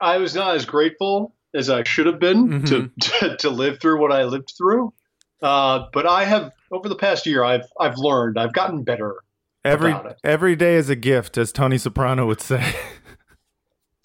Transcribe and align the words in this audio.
I 0.00 0.18
was 0.18 0.34
not 0.34 0.54
as 0.56 0.64
grateful 0.64 1.34
as 1.54 1.68
I 1.68 1.82
should 1.84 2.06
have 2.06 2.18
been 2.20 2.62
Mhm. 2.62 2.66
to, 2.68 2.90
to 3.28 3.36
to 3.38 3.50
live 3.50 3.80
through 3.80 4.00
what 4.00 4.12
I 4.12 4.24
lived 4.24 4.52
through. 4.56 4.92
Uh, 5.42 5.86
but 5.92 6.06
I 6.06 6.24
have 6.24 6.52
over 6.70 6.88
the 6.88 6.96
past 6.96 7.26
year, 7.26 7.42
I've 7.44 7.66
I've 7.78 7.96
learned, 7.98 8.38
I've 8.38 8.52
gotten 8.52 8.82
better. 8.84 9.16
Every 9.64 9.94
every 10.24 10.56
day 10.56 10.76
is 10.76 10.88
a 10.88 10.96
gift, 10.96 11.36
as 11.38 11.52
Tony 11.52 11.76
Soprano 11.78 12.26
would 12.26 12.40
say. 12.40 12.74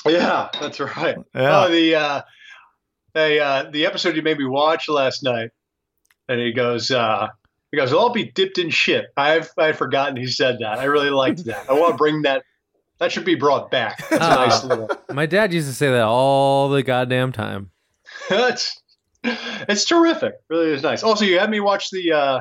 Yeah, 0.08 0.50
that's 0.60 0.80
right. 0.80 1.18
Yeah. 1.34 1.66
Oh, 1.66 1.72
the 1.72 1.96
uh, 1.96 2.22
hey, 3.16 3.40
uh, 3.40 3.66
the 3.72 3.88
episode 3.88 4.16
you 4.16 4.22
made 4.22 4.38
me 4.38 4.46
watch 4.46 4.88
last 4.88 5.24
night, 5.24 5.50
and 6.30 6.40
he 6.40 6.54
goes, 6.54 6.92
uh, 6.92 7.28
he 7.72 7.78
goes, 7.78 7.92
"I'll 7.92 8.12
be 8.12 8.26
dipped 8.32 8.60
in 8.60 8.70
shit." 8.70 9.06
I've 9.18 9.50
I 9.58 9.68
had 9.68 9.78
forgotten 9.80 10.16
he 10.16 10.28
said 10.28 10.60
that. 10.60 10.78
I 10.78 10.84
really 10.84 11.10
liked 11.10 11.46
that. 11.46 11.68
I 11.70 11.74
want 11.74 11.94
to 11.94 11.98
bring 11.98 12.22
that. 12.22 12.44
That 13.00 13.12
should 13.12 13.26
be 13.26 13.36
brought 13.36 13.70
back. 13.72 13.98
That's 14.10 14.26
a 14.26 14.30
nice 14.30 14.64
Ah. 14.64 14.68
little. 14.68 14.90
My 15.12 15.26
dad 15.26 15.54
used 15.54 15.68
to 15.68 15.74
say 15.74 15.90
that 15.92 16.04
all 16.04 16.70
the 16.70 16.82
goddamn 16.84 17.32
time. 17.32 17.72
That's 18.30 18.82
it's 19.24 19.86
terrific. 19.86 20.34
Really 20.50 20.72
is 20.72 20.82
nice. 20.84 21.04
Also, 21.04 21.26
you 21.26 21.40
had 21.40 21.50
me 21.50 21.60
watch 21.60 21.90
the 21.90 22.12
uh, 22.14 22.40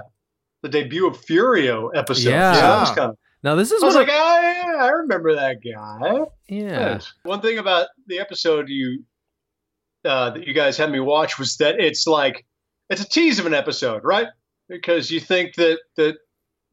the 0.62 0.68
debut 0.68 1.06
of 1.06 1.16
Furio 1.24 1.90
episode. 1.94 2.30
Yeah. 2.30 2.54
So 2.54 2.60
that 2.60 2.80
was 2.80 2.90
kind 2.90 3.10
of. 3.10 3.18
Now 3.42 3.54
this 3.56 3.72
is 3.72 3.82
I 3.82 3.86
was 3.86 3.94
like, 3.94 4.08
I, 4.10 4.74
I 4.86 4.88
remember 4.88 5.34
that 5.34 5.56
guy. 5.62 6.24
yeah. 6.48 7.00
One 7.24 7.40
thing 7.42 7.58
about 7.58 7.88
the 8.06 8.18
episode 8.20 8.68
you 8.68 9.04
uh, 10.04 10.30
that 10.30 10.46
you 10.46 10.54
guys 10.54 10.76
had 10.76 10.90
me 10.90 11.00
watch 11.00 11.38
was 11.38 11.56
that 11.56 11.78
it's 11.80 12.06
like 12.06 12.46
it's 12.90 13.00
a 13.02 13.08
tease 13.08 13.38
of 13.38 13.46
an 13.46 13.54
episode, 13.54 14.02
right? 14.04 14.28
Because 14.68 15.10
you 15.10 15.20
think 15.20 15.54
that 15.56 15.78
that 15.96 16.16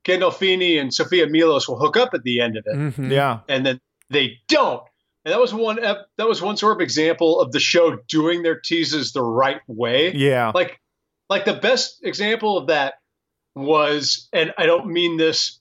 Gandolfini 0.05 0.79
and 0.79 0.93
Sofia 0.93 1.27
Milos 1.27 1.67
will 1.67 1.79
hook 1.79 1.97
up 1.97 2.13
at 2.13 2.23
the 2.23 2.39
end 2.41 2.57
of 2.57 2.63
it, 2.67 2.75
Mhm. 2.75 3.11
yeah. 3.11 3.39
and 3.47 3.65
then 3.65 3.79
they 4.09 4.37
don't. 4.47 4.83
And 5.23 5.31
that 5.31 5.39
was 5.39 5.53
one 5.53 5.83
ep- 5.83 6.07
that 6.17 6.27
was 6.27 6.41
one 6.41 6.57
sort 6.57 6.75
of 6.77 6.81
example 6.81 7.39
of 7.39 7.51
the 7.51 7.59
show 7.59 7.97
doing 8.07 8.41
their 8.43 8.59
teases 8.59 9.11
the 9.13 9.21
right 9.21 9.61
way. 9.67 10.11
Yeah. 10.13 10.51
Like 10.55 10.79
like 11.29 11.45
the 11.45 11.53
best 11.53 11.99
example 12.03 12.57
of 12.57 12.67
that 12.67 12.95
was, 13.55 14.27
and 14.33 14.53
I 14.57 14.65
don't 14.65 14.87
mean 14.87 15.17
this. 15.17 15.59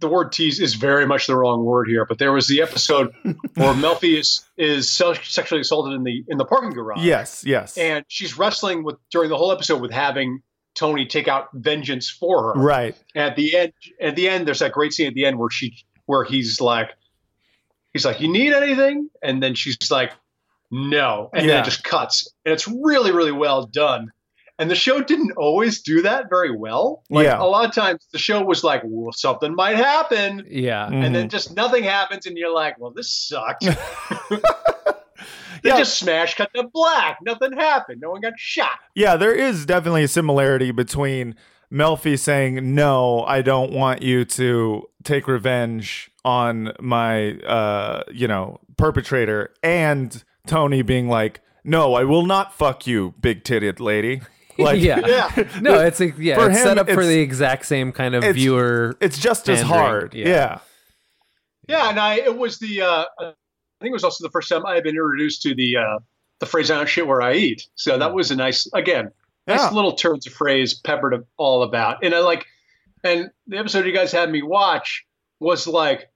The 0.00 0.06
word 0.08 0.30
tease 0.30 0.60
is 0.60 0.74
very 0.74 1.06
much 1.06 1.26
the 1.26 1.36
wrong 1.36 1.64
word 1.64 1.88
here, 1.88 2.04
but 2.06 2.18
there 2.18 2.32
was 2.32 2.46
the 2.46 2.62
episode 2.62 3.10
where 3.22 3.74
Melfi 3.74 4.16
is 4.18 4.44
is 4.56 4.88
sexually 4.90 5.60
assaulted 5.60 5.94
in 5.94 6.04
the 6.04 6.24
in 6.28 6.38
the 6.38 6.44
parking 6.44 6.70
garage. 6.70 7.04
Yes, 7.04 7.42
yes. 7.44 7.76
and 7.76 8.04
she's 8.08 8.38
wrestling 8.38 8.84
with 8.84 8.96
during 9.10 9.28
the 9.28 9.36
whole 9.36 9.50
episode 9.50 9.80
with 9.82 9.90
having 9.90 10.40
Tony 10.76 11.06
take 11.06 11.26
out 11.26 11.48
vengeance 11.54 12.08
for 12.08 12.52
her. 12.54 12.60
right. 12.60 12.94
At 13.14 13.34
the 13.34 13.56
end, 13.56 13.72
at 14.00 14.14
the 14.14 14.28
end, 14.28 14.46
there's 14.46 14.60
that 14.60 14.72
great 14.72 14.92
scene 14.92 15.08
at 15.08 15.14
the 15.14 15.24
end 15.26 15.38
where 15.38 15.50
she 15.50 15.74
where 16.06 16.22
he's 16.22 16.60
like, 16.60 16.90
he's 17.92 18.04
like, 18.04 18.20
"You 18.20 18.28
need 18.28 18.52
anything?" 18.52 19.08
And 19.22 19.42
then 19.42 19.54
she's 19.54 19.90
like, 19.90 20.12
"No," 20.70 21.30
and 21.34 21.48
then 21.48 21.60
it 21.60 21.64
just 21.64 21.82
cuts, 21.82 22.28
and 22.44 22.52
it's 22.52 22.68
really 22.68 23.10
really 23.10 23.32
well 23.32 23.66
done. 23.66 24.12
And 24.58 24.70
the 24.70 24.74
show 24.74 25.02
didn't 25.02 25.32
always 25.32 25.82
do 25.82 26.00
that 26.02 26.30
very 26.30 26.50
well. 26.56 27.02
Like 27.10 27.24
Yeah. 27.24 27.42
a 27.42 27.44
lot 27.44 27.66
of 27.68 27.74
times, 27.74 28.06
the 28.12 28.18
show 28.18 28.42
was 28.42 28.64
like, 28.64 28.80
"Well, 28.84 29.12
something 29.12 29.54
might 29.54 29.76
happen," 29.76 30.46
Yeah. 30.48 30.86
and 30.86 31.14
then 31.14 31.26
Mhm. 31.26 31.30
just 31.30 31.54
nothing 31.56 31.82
happens, 31.84 32.24
and 32.26 32.38
you're 32.38 32.54
like, 32.54 32.78
"Well, 32.78 32.90
this 32.90 33.10
sucked." 33.12 33.66
they 35.66 35.72
Yeah. 35.72 35.78
just 35.78 35.98
smash 35.98 36.34
cut 36.34 36.50
to 36.54 36.64
black. 36.72 37.18
Nothing 37.22 37.52
happened. 37.52 38.00
No 38.00 38.10
one 38.10 38.20
got 38.20 38.34
shot. 38.38 38.78
Yeah, 38.94 39.16
there 39.16 39.32
is 39.34 39.66
definitely 39.66 40.04
a 40.04 40.08
similarity 40.08 40.70
between 40.70 41.34
Melfi 41.72 42.18
saying, 42.18 42.74
"No, 42.74 43.24
I 43.24 43.42
don't 43.42 43.72
want 43.72 44.00
you 44.02 44.24
to 44.24 44.84
take 45.02 45.26
revenge 45.26 46.10
on 46.24 46.72
my 46.80 47.32
uh, 47.40 48.02
you 48.12 48.28
know, 48.28 48.60
perpetrator," 48.76 49.50
and 49.62 50.22
Tony 50.46 50.82
being 50.82 51.08
like, 51.08 51.40
"No, 51.64 51.94
I 51.94 52.04
will 52.04 52.24
not 52.24 52.54
fuck 52.54 52.86
you, 52.86 53.14
big-titted 53.20 53.80
lady." 53.80 54.20
Like 54.58 54.80
yeah. 54.80 55.00
Yeah. 55.06 55.44
No, 55.60 55.74
it's 55.80 56.00
a, 56.00 56.12
yeah, 56.16 56.36
For 56.36 56.48
it's 56.48 56.58
him, 56.60 56.64
set 56.64 56.78
up 56.78 56.88
for 56.88 57.04
the 57.04 57.18
exact 57.18 57.66
same 57.66 57.92
kind 57.92 58.14
of 58.14 58.22
it's- 58.22 58.36
viewer. 58.36 58.96
it's 59.02 59.18
just 59.18 59.50
as 59.50 59.60
hard. 59.60 60.14
yeah. 60.14 60.28
Yeah. 60.28 60.58
Yeah, 61.68 61.90
and 61.90 62.00
I 62.00 62.14
it 62.20 62.38
was 62.38 62.58
the 62.58 62.80
uh, 62.80 63.04
I 63.80 63.84
think 63.84 63.90
it 63.90 63.94
was 63.94 64.04
also 64.04 64.24
the 64.24 64.30
first 64.30 64.48
time 64.48 64.64
I 64.64 64.74
had 64.74 64.84
been 64.84 64.94
introduced 64.96 65.42
to 65.42 65.54
the 65.54 65.76
uh, 65.76 65.98
the 66.40 66.46
phrase 66.46 66.70
"I 66.70 66.76
don't 66.76 66.88
shit 66.88 67.06
where 67.06 67.22
I 67.22 67.34
eat." 67.34 67.68
So 67.74 67.98
that 67.98 68.14
was 68.14 68.30
a 68.30 68.36
nice 68.36 68.66
again, 68.74 69.10
nice 69.46 69.60
Yeah. 69.60 69.70
little 69.70 69.92
turns 69.92 70.26
of 70.26 70.32
phrase 70.32 70.74
peppered 70.74 71.24
all 71.36 71.62
about. 71.62 72.02
And 72.04 72.14
I 72.14 72.20
like, 72.20 72.46
and 73.04 73.30
the 73.46 73.58
episode 73.58 73.86
you 73.86 73.92
guys 73.92 74.12
had 74.12 74.30
me 74.30 74.42
watch 74.42 75.04
was 75.40 75.66
like 75.66 76.10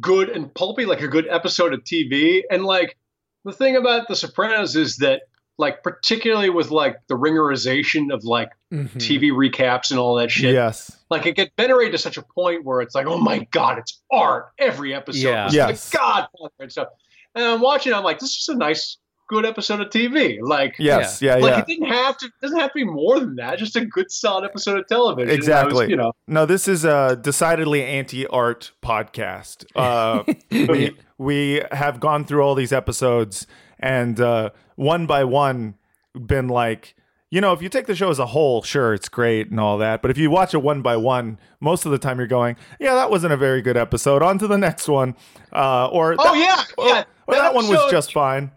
good 0.00 0.28
and 0.28 0.52
pulpy, 0.54 0.84
like 0.86 1.00
a 1.00 1.08
good 1.08 1.26
episode 1.28 1.72
of 1.72 1.84
TV. 1.84 2.42
And 2.50 2.64
like 2.64 2.96
the 3.44 3.52
thing 3.52 3.76
about 3.76 4.08
The 4.08 4.16
Sopranos 4.16 4.74
is 4.76 4.96
that 4.98 5.22
like 5.56 5.82
particularly 5.82 6.50
with 6.50 6.70
like 6.70 6.96
the 7.08 7.14
ringerization 7.16 8.12
of 8.12 8.24
like 8.24 8.50
Mhm. 8.72 8.90
TV 8.96 9.30
recaps 9.32 9.90
and 9.90 9.98
all 9.98 10.16
that 10.16 10.30
shit 10.30 10.52
Yes. 10.52 10.97
Like 11.10 11.26
it 11.26 11.36
gets 11.36 11.50
venerated 11.56 11.92
to 11.92 11.98
such 11.98 12.16
a 12.16 12.22
point 12.22 12.64
where 12.64 12.80
it's 12.80 12.94
like, 12.94 13.06
oh 13.06 13.18
my 13.18 13.46
god, 13.50 13.78
it's 13.78 14.00
art 14.10 14.48
every 14.58 14.94
episode. 14.94 15.28
Yeah. 15.28 15.46
It's 15.46 15.54
Yes. 15.54 15.94
like 15.94 16.02
God 16.02 16.26
and 16.60 16.70
stuff. 16.72 16.88
And 17.34 17.44
I'm 17.44 17.60
watching, 17.60 17.92
I'm 17.92 18.04
like, 18.04 18.18
this 18.18 18.36
is 18.36 18.48
a 18.48 18.56
nice, 18.56 18.96
good 19.28 19.44
episode 19.46 19.80
of 19.80 19.88
TV. 19.90 20.38
Like, 20.40 20.74
Yes. 20.78 21.20
Yeah. 21.22 21.36
like 21.36 21.50
yeah. 21.52 21.58
it 21.60 21.66
didn't 21.66 21.88
have 21.88 22.16
to, 22.18 22.26
it 22.26 22.32
doesn't 22.42 22.58
have 22.58 22.70
to 22.72 22.74
be 22.74 22.84
more 22.84 23.20
than 23.20 23.36
that. 23.36 23.58
Just 23.58 23.76
a 23.76 23.84
good, 23.84 24.10
solid 24.10 24.44
episode 24.44 24.78
of 24.78 24.86
television. 24.86 25.28
And 25.28 25.30
I 25.30 25.34
was, 25.36 25.46
Exactly. 25.72 25.90
you 25.90 25.96
know, 25.96 26.12
No, 26.26 26.46
this 26.46 26.66
is 26.68 26.84
a 26.84 27.16
decidedly 27.20 27.82
anti-art 27.84 28.72
podcast. 28.82 29.64
Uh, 29.76 30.24
we 30.50 30.96
we 31.18 31.62
have 31.72 32.00
gone 32.00 32.24
through 32.24 32.42
all 32.42 32.54
these 32.54 32.72
episodes 32.72 33.46
and 33.80 34.18
uh, 34.20 34.50
one 34.76 35.06
by 35.06 35.24
one 35.24 35.74
been 36.14 36.48
like, 36.48 36.94
you 37.30 37.40
know, 37.40 37.52
if 37.52 37.60
you 37.62 37.68
take 37.68 37.86
the 37.86 37.94
show 37.94 38.10
as 38.10 38.18
a 38.18 38.26
whole, 38.26 38.62
sure, 38.62 38.94
it's 38.94 39.08
great 39.08 39.50
and 39.50 39.60
all 39.60 39.78
that. 39.78 40.00
But 40.02 40.10
if 40.10 40.18
you 40.18 40.30
watch 40.30 40.54
it 40.54 40.58
one 40.58 40.80
by 40.82 40.96
one, 40.96 41.38
most 41.60 41.84
of 41.84 41.92
the 41.92 41.98
time 41.98 42.18
you're 42.18 42.26
going, 42.26 42.56
yeah, 42.80 42.94
that 42.94 43.10
wasn't 43.10 43.32
a 43.32 43.36
very 43.36 43.60
good 43.62 43.76
episode. 43.76 44.22
On 44.22 44.38
to 44.38 44.46
the 44.46 44.56
next 44.58 44.88
one. 44.88 45.14
Uh, 45.52 45.88
or 45.88 46.14
oh 46.18 46.24
that, 46.24 46.36
yeah, 46.38 46.64
or- 46.82 46.88
yeah. 46.88 47.04
or 47.26 47.34
that, 47.34 47.54
one 47.54 47.68
was 47.68 47.90
just 47.90 48.12
fine. 48.12 48.50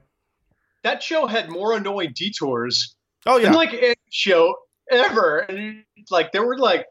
that 0.84 1.04
show 1.04 1.28
had 1.28 1.50
more 1.50 1.74
annoying 1.76 2.14
detours 2.16 2.96
Oh 3.26 3.40
than 3.40 3.52
yeah, 3.54 3.58
like 3.58 3.74
any 3.74 3.96
show 4.10 4.56
ever. 4.90 5.40
And 5.40 5.84
like 6.10 6.32
there 6.32 6.46
were 6.46 6.58
like 6.58 6.86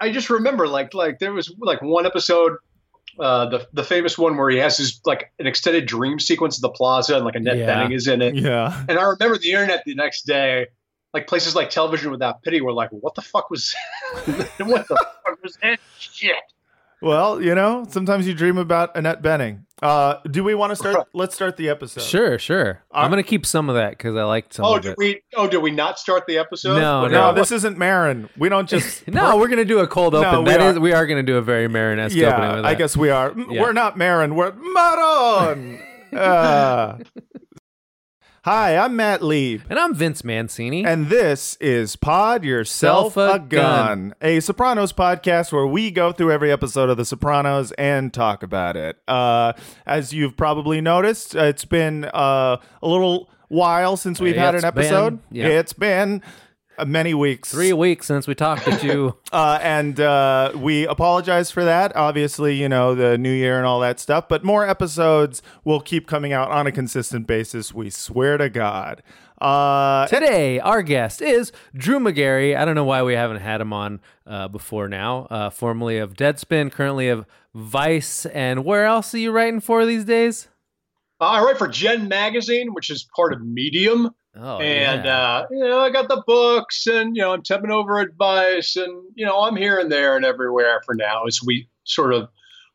I 0.00 0.10
just 0.12 0.30
remember 0.30 0.66
like 0.68 0.94
like 0.94 1.18
there 1.20 1.32
was 1.32 1.52
like 1.58 1.80
one 1.82 2.06
episode 2.06 2.52
uh, 3.18 3.48
the 3.48 3.66
the 3.72 3.82
famous 3.84 4.16
one 4.18 4.36
where 4.36 4.50
he 4.50 4.58
has 4.58 4.76
his 4.76 5.00
like 5.04 5.32
an 5.38 5.46
extended 5.46 5.86
dream 5.86 6.18
sequence 6.20 6.56
of 6.58 6.62
the 6.62 6.68
plaza 6.70 7.16
and 7.16 7.24
like 7.24 7.34
Annette 7.34 7.58
Yeah. 7.58 7.84
Bening 7.86 7.94
is 7.94 8.06
in 8.08 8.20
it. 8.22 8.34
Yeah. 8.34 8.84
And 8.88 8.98
I 8.98 9.02
remember 9.04 9.36
the 9.38 9.52
internet 9.52 9.82
the 9.84 9.94
next 9.94 10.22
day, 10.26 10.66
like 11.14 11.26
places 11.26 11.54
like 11.54 11.70
Television 11.70 12.10
Without 12.10 12.42
Pity 12.42 12.60
were 12.60 12.72
like, 12.72 12.90
"What 12.90 13.14
the 13.14 13.22
fuck 13.22 13.50
was? 13.50 13.74
what 14.24 14.86
the 14.88 14.96
fuck 15.24 15.42
was 15.42 15.56
that 15.62 15.78
shit?" 15.98 16.36
Well, 17.02 17.40
you 17.42 17.54
know, 17.54 17.86
sometimes 17.88 18.28
you 18.28 18.34
dream 18.34 18.58
about 18.58 18.94
Annette 18.94 19.22
Bening. 19.22 19.64
Uh, 19.82 20.16
do 20.30 20.44
we 20.44 20.54
want 20.54 20.70
to 20.72 20.76
start? 20.76 21.08
Let's 21.14 21.34
start 21.34 21.56
the 21.56 21.70
episode. 21.70 22.02
Sure, 22.02 22.38
sure. 22.38 22.82
Uh, 22.92 22.98
I'm 22.98 23.08
gonna 23.10 23.22
keep 23.22 23.46
some 23.46 23.70
of 23.70 23.76
that 23.76 23.92
because 23.92 24.14
I 24.16 24.24
like 24.24 24.52
some 24.52 24.66
Oh, 24.66 24.76
of 24.76 24.82
did 24.82 24.90
it. 24.90 24.98
we? 24.98 25.22
Oh, 25.34 25.48
did 25.48 25.62
we 25.62 25.70
not 25.70 25.98
start 25.98 26.26
the 26.26 26.36
episode? 26.36 26.78
No, 26.78 27.06
No, 27.08 27.30
no. 27.30 27.32
this 27.32 27.50
isn't 27.52 27.78
Marin. 27.78 28.28
We 28.36 28.50
don't 28.50 28.68
just. 28.68 29.08
no, 29.08 29.38
we're 29.38 29.48
gonna 29.48 29.64
do 29.64 29.78
a 29.78 29.86
cold 29.86 30.12
No, 30.12 30.22
open. 30.22 30.44
we 30.44 30.50
That 30.50 30.60
are- 30.60 30.70
is, 30.72 30.78
we 30.78 30.92
are 30.92 31.06
gonna 31.06 31.22
do 31.22 31.38
a 31.38 31.42
very 31.42 31.68
Marin-esque 31.68 32.14
opening 32.18 32.30
Yeah, 32.50 32.56
with 32.56 32.66
I 32.66 32.74
guess 32.74 32.94
we 32.98 33.08
are. 33.08 33.32
Yeah. 33.34 33.62
We're 33.62 33.72
not 33.72 33.96
Marin. 33.96 34.34
We're 34.34 34.52
Maron. 34.52 35.80
Uh, 36.12 36.98
hi, 38.44 38.76
I'm 38.76 38.96
Matt 38.96 39.22
Lieb. 39.22 39.62
And 39.68 39.78
I'm 39.78 39.94
Vince 39.94 40.24
Mancini. 40.24 40.84
And 40.84 41.08
this 41.08 41.56
is 41.60 41.96
Pod 41.96 42.44
Yourself 42.44 43.14
Self 43.14 43.16
a 43.16 43.34
a 43.34 43.38
Gun, 43.38 44.14
a 44.20 44.40
Sopranos 44.40 44.92
podcast 44.92 45.52
where 45.52 45.66
we 45.66 45.90
go 45.90 46.12
through 46.12 46.32
every 46.32 46.50
episode 46.50 46.88
of 46.90 46.96
The 46.96 47.04
Sopranos 47.04 47.72
and 47.72 48.12
talk 48.12 48.42
about 48.42 48.76
it. 48.76 48.96
Uh, 49.06 49.52
as 49.86 50.12
you've 50.12 50.36
probably 50.36 50.80
noticed, 50.80 51.34
it's 51.34 51.64
been 51.64 52.04
uh, 52.06 52.56
a 52.82 52.88
little 52.88 53.30
while 53.48 53.96
since 53.96 54.20
we've 54.20 54.36
had 54.36 54.54
an 54.54 54.64
episode. 54.64 55.20
been- 55.30 55.38
yeah. 55.40 55.46
It's 55.48 55.72
been 55.72 56.22
uh, 56.78 56.84
many 56.84 57.14
weeks. 57.14 57.50
Three 57.50 57.72
weeks 57.72 58.06
since 58.06 58.26
we 58.26 58.34
talked 58.34 58.64
to 58.64 58.86
you. 58.86 59.16
Uh, 59.32 59.60
and 59.62 60.00
uh, 60.00 60.50
we 60.56 60.84
apologize 60.88 61.52
for 61.52 61.64
that. 61.64 61.94
Obviously, 61.94 62.56
you 62.56 62.68
know, 62.68 62.96
the 62.96 63.16
new 63.16 63.30
year 63.30 63.58
and 63.58 63.64
all 63.64 63.78
that 63.78 64.00
stuff. 64.00 64.28
But 64.28 64.42
more 64.42 64.68
episodes 64.68 65.40
will 65.64 65.80
keep 65.80 66.08
coming 66.08 66.32
out 66.32 66.50
on 66.50 66.66
a 66.66 66.72
consistent 66.72 67.28
basis. 67.28 67.72
We 67.72 67.90
swear 67.90 68.36
to 68.38 68.50
God. 68.50 69.04
Uh, 69.40 70.08
Today, 70.08 70.58
our 70.58 70.82
guest 70.82 71.22
is 71.22 71.52
Drew 71.76 72.00
Magary. 72.00 72.56
I 72.56 72.64
don't 72.64 72.74
know 72.74 72.84
why 72.84 73.04
we 73.04 73.14
haven't 73.14 73.40
had 73.40 73.60
him 73.60 73.72
on 73.72 74.00
uh, 74.26 74.48
before 74.48 74.88
now. 74.88 75.28
Uh, 75.30 75.48
formerly 75.48 75.98
of 75.98 76.14
Deadspin, 76.14 76.72
currently 76.72 77.08
of 77.08 77.24
Vice, 77.54 78.26
and 78.26 78.64
where 78.64 78.84
else 78.84 79.14
are 79.14 79.18
you 79.18 79.30
writing 79.30 79.60
for 79.60 79.86
these 79.86 80.04
days? 80.04 80.48
Uh, 81.20 81.24
I 81.26 81.42
write 81.42 81.58
for 81.58 81.68
Gen 81.68 82.08
Magazine, 82.08 82.74
which 82.74 82.90
is 82.90 83.08
part 83.14 83.32
of 83.32 83.42
Medium, 83.46 84.10
Oh, 84.36 84.58
and 84.58 85.04
yeah. 85.04 85.16
uh, 85.16 85.46
you 85.50 85.64
know, 85.64 85.80
I 85.80 85.90
got 85.90 86.08
the 86.08 86.22
books, 86.26 86.86
and 86.86 87.16
you 87.16 87.22
know, 87.22 87.32
I'm 87.32 87.42
tipping 87.42 87.70
over 87.70 87.98
advice, 87.98 88.76
and 88.76 89.04
you 89.14 89.26
know, 89.26 89.40
I'm 89.40 89.56
here 89.56 89.78
and 89.78 89.90
there 89.90 90.16
and 90.16 90.24
everywhere 90.24 90.80
for 90.86 90.94
now 90.94 91.24
as 91.26 91.40
we 91.44 91.68
sort 91.84 92.12
of 92.12 92.28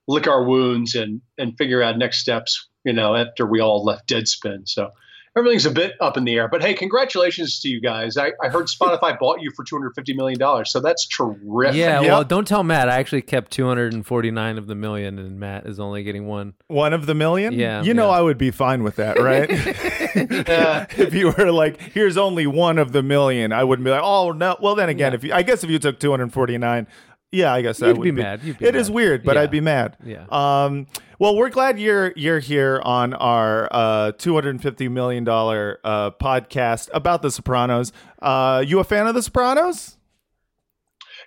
lick 0.08 0.28
our 0.28 0.44
wounds 0.44 0.96
and 0.96 1.22
and 1.38 1.58
figure 1.58 1.82
out 1.82 1.98
next 1.98 2.20
steps. 2.20 2.70
You 2.84 2.94
know, 2.94 3.16
after 3.16 3.46
we 3.46 3.62
all 3.62 3.84
left 3.84 4.10
Deadspin, 4.10 4.68
so 4.68 4.92
everything's 5.38 5.66
a 5.66 5.72
bit 5.72 5.94
up 6.00 6.18
in 6.18 6.24
the 6.24 6.36
air. 6.36 6.48
But 6.48 6.62
hey, 6.62 6.74
congratulations 6.74 7.60
to 7.62 7.70
you 7.70 7.82
guys! 7.82 8.18
I, 8.18 8.32
I 8.44 8.50
heard 8.50 8.68
Spotify 8.68 9.18
bought 9.20 9.42
you 9.42 9.52
for 9.56 9.64
250 9.64 10.14
million 10.14 10.40
dollars, 10.40 10.72
so 10.72 10.80
that's 10.80 11.06
terrific. 11.08 11.76
yeah, 11.76 12.02
Yep. 12.02 12.10
well, 12.10 12.24
don't 12.24 12.48
tell 12.48 12.64
Matt. 12.64 12.90
I 12.90 12.96
actually 13.00 13.22
kept 13.22 13.52
249 13.52 14.58
of 14.58 14.68
the 14.68 14.76
million, 14.76 15.20
and 15.20 15.40
Matt 15.40 15.66
is 15.66 15.80
only 15.80 16.04
getting 16.04 16.26
one. 16.28 16.54
one 16.68 16.94
of 16.94 17.06
the 17.06 17.16
million? 17.16 17.54
Yeah, 17.54 17.82
You 17.84 17.94
know, 17.94 18.10
yeah. 18.10 18.18
I 18.18 18.22
would 18.22 18.38
be 18.38 18.52
fine 18.52 18.84
with 18.84 18.96
that, 18.98 19.20
right? 19.20 19.50
Yeah. 19.50 20.86
if 20.98 21.14
you 21.14 21.32
were 21.38 21.52
like, 21.52 21.80
here's 21.80 22.18
only 22.18 22.48
one 22.48 22.78
of 22.78 22.92
the 22.92 23.04
million, 23.04 23.52
I 23.52 23.64
wouldn't 23.64 23.84
be 23.86 23.92
like, 23.92 24.02
oh, 24.04 24.32
no. 24.32 24.58
Well, 24.62 24.76
then 24.76 24.90
again, 24.90 25.14
if 25.14 25.24
you, 25.24 25.34
I 25.34 25.42
guess 25.44 25.64
if 25.64 25.70
you 25.70 25.80
took 25.80 26.00
249, 26.00 26.88
yeah, 27.32 27.54
I 27.54 27.62
guess 27.62 27.82
I 27.82 27.88
You'd 27.88 27.98
would 27.98 28.04
be 28.04 28.12
mad. 28.12 28.44
You'd 28.44 28.58
be 28.60 28.66
It 28.66 28.76
is 28.76 28.90
mad. 28.90 28.96
weird, 28.96 29.24
but 29.24 29.36
Yeah. 29.36 29.42
I'd 29.42 29.52
be 29.52 29.62
mad. 29.62 29.98
Yeah. 30.04 30.26
Um. 30.32 30.88
Well, 31.20 31.36
we're 31.38 31.50
glad 31.50 31.80
you're 31.80 32.12
you're 32.16 32.40
here 32.40 32.82
on 32.84 33.14
our 33.14 33.70
uh 33.72 34.12
250 34.14 34.88
million 34.90 35.24
dollar 35.24 35.80
uh 35.84 36.12
podcast 36.12 36.90
about 36.94 37.22
The 37.22 37.32
Sopranos. 37.32 37.92
Uh, 38.22 38.64
you 38.66 38.80
a 38.80 38.84
fan 38.84 39.08
of 39.08 39.16
The 39.16 39.22
Sopranos? 39.24 39.98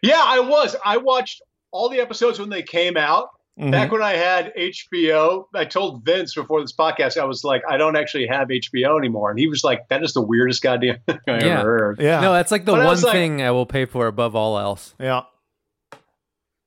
Yeah, 0.02 0.22
I 0.24 0.40
was. 0.40 0.76
I 0.84 0.96
watched 0.98 1.42
all 1.70 1.88
the 1.88 2.00
episodes 2.00 2.38
when 2.38 2.48
they 2.50 2.62
came 2.62 2.96
out. 2.96 3.30
Mhm. 3.58 3.72
Back 3.72 3.90
when 3.90 4.02
I 4.02 4.12
had 4.12 4.52
HBO, 4.56 5.46
I 5.52 5.64
told 5.64 6.04
Vince 6.04 6.32
before 6.34 6.60
this 6.60 6.72
podcast, 6.72 7.20
I 7.20 7.24
was 7.24 7.42
like, 7.42 7.62
I 7.68 7.76
don't 7.76 7.96
actually 7.96 8.28
have 8.28 8.48
HBO 8.48 8.96
anymore. 8.98 9.30
And 9.30 9.38
he 9.38 9.48
was 9.48 9.64
like, 9.64 9.88
that 9.88 10.04
is 10.04 10.12
the 10.12 10.20
weirdest 10.22 10.62
goddamn 10.62 10.98
thing 11.08 11.18
I 11.26 11.44
Yeah. 11.44 11.58
ever 11.60 11.78
heard. 11.78 12.00
Yeah. 12.00 12.20
No, 12.20 12.32
that's 12.32 12.52
like 12.52 12.64
the 12.66 12.70
But 12.72 12.82
I 12.82 12.84
one 12.84 12.92
was 12.92 13.02
like- 13.02 13.12
thing 13.14 13.42
I 13.42 13.50
will 13.50 13.66
pay 13.66 13.84
for 13.84 14.06
above 14.06 14.36
all 14.36 14.58
else. 14.60 14.94
yeah. 15.00 15.22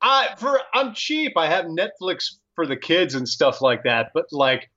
I 0.02 0.30
for 0.38 0.60
I'm 0.74 0.94
cheap. 0.94 1.34
I 1.38 1.48
have 1.48 1.66
Netflix 1.66 2.36
for 2.56 2.66
the 2.66 2.78
kids 2.78 3.16
and 3.16 3.28
stuff 3.28 3.62
like 3.62 3.84
that. 3.84 4.12
But 4.14 4.26
like, 4.32 4.70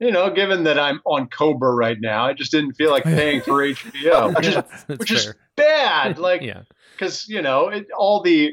you 0.00 0.10
know, 0.10 0.30
given 0.30 0.64
that 0.64 0.78
I'm 0.78 1.00
on 1.04 1.28
Cobra 1.28 1.74
right 1.74 1.98
now, 2.00 2.26
I 2.26 2.32
just 2.32 2.50
didn't 2.50 2.74
feel 2.74 2.90
like 2.90 3.04
paying 3.04 3.40
for 3.40 3.66
HBO, 3.66 4.36
which 4.36 4.46
is 4.46 4.98
which 4.98 5.10
is 5.10 5.34
bad. 5.56 6.18
Like, 6.18 6.42
yeah. 6.42 6.62
because 6.92 7.28
you 7.28 7.42
know, 7.42 7.68
it, 7.68 7.86
all 7.96 8.22
the 8.22 8.52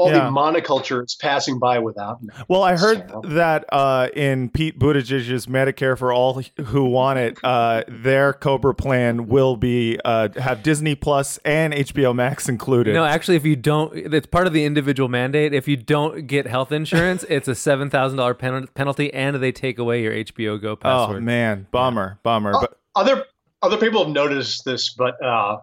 all 0.00 0.10
Yeah. 0.10 0.24
the 0.24 0.30
monoculture 0.30 1.04
is 1.04 1.14
passing 1.20 1.58
by 1.58 1.78
without 1.78 2.22
me. 2.22 2.28
Well, 2.48 2.62
I 2.62 2.76
heard 2.76 3.08
So- 3.10 3.20
that 3.26 3.64
uh, 3.70 4.08
in 4.14 4.48
Pete 4.48 4.78
Buttigieg's 4.78 5.46
Medicare 5.46 5.96
for 5.98 6.12
all 6.12 6.40
who 6.66 6.84
want 6.84 7.18
it, 7.18 7.38
uh, 7.44 7.82
their 7.88 8.32
Cobra 8.32 8.74
plan 8.74 9.28
will 9.28 9.56
be 9.56 9.98
uh, 10.04 10.28
have 10.36 10.62
Disney 10.62 10.94
Plus 10.94 11.38
and 11.44 11.74
HBO 11.74 12.14
Max 12.14 12.48
included. 12.48 12.94
No, 12.94 13.04
actually, 13.04 13.36
if 13.36 13.44
you 13.44 13.56
don't, 13.56 13.94
it's 13.94 14.26
part 14.26 14.46
of 14.46 14.52
the 14.52 14.64
individual 14.64 15.08
mandate. 15.08 15.52
If 15.52 15.68
you 15.68 15.76
don't 15.76 16.26
get 16.26 16.46
health 16.46 16.72
insurance, 16.72 17.24
it's 17.28 17.48
a 17.48 17.54
seven 17.54 17.90
thousand 17.90 18.16
dollar 18.18 18.34
penalty, 18.34 19.12
and 19.12 19.36
they 19.36 19.52
take 19.52 19.78
away 19.78 20.02
your 20.02 20.12
HBO 20.14 20.60
Go 20.60 20.76
password. 20.76 21.18
oh 21.18 21.20
man, 21.20 21.66
bummer, 21.70 22.18
bummer. 22.22 22.52
Oh, 22.54 22.60
But 22.60 22.78
other 22.96 23.24
other 23.62 23.76
people 23.76 24.04
have 24.04 24.12
noticed 24.14 24.64
this, 24.64 24.94
but 24.94 25.14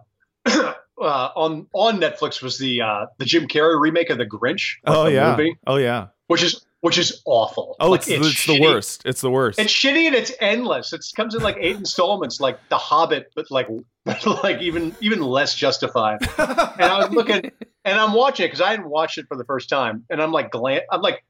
uh, 1.00 1.30
on 1.36 1.66
on 1.72 2.00
Netflix 2.00 2.42
was 2.42 2.58
the 2.58 2.82
uh, 2.82 3.06
the 3.18 3.24
Jim 3.24 3.46
Carrey 3.46 3.80
remake 3.80 4.10
of 4.10 4.18
The 4.18 4.26
Grinch. 4.26 4.76
like 4.84 4.96
oh 4.96 5.04
the 5.04 5.12
yeah, 5.12 5.30
movie, 5.30 5.56
oh 5.66 5.76
yeah. 5.76 6.08
which 6.26 6.42
is 6.42 6.64
which 6.80 6.98
is 6.98 7.22
awful. 7.24 7.76
Oh, 7.80 7.90
Like, 7.90 8.06
it's 8.08 8.26
it's, 8.26 8.46
the 8.46 8.60
worst. 8.60 9.02
It's 9.04 9.20
the 9.20 9.30
worst. 9.30 9.58
It's 9.58 9.72
shitty 9.72 10.06
and 10.06 10.14
it's 10.14 10.32
endless. 10.40 10.92
It 10.92 11.04
comes 11.16 11.34
in 11.34 11.42
like 11.42 11.56
eight 11.58 11.76
installments, 11.76 12.40
like 12.40 12.58
The 12.68 12.78
Hobbit, 12.78 13.32
but 13.34 13.50
like 13.50 13.68
like 14.42 14.60
even 14.60 14.94
even 15.00 15.20
less 15.20 15.54
justified. 15.54 16.18
And 16.38 16.82
I 16.82 16.98
was 16.98 17.10
looking, 17.10 17.50
and 17.84 17.98
I'm 17.98 18.12
watching 18.12 18.44
it 18.44 18.48
because 18.48 18.60
I 18.60 18.70
hadn't 18.70 18.88
watched 18.88 19.18
it 19.18 19.26
for 19.28 19.36
the 19.36 19.44
first 19.44 19.68
time, 19.68 20.04
and 20.10 20.22
I'm 20.22 20.32
like, 20.32 20.50
glan- 20.52 20.82
I'm 20.90 21.02
like, 21.02 21.24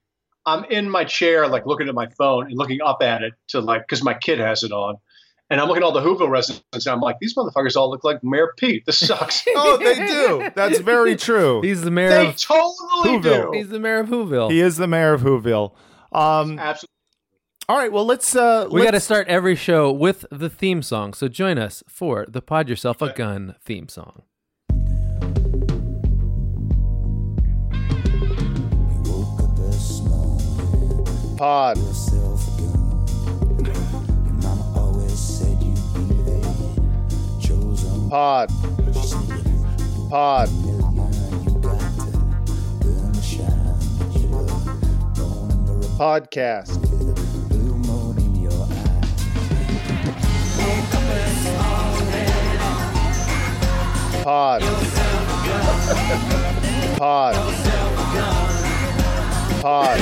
I'm 0.45 0.65
in 0.65 0.91
my 0.91 1.05
chair, 1.05 1.49
like 1.49 1.67
looking 1.67 1.89
at 1.89 1.95
my 1.95 2.09
phone 2.19 2.47
and 2.47 2.59
looking 2.59 2.81
up 2.83 3.03
at 3.03 3.23
it 3.23 3.33
to 3.49 3.61
like 3.61 3.83
because 3.83 4.03
my 4.05 4.15
kid 4.15 4.39
has 4.39 4.63
it 4.63 4.73
on, 4.73 4.97
and 5.51 5.61
I'm 5.61 5.69
looking 5.69 5.83
at 5.83 5.87
all 5.87 5.93
the 5.93 6.01
Whoville 6.01 6.29
residents, 6.29 6.65
and 6.87 6.89
I'm 6.89 7.01
like, 7.01 7.17
these 7.21 7.35
motherfuckers 7.35 7.77
all 7.77 7.91
look 7.91 8.05
like 8.05 8.23
Mayor 8.23 8.53
Pete. 8.57 8.85
This 8.87 8.99
sucks. 8.99 9.45
oh, 9.57 9.79
they 9.79 9.95
do. 9.95 10.51
That's 10.55 10.79
very 10.81 11.17
true. 11.29 11.63
He's 11.63 11.83
the 11.83 11.91
mayor 11.91 12.11
they 12.11 12.27
of 12.29 12.37
totally 12.37 13.19
Whoville. 13.19 13.55
he's 13.55 13.69
the 13.69 13.79
mayor 13.81 14.01
of 14.01 14.09
Whoville. 14.09 14.51
he 14.51 14.61
is 14.61 14.77
the 14.77 14.87
mayor 14.87 15.15
of 15.15 15.23
Whoville. 15.23 15.73
Um, 16.13 16.59
Absolutely. 16.59 16.89
all 17.69 17.77
right. 17.79 17.93
Well, 17.93 18.05
let's. 18.05 18.37
Uh, 18.37 18.69
we 18.71 18.83
got 18.83 18.91
to 18.93 19.01
start 19.01 19.27
every 19.29 19.55
show 19.57 19.91
with 19.91 20.27
the 20.31 20.51
theme 20.51 20.83
song. 20.83 21.15
So 21.15 21.29
join 21.29 21.59
us 21.59 21.83
for 21.89 22.27
the 22.29 22.43
Pod 22.43 22.69
Yourself 22.69 23.01
a 23.01 23.13
Gun 23.13 23.55
theme 23.65 23.89
song. 23.89 24.23
woke 29.05 29.41
up 29.41 31.39
pod. 31.39 31.79
Under 38.13 38.53
a 40.13 40.47
Podcast. 45.99 46.79
Pod. 54.23 54.63
Pod. 56.99 57.35
Pod. 59.61 59.99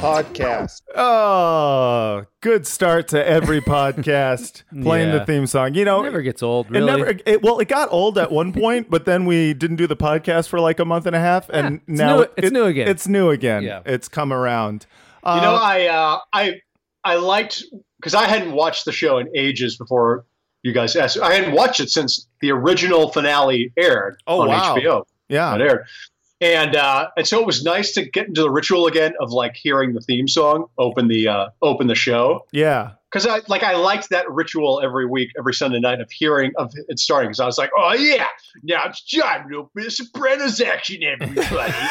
Podcast. 0.00 0.82
Oh, 0.96 2.24
good 2.42 2.66
start 2.66 3.08
to 3.08 3.26
every 3.26 3.60
podcast 3.76 4.62
playing 4.82 5.08
Yeah. 5.08 5.18
the 5.20 5.24
theme 5.24 5.46
song. 5.46 5.74
You 5.74 5.84
know, 5.86 6.00
It 6.00 6.04
Never 6.04 6.20
gets 6.22 6.42
old, 6.42 6.66
It 6.66 6.72
really. 6.72 6.86
never. 6.86 7.14
It, 7.24 7.42
well, 7.42 7.58
it 7.60 7.68
got 7.68 7.90
old 7.90 8.18
at 8.18 8.30
one 8.30 8.52
point, 8.52 8.90
but 8.90 9.06
then 9.06 9.24
we 9.24 9.54
didn't 9.54 9.76
do 9.76 9.86
the 9.86 9.96
podcast 9.96 10.48
for 10.48 10.60
like 10.60 10.78
a 10.78 10.84
month 10.84 11.06
and 11.06 11.16
a 11.16 11.20
half, 11.20 11.48
and 11.48 11.76
it's 11.76 11.98
now 11.98 12.16
new- 12.16 12.22
it's 12.36 12.48
it- 12.48 12.52
new 12.52 12.64
again. 12.64 12.88
It's 12.88 13.08
new 13.08 13.30
again. 13.30 13.62
Yeah. 13.62 13.80
It's 13.86 14.08
come 14.08 14.32
around. 14.32 14.86
Uh, 15.24 15.36
You 15.36 15.42
know, 15.42 15.54
I 15.54 15.86
uh, 15.86 16.18
I 16.32 16.60
I 17.04 17.14
liked 17.16 17.64
because 17.98 18.14
I 18.14 18.26
hadn't 18.26 18.52
watched 18.52 18.84
the 18.84 18.92
show 18.92 19.18
in 19.18 19.28
ages 19.34 19.76
before 19.76 20.24
you 20.62 20.72
guys 20.72 20.94
asked. 20.96 21.18
I 21.18 21.32
hadn't 21.34 21.54
watched 21.54 21.80
it 21.80 21.90
since 21.90 22.26
the 22.40 22.50
original 22.52 23.10
finale 23.12 23.72
aired 23.78 24.16
Oh, 24.26 24.42
on 24.42 24.48
wow. 24.48 24.76
HBO. 24.76 25.04
yeah. 25.28 25.54
It 25.54 25.60
aired, 25.60 25.84
and 26.42 26.76
uh, 26.76 27.08
and 27.16 27.26
so 27.26 27.40
it 27.40 27.46
was 27.46 27.62
nice 27.64 27.92
to 27.92 28.04
get 28.04 28.26
into 28.28 28.42
the 28.42 28.50
ritual 28.50 28.86
again 28.86 29.14
of 29.20 29.30
like 29.30 29.54
hearing 29.54 29.94
the 29.94 30.00
theme 30.00 30.28
song 30.28 30.66
open 30.76 31.08
the 31.08 31.28
uh, 31.28 31.48
open 31.62 31.86
the 31.86 31.94
show 31.94 32.44
Yeah. 32.52 32.90
because 33.10 33.26
I 33.26 33.40
like 33.48 33.62
I 33.62 33.76
liked 33.76 34.10
that 34.10 34.28
ritual 34.30 34.80
every 34.84 35.06
week, 35.06 35.30
every 35.38 35.54
Sunday 35.54 35.78
night 35.80 36.00
of 36.00 36.10
hearing 36.10 36.50
of 36.56 36.72
it 36.88 36.98
starting. 36.98 37.28
Because 37.30 37.40
I 37.40 37.46
was 37.46 37.56
like, 37.58 37.70
oh 37.78 37.94
yeah, 37.94 38.26
now 38.64 38.82
it's 38.86 39.02
time 39.08 39.48
to 39.50 39.56
open 39.58 39.84
the 39.84 39.90
Sopranos 39.90 40.60
action, 40.60 41.02
everybody. 41.04 41.72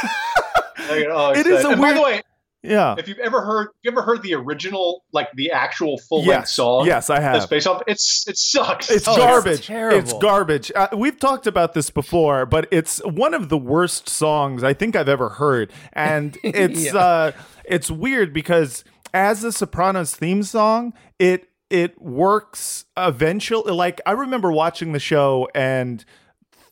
Like, 0.89 1.05
oh, 1.09 1.31
It 1.31 1.45
is 1.45 1.63
a 1.63 1.69
and 1.69 1.79
by 1.79 1.87
weird- 1.89 1.97
the 1.97 2.01
way, 2.01 2.21
Yeah. 2.63 2.95
if 2.97 3.07
you've 3.07 3.17
ever 3.19 3.41
heard, 3.41 3.69
you 3.81 3.91
ever 3.91 4.01
heard 4.03 4.21
the 4.21 4.35
original, 4.35 5.03
like 5.11 5.29
the 5.33 5.51
actual 5.51 5.97
full 5.97 6.19
length 6.19 6.27
Yes. 6.27 6.51
song? 6.51 6.85
Yes, 6.85 7.09
I 7.09 7.19
That's 7.19 7.39
have. 7.45 7.49
based 7.49 7.67
off. 7.67 7.81
It's 7.87 8.27
it 8.27 8.37
sucks. 8.37 8.89
It's 8.91 9.07
Oh, 9.07 9.13
it's 9.13 9.19
garbage. 9.19 9.67
terrible. 9.67 9.97
It's 9.99 10.13
garbage. 10.13 10.71
Uh, 10.75 10.87
we've 10.95 11.17
talked 11.19 11.47
about 11.47 11.73
this 11.73 11.89
before, 11.89 12.45
but 12.45 12.67
it's 12.71 12.99
one 13.05 13.33
of 13.33 13.49
the 13.49 13.57
worst 13.57 14.07
songs 14.07 14.63
I 14.63 14.73
think 14.73 14.95
I've 14.95 15.09
ever 15.09 15.29
heard, 15.29 15.71
and 15.93 16.37
it's 16.43 16.85
Yeah. 16.93 16.95
uh, 16.99 17.31
it's 17.65 17.89
weird 17.89 18.33
because 18.33 18.83
as 19.13 19.41
the 19.41 19.51
Sopranos 19.51 20.15
theme 20.15 20.43
song, 20.43 20.93
it 21.19 21.47
it 21.69 21.99
works 22.01 22.85
eventually. 22.97 23.71
Like 23.71 24.01
I 24.05 24.11
remember 24.11 24.51
watching 24.51 24.91
the 24.91 24.99
show 24.99 25.47
and. 25.55 26.05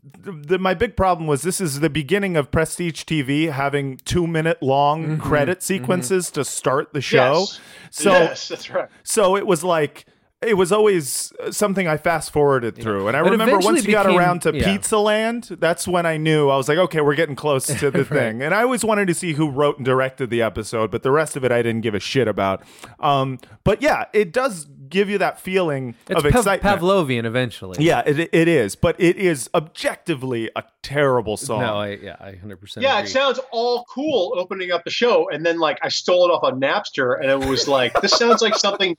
The, 0.01 0.31
the, 0.31 0.59
my 0.59 0.73
big 0.73 0.95
problem 0.95 1.27
was 1.27 1.41
this 1.41 1.59
is 1.59 1.81
the 1.81 1.89
beginning 1.89 2.37
of 2.37 2.51
Prestige 2.51 3.03
TV 3.03 3.51
having 3.51 3.97
two 3.97 4.27
minute 4.27 4.63
long 4.63 5.17
credit 5.17 5.61
sequences 5.61 6.31
to 6.31 6.45
start 6.45 6.93
the 6.93 7.01
show. 7.01 7.39
Yes. 7.39 7.59
So 7.91 8.11
yes, 8.11 8.47
that's 8.47 8.69
right. 8.69 8.87
so 9.03 9.35
it 9.35 9.45
was 9.45 9.63
like 9.63 10.05
it 10.41 10.55
was 10.55 10.71
always 10.71 11.33
something 11.51 11.85
I 11.87 11.97
fast 11.97 12.31
forwarded 12.31 12.77
through. 12.77 13.09
And 13.09 13.17
I 13.17 13.23
But 13.23 13.31
remember 13.31 13.59
once 13.59 13.85
you 13.85 13.91
got 13.91 14.05
around 14.05 14.43
to 14.43 14.55
yeah. 14.55 14.71
Pizza 14.71 14.97
Land, 14.97 15.57
that's 15.59 15.85
when 15.85 16.05
I 16.05 16.15
knew 16.15 16.47
I 16.49 16.55
was 16.55 16.69
like, 16.69 16.77
okay, 16.77 17.01
we're 17.01 17.15
getting 17.15 17.35
close 17.35 17.67
to 17.67 17.91
the 17.91 18.05
thing. 18.05 18.41
And 18.41 18.53
I 18.55 18.61
always 18.61 18.85
wanted 18.85 19.07
to 19.07 19.13
see 19.13 19.33
who 19.33 19.49
wrote 19.49 19.77
and 19.77 19.85
directed 19.85 20.29
the 20.29 20.41
episode, 20.41 20.91
but 20.91 21.03
the 21.03 21.11
rest 21.11 21.35
of 21.35 21.43
it 21.43 21.51
I 21.51 21.61
didn't 21.61 21.81
give 21.81 21.93
a 21.93 21.99
shit 21.99 22.29
about. 22.29 22.63
Um, 23.01 23.39
but 23.65 23.81
yeah, 23.81 24.05
it 24.13 24.31
does 24.31 24.65
give 24.89 25.09
you 25.09 25.17
that 25.19 25.39
feeling 25.39 25.95
It's 26.07 26.17
of 26.17 26.31
Pav- 26.31 26.41
excitement. 26.47 26.81
Pavlovian 26.81 27.25
eventually. 27.25 27.83
yeah, 27.83 28.01
it, 28.05 28.29
it 28.33 28.47
is, 28.47 28.75
but 28.75 28.95
it 28.99 29.17
is 29.17 29.49
objectively 29.53 30.49
a 30.55 30.63
terrible 30.81 31.37
song. 31.37 31.61
No, 31.61 31.75
I 31.77 31.89
yeah, 32.01 32.15
I 32.19 32.33
hundred 32.35 32.57
percent. 32.61 32.83
Yeah, 32.83 32.97
agree. 32.97 33.09
it 33.09 33.13
sounds 33.13 33.39
all 33.51 33.85
cool 33.85 34.33
opening 34.37 34.71
up 34.71 34.83
the 34.83 34.89
show, 34.89 35.29
and 35.29 35.45
then 35.45 35.59
like 35.59 35.77
I 35.83 35.89
stole 35.89 36.25
it 36.29 36.31
off 36.33 36.43
on 36.43 36.59
Napster, 36.59 37.19
and 37.19 37.29
it 37.29 37.49
was 37.49 37.67
like 37.67 37.99
this 38.01 38.11
sounds 38.11 38.41
like 38.41 38.55
something. 38.55 38.97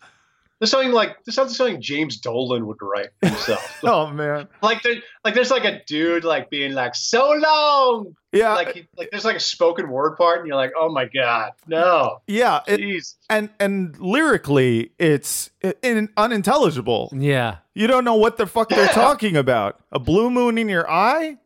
This 0.60 0.70
something 0.72 0.92
like 0.92 1.24
this 1.24 1.34
sounds 1.36 1.50
like 1.52 1.56
something 1.56 1.80
James 1.80 2.18
Dolan 2.18 2.66
would 2.66 2.76
write 2.82 3.08
himself. 3.22 3.78
oh 3.84 4.10
man, 4.10 4.46
like 4.62 4.82
there, 4.82 4.96
like 5.24 5.34
there's 5.34 5.50
like 5.50 5.64
a 5.64 5.80
dude 5.86 6.22
like 6.22 6.50
being 6.50 6.74
like 6.74 6.94
so 6.94 7.30
long, 7.32 8.14
yeah, 8.32 8.54
like 8.54 8.74
he, 8.74 8.86
like 8.96 9.08
there's 9.10 9.24
like 9.24 9.36
a 9.36 9.40
spoken 9.40 9.88
word 9.88 10.16
part, 10.18 10.38
and 10.40 10.46
you're 10.46 10.56
like, 10.56 10.72
oh 10.78 10.90
my 10.92 11.06
god, 11.06 11.52
no, 11.66 12.18
yeah. 12.26 12.60
It, 12.66 12.78
jeez. 12.80 13.14
and 13.30 13.48
and 13.58 13.98
lyrically, 13.98 14.92
it's 14.98 15.48
i- 15.64 15.74
in, 15.82 16.10
unintelligible. 16.18 17.10
Yeah, 17.16 17.56
You 17.74 17.86
don't 17.86 18.04
know 18.04 18.16
what 18.16 18.36
the 18.36 18.46
fuck 18.46 18.68
they're 18.68 18.86
talking 18.92 19.36
about. 19.36 19.80
A 19.92 19.98
blue 19.98 20.28
moon 20.30 20.58
in 20.58 20.68
your 20.68 20.88
eye? 20.90 21.38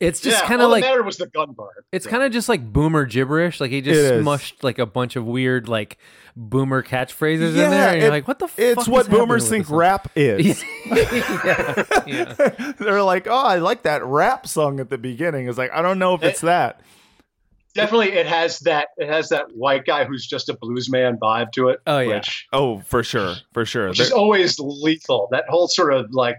It's 0.00 0.20
just 0.20 0.42
yeah, 0.42 0.48
kind 0.48 0.62
of 0.62 0.66
that 0.68 0.72
like 0.72 0.82
mattered 0.82 1.04
was 1.04 1.18
the 1.18 1.26
gun 1.28 1.54
part. 1.54 1.84
it's 1.92 2.06
kind 2.06 2.22
of 2.22 2.32
just 2.32 2.48
like 2.48 2.72
boomer 2.72 3.04
gibberish. 3.04 3.60
Like 3.60 3.70
he 3.70 3.80
just 3.82 4.00
It 4.00 4.14
is. 4.16 4.24
smushed 4.24 4.62
like 4.62 4.78
a 4.78 4.86
bunch 4.86 5.14
of 5.16 5.26
weird 5.26 5.68
like 5.68 5.98
boomer 6.36 6.82
catchphrases 6.82 7.50
in 7.50 7.54
there, 7.70 7.88
and 7.90 7.98
it- 7.98 8.02
you're 8.02 8.10
like, 8.10 8.26
what 8.26 8.38
the? 8.38 8.48
fuck 8.48 8.58
It's 8.58 8.82
is 8.82 8.88
what 8.88 9.10
boomers 9.10 9.48
think 9.48 9.68
rap 9.70 10.10
is. 10.16 10.64
yeah, 10.86 11.84
yeah. 12.06 12.72
They're 12.78 13.02
like, 13.02 13.26
oh, 13.28 13.34
I 13.46 13.58
like 13.58 13.82
that 13.82 14.04
rap 14.04 14.46
song 14.46 14.80
at 14.80 14.90
the 14.90 14.98
beginning. 14.98 15.48
It's 15.48 15.58
like, 15.58 15.72
I 15.72 15.82
don't 15.82 15.98
know 15.98 16.14
if 16.14 16.22
it's 16.22 16.40
that. 16.40 16.80
Definitely, 17.74 18.12
it 18.12 18.26
has 18.26 18.58
that. 18.60 18.88
It 18.96 19.08
has 19.08 19.28
that 19.28 19.46
white 19.54 19.84
guy 19.84 20.04
who's 20.04 20.26
just 20.26 20.48
a 20.48 20.54
blues 20.60 20.90
man 20.90 21.18
vibe 21.18 21.52
to 21.52 21.68
it. 21.68 21.80
Oh, 21.86 22.00
yeah. 22.00 22.16
which, 22.16 22.48
Oh, 22.52 22.80
for 22.80 23.04
sure, 23.04 23.36
for 23.52 23.64
sure. 23.64 23.88
which 23.90 24.00
is 24.00 24.10
always 24.10 24.58
lethal. 24.58 25.28
That 25.30 25.44
whole 25.48 25.68
sort 25.68 25.92
of 25.94 26.06
like, 26.10 26.34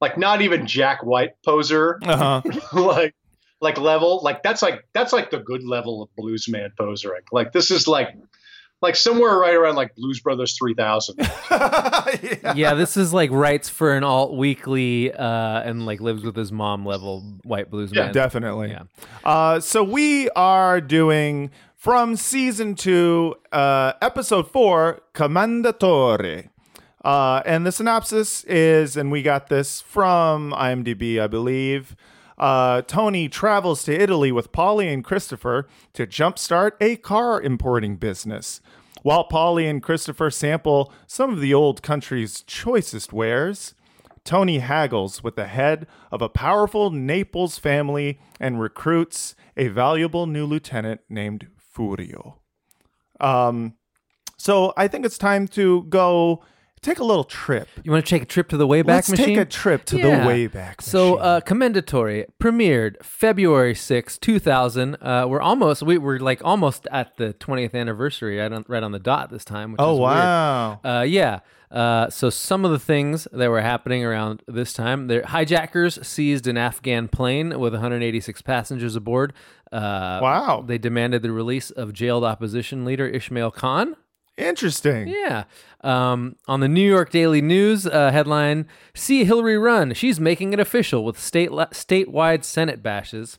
like 0.00 0.18
not 0.18 0.42
even 0.42 0.66
Jack 0.66 1.04
White 1.04 1.30
poser, 1.44 1.98
uh-huh. 2.02 2.42
like, 2.72 3.14
like 3.60 3.78
level. 3.78 4.20
Like 4.22 4.42
that's 4.42 4.62
like 4.62 4.86
that's 4.92 5.12
like 5.12 5.30
the 5.30 5.38
good 5.38 5.64
level 5.64 6.02
of 6.02 6.14
blues 6.16 6.48
man 6.48 6.72
posering. 6.78 7.22
Like 7.32 7.52
this 7.52 7.70
is 7.70 7.88
like, 7.88 8.08
like 8.82 8.96
somewhere 8.96 9.38
right 9.38 9.54
around 9.54 9.76
like 9.76 9.94
Blues 9.94 10.20
Brothers 10.20 10.56
three 10.58 10.74
thousand. 10.74 11.16
yeah. 11.50 12.54
yeah, 12.54 12.74
this 12.74 12.96
is 12.96 13.12
like 13.12 13.30
writes 13.30 13.68
for 13.68 13.94
an 13.94 14.04
alt 14.04 14.36
weekly 14.36 15.12
uh, 15.12 15.62
and 15.62 15.86
like 15.86 16.00
lives 16.00 16.22
with 16.22 16.36
his 16.36 16.52
mom 16.52 16.84
level 16.84 17.38
white 17.44 17.70
blues 17.70 17.90
Yeah, 17.92 18.04
man. 18.04 18.14
Definitely. 18.14 18.70
Yeah. 18.70 18.82
Uh, 19.24 19.60
so 19.60 19.82
we 19.82 20.28
are 20.30 20.80
doing 20.80 21.50
from 21.76 22.16
season 22.16 22.74
two, 22.74 23.34
uh, 23.52 23.92
episode 24.00 24.50
four, 24.50 25.02
Commendatori. 25.14 26.48
Uh, 27.04 27.42
and 27.44 27.66
the 27.66 27.72
synopsis 27.72 28.44
is, 28.44 28.96
and 28.96 29.12
we 29.12 29.22
got 29.22 29.48
this 29.48 29.82
from 29.82 30.52
IMDb, 30.52 31.20
I 31.20 31.26
believe. 31.26 31.94
Uh, 32.38 32.82
Tony 32.82 33.28
travels 33.28 33.84
to 33.84 33.94
Italy 33.94 34.32
with 34.32 34.52
Paulie 34.52 34.92
and 34.92 35.04
Christopher 35.04 35.68
to 35.92 36.06
jumpstart 36.06 36.72
a 36.80 36.96
car 36.96 37.40
importing 37.40 37.96
business. 37.96 38.60
While 39.02 39.28
Paulie 39.28 39.68
and 39.68 39.82
Christopher 39.82 40.30
sample 40.30 40.92
some 41.06 41.30
of 41.30 41.40
the 41.40 41.52
old 41.52 41.82
country's 41.82 42.40
choicest 42.42 43.12
wares, 43.12 43.74
Tony 44.24 44.60
haggles 44.60 45.22
with 45.22 45.36
the 45.36 45.46
head 45.46 45.86
of 46.10 46.22
a 46.22 46.30
powerful 46.30 46.90
Naples 46.90 47.58
family 47.58 48.18
and 48.40 48.58
recruits 48.58 49.36
a 49.58 49.68
valuable 49.68 50.26
new 50.26 50.46
lieutenant 50.46 51.02
named 51.10 51.48
Furio. 51.76 52.36
Um, 53.20 53.74
so 54.38 54.72
I 54.76 54.88
think 54.88 55.04
it's 55.04 55.18
time 55.18 55.46
to 55.48 55.82
go 55.84 56.42
take 56.84 56.98
a 56.98 57.04
little 57.04 57.24
trip. 57.24 57.68
You 57.82 57.90
want 57.90 58.04
to 58.06 58.10
take 58.10 58.22
a 58.22 58.26
trip 58.26 58.48
to 58.50 58.56
the 58.56 58.66
Wayback 58.66 58.86
Let's 58.86 59.10
Machine? 59.10 59.26
take 59.26 59.38
a 59.38 59.44
trip 59.44 59.84
to 59.86 59.98
Yeah. 59.98 60.24
the 60.24 60.30
Wayback 60.30 60.80
So, 60.82 61.16
Machine. 61.16 61.22
uh, 61.26 61.40
Commendatori 61.44 62.26
premiered 62.42 63.02
February 63.04 63.74
sixth, 63.74 64.20
2000. 64.20 64.96
Uh, 65.00 65.26
we're 65.28 65.40
almost, 65.40 65.82
we 65.82 65.98
were 65.98 66.18
like 66.18 66.40
almost 66.44 66.86
at 66.92 67.16
the 67.16 67.32
20th 67.34 67.74
anniversary, 67.74 68.38
right 68.38 68.52
on, 68.52 68.64
right 68.68 68.82
on 68.82 68.92
the 68.92 68.98
dot 68.98 69.30
this 69.30 69.44
time. 69.44 69.72
Which 69.72 69.80
oh 69.80 69.94
is 69.94 69.98
weird. 70.00 70.10
wow! 70.10 70.80
Uh, 70.84 71.02
yeah. 71.02 71.40
Uh, 71.70 72.08
so 72.08 72.30
some 72.30 72.64
of 72.64 72.70
the 72.70 72.78
things 72.78 73.26
that 73.32 73.48
were 73.50 73.60
happening 73.60 74.04
around 74.04 74.42
this 74.46 74.72
time, 74.72 75.08
the 75.08 75.26
hijackers 75.26 75.98
seized 76.06 76.46
an 76.46 76.56
Afghan 76.56 77.08
plane 77.08 77.58
with 77.58 77.72
186 77.72 78.42
passengers 78.42 78.94
aboard. 78.94 79.32
Uh, 79.72 80.20
Wow. 80.22 80.62
They 80.64 80.78
demanded 80.78 81.22
the 81.22 81.32
release 81.32 81.70
of 81.72 81.92
jailed 81.92 82.22
opposition 82.22 82.84
leader 82.84 83.08
Ismail 83.08 83.50
Khan. 83.50 83.96
Interesting. 84.36 85.08
Yeah. 85.08 85.44
Um, 85.82 86.36
on 86.48 86.60
the 86.60 86.68
New 86.68 86.86
York 86.88 87.10
Daily 87.10 87.42
News 87.42 87.86
uh, 87.86 88.10
headline, 88.10 88.66
"See 88.94 89.24
Hillary 89.24 89.58
run. 89.58 89.92
She's 89.94 90.18
making 90.18 90.52
it 90.52 90.58
official 90.60 91.04
with 91.04 91.18
state 91.18 91.50
statewide 91.50 92.42
Senate 92.44 92.82
bashes." 92.82 93.38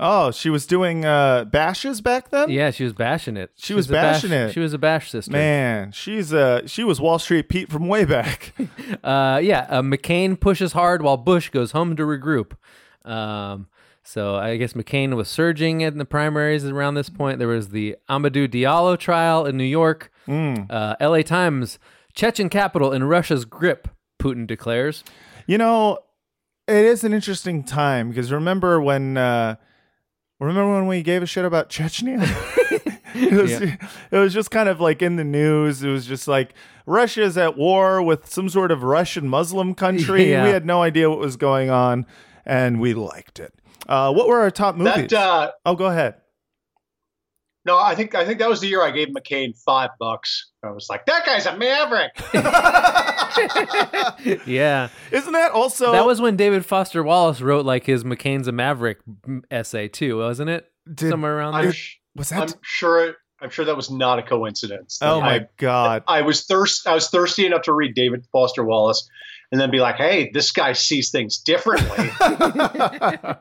Oh, 0.00 0.30
she 0.30 0.48
was 0.48 0.64
doing 0.64 1.04
uh, 1.04 1.44
bashes 1.44 2.00
back 2.00 2.30
then. 2.30 2.50
Yeah, 2.50 2.70
she 2.70 2.84
was 2.84 2.92
bashing 2.92 3.36
it. 3.36 3.50
She 3.56 3.74
was 3.74 3.88
a 3.90 3.92
bash- 3.92 4.22
bashing 4.22 4.32
it. 4.32 4.52
She 4.52 4.60
was 4.60 4.72
a 4.72 4.78
bash 4.78 5.10
sister. 5.10 5.32
Man, 5.32 5.90
she's 5.92 6.32
uh 6.32 6.66
she 6.66 6.84
was 6.84 7.00
Wall 7.00 7.18
Street 7.18 7.48
Pete 7.48 7.68
from 7.70 7.86
way 7.88 8.04
back. 8.04 8.54
Uh, 9.04 9.38
yeah, 9.42 9.66
uh, 9.68 9.82
McCain 9.82 10.38
pushes 10.38 10.72
hard 10.72 11.02
while 11.02 11.16
Bush 11.18 11.50
goes 11.50 11.72
home 11.72 11.94
to 11.96 12.02
regroup. 12.04 12.52
Um, 13.04 13.68
so 14.08 14.36
I 14.36 14.56
guess 14.56 14.72
McCain 14.72 15.16
was 15.16 15.28
surging 15.28 15.82
in 15.82 15.98
the 15.98 16.06
primaries 16.06 16.64
around 16.64 16.94
this 16.94 17.10
point. 17.10 17.38
There 17.38 17.46
was 17.46 17.68
the 17.68 17.96
Amadou 18.08 18.48
Diallo 18.48 18.98
trial 18.98 19.44
in 19.44 19.58
New 19.58 19.64
York. 19.64 20.10
Uh, 20.70 20.96
L.A. 20.98 21.22
Times, 21.22 21.78
Chechen 22.14 22.48
capital 22.48 22.90
in 22.90 23.04
Russia's 23.04 23.44
grip. 23.44 23.86
Putin 24.18 24.46
declares. 24.46 25.04
You 25.46 25.58
know, 25.58 25.98
it 26.66 26.86
is 26.86 27.04
an 27.04 27.12
interesting 27.12 27.62
time 27.62 28.08
because 28.08 28.32
remember 28.32 28.80
when 28.80 29.18
uh 29.18 29.56
remember 30.40 30.74
when 30.74 30.86
we 30.86 31.02
gave 31.02 31.22
a 31.22 31.26
shit 31.26 31.44
about 31.44 31.68
Chechnya? 31.68 32.18
it, 33.14 33.32
was, 33.32 33.60
it 33.60 33.78
was 34.16 34.32
just 34.32 34.50
kind 34.50 34.70
of 34.70 34.80
like 34.80 35.02
in 35.02 35.16
the 35.16 35.24
news. 35.24 35.82
It 35.82 35.90
was 35.90 36.06
just 36.06 36.26
like 36.26 36.54
Russia's 36.86 37.36
at 37.36 37.58
war 37.58 38.02
with 38.02 38.30
some 38.30 38.48
sort 38.48 38.70
of 38.70 38.82
Russian 38.82 39.28
Muslim 39.28 39.74
country. 39.74 40.30
Yeah. 40.30 40.44
We 40.44 40.50
had 40.50 40.64
no 40.64 40.82
idea 40.82 41.10
what 41.10 41.18
was 41.18 41.36
going 41.36 41.68
on, 41.70 42.06
and 42.44 42.80
we 42.80 42.94
liked 42.94 43.38
it. 43.38 43.52
Uh, 43.88 44.12
what 44.12 44.28
were 44.28 44.40
our 44.40 44.50
top 44.50 44.76
movies? 44.76 45.08
That 45.10 45.14
uh, 45.14 45.50
oh, 45.64 45.74
go 45.74 45.86
ahead. 45.86 46.16
no, 47.64 47.78
I 47.78 47.94
think 47.94 48.14
I 48.14 48.26
think 48.26 48.38
that 48.40 48.48
was 48.48 48.60
the 48.60 48.66
year 48.68 48.82
I 48.82 48.90
gave 48.90 49.08
McCain 49.08 49.56
five 49.64 49.90
bucks. 49.98 50.50
I 50.62 50.70
was 50.70 50.88
like, 50.90 51.06
that 51.06 51.24
guy's 51.24 51.46
a 51.46 51.56
maverick. 51.56 52.12
Yeah, 54.46 54.88
Isn't 55.12 55.32
that 55.32 55.52
also 55.52 55.92
that 55.92 56.06
was 56.06 56.20
when 56.20 56.36
David 56.36 56.64
Foster 56.66 57.02
Wallace 57.02 57.40
wrote 57.40 57.64
like 57.64 57.84
his 57.84 58.04
McCain's 58.04 58.48
a 58.48 58.52
Maverick 58.52 58.98
essay 59.50 59.88
too, 59.88 60.18
wasn't 60.18 60.50
it? 60.50 60.66
Did- 60.92 61.10
Somewhere 61.10 61.36
around 61.38 61.54
I'm, 61.54 61.64
there. 61.64 61.72
sh- 61.72 61.96
was 62.16 62.32
I'm 62.32 62.48
that? 62.48 62.56
sure. 62.62 63.14
I'm 63.40 63.50
sure 63.50 63.64
that 63.64 63.76
was 63.76 63.90
not 63.90 64.18
a 64.18 64.22
coincidence. 64.22 64.98
oh 65.02 65.20
I- 65.20 65.38
my 65.38 65.46
god! 65.58 66.02
I 66.08 66.22
was 66.22 66.44
thirst 66.44 66.86
I 66.88 66.94
was 66.94 67.08
thirsty 67.08 67.46
enough 67.46 67.62
to 67.62 67.72
read 67.72 67.94
David 67.94 68.26
Foster 68.32 68.64
Wallace, 68.64 69.08
and 69.50 69.60
then 69.60 69.70
be 69.70 69.80
like, 69.80 69.96
"Hey, 69.96 70.30
this 70.32 70.50
guy 70.52 70.72
sees 70.72 71.10
things 71.10 71.38
differently." 71.38 72.10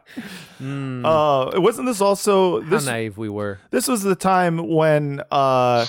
Mm, 0.60 1.06
Uh, 1.06 1.62
wasn't 1.62 1.86
this 1.88 2.02
also 2.02 2.62
how 2.62 2.80
naive 2.80 3.16
we 3.18 3.30
were. 3.30 3.60
This 3.70 3.88
was 3.88 4.02
the 4.02 4.16
time 4.16 4.68
when 4.68 5.22
uh, 5.30 5.86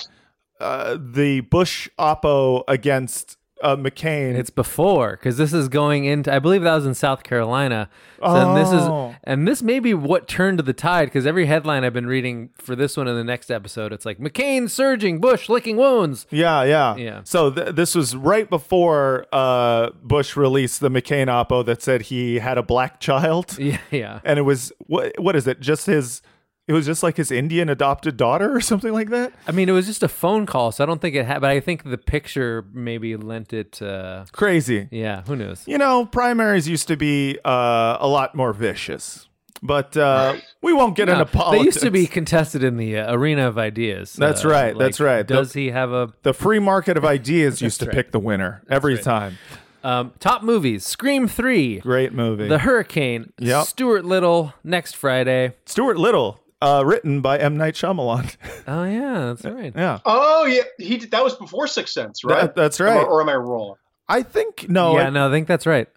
uh, 0.59 0.95
the 0.99 1.41
Bush 1.41 1.89
oppo 1.97 2.63
against 2.67 3.38
uh, 3.61 3.75
McCain. 3.75 4.35
It's 4.35 4.49
before 4.49 5.11
because 5.11 5.37
this 5.37 5.53
is 5.53 5.67
going 5.67 6.05
into. 6.05 6.33
I 6.33 6.39
believe 6.39 6.63
that 6.63 6.75
was 6.75 6.85
in 6.85 6.93
South 6.95 7.23
Carolina. 7.23 7.89
So 8.21 8.33
then 8.33 8.55
this 8.55 8.69
Oh. 8.71 9.09
is, 9.11 9.15
and 9.23 9.47
this 9.47 9.61
may 9.61 9.79
be 9.79 9.93
what 9.93 10.27
turned 10.27 10.59
the 10.59 10.73
tide 10.73 11.05
because 11.05 11.25
every 11.25 11.45
headline 11.45 11.83
I've 11.83 11.93
been 11.93 12.07
reading 12.07 12.49
for 12.57 12.75
this 12.75 12.97
one 12.97 13.07
and 13.07 13.17
the 13.17 13.23
next 13.23 13.49
episode, 13.51 13.91
it's 13.93 14.05
like 14.05 14.17
McCain 14.19 14.69
surging, 14.69 15.19
Bush 15.19 15.49
licking 15.49 15.77
wounds. 15.77 16.25
yeah, 16.31 16.63
yeah, 16.63 16.95
Yeah. 16.95 17.21
So 17.23 17.49
th- 17.51 17.75
this 17.75 17.95
was 17.95 18.15
right 18.15 18.49
before 18.49 19.25
uh, 19.31 19.89
Bush 20.03 20.35
released 20.35 20.79
the 20.81 20.89
McCain 20.89 21.27
oppo 21.27 21.65
that 21.65 21.81
said 21.81 22.03
he 22.03 22.39
had 22.39 22.57
a 22.57 22.63
black 22.63 22.99
child, 22.99 23.57
Yeah, 23.59 23.77
yeah. 23.91 24.19
and 24.23 24.37
it 24.39 24.43
was 24.43 24.71
what? 24.87 25.19
What 25.19 25.35
is 25.35 25.47
it? 25.47 25.59
Just 25.59 25.85
his? 25.85 26.21
It 26.69 26.73
was 26.73 26.85
just 26.85 27.01
like 27.01 27.17
his 27.17 27.31
Indian 27.31 27.67
adopted 27.67 28.15
daughter 28.15 28.55
or 28.55 28.61
something 28.61 28.93
like 28.93 29.09
that. 29.09 29.33
I 29.47 29.51
mean, 29.51 29.69
it 29.69 29.71
was 29.71 29.87
just 29.87 30.03
a 30.03 30.07
phone 30.07 30.45
call, 30.45 30.71
so 30.71 30.83
I 30.83 30.85
don't 30.85 31.01
think 31.01 31.15
it 31.15 31.25
had. 31.25 31.39
But 31.41 31.49
I 31.49 31.59
think 31.59 31.83
the 31.83 31.97
picture 31.97 32.63
maybe 32.71 33.17
lent 33.17 33.53
it. 33.53 33.81
Uh, 33.81 34.25
Crazy. 34.31 34.87
yeah, 34.91 35.23
who 35.23 35.35
knows? 35.35 35.63
You 35.67 35.79
know, 35.79 36.05
primaries 36.05 36.67
used 36.69 36.87
to 36.89 36.95
be 36.95 37.39
uh, 37.43 37.97
a 37.99 38.07
lot 38.07 38.35
more 38.35 38.53
vicious, 38.53 39.27
but 39.63 39.97
uh, 39.97 40.35
we 40.61 40.71
won't 40.71 40.95
get 40.95 41.05
No, 41.07 41.13
into 41.13 41.25
politics. 41.25 41.59
they 41.59 41.65
used 41.65 41.79
to 41.81 41.89
be 41.89 42.05
contested 42.05 42.63
in 42.63 42.77
the 42.77 42.99
uh, 42.99 43.15
arena 43.15 43.47
of 43.47 43.57
ideas. 43.57 44.13
That's 44.13 44.45
Uh, 44.45 44.49
right, 44.49 44.75
like, 44.75 44.85
that's 44.85 44.99
right. 44.99 45.27
The- 45.27 45.33
Does 45.33 45.53
he 45.53 45.71
have 45.71 45.91
a 45.91 46.13
The 46.21 46.33
free 46.35 46.59
market 46.59 46.97
of 46.97 47.03
ideas 47.03 47.63
used 47.63 47.79
to 47.79 47.87
right. 47.87 47.95
pick 47.95 48.11
the 48.11 48.19
winner 48.19 48.61
every 48.69 48.99
time. 48.99 49.39
um, 49.83 50.13
top 50.19 50.43
movies? 50.43 50.85
Scream 50.85 51.27
three, 51.27 51.79
Great 51.79 52.13
movie. 52.13 52.47
The 52.47 52.59
Hurricane, 52.59 53.33
Yep. 53.39 53.65
Stuart 53.65 54.05
Little 54.05 54.53
next 54.63 54.95
Friday. 54.95 55.53
Stuart 55.65 55.97
Little, 55.97 56.39
uh, 56.61 56.83
written 56.85 57.21
by 57.21 57.37
M. 57.37 57.57
Night 57.57 57.73
Shyamalan. 57.75 58.35
Oh 58.67 58.83
yeah, 58.83 59.33
that's 59.33 59.45
right. 59.45 59.73
yeah. 59.75 59.97
oh 60.05 60.45
yeah, 60.45 60.61
he 60.77 60.97
did- 60.97 61.09
that 61.11 61.23
was 61.23 61.35
before 61.35 61.65
Sixth 61.67 61.91
Sense, 61.93 62.23
right? 62.23 62.41
That- 62.41 62.55
that's 62.55 62.79
Or- 62.79 62.85
right. 62.85 63.03
Or, 63.03 63.19
am 63.21 63.29
I 63.29 63.35
wrong? 63.35 63.75
I 64.07 64.21
think, 64.23 64.69
no, 64.69 64.95
yeah, 64.97 65.07
I, 65.07 65.09
no, 65.09 65.27
I 65.27 65.31
think 65.31 65.47
that's 65.47 65.65
right. 65.65 65.87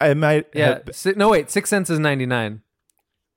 I 0.00 0.14
might 0.14 0.46
Yeah, 0.54 0.78
have- 1.04 1.16
no, 1.16 1.30
wait, 1.30 1.50
Six 1.50 1.68
Sense 1.68 1.90
is 1.90 1.98
ninety 1.98 2.26
nine. 2.26 2.62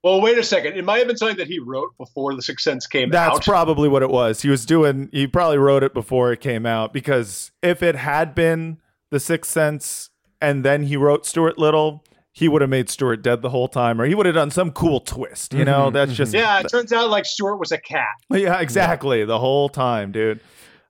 Well, 0.04 0.22
wait 0.22 0.38
a 0.38 0.44
second. 0.44 0.74
It 0.78 0.86
might 0.86 1.00
have 1.00 1.08
been 1.08 1.18
something 1.18 1.38
that 1.38 1.48
he 1.48 1.58
wrote 1.58 1.98
before 1.98 2.36
the 2.36 2.44
Sixth 2.44 2.64
Sense 2.64 2.86
came 2.86 3.10
That's 3.10 3.28
out. 3.28 3.34
That's 3.38 3.48
probably 3.48 3.90
what 3.90 4.04
it 4.04 4.12
was. 4.12 4.44
He 4.44 4.50
was 4.50 4.64
doing, 4.64 5.10
he 5.12 5.26
probably 5.26 5.58
wrote 5.58 5.82
it 5.82 5.96
before 5.96 6.32
it 6.32 6.42
came 6.42 6.68
out 6.68 6.94
because 6.94 7.52
if 7.64 7.82
it 7.82 7.96
had 7.96 8.36
been 8.36 8.78
The 9.10 9.20
Sixth 9.20 9.50
Sense 9.50 10.12
and 10.40 10.64
then 10.64 10.84
he 10.84 10.96
wrote 10.96 11.26
Stuart 11.26 11.58
Little, 11.58 12.04
he 12.38 12.50
would 12.50 12.62
have 12.62 12.70
made 12.70 12.90
Stuart 12.90 13.22
dead 13.24 13.42
the 13.42 13.50
whole 13.50 13.70
time 13.70 14.00
or 14.00 14.06
he 14.06 14.14
would 14.14 14.26
have 14.26 14.36
done 14.36 14.52
some 14.52 14.72
cool 14.72 15.00
twist. 15.00 15.54
You 15.54 15.64
know, 15.64 15.90
Mhm, 15.90 15.94
that's 15.94 16.14
just, 16.14 16.34
yeah, 16.34 16.60
it 16.60 16.68
turns 16.68 16.92
out 16.92 17.10
like 17.10 17.26
Stuart 17.26 17.56
was 17.58 17.72
a 17.72 17.78
cat. 17.78 18.10
yeah, 18.30 18.60
exactly. 18.60 19.24
The 19.24 19.40
whole 19.40 19.70
time, 19.70 20.12
dude. 20.12 20.42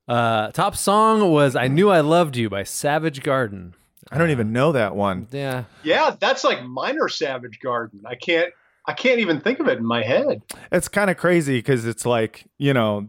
Uh, 0.08 0.50
top 0.52 0.76
song 0.76 1.32
was 1.32 1.56
"I 1.56 1.68
Knew 1.68 1.90
I 1.90 2.02
Loved 2.02 2.36
You" 2.36 2.50
by 2.50 2.64
Savage 2.64 3.22
Garden. 3.24 3.74
I 4.12 4.18
don't 4.18 4.30
even 4.32 4.52
know 4.52 4.72
that 4.72 4.96
one. 4.96 5.28
Yeah, 5.32 5.64
Yeah, 5.84 6.16
that's 6.20 6.44
like 6.44 6.64
minor 6.64 7.08
Savage 7.10 7.60
Garden. 7.64 8.02
I 8.06 8.16
can't. 8.16 8.52
I 8.88 8.94
can't 8.94 9.20
even 9.20 9.40
think 9.42 9.60
of 9.60 9.68
it 9.68 9.80
in 9.80 9.86
my 9.86 10.04
head. 10.04 10.44
It's 10.72 10.88
kind 10.88 11.10
of 11.10 11.18
crazy 11.18 11.58
because 11.58 11.88
it's 11.88 12.06
like, 12.06 12.46
you 12.60 12.72
know, 12.72 13.08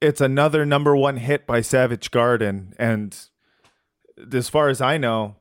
it's 0.00 0.20
another 0.20 0.64
number 0.64 0.94
one 0.96 1.16
hit 1.16 1.44
by 1.44 1.60
Savage 1.60 2.12
Garden. 2.12 2.72
And 2.78 3.16
as 4.32 4.48
far 4.48 4.68
as 4.68 4.80
I 4.80 4.96
know, 4.96 5.34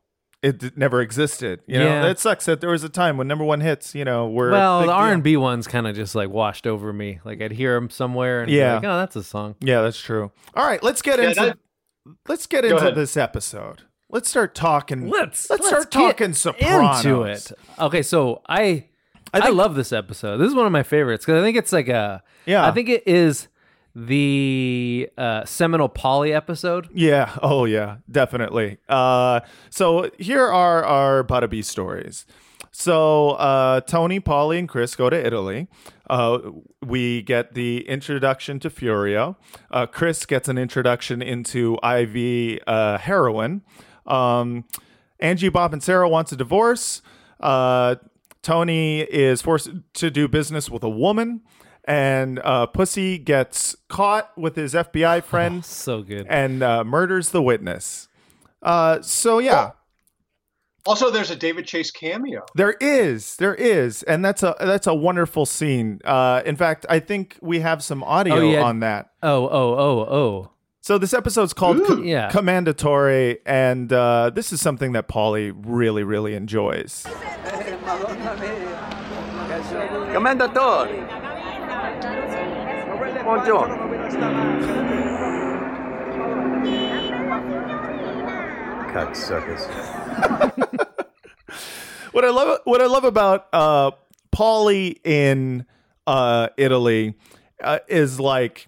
it 0.64 0.78
never 0.78 1.02
existed. 1.02 1.62
You 1.68 1.80
know, 1.80 1.86
Yeah. 1.86 2.08
it 2.08 2.20
sucks 2.20 2.46
that 2.46 2.62
there 2.62 2.70
was 2.70 2.84
a 2.84 2.90
time 2.90 3.18
when 3.18 3.28
number 3.28 3.44
one 3.44 3.62
hits, 3.62 3.94
you 3.96 4.06
know, 4.06 4.28
were. 4.28 4.50
a 4.50 4.54
well, 4.54 4.80
big 4.82 4.88
the. 4.90 4.94
R 4.94 5.12
and 5.12 5.24
B 5.24 5.38
ones 5.38 5.68
kind 5.68 5.88
of 5.88 5.96
just 5.96 6.16
like 6.16 6.30
washed 6.30 6.66
over 6.68 6.92
me. 6.94 7.20
Like 7.26 7.42
I'd 7.42 7.52
hear 7.52 7.76
them 7.76 7.90
somewhere, 7.90 8.42
and 8.42 8.52
Yeah. 8.52 8.58
yeah, 8.58 8.74
like, 8.76 8.84
oh, 8.86 8.98
that's 8.98 9.16
a 9.16 9.24
song. 9.24 9.56
Yeah, 9.62 9.82
that's 9.82 10.00
true. 10.00 10.32
All 10.56 10.66
right, 10.66 10.82
let's 10.84 11.02
get 11.02 11.20
Yeah, 11.20 11.30
into 11.30 11.42
that- 11.42 11.58
let's 12.28 12.48
get 12.48 12.62
Go 12.64 12.70
into 12.70 12.78
ahead. 12.82 12.96
this 12.96 13.18
episode. 13.18 13.84
Let's 14.10 14.30
start 14.30 14.56
talking. 14.56 15.10
Let's 15.10 15.50
let's, 15.50 15.68
start 15.68 15.92
talking 15.92 16.34
Sopranos. 16.34 17.04
into 17.06 17.24
it. 17.24 17.52
Okay, 17.80 18.02
so 18.02 18.42
I 18.48 18.86
I, 19.34 19.42
think- 19.42 19.56
love 19.56 19.76
this 19.76 19.92
episode. 19.92 20.38
This 20.38 20.48
is 20.48 20.56
one 20.56 20.66
of 20.66 20.72
my 20.72 20.84
favorites 20.84 21.26
because 21.26 21.42
I 21.42 21.46
think 21.46 21.58
it's 21.58 21.74
like 21.74 21.90
a 21.90 22.24
Yeah. 22.46 22.66
I 22.66 22.72
think 22.72 22.88
it 22.88 23.04
is 23.06 23.50
the 24.00 25.10
uh, 25.18 25.44
seminal 25.44 25.90
Paulie 25.90 26.32
episode. 26.32 26.88
Yeah. 26.94 27.36
Oh, 27.42 27.66
yeah. 27.66 27.98
Definitely. 28.10 28.78
Uh, 28.88 29.40
so 29.72 30.12
here 30.20 30.46
are 30.46 30.86
our 30.86 31.24
Butterby 31.24 31.66
stories. 31.66 32.28
So 32.72 33.32
uh, 33.32 33.82
Tony, 33.82 34.20
Paulie, 34.20 34.60
and 34.60 34.70
Chris 34.70 34.96
go 34.96 35.10
to 35.10 35.26
Italy. 35.26 35.68
Uh, 36.08 36.38
we 36.86 37.24
get 37.24 37.56
the 37.56 37.90
introduction 37.90 38.60
to 38.60 38.70
Furio. 38.70 39.36
Uh, 39.72 39.88
Chris 39.88 40.28
gets 40.28 40.48
an 40.48 40.60
introduction 40.60 41.24
into 41.24 41.80
IV 41.84 42.60
uh, 42.68 43.00
heroin. 43.00 43.64
Um, 44.06 44.66
Angie 45.20 45.50
Bonpensiero 45.50 46.08
wants 46.08 46.32
a 46.32 46.36
divorce. 46.36 47.02
Uh, 47.40 47.96
Tony 48.44 49.02
is 49.02 49.42
forced 49.42 49.72
to 49.96 50.12
do 50.12 50.28
business 50.28 50.70
with 50.70 50.84
a 50.84 50.90
woman. 50.90 51.42
And 51.88 52.40
uh, 52.44 52.66
Pussy 52.68 53.18
gets 53.18 53.76
caught 53.88 54.38
with 54.38 54.56
his 54.58 54.74
FBI 54.74 55.24
friend 55.32 55.64
So 55.64 56.04
good. 56.04 56.28
and 56.30 56.62
uh, 56.62 56.84
murders 56.84 57.30
the 57.30 57.42
witness. 57.42 58.10
Uh, 58.62 59.02
so 59.02 59.40
yeah, 59.40 59.72
Also, 60.86 61.10
there's 61.12 61.32
a 61.32 61.36
David 61.36 61.66
Chase 61.66 61.90
cameo. 61.92 62.44
there 62.56 62.76
is, 62.82 63.38
there 63.38 63.56
is, 63.56 64.04
and 64.04 64.26
that's 64.26 64.44
a 64.44 64.56
that's 64.60 64.88
a 64.88 64.94
wonderful 64.94 65.46
scene. 65.46 66.02
Uh, 66.04 66.42
in 66.46 66.56
fact, 66.58 66.86
I 66.90 67.00
think 67.00 67.38
we 67.42 67.60
have 67.62 67.82
some 67.84 68.04
audio 68.04 68.36
Oh, 68.36 68.52
yeah. 68.52 68.62
on 68.64 68.80
that. 68.82 69.12
Oh 69.24 69.48
oh 69.48 69.76
oh 69.78 70.00
oh. 70.14 70.52
So 70.82 70.98
this 70.98 71.14
episode's 71.14 71.54
called 71.54 71.84
Co- 71.86 72.02
Yeah. 72.02 72.32
Commendatori, 72.32 73.38
and 73.46 73.92
uh, 73.94 74.32
this 74.34 74.52
is 74.54 74.60
something 74.62 74.94
that 74.94 75.08
Paulie 75.08 75.54
really, 75.56 76.04
really 76.04 76.34
enjoys. 76.34 77.06
Commendatore. 80.14 81.17
Buongiorno. 82.98 83.78
Cocksuckers. 88.92 89.68
what 92.12 92.26
I 92.26 92.30
love 92.30 92.60
what 92.64 92.82
I 92.82 92.88
love 92.88 93.04
about 93.04 93.48
uh 93.54 93.92
Paulie 94.36 95.00
in 95.04 95.68
uh 96.08 96.48
Italy 96.58 97.14
uh, 97.64 97.80
is 97.88 98.20
like 98.20 98.68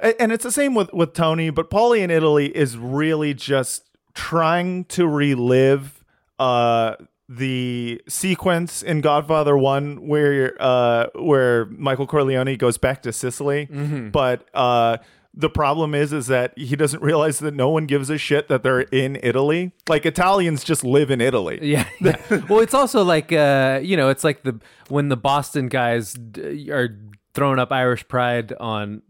and 0.00 0.32
it's 0.32 0.42
the 0.42 0.50
same 0.50 0.74
with 0.74 0.92
with 0.92 1.12
Tony, 1.12 1.50
but 1.50 1.70
Paulie 1.70 2.00
in 2.00 2.10
Italy 2.10 2.46
is 2.56 2.76
really 2.76 3.32
just 3.32 3.88
trying 4.14 4.86
to 4.86 5.06
relive 5.06 6.02
uh 6.40 6.96
the 7.36 8.00
sequence 8.08 8.82
in 8.82 9.00
Godfather 9.00 9.56
1 9.56 10.06
where 10.06 10.54
uh 10.60 11.06
where 11.14 11.66
Michael 11.66 12.06
Corleone 12.06 12.56
goes 12.56 12.76
back 12.78 13.02
to 13.02 13.12
Sicily, 13.12 13.66
but 14.12 14.48
uh 14.54 14.98
the 15.34 15.48
problem 15.48 15.94
is 15.94 16.12
is 16.12 16.26
that 16.26 16.52
he 16.58 16.76
doesn't 16.76 17.02
realize 17.02 17.38
that 17.38 17.54
no 17.54 17.70
one 17.70 17.86
gives 17.86 18.10
a 18.10 18.18
shit 18.18 18.48
that 18.48 18.62
they're 18.62 18.80
in 18.82 19.18
Italy. 19.22 19.72
Like 19.88 20.04
Italians 20.04 20.62
just 20.62 20.84
live 20.84 21.10
in 21.10 21.20
Italy. 21.22 21.58
Yeah. 21.62 21.88
yeah. 22.00 22.16
well, 22.48 22.60
it's 22.60 22.74
also 22.74 23.02
like 23.02 23.32
uh, 23.32 23.80
you 23.82 23.96
know, 23.96 24.10
it's 24.10 24.24
like 24.24 24.42
the 24.42 24.60
when 24.88 25.08
the 25.08 25.16
Boston 25.16 25.68
guys 25.68 26.12
d- 26.12 26.70
are 26.70 26.98
throwing 27.32 27.58
up 27.58 27.72
Irish 27.72 28.06
pride 28.08 28.52
on 28.60 29.00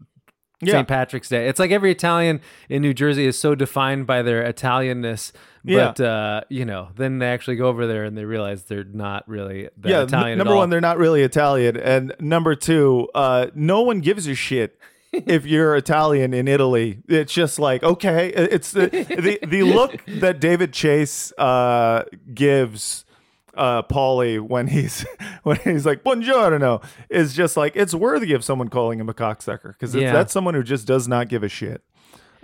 Yeah. 0.65 0.73
St. 0.73 0.87
Patrick's 0.87 1.29
Day. 1.29 1.47
It's 1.47 1.59
like 1.59 1.71
every 1.71 1.91
Italian 1.91 2.41
in 2.69 2.81
New 2.81 2.93
Jersey 2.93 3.25
is 3.25 3.37
so 3.37 3.55
defined 3.55 4.05
by 4.07 4.21
their 4.21 4.43
Italianness, 4.43 5.31
Yeah. 5.63 5.93
but 5.97 5.99
uh, 6.01 6.41
you 6.49 6.65
know, 6.65 6.89
then 6.95 7.19
they 7.19 7.27
actually 7.27 7.55
go 7.57 7.67
over 7.67 7.87
there 7.87 8.03
and 8.03 8.17
they 8.17 8.25
realize 8.25 8.63
they're 8.63 8.83
not 8.83 9.27
really 9.27 9.69
yeah, 9.83 10.05
n- 10.11 10.37
number 10.37 10.55
one, 10.55 10.69
they're 10.69 10.81
not 10.81 10.97
really 10.97 11.21
Italian, 11.23 11.77
and 11.77 12.15
number 12.19 12.55
two, 12.55 13.07
uh, 13.15 13.47
no 13.55 13.81
one 13.81 13.99
gives 14.01 14.27
a 14.27 14.35
shit 14.35 14.79
if 15.13 15.45
you're 15.45 15.75
Italian 15.75 16.33
in 16.33 16.47
Italy. 16.47 16.99
It's 17.07 17.33
just 17.33 17.59
like 17.59 17.83
okay, 17.83 18.29
it's 18.29 18.71
the 18.71 18.87
the, 18.87 19.39
the 19.45 19.63
look 19.63 20.03
that 20.07 20.39
David 20.39 20.73
Chase 20.73 21.31
uh, 21.37 22.03
gives 22.33 23.05
uh, 23.55 23.83
Paulie 23.83 24.39
when 24.41 24.67
he's 24.67 25.05
when 25.43 25.57
he's 25.63 25.85
like 25.85 26.03
buongiorno 26.03 26.83
is 27.09 27.33
just 27.35 27.55
like 27.57 27.73
it's 27.75 27.93
worthy 27.93 28.33
of 28.33 28.43
someone 28.43 28.67
calling 28.69 28.99
him 28.99 29.09
a 29.09 29.13
cocksucker 29.13 29.73
because 29.73 29.93
Yeah. 29.95 30.11
that's 30.13 30.33
someone 30.33 30.53
who 30.55 30.63
just 30.63 30.87
does 30.87 31.07
not 31.07 31.27
give 31.29 31.43
a 31.43 31.49
shit. 31.49 31.83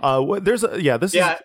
Uh, 0.00 0.22
wh- 0.24 0.38
there's 0.42 0.64
a 0.64 0.80
yeah, 0.82 0.96
this 0.96 1.12
Yeah, 1.14 1.34
is. 1.34 1.40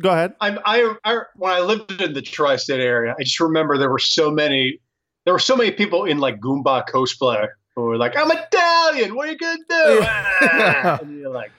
Go 0.00 0.08
ahead. 0.10 0.32
I, 0.40 0.56
I, 0.64 0.94
I, 1.04 1.18
when 1.36 1.52
I 1.52 1.60
lived 1.60 2.00
in 2.00 2.14
the 2.14 2.22
tri-state 2.22 2.80
area, 2.80 3.14
I 3.18 3.22
just 3.24 3.38
remember 3.40 3.76
there 3.76 3.90
were 3.90 3.98
so 3.98 4.30
many, 4.30 4.80
there 5.26 5.34
were 5.34 5.38
so 5.38 5.54
many 5.54 5.70
people 5.70 6.04
in 6.06 6.16
like 6.18 6.40
Goomba 6.40 6.88
cosplay 6.88 7.46
who 7.76 7.82
were 7.82 7.98
like, 7.98 8.16
"I'm 8.16 8.30
Italian. 8.30 9.14
What 9.14 9.28
are 9.28 9.32
you 9.32 9.38
gonna 9.38 9.58
do?" 9.68 10.00
Yeah. 10.00 10.98
and 11.02 11.18
you're 11.20 11.30
like, 11.30 11.52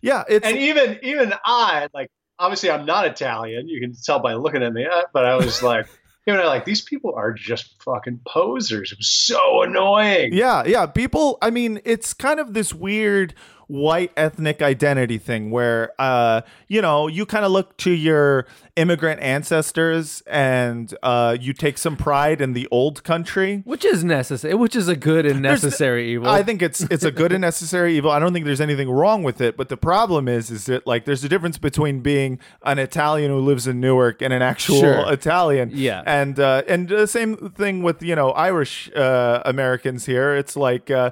Yeah, 0.00 0.24
it's 0.28 0.46
and 0.46 0.56
even 0.56 0.98
even 1.02 1.34
I 1.44 1.88
like 1.92 2.10
obviously 2.38 2.70
I'm 2.70 2.86
not 2.86 3.04
Italian. 3.06 3.68
You 3.68 3.80
can 3.80 3.94
tell 4.02 4.18
by 4.18 4.32
looking 4.34 4.62
at 4.62 4.72
me, 4.72 4.86
uh, 4.86 5.02
but 5.12 5.26
I 5.26 5.36
was 5.36 5.62
like, 5.62 5.86
you 6.28 6.34
know, 6.34 6.44
like 6.44 6.66
these 6.66 6.82
people 6.82 7.14
are 7.14 7.32
just 7.32 7.82
fucking 7.82 8.20
posers. 8.26 8.92
It 8.92 8.98
was 8.98 9.08
so 9.08 9.62
annoying. 9.62 10.34
Yeah, 10.34 10.62
yeah. 10.66 10.84
People, 10.84 11.38
I 11.40 11.48
mean, 11.48 11.80
it's 11.86 12.12
kind 12.12 12.38
of 12.38 12.52
this 12.52 12.74
weird 12.74 13.32
white 13.66 14.12
ethnic 14.14 14.60
identity 14.60 15.16
thing 15.16 15.50
where, 15.50 15.92
uh, 15.98 16.42
you 16.66 16.82
know, 16.82 17.06
you 17.06 17.24
kind 17.24 17.46
of 17.46 17.50
look 17.50 17.78
to 17.78 17.92
your 17.92 18.46
immigrant 18.78 19.20
ancestors 19.20 20.22
and 20.26 20.94
uh, 21.02 21.36
you 21.38 21.52
take 21.52 21.76
some 21.78 21.96
pride 21.96 22.40
in 22.40 22.52
the 22.52 22.68
old 22.70 23.02
country. 23.02 23.62
Which 23.64 23.84
is 23.84 24.04
necessary. 24.04 24.54
Which 24.54 24.76
is 24.76 24.86
a 24.88 24.96
good 24.96 25.26
and 25.26 25.44
There's- 25.44 25.62
necessary 25.64 26.10
evil. 26.12 26.28
I 26.28 26.42
think 26.42 26.62
it's 26.62 26.80
it's 26.82 27.04
a 27.04 27.10
good 27.10 27.32
and 27.32 27.40
necessary 27.40 27.96
evil. 27.96 28.10
I 28.10 28.18
don't 28.18 28.32
think 28.32 28.46
there's 28.46 28.60
anything 28.60 28.88
wrong 28.90 29.22
with 29.22 29.40
it, 29.40 29.56
but 29.56 29.68
the 29.68 29.76
problem 29.76 30.28
is 30.28 30.50
is 30.50 30.66
that 30.66 30.86
like 30.86 31.04
there's 31.04 31.24
a 31.24 31.28
difference 31.28 31.58
between 31.58 32.00
being 32.00 32.38
an 32.62 32.78
Italian 32.78 33.30
who 33.30 33.40
lives 33.40 33.66
in 33.66 33.80
Newark 33.80 34.22
and 34.22 34.32
an 34.32 34.42
actual 34.42 34.80
Sure. 34.80 35.12
Italian. 35.12 35.70
Yeah. 35.74 36.02
And 36.06 36.38
uh, 36.38 36.62
and 36.68 36.88
the 36.88 37.06
same 37.06 37.36
thing 37.36 37.82
with, 37.82 38.02
you 38.02 38.14
know, 38.14 38.30
Irish 38.32 38.90
uh, 38.94 39.42
Americans 39.44 40.06
here. 40.06 40.34
It's 40.36 40.56
like 40.56 40.90
uh, 40.90 41.10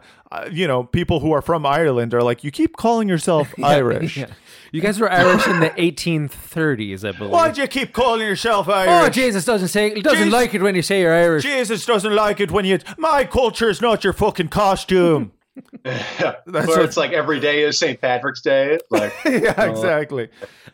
you 0.51 0.67
know, 0.69 0.85
people 0.85 1.21
who 1.21 1.33
are 1.33 1.43
from 1.43 1.67
Ireland 1.67 2.15
are 2.15 2.23
like 2.23 2.45
you 2.45 2.51
keep 2.51 2.77
calling 2.77 3.09
yourself 3.09 3.53
Irish. 3.63 4.17
Yeah. 4.17 4.27
You 4.73 4.81
guys 4.83 4.99
were 5.01 5.11
Irish 5.11 5.47
in 5.47 5.61
the 5.61 5.71
1830s, 5.71 7.05
I 7.09 7.13
believe. 7.17 7.33
Why'd 7.57 7.73
you 7.73 7.81
keep 7.81 7.93
calling 7.95 8.21
yourself 8.21 8.69
Irish? 8.69 8.91
Oh, 8.91 9.09
Jesus 9.09 9.45
doesn't 9.47 9.69
say 9.69 9.95
doesn't 9.95 10.19
Jesus- 10.19 10.33
like 10.33 10.53
it 10.55 10.61
when 10.63 10.75
you 10.75 10.83
say 10.83 11.01
you're 11.01 11.15
Irish. 11.15 11.43
Jesus 11.43 11.87
doesn't 11.87 12.15
like 12.15 12.39
it 12.41 12.51
when 12.51 12.67
you 12.67 12.79
my 12.99 13.25
culture 13.25 13.71
is 13.71 13.81
not 13.81 14.05
your 14.05 14.13
fucking 14.13 14.49
costume. 14.49 15.33
Where 15.83 16.37
what- 16.45 16.83
it's 16.83 16.99
like 16.99 17.13
every 17.13 17.41
day 17.41 17.63
is 17.63 17.79
St. 17.79 17.99
Patrick's 17.99 18.43
Day. 18.43 18.79
Like, 18.91 19.15
yeah, 19.25 19.63
exactly. 19.71 20.29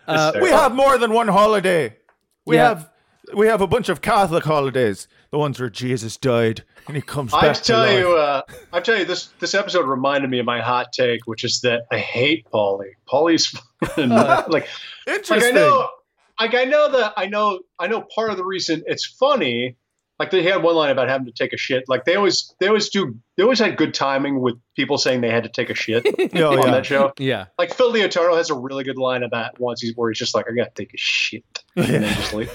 Uh, 0.09 0.33
we 0.42 0.51
have 0.51 0.75
more 0.75 0.99
than 0.99 1.12
one 1.12 1.29
holiday. 1.29 1.97
We 2.47 2.57
Yeah. 2.57 2.68
have 2.71 2.90
we 3.33 3.47
have 3.47 3.61
a 3.61 3.68
bunch 3.68 3.88
of 3.88 4.01
Catholic 4.01 4.42
holidays. 4.45 5.07
The 5.31 5.38
ones 5.38 5.61
where 5.61 5.71
Jesus 5.71 6.16
died 6.16 6.64
and 6.88 6.97
he 6.97 7.01
comes 7.03 7.31
back 7.33 7.45
I 7.45 7.53
to 7.53 7.62
tell 7.62 7.79
life. 7.79 7.99
you, 8.01 8.16
uh, 8.16 8.42
I 8.73 8.81
tell 8.81 8.99
you, 8.99 9.05
this 9.05 9.27
this 9.38 9.55
episode 9.55 9.87
reminded 9.87 10.29
me 10.31 10.40
of 10.40 10.47
my 10.47 10.61
hot 10.61 10.92
take, 10.92 11.27
which 11.27 11.45
is 11.45 11.61
that 11.61 11.83
I 11.92 11.99
hate 11.99 12.45
Paulie. 12.53 12.95
Paulie's 13.09 13.57
like, 13.97 14.49
like 14.49 14.68
I 15.09 15.14
Interesting. 15.14 15.55
know, 15.55 15.88
like 16.42 16.55
I 16.55 16.64
know 16.64 16.90
that 16.90 17.14
I 17.16 17.26
know, 17.26 17.61
I 17.78 17.87
know 17.87 18.02
part 18.14 18.31
of 18.31 18.37
the 18.37 18.44
reason 18.44 18.83
it's 18.87 19.05
funny. 19.05 19.76
Like 20.18 20.31
they 20.31 20.42
had 20.42 20.62
one 20.62 20.76
line 20.76 20.90
about 20.90 21.09
having 21.09 21.26
to 21.26 21.33
take 21.33 21.52
a 21.52 21.57
shit. 21.57 21.85
Like 21.88 22.05
they 22.05 22.14
always, 22.14 22.55
they 22.61 22.68
always 22.68 22.90
do. 22.90 23.16
They 23.37 23.42
always 23.42 23.59
had 23.59 23.76
good 23.76 23.92
timing 23.94 24.40
with 24.40 24.55
people 24.76 24.98
saying 24.98 25.20
they 25.20 25.31
had 25.31 25.42
to 25.44 25.48
take 25.48 25.68
a 25.70 25.74
shit 25.74 26.07
Oh, 26.37 26.52
on 26.52 26.59
yeah. 26.59 26.70
that 26.70 26.87
show. 26.87 27.12
Yeah. 27.18 27.46
Like 27.59 27.74
Phil 27.74 27.92
Leotardo 27.92 28.37
has 28.37 28.50
a 28.50 28.55
really 28.55 28.85
good 28.85 28.98
line 28.98 29.22
about 29.22 29.59
once 29.59 29.81
he's 29.81 29.96
where 29.96 30.11
he's 30.11 30.18
just 30.18 30.35
like, 30.35 30.46
I 30.48 30.55
gotta 30.55 30.70
take 30.74 30.94
a 30.94 30.98
shit. 30.98 31.44
And 31.76 31.87
then 31.87 32.14
just 32.14 32.35
leave. 32.35 32.52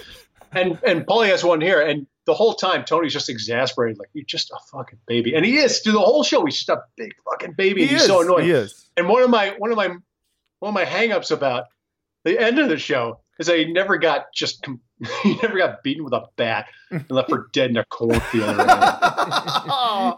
And 0.51 0.77
and 0.85 1.05
Paulie 1.05 1.27
has 1.27 1.43
one 1.43 1.59
here, 1.59 1.81
and 1.81 2.07
the 2.25 2.33
whole 2.33 2.53
time 2.53 2.85
Tony's 2.85 3.11
just 3.11 3.29
exasperated, 3.29 3.97
like 3.99 4.09
you're 4.13 4.23
just 4.25 4.49
a 4.51 4.57
fucking 4.71 4.99
baby, 5.05 5.35
and 5.35 5.45
he 5.45 5.57
is 5.57 5.79
through 5.81 5.93
the 5.93 5.99
whole 5.99 6.23
show. 6.23 6.45
He's 6.45 6.55
just 6.55 6.69
a 6.69 6.83
big 6.95 7.11
fucking 7.29 7.53
baby. 7.57 7.81
He 7.81 7.87
he's 7.87 8.01
is, 8.03 8.07
so 8.07 8.21
annoying. 8.21 8.45
He 8.45 8.51
is. 8.51 8.89
And 8.95 9.09
one 9.09 9.23
of 9.23 9.29
my 9.29 9.55
one 9.57 9.71
of 9.71 9.77
my 9.77 9.87
one 9.87 10.69
of 10.69 10.73
my 10.73 10.85
hangups 10.85 11.31
about 11.31 11.65
the 12.23 12.39
end 12.39 12.59
of 12.59 12.69
the 12.69 12.77
show 12.77 13.19
is 13.39 13.47
that 13.47 13.57
he 13.57 13.71
never 13.71 13.97
got 13.97 14.25
just 14.33 14.61
com- 14.63 14.81
he 15.23 15.35
never 15.41 15.57
got 15.57 15.83
beaten 15.83 16.03
with 16.03 16.13
a 16.13 16.23
bat 16.35 16.67
and 16.91 17.05
left 17.09 17.29
for 17.29 17.49
dead 17.53 17.69
in 17.69 17.77
a 17.77 17.85
cornfield. 17.85 18.55
oh, 18.59 20.17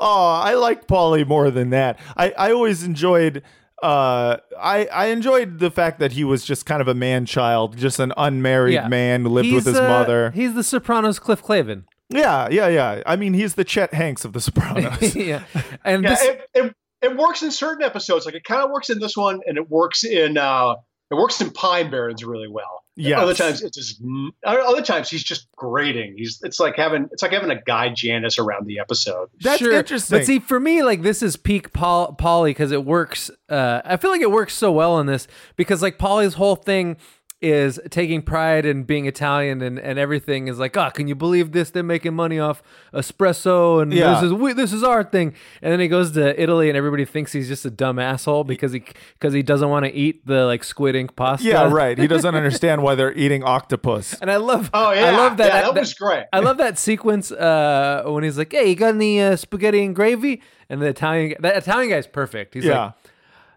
I 0.00 0.54
like 0.54 0.86
Paulie 0.86 1.26
more 1.26 1.50
than 1.50 1.70
that. 1.70 1.98
I, 2.16 2.30
I 2.36 2.52
always 2.52 2.84
enjoyed 2.84 3.42
uh 3.82 4.36
I 4.60 4.86
I 4.86 5.06
enjoyed 5.06 5.58
the 5.58 5.70
fact 5.70 6.00
that 6.00 6.12
he 6.12 6.22
was 6.22 6.44
just 6.44 6.66
kind 6.66 6.82
of 6.82 6.88
a 6.88 6.94
man 6.94 7.24
child, 7.26 7.76
just 7.78 7.98
an 7.98 8.12
unmarried 8.16 8.74
Yeah. 8.74 8.88
man 8.88 9.22
who 9.22 9.30
lived 9.30 9.52
with 9.52 9.64
his 9.66 9.78
uh, 9.78 9.88
mother. 9.88 10.30
He's 10.32 10.54
the 10.54 10.62
Sopranos 10.62 11.18
Cliff 11.18 11.42
Clavin. 11.42 11.84
Yeah, 12.10 12.48
yeah, 12.50 12.66
yeah. 12.68 13.02
I 13.06 13.16
mean, 13.16 13.34
he's 13.34 13.54
the 13.54 13.64
Chet 13.64 13.94
Hanks 13.94 14.24
of 14.24 14.32
the 14.32 14.40
Sopranos. 14.40 15.14
yeah. 15.16 15.44
And 15.84 16.02
yeah, 16.02 16.10
this 16.10 16.22
it, 16.22 16.50
it, 16.54 16.74
it 17.02 17.16
works 17.16 17.42
in 17.42 17.50
certain 17.52 17.82
episodes. 17.84 18.26
Like 18.26 18.34
it 18.34 18.44
kind 18.44 18.62
of 18.62 18.70
works 18.70 18.90
in 18.90 18.98
this 18.98 19.16
one, 19.16 19.40
and 19.46 19.56
it 19.56 19.70
works 19.70 20.04
in 20.04 20.36
uh 20.36 20.74
it 21.10 21.14
works 21.14 21.40
in 21.40 21.50
Pine 21.50 21.90
Barrens 21.90 22.24
really 22.24 22.48
well. 22.48 22.84
Yeah. 22.96 23.20
Other 23.20 23.34
times 23.34 23.62
it's 23.62 23.76
just 23.76 24.02
other 24.44 24.82
times 24.82 25.08
he's 25.08 25.22
just 25.22 25.48
grating. 25.56 26.14
He's 26.18 26.40
it's 26.42 26.60
like 26.60 26.76
having 26.76 27.08
it's 27.12 27.22
like 27.22 27.32
having 27.32 27.50
a 27.50 27.60
guy 27.62 27.88
Janice 27.88 28.38
around 28.38 28.66
the 28.66 28.78
episode. 28.78 29.30
That's 29.40 29.58
sure. 29.58 29.72
interesting. 29.72 30.18
But 30.18 30.26
see, 30.26 30.38
for 30.38 30.60
me, 30.60 30.82
like 30.82 31.02
this 31.02 31.22
is 31.22 31.36
peak 31.36 31.72
Paulie 31.72 32.46
because 32.46 32.72
it 32.72 32.84
works. 32.84 33.30
Uh, 33.48 33.80
I 33.84 33.96
feel 33.96 34.10
like 34.10 34.20
it 34.20 34.30
works 34.30 34.54
so 34.54 34.70
well 34.70 34.98
in 35.00 35.06
this 35.06 35.26
because 35.56 35.82
like 35.82 35.98
Paulie's 35.98 36.34
whole 36.34 36.56
thing 36.56 36.96
is 37.42 37.80
taking 37.88 38.20
pride 38.20 38.66
in 38.66 38.82
being 38.82 39.06
Italian 39.06 39.62
and, 39.62 39.78
and 39.78 39.98
everything 39.98 40.46
is 40.46 40.58
like, 40.58 40.76
oh, 40.76 40.90
can 40.90 41.08
you 41.08 41.14
believe 41.14 41.52
this? 41.52 41.70
They're 41.70 41.82
making 41.82 42.14
money 42.14 42.38
off 42.38 42.62
espresso 42.92 43.80
and 43.82 43.92
Yeah. 43.92 44.14
this 44.14 44.24
is 44.24 44.32
we, 44.34 44.52
this 44.52 44.72
is 44.74 44.82
our 44.82 45.02
thing. 45.02 45.34
And 45.62 45.72
then 45.72 45.80
he 45.80 45.88
goes 45.88 46.10
to 46.12 46.38
Italy 46.40 46.68
and 46.68 46.76
everybody 46.76 47.04
thinks 47.06 47.32
he's 47.32 47.48
just 47.48 47.64
a 47.64 47.70
dumb 47.70 47.98
asshole 47.98 48.44
because 48.44 48.72
he 48.72 48.82
because 49.14 49.32
he 49.32 49.42
doesn't 49.42 49.68
want 49.70 49.86
to 49.86 49.92
eat 49.94 50.26
the 50.26 50.44
like 50.44 50.62
squid 50.64 50.94
ink 50.94 51.16
pasta. 51.16 51.46
yeah, 51.48 51.70
right. 51.72 51.96
He 51.96 52.06
doesn't 52.06 52.34
understand 52.34 52.82
why 52.82 52.94
they're 52.94 53.14
eating 53.14 53.42
octopus. 53.42 54.16
And 54.20 54.30
I 54.30 54.36
love, 54.36 54.68
Oh 54.74 54.92
yeah, 54.92 55.06
I 55.06 55.10
love 55.16 55.36
that. 55.38 55.46
Yeah, 55.46 55.62
that, 55.72 55.74
was 55.80 55.94
great. 55.94 56.24
I 56.32 56.40
love 56.40 56.58
that 56.58 56.78
sequence 56.78 57.32
uh, 57.32 58.02
when 58.06 58.22
he's 58.22 58.36
like, 58.36 58.52
"Hey, 58.52 58.68
you 58.68 58.76
got 58.76 58.94
any 58.94 59.20
uh, 59.20 59.36
spaghetti 59.36 59.82
and 59.82 59.96
gravy?" 59.96 60.42
And 60.68 60.82
the 60.82 60.86
Italian, 60.88 61.36
that 61.40 61.56
Italian 61.56 61.88
guy's 61.90 62.06
perfect. 62.06 62.52
He's 62.54 62.64
Yeah. 62.64 62.92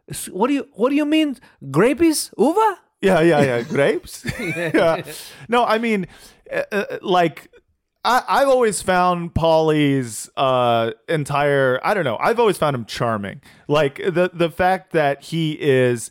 like, 0.08 0.18
"What 0.32 0.48
do 0.48 0.54
you, 0.54 0.68
what 0.74 0.90
do 0.90 0.96
you 0.96 1.06
mean, 1.06 1.36
grapies, 1.66 2.32
uva?" 2.38 2.80
Yeah, 3.04 3.20
yeah, 3.22 3.42
yeah. 3.42 3.62
Grapes. 3.70 4.26
yeah. 4.40 5.04
No, 5.50 5.66
I 5.66 5.78
mean, 5.78 6.08
uh, 6.52 6.64
uh, 6.72 6.86
like, 7.02 7.52
I, 8.06 8.24
I've 8.28 8.48
always 8.48 8.82
found 8.82 9.34
Paulie's 9.36 10.30
uh, 10.38 10.92
entire. 11.10 11.80
I 11.84 11.94
don't 11.94 12.06
know. 12.06 12.18
I've 12.20 12.40
always 12.40 12.58
found 12.58 12.76
him 12.76 12.86
charming. 12.86 13.42
Like 13.68 13.98
the 13.98 14.32
the 14.34 14.50
fact 14.50 14.92
that 14.94 15.24
he 15.24 15.58
is. 15.60 16.10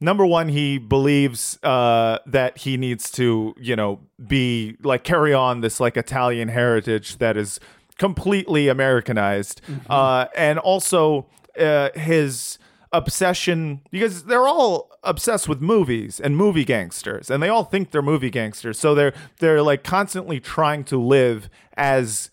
Number 0.00 0.26
one, 0.26 0.48
he 0.48 0.78
believes 0.78 1.60
uh, 1.62 2.18
that 2.26 2.58
he 2.58 2.76
needs 2.76 3.08
to, 3.12 3.54
you 3.56 3.76
know, 3.76 4.00
be 4.26 4.76
like 4.82 5.04
carry 5.04 5.32
on 5.32 5.60
this 5.60 5.78
like 5.78 5.96
Italian 5.96 6.48
heritage 6.48 7.18
that 7.18 7.36
is 7.36 7.60
completely 7.98 8.66
Americanized, 8.66 9.60
uh, 9.88 10.26
and 10.36 10.58
also 10.58 11.28
uh, 11.56 11.90
his 11.94 12.58
obsession 12.92 13.80
because 13.90 14.24
they're 14.24 14.46
all 14.46 14.90
obsessed 15.02 15.48
with 15.48 15.60
movies 15.60 16.20
and 16.20 16.36
movie 16.36 16.64
gangsters 16.64 17.30
and 17.30 17.42
they 17.42 17.48
all 17.48 17.64
think 17.64 17.90
they're 17.90 18.02
movie 18.02 18.30
gangsters 18.30 18.78
so 18.78 18.94
they're 18.94 19.14
they're 19.38 19.62
like 19.62 19.82
constantly 19.82 20.38
trying 20.38 20.84
to 20.84 20.98
live 20.98 21.48
as 21.76 22.30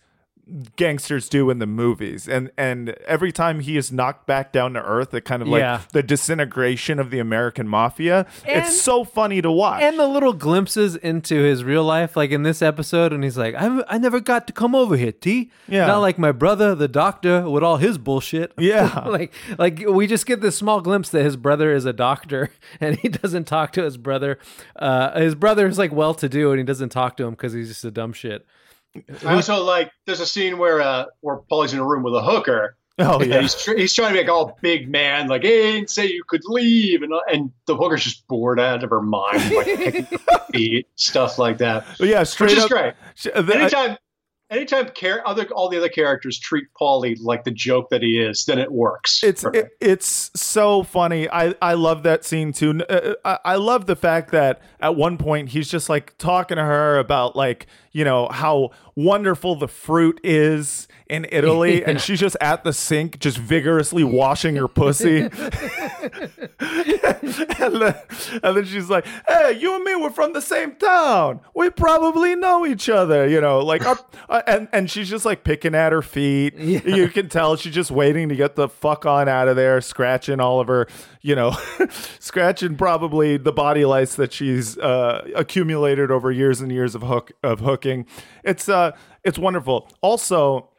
gangsters 0.76 1.28
do 1.28 1.48
in 1.50 1.58
the 1.58 1.66
movies 1.66 2.26
and 2.28 2.50
and 2.56 2.90
every 3.06 3.30
time 3.32 3.60
he 3.60 3.76
is 3.76 3.92
knocked 3.92 4.26
back 4.26 4.52
down 4.52 4.72
to 4.74 4.82
earth 4.82 5.14
it 5.14 5.24
kind 5.24 5.42
of 5.42 5.48
like 5.48 5.60
Yeah. 5.60 5.82
the 5.92 6.02
disintegration 6.02 6.98
of 6.98 7.10
the 7.10 7.18
american 7.20 7.68
mafia 7.68 8.26
And- 8.44 8.64
it's 8.64 8.80
so 8.80 9.04
funny 9.04 9.40
to 9.42 9.50
watch 9.50 9.82
And 9.82 9.98
the 9.98 10.06
little 10.08 10.32
glimpses 10.32 10.96
into 10.96 11.36
his 11.42 11.62
real 11.64 11.84
life, 11.84 12.16
like 12.16 12.30
in 12.30 12.42
this 12.42 12.62
episode, 12.62 13.12
and 13.12 13.22
he's 13.24 13.38
like, 13.38 13.54
"I, 13.54 13.82
I 13.88 13.98
never 13.98 14.20
got 14.20 14.46
to 14.48 14.52
come 14.52 14.74
over 14.74 14.96
here, 14.96 15.12
T. 15.12 15.50
Yeah. 15.68 15.86
not 15.86 15.98
like 15.98 16.18
my 16.18 16.32
brother, 16.32 16.74
the 16.74 16.88
doctor, 16.88 17.48
with 17.48 17.62
all 17.62 17.76
his 17.76 17.96
bullshit. 17.98 18.52
Yeah. 18.58 19.04
like, 19.06 19.32
like 19.58 19.84
we 19.88 20.06
just 20.06 20.26
get 20.26 20.40
this 20.40 20.56
small 20.56 20.80
glimpse 20.80 21.08
that 21.10 21.22
his 21.24 21.36
brother 21.36 21.72
is 21.72 21.84
a 21.84 21.92
doctor, 21.92 22.50
and 22.80 22.96
he 22.98 23.08
doesn't 23.08 23.44
talk 23.46 23.72
to 23.72 23.82
his 23.82 23.96
brother. 23.96 24.38
Uh, 24.76 25.18
his 25.20 25.34
brother 25.34 25.66
is 25.66 25.78
like 25.78 25.92
well-to-do, 25.92 26.50
and 26.50 26.58
he 26.58 26.64
doesn't 26.64 26.90
talk 26.90 27.16
to 27.18 27.24
him 27.24 27.30
because 27.30 27.52
he's 27.52 27.68
just 27.68 27.84
a 27.84 27.90
dumb 27.90 28.12
shit. 28.12 28.46
I 29.24 29.34
also 29.34 29.62
like 29.62 29.90
there's 30.06 30.20
a 30.20 30.26
scene 30.26 30.58
where 30.58 30.80
uh 30.80 31.06
where 31.20 31.36
Paulie's 31.36 31.72
in 31.72 31.78
a 31.78 31.84
room 31.86 32.02
with 32.02 32.14
a 32.14 32.22
hooker. 32.22 32.76
oh 32.98 33.22
yeah 33.22 33.40
he's 33.40 33.54
tr- 33.54 33.76
he's 33.76 33.94
trying 33.94 34.08
to 34.08 34.14
be 34.14 34.20
like 34.20 34.28
all 34.30 34.58
big 34.60 34.88
man, 34.90 35.28
like 35.28 35.42
hey, 35.42 35.68
I 35.68 35.72
didn't 35.72 35.90
say 35.90 36.06
you 36.06 36.22
could 36.26 36.42
leave, 36.44 37.02
and 37.02 37.12
uh, 37.12 37.20
and 37.32 37.50
the 37.66 37.76
hooker's 37.76 38.04
just 38.04 38.26
bored 38.28 38.58
out 38.60 38.82
of 38.82 38.90
her 38.90 39.00
mind, 39.00 39.50
like 39.54 40.06
feet, 40.52 40.86
stuff 40.96 41.38
like 41.38 41.58
that, 41.58 41.86
yeah 42.00 42.18
which 42.20 42.28
straight 42.28 42.52
is 42.52 42.64
up 42.64 42.70
great. 42.70 42.94
sh- 43.14 43.28
uh, 43.34 43.42
the- 43.42 43.56
Anytime, 43.56 43.90
uh, 43.92 43.96
anytime, 44.50 44.90
char- 44.94 45.26
other 45.26 45.44
all 45.52 45.68
the 45.68 45.78
other 45.78 45.88
characters 45.88 46.38
treat 46.38 46.64
Paulie 46.78 47.16
like 47.20 47.44
the 47.44 47.50
joke 47.50 47.90
that 47.90 48.02
he 48.02 48.20
is, 48.20 48.44
then 48.44 48.58
it 48.58 48.72
works. 48.72 49.22
it's 49.22 49.44
it, 49.44 49.70
it's 49.80 50.30
so 50.34 50.82
funny. 50.82 51.28
I 51.30 51.54
I 51.62 51.74
love 51.74 52.02
that 52.02 52.24
scene 52.24 52.52
too. 52.52 52.82
Uh, 52.88 53.14
I, 53.24 53.38
I 53.44 53.56
love 53.56 53.86
the 53.86 53.96
fact 53.96 54.32
that 54.32 54.60
at 54.80 54.96
one 54.96 55.18
point 55.18 55.50
he's 55.50 55.70
just 55.70 55.88
like 55.88 56.16
talking 56.18 56.56
to 56.56 56.64
her 56.64 56.98
about 56.98 57.36
like 57.36 57.66
you 57.92 58.04
know 58.04 58.28
how 58.28 58.70
wonderful 58.94 59.56
the 59.56 59.68
fruit 59.68 60.20
is 60.22 60.86
in 61.08 61.26
Italy, 61.30 61.84
and 61.84 62.00
she's 62.06 62.20
just 62.20 62.36
at 62.40 62.64
the 62.64 62.72
sink 62.72 63.18
just 63.18 63.38
vigorously 63.38 64.04
washing 64.04 64.56
her 64.56 64.68
pussy. 64.68 65.20
and, 65.20 65.32
then, 66.60 67.94
and 68.42 68.56
then 68.56 68.64
she's 68.64 68.88
like, 68.88 69.06
"Hey, 69.28 69.58
you 69.58 69.74
and 69.74 69.84
me, 69.84 69.96
we're 69.96 70.10
from 70.10 70.32
the 70.32 70.42
same 70.42 70.76
town. 70.76 71.40
We 71.54 71.70
probably 71.70 72.36
know 72.36 72.64
each 72.66 72.88
other." 72.88 73.28
You 73.28 73.40
know, 73.40 73.58
like 73.60 73.84
our, 73.86 73.98
uh, 74.40 74.50
and 74.50 74.68
and 74.72 74.90
she's 74.90 75.08
just 75.08 75.24
like 75.24 75.44
picking 75.44 75.74
at 75.74 75.92
her 75.92 76.02
feet. 76.02 76.54
You 76.56 77.08
can 77.08 77.28
tell 77.28 77.56
she's 77.56 77.74
just 77.74 77.90
waiting 77.90 78.28
to 78.28 78.36
get 78.36 78.56
the 78.56 78.68
fuck 78.68 79.06
on 79.06 79.28
out 79.28 79.48
of 79.48 79.56
there, 79.56 79.80
scratching 79.80 80.40
all 80.40 80.60
of 80.60 80.68
her, 80.68 80.86
you 81.22 81.34
know, 81.34 81.56
scratching 82.18 82.76
probably 82.76 83.36
the 83.36 83.52
body 83.52 83.84
lice 83.84 84.14
that 84.16 84.32
she's 84.32 84.76
uh, 84.78 85.26
accumulated 85.34 86.10
over 86.10 86.30
years 86.30 86.60
and 86.60 86.70
years 86.72 86.94
of 86.94 87.02
hook 87.02 87.32
of 87.42 87.60
hooking. 87.60 88.06
It's 88.44 88.68
uh, 88.68 88.92
it's 89.24 89.38
wonderful. 89.38 89.88
Also, 90.00 90.70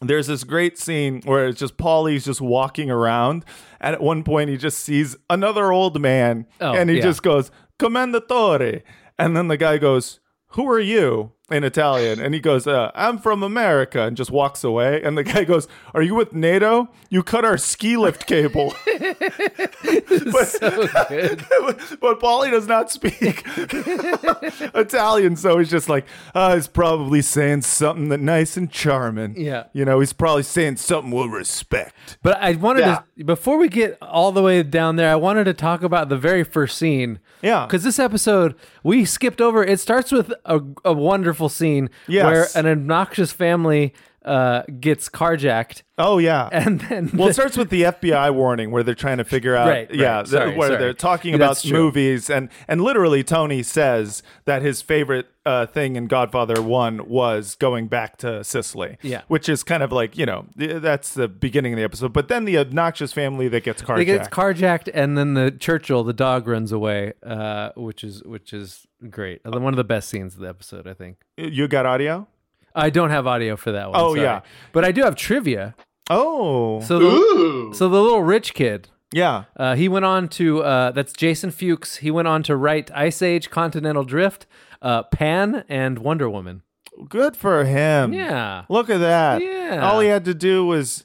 there's 0.00 0.26
this 0.26 0.44
great 0.44 0.78
scene 0.78 1.22
where 1.24 1.46
it's 1.46 1.60
just 1.60 1.76
Paulie's 1.76 2.24
just 2.24 2.40
walking 2.40 2.90
around, 2.90 3.44
and 3.80 3.94
at 3.94 4.00
one 4.02 4.24
point 4.24 4.50
he 4.50 4.56
just 4.56 4.80
sees 4.80 5.16
another 5.30 5.72
old 5.72 6.00
man, 6.00 6.46
Oh, 6.60 6.72
and 6.74 6.90
he 6.90 6.96
yeah. 6.96 7.02
just 7.02 7.22
goes 7.22 7.50
"Commendatore," 7.78 8.82
and 9.18 9.36
then 9.36 9.48
the 9.48 9.56
guy 9.56 9.78
goes, 9.78 10.20
"Who 10.48 10.68
are 10.70 10.80
you?" 10.80 11.32
In 11.52 11.64
Italian, 11.64 12.20
and 12.20 12.34
he 12.34 12.40
goes, 12.40 12.66
uh, 12.66 12.90
"I'm 12.94 13.18
from 13.18 13.42
America," 13.42 14.02
and 14.02 14.16
just 14.16 14.30
walks 14.30 14.64
away. 14.64 15.02
And 15.02 15.16
the 15.16 15.22
guy 15.24 15.44
goes, 15.44 15.68
"Are 15.94 16.02
you 16.02 16.14
with 16.14 16.32
NATO? 16.32 16.88
You 17.10 17.22
cut 17.22 17.44
our 17.44 17.58
ski 17.58 17.96
lift 17.96 18.26
cable." 18.26 18.74
but, 18.86 20.44
so 20.48 20.70
good. 21.08 21.38
but 22.00 22.20
Paulie 22.20 22.50
does 22.50 22.66
not 22.66 22.90
speak 22.90 23.42
Italian, 24.74 25.36
so 25.36 25.58
he's 25.58 25.70
just 25.70 25.88
like, 25.88 26.06
uh, 26.34 26.54
he's 26.54 26.66
probably 26.68 27.22
saying 27.22 27.62
something 27.62 28.08
that 28.08 28.18
nice 28.20 28.56
and 28.56 28.70
charming. 28.70 29.38
Yeah. 29.40 29.64
you 29.72 29.84
know, 29.84 30.00
he's 30.00 30.12
probably 30.12 30.42
saying 30.42 30.76
something 30.76 31.10
we'll 31.10 31.28
respect. 31.28 32.18
But 32.22 32.38
I 32.38 32.52
wanted 32.52 32.80
Yeah. 32.80 33.02
to 33.18 33.24
before 33.24 33.58
we 33.58 33.68
get 33.68 33.98
all 34.02 34.32
the 34.32 34.42
way 34.42 34.62
down 34.62 34.96
there, 34.96 35.10
I 35.10 35.16
wanted 35.16 35.44
to 35.44 35.54
talk 35.54 35.82
about 35.82 36.08
the 36.08 36.16
very 36.16 36.44
first 36.44 36.78
scene. 36.78 37.18
Yeah. 37.42 37.66
because 37.66 37.82
this 37.82 37.98
episode 37.98 38.54
we 38.84 39.04
skipped 39.04 39.40
over. 39.40 39.64
It 39.64 39.80
starts 39.80 40.12
with 40.12 40.32
a, 40.44 40.60
a 40.84 40.92
wonderful 40.92 41.41
scene 41.48 41.90
Yes. 42.08 42.24
where 42.24 42.48
an 42.64 42.66
obnoxious 42.70 43.32
family 43.32 43.92
uh, 44.24 44.62
gets 44.80 45.08
carjacked, 45.08 45.82
Oh 45.98 46.18
yeah. 46.18 46.48
and 46.52 46.80
then 46.82 47.10
well, 47.14 47.28
it 47.28 47.34
starts 47.34 47.56
with 47.56 47.70
the 47.70 47.82
FBI 47.82 48.34
warning 48.34 48.70
where 48.70 48.82
they're 48.82 48.94
trying 48.94 49.18
to 49.18 49.24
figure 49.24 49.54
out, 49.54 49.68
Right, 49.68 49.88
right. 49.90 49.98
yeah, 49.98 50.22
Sorry, 50.24 50.50
the- 50.52 50.56
where 50.56 50.68
sorry. 50.70 50.80
they're 50.80 50.94
talking 50.94 51.30
Yeah, 51.30 51.36
about 51.36 51.64
movies, 51.66 52.30
and 52.30 52.48
and 52.68 52.80
literally 52.80 53.22
Tony 53.24 53.62
says 53.62 54.22
that 54.44 54.62
his 54.62 54.80
favorite 54.82 55.26
uh, 55.44 55.66
thing 55.66 55.96
in 55.96 56.06
Godfather 56.06 56.62
One 56.62 57.08
was 57.08 57.56
going 57.56 57.88
back 57.88 58.16
to 58.18 58.44
Sicily, 58.44 58.96
Yeah. 59.02 59.22
which 59.26 59.48
is 59.48 59.62
kind 59.64 59.82
of 59.82 59.90
like 59.92 60.16
you 60.16 60.24
know 60.26 60.46
that's 60.56 61.14
the 61.14 61.26
beginning 61.28 61.72
of 61.74 61.76
the 61.78 61.84
episode, 61.84 62.12
but 62.12 62.28
then 62.28 62.44
the 62.44 62.58
obnoxious 62.58 63.12
family 63.12 63.48
that 63.48 63.64
gets 63.64 63.82
carjacked. 63.82 63.96
They 63.96 64.04
get 64.04 64.30
carjacked, 64.30 64.88
and 64.94 65.18
then 65.18 65.34
the 65.34 65.50
Churchill, 65.50 66.04
the 66.04 66.12
dog, 66.12 66.46
runs 66.46 66.70
away, 66.72 67.12
uh, 67.24 67.70
which 67.76 68.02
is 68.04 68.22
which 68.24 68.52
is 68.52 68.86
great. 69.10 69.40
One 69.44 69.66
of 69.72 69.76
the 69.76 69.84
best 69.84 70.08
scenes 70.08 70.34
of 70.34 70.40
the 70.40 70.48
episode, 70.48 70.86
I 70.86 70.94
think. 70.94 71.16
you 71.36 71.66
got 71.68 71.86
audio? 71.86 72.28
I 72.74 72.90
don't 72.90 73.10
have 73.10 73.26
audio 73.26 73.56
for 73.56 73.72
that 73.72 73.90
one. 73.90 74.00
Oh, 74.00 74.10
sorry. 74.14 74.22
yeah. 74.22 74.40
but 74.72 74.84
I 74.84 74.92
do 74.92 75.02
have 75.02 75.14
trivia. 75.16 75.74
Oh, 76.10 76.80
So 76.80 76.98
the, 76.98 77.06
Ooh. 77.06 77.74
so 77.74 77.88
the 77.88 78.00
little 78.02 78.22
rich 78.22 78.54
kid, 78.54 78.88
yeah. 79.12 79.44
uh, 79.56 79.74
he 79.76 79.88
went 79.88 80.04
on 80.04 80.28
to 80.30 80.62
uh, 80.62 80.90
that's 80.90 81.12
Jason 81.12 81.50
Fuchs. 81.50 81.96
He 81.96 82.10
went 82.10 82.28
on 82.28 82.42
to 82.44 82.56
write 82.56 82.90
Ice 82.94 83.22
Age, 83.22 83.50
Continental 83.50 84.04
Drift, 84.04 84.46
uh, 84.82 85.04
Pan, 85.04 85.64
and 85.68 85.98
Wonder 86.00 86.28
Woman. 86.28 86.62
Good 87.08 87.36
for 87.36 87.64
him. 87.64 88.12
Yeah. 88.12 88.64
Look 88.68 88.90
at 88.90 88.98
that. 88.98 89.40
Yeah. 89.42 89.88
All 89.88 90.00
he 90.00 90.08
had 90.08 90.24
to 90.26 90.34
do 90.34 90.66
was 90.66 91.04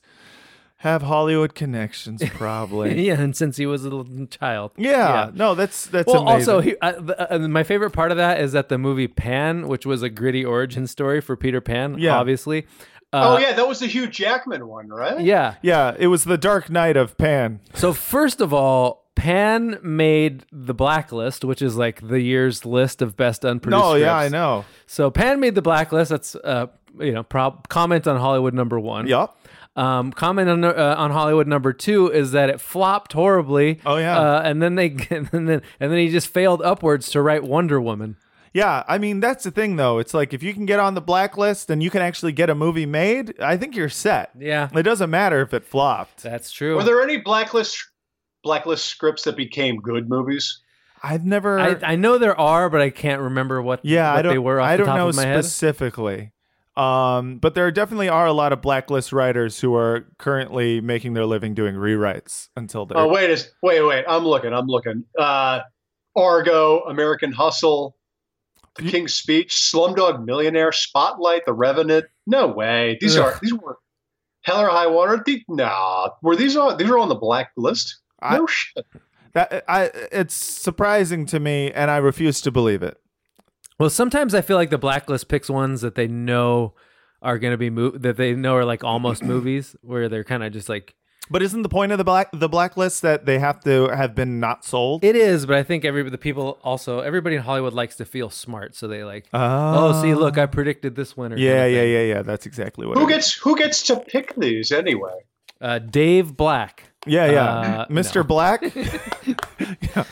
have 0.87 1.01
Hollywood 1.03 1.55
connections, 1.55 2.21
probably. 2.33 3.05
yeah, 3.05 3.19
and 3.19 3.35
since 3.35 3.57
he 3.57 3.65
was 3.65 3.83
a 3.85 3.89
little 3.89 4.25
child. 4.27 4.71
yeah. 4.77 5.29
No, 5.33 5.55
that's 5.55 5.85
that's 5.87 6.07
Well, 6.07 6.27
amazing. 6.27 6.53
also, 6.53 6.59
he, 6.61 6.75
uh, 6.81 6.93
the, 6.99 7.35
uh, 7.35 7.39
my 7.47 7.63
favorite 7.63 7.91
part 7.91 8.11
of 8.11 8.17
that 8.17 8.39
is 8.39 8.51
that 8.53 8.69
the 8.69 8.77
movie 8.77 9.07
Pan, 9.07 9.67
which 9.67 9.85
was 9.85 10.01
a 10.03 10.09
gritty 10.09 10.43
origin 10.45 10.87
story 10.87 11.21
for 11.21 11.35
Peter 11.35 11.61
Pan, 11.61 11.97
Yeah. 11.97 12.17
obviously. 12.17 12.65
oh 13.13 13.37
yeah, 13.37 13.53
that 13.53 13.67
was 13.67 13.79
the 13.79 13.87
Hugh 13.87 14.07
Jackman 14.07 14.67
one, 14.67 14.89
right? 14.89 15.19
Yeah. 15.21 15.55
yeah, 15.61 15.95
it 15.97 16.07
was 16.07 16.25
the 16.25 16.37
Dark 16.37 16.69
Knight 16.69 16.97
of 16.97 17.17
Pan. 17.17 17.59
So 17.73 17.93
first 17.93 18.41
of 18.41 18.53
all, 18.53 19.05
Pan 19.15 19.79
made 19.81 20.45
the 20.51 20.73
Blacklist, 20.75 21.43
which 21.43 21.61
is 21.61 21.75
like 21.77 22.07
the 22.07 22.19
year's 22.21 22.65
list 22.65 23.01
of 23.01 23.15
best 23.17 23.43
unproduced. 23.43 23.81
No, 23.83 23.95
yeah, 23.95 24.15
I 24.15 24.27
know. 24.29 24.65
So 24.85 25.09
Pan 25.09 25.39
made 25.39 25.55
the 25.55 25.61
Blacklist. 25.61 26.11
That's 26.11 26.35
uh, 26.35 26.67
you 26.99 27.11
know, 27.13 27.23
prob- 27.23 27.67
comment 27.69 28.05
on 28.07 28.17
Hollywood 28.19 28.53
number 28.53 28.79
one. 28.79 29.07
Yup. 29.07 29.35
Um, 29.77 30.11
comment 30.11 30.49
on 30.49 30.65
uh, 30.65 30.95
on 30.97 31.11
Hollywood 31.11 31.47
number 31.47 31.71
two 31.71 32.11
is 32.11 32.31
that 32.31 32.49
it 32.49 32.59
flopped 32.59 33.13
horribly. 33.13 33.79
Oh, 33.85 33.97
yeah. 33.97 34.19
Uh, 34.19 34.41
and 34.43 34.61
then 34.61 34.73
they 34.73 34.87
and 35.11 35.27
then 35.31 35.61
and 35.79 35.91
then 35.91 35.97
he 35.99 36.09
just 36.09 36.27
failed 36.27 36.61
upwards 36.63 37.09
to 37.11 37.21
write 37.21 37.43
Wonder 37.43 37.79
Woman. 37.79 38.17
Yeah, 38.53 38.83
I 38.87 38.97
mean 38.97 39.19
that's 39.19 39.43
the 39.43 39.51
thing 39.51 39.75
though. 39.75 39.99
It's 39.99 40.15
like 40.15 40.33
if 40.33 40.41
you 40.41 40.51
can 40.51 40.65
get 40.65 40.79
on 40.79 40.95
the 40.95 41.01
blacklist 41.01 41.69
and 41.69 41.83
you 41.83 41.91
can 41.91 42.01
actually 42.01 42.31
get 42.31 42.49
a 42.49 42.55
movie 42.55 42.87
made, 42.87 43.39
I 43.39 43.55
think 43.55 43.75
you're 43.75 43.87
set. 43.87 44.31
Yeah. 44.35 44.69
It 44.73 44.81
doesn't 44.81 45.11
matter 45.11 45.41
if 45.41 45.53
it 45.53 45.63
flopped. 45.63 46.23
That's 46.23 46.49
true. 46.51 46.75
Were 46.75 46.83
there 46.83 47.03
any 47.03 47.17
blacklist 47.17 47.77
blacklist 48.43 48.87
scripts 48.87 49.25
that 49.25 49.37
became 49.37 49.77
good 49.77 50.09
movies? 50.09 50.59
I've 51.03 51.23
never 51.23 51.59
I, 51.59 51.77
I 51.83 51.95
know 51.97 52.17
there 52.17 52.39
are, 52.39 52.71
but 52.71 52.81
I 52.81 52.89
can't 52.89 53.21
remember 53.21 53.61
what. 53.61 53.85
Yeah, 53.85 54.09
what 54.09 54.19
I 54.19 54.21
don't 54.23 54.33
they 54.33 54.39
were 54.39 54.59
off 54.59 54.69
I 54.69 54.77
don't 54.77 54.87
top 54.87 54.97
know 54.97 55.09
of 55.09 55.15
my 55.15 55.25
head. 55.25 55.45
specifically. 55.45 56.31
Um, 56.77 57.39
but 57.39 57.55
there 57.55 57.71
definitely 57.71 58.09
are 58.09 58.27
a 58.27 58.33
lot 58.33 58.53
of 58.53 58.61
blacklist 58.61 59.11
writers 59.11 59.59
who 59.59 59.73
are 59.75 60.05
currently 60.19 60.79
making 60.81 61.13
their 61.13 61.25
living 61.25 61.53
doing 61.53 61.75
rewrites 61.75 62.49
until 62.55 62.85
they're 62.85 62.97
Oh 62.99 63.07
wait, 63.07 63.29
is 63.31 63.51
wait, 63.63 63.81
wait. 63.81 64.05
I'm 64.07 64.23
looking. 64.25 64.53
I'm 64.53 64.67
looking. 64.67 65.03
Uh, 65.17 65.61
Argo, 66.15 66.81
American 66.81 67.31
Hustle, 67.31 67.95
The 68.75 68.83
You- 68.85 68.91
King's 68.91 69.13
Speech, 69.15 69.55
Slumdog 69.55 70.23
Millionaire, 70.25 70.71
Spotlight, 70.71 71.45
The 71.45 71.53
Revenant. 71.53 72.05
No 72.27 72.47
way. 72.47 72.97
These 73.01 73.17
Ugh. 73.17 73.23
are 73.33 73.39
these 73.41 73.53
were 73.53 73.77
Hell 74.43 74.61
or 74.61 74.69
High 74.69 74.87
Water. 74.87 75.21
The, 75.25 75.43
nah, 75.49 76.09
were 76.21 76.35
these 76.35 76.55
on? 76.55 76.77
These 76.77 76.89
were 76.89 76.99
on 76.99 77.09
the 77.09 77.15
blacklist. 77.15 77.97
I- 78.21 78.37
No 78.37 78.45
shit. 78.47 78.85
that 79.33 79.63
I 79.67 79.91
it's 80.11 80.33
surprising 80.35 81.25
to 81.27 81.39
me 81.39 81.71
and 81.71 81.89
I 81.91 81.97
refuse 81.97 82.39
to 82.41 82.51
believe 82.51 82.81
it. 82.83 82.97
Well, 83.79 83.89
sometimes 83.89 84.33
I 84.33 84.41
feel 84.41 84.57
like 84.57 84.69
the 84.71 84.77
blacklist 84.77 85.27
picks 85.27 85.49
ones 85.49 85.81
that 85.81 85.95
they 85.95 86.07
know 86.07 86.73
are 87.21 87.37
going 87.39 87.51
to 87.51 87.57
be 87.57 87.69
mo- 87.69 87.91
that 87.91 88.17
they 88.17 88.33
know 88.33 88.55
are 88.55 88.65
like 88.65 88.83
almost 88.83 89.23
movies 89.33 89.75
where 89.81 90.09
they're 90.09 90.23
kind 90.23 90.43
of 90.43 90.51
just 90.53 90.67
like 90.69 90.95
But 91.29 91.41
isn't 91.43 91.61
the 91.63 91.69
point 91.69 91.91
of 91.91 91.97
the 91.97 92.03
black 92.03 92.29
the 92.33 92.47
blacklist 92.49 93.01
that 93.01 93.25
they 93.25 93.37
have 93.39 93.59
to 93.65 93.87
have 93.89 94.15
been 94.15 94.39
not 94.39 94.63
sold? 94.65 95.03
it 95.03 95.15
is. 95.15 95.45
But 95.45 95.57
I 95.57 95.63
think 95.63 95.83
every 95.85 96.07
the 96.09 96.17
people 96.17 96.57
also 96.63 96.99
everybody 97.01 97.35
in 97.35 97.41
Hollywood 97.43 97.73
likes 97.73 97.95
to 97.97 98.05
feel 98.05 98.29
smart, 98.29 98.75
so 98.75 98.87
they 98.87 99.03
like 99.03 99.27
oh, 99.33 99.39
oh 99.97 100.01
see 100.01 100.13
look 100.15 100.37
I 100.37 100.45
predicted 100.47 100.95
this 100.95 101.15
winner. 101.17 101.35
kind 101.35 101.43
Yeah, 101.45 101.63
of 101.65 101.71
yeah, 101.71 101.81
thing. 101.81 101.91
yeah, 101.93 102.01
yeah. 102.15 102.21
That's 102.23 102.45
exactly 102.45 102.85
what. 102.87 102.97
Who 102.97 103.03
it 103.07 103.11
is. 103.11 103.15
gets 103.15 103.33
who 103.33 103.55
gets 103.57 103.81
to 103.83 103.99
pick 103.99 104.33
these 104.35 104.71
anyway? 104.71 105.17
Uh, 105.59 105.79
Dave 105.79 106.37
Black. 106.37 106.83
Yeah, 107.07 107.31
yeah. 107.31 107.49
Uh, 107.49 107.87
Mr. 107.87 108.25
Black. 108.27 108.61
Yeah. 109.95 110.03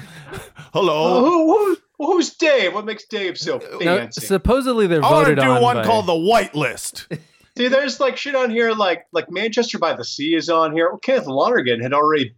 Hello. 0.73 1.23
who, 1.23 1.47
who 1.75 1.78
who's 1.97 2.34
Dave? 2.36 2.73
What 2.73 2.86
makes 2.86 3.05
Dave 3.05 3.38
so 3.38 3.58
uh, 3.58 3.77
No, 3.81 3.97
fancy? 3.97 4.25
supposedly 4.25 4.88
they're 4.88 5.03
I 5.03 5.12
want 5.12 5.27
to 5.27 5.36
voted 5.36 5.43
do 5.43 5.49
on 5.51 5.62
one 5.62 5.75
by- 5.77 5.84
called 5.86 6.05
the 6.08 6.15
White 6.15 6.55
List. 6.55 7.08
See, 7.58 7.69
there's 7.69 7.99
like 8.01 8.17
shit 8.17 8.36
on 8.36 8.49
here, 8.49 8.73
like 8.73 9.05
like 9.13 9.31
Manchester 9.31 9.79
by 9.79 9.93
the 9.93 10.03
Sea 10.03 10.36
is 10.36 10.49
on 10.49 10.73
here. 10.73 10.89
Well, 10.89 10.97
Kenneth 10.99 11.27
Lonergan 11.27 11.79
had 11.81 11.93
already 11.93 12.36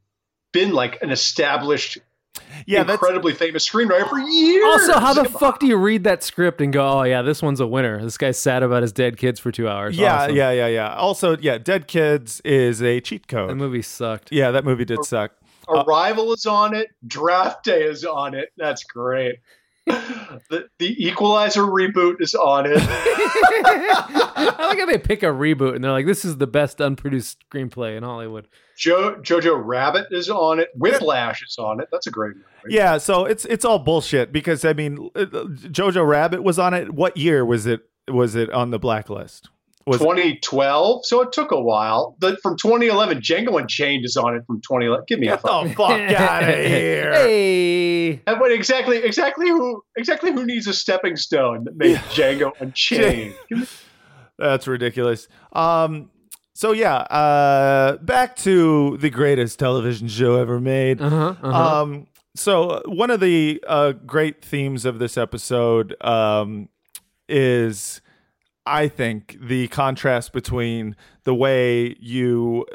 been 0.51 0.73
like 0.73 1.01
an 1.01 1.09
established, 1.09 1.97
Yeah, 2.67 2.83
that's 2.83 3.01
incredibly 3.01 3.33
famous 3.33 3.67
screenwriter 3.67 4.07
for 4.07 4.19
years. 4.19 4.63
Also, 4.65 4.99
how 4.99 5.13
the 5.13 5.25
fuck 5.25 5.59
do 5.59 5.65
you 5.65 5.75
read 5.75 6.03
that 6.03 6.21
script 6.21 6.61
and 6.61 6.71
go, 6.71 6.87
"Oh 6.87 7.03
yeah, 7.03 7.23
this 7.23 7.41
one's 7.41 7.59
a 7.59 7.65
winner"? 7.65 7.99
This 8.03 8.17
guy's 8.17 8.37
sad 8.37 8.61
about 8.61 8.83
his 8.83 8.91
dead 8.91 9.17
kids 9.17 9.39
for 9.39 9.51
two 9.51 9.67
hours. 9.67 9.97
yeah, 9.97 10.23
Awesome. 10.23 10.35
yeah, 10.35 10.51
yeah, 10.51 10.67
yeah. 10.67 10.93
Also, 10.95 11.35
yeah, 11.37 11.57
Dead 11.57 11.87
Kids 11.87 12.39
is 12.45 12.83
a 12.83 13.01
cheat 13.01 13.27
code. 13.27 13.49
The 13.49 13.55
movie 13.55 13.81
sucked. 13.81 14.31
Yeah, 14.31 14.51
that 14.51 14.65
movie 14.65 14.85
did 14.85 14.99
oh. 14.99 15.03
suck. 15.03 15.31
Arrival 15.69 16.33
is 16.33 16.45
on 16.45 16.75
it. 16.75 16.89
Draft 17.05 17.63
Day 17.63 17.83
is 17.83 18.03
on 18.05 18.33
it. 18.33 18.49
That's 18.57 18.83
great. 18.83 19.39
the 19.87 20.67
the 20.79 21.07
Equalizer 21.07 21.61
reboot 21.61 22.19
is 22.19 22.35
on 22.35 22.65
it. 22.65 22.77
I 22.81 24.55
like 24.59 24.79
how 24.79 24.85
they 24.85 24.97
pick 24.97 25.23
a 25.23 25.27
reboot 25.27 25.75
and 25.75 25.83
they're 25.83 25.91
like, 25.91 26.05
"This 26.05 26.25
is 26.25 26.37
the 26.37 26.47
best 26.47 26.81
unproduced 26.81 27.49
screenplay 27.49 27.95
in 27.95 28.03
Hollywood." 28.03 28.49
Jo, 28.77 29.15
Jojo 29.21 29.59
Rabbit 29.63 30.07
is 30.11 30.29
on 30.29 30.59
it. 30.59 30.69
Whiplash 30.75 31.41
is 31.41 31.55
on 31.57 31.79
it. 31.79 31.87
That's 31.89 32.05
a 32.05 32.11
great 32.11 32.35
movie. 32.35 32.75
Yeah, 32.75 32.97
so 32.97 33.23
it's 33.23 33.45
it's 33.45 33.63
all 33.63 33.79
bullshit 33.79 34.33
because 34.33 34.65
I 34.65 34.73
mean, 34.73 35.09
uh, 35.15 35.23
Jojo 35.25 36.05
Rabbit 36.05 36.43
was 36.43 36.59
on 36.59 36.73
it. 36.73 36.93
What 36.93 37.15
year 37.15 37.45
was 37.45 37.65
it? 37.65 37.81
Was 38.09 38.35
it 38.35 38.51
on 38.51 38.71
the 38.71 38.79
blacklist? 38.79 39.49
Was 39.87 39.99
2012, 39.99 41.05
so 41.05 41.21
it 41.21 41.31
took 41.31 41.51
a 41.51 41.59
while. 41.59 42.17
But 42.19 42.41
from 42.41 42.57
2011, 42.57 43.19
Django 43.21 43.59
Unchained 43.59 44.03
is 44.03 44.17
on 44.17 44.35
it 44.35 44.43
from 44.45 44.57
2011. 44.57 45.05
Give 45.07 45.17
me 45.17 45.29
a 45.29 45.37
fuck. 45.37 45.63
the 45.63 45.73
fuck 45.73 45.91
out 45.91 46.43
of 46.43 46.55
here! 46.55 47.13
Hey, 47.13 48.21
And 48.27 48.39
what 48.39 48.51
exactly, 48.51 48.97
exactly 48.97 49.47
who, 49.47 49.81
exactly 49.95 50.33
who 50.33 50.45
needs 50.45 50.67
a 50.67 50.73
stepping 50.73 51.15
stone 51.15 51.63
that 51.63 51.77
made 51.77 51.95
Django 52.11 52.51
Unchained? 52.59 53.33
That's 54.37 54.67
ridiculous. 54.67 55.29
Um, 55.53 56.11
so 56.53 56.73
yeah, 56.73 56.97
uh, 56.97 57.97
back 57.97 58.35
to 58.37 58.97
the 58.97 59.09
greatest 59.09 59.57
television 59.57 60.09
show 60.09 60.35
ever 60.35 60.59
made. 60.59 61.01
uh-huh, 61.01 61.35
uh-huh. 61.41 61.81
Um, 61.81 62.07
so 62.35 62.69
uh, 62.69 62.81
one 62.85 63.09
of 63.09 63.19
the 63.19 63.63
uh, 63.67 63.93
great 63.93 64.43
themes 64.43 64.85
of 64.85 64.99
this 64.99 65.17
episode 65.17 65.95
um, 66.03 66.69
is 67.29 68.01
I 68.67 68.87
think 68.87 69.37
the 69.41 69.67
contrast 69.69 70.33
between 70.33 70.95
the 71.23 71.33
way 71.33 71.95
you 71.99 72.65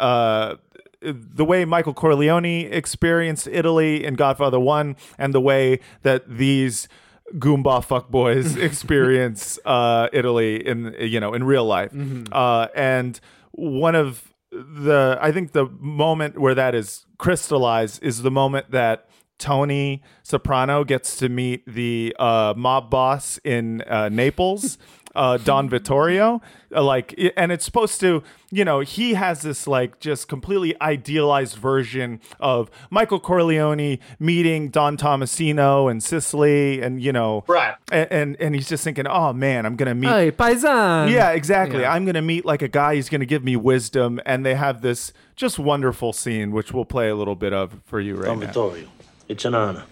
uh 0.00 0.56
the 1.02 1.44
way 1.44 1.64
Michael 1.64 1.94
Corleone 1.94 2.44
experienced 2.72 3.48
Italy 3.50 4.04
in 4.04 4.14
Godfather 4.14 4.60
1 4.60 4.96
and 5.18 5.34
the 5.34 5.40
way 5.40 5.80
that 6.02 6.22
these 6.28 6.86
Goomba 7.34 7.84
fuckboys 7.84 8.56
experience 8.68 9.58
uh, 9.64 10.08
Italy 10.12 10.66
in 10.66 10.94
you 11.00 11.18
know 11.20 11.32
in 11.34 11.44
real 11.44 11.64
life. 11.64 11.92
Uh, 12.32 12.68
and 12.74 13.18
one 13.52 13.94
of 13.94 14.32
the 14.50 15.18
I 15.20 15.32
think 15.32 15.52
the 15.52 15.66
moment 15.80 16.38
where 16.38 16.54
that 16.54 16.74
is 16.74 17.06
crystallized 17.18 18.02
is 18.02 18.22
the 18.22 18.30
moment 18.30 18.70
that 18.70 19.08
Tony 19.38 20.02
Soprano 20.22 20.84
gets 20.84 21.16
to 21.16 21.28
meet 21.28 21.64
the 21.66 22.14
uh, 22.18 22.54
mob 22.56 22.90
boss 22.90 23.40
in 23.42 23.82
uh, 23.82 24.08
Naples, 24.08 24.78
uh, 25.14 25.36
Don 25.38 25.68
Vittorio. 25.68 26.40
Uh, 26.74 26.82
like, 26.82 27.14
and 27.36 27.52
it's 27.52 27.64
supposed 27.66 28.00
to, 28.00 28.22
you 28.50 28.64
know, 28.64 28.80
he 28.80 29.12
has 29.14 29.42
this 29.42 29.66
like 29.66 30.00
just 30.00 30.26
completely 30.26 30.74
idealized 30.80 31.56
version 31.56 32.18
of 32.40 32.70
Michael 32.90 33.20
Corleone 33.20 33.98
meeting 34.18 34.70
Don 34.70 34.96
Tomasino 34.96 35.90
and 35.90 36.02
Sicily, 36.02 36.80
and 36.80 37.02
you 37.02 37.12
know, 37.12 37.44
Right. 37.46 37.74
and 37.90 38.10
and, 38.10 38.36
and 38.40 38.54
he's 38.54 38.68
just 38.68 38.84
thinking, 38.84 39.06
oh 39.06 39.32
man, 39.34 39.66
I'm 39.66 39.76
gonna 39.76 39.94
meet 39.94 40.08
Hey, 40.08 40.30
paisan. 40.32 41.10
yeah, 41.10 41.30
exactly. 41.30 41.80
Yeah. 41.82 41.92
I'm 41.92 42.04
going 42.04 42.14
to 42.14 42.22
meet 42.22 42.44
like 42.46 42.62
a 42.62 42.68
guy 42.68 42.94
who's 42.96 43.08
going 43.08 43.20
to 43.20 43.26
give 43.26 43.44
me 43.44 43.54
wisdom. 43.56 44.20
And 44.24 44.44
they 44.46 44.54
have 44.54 44.80
this 44.82 45.12
just 45.36 45.58
wonderful 45.58 46.12
scene, 46.12 46.52
which 46.52 46.72
we'll 46.72 46.84
play 46.84 47.08
a 47.10 47.14
little 47.14 47.34
bit 47.36 47.52
of 47.52 47.80
for 47.84 48.00
you 48.00 48.16
right 48.16 48.24
Don 48.26 48.40
now. 48.40 48.46
Vittorio, 48.46 48.88
it's 49.28 49.44
an 49.44 49.54
honor. 49.54 49.84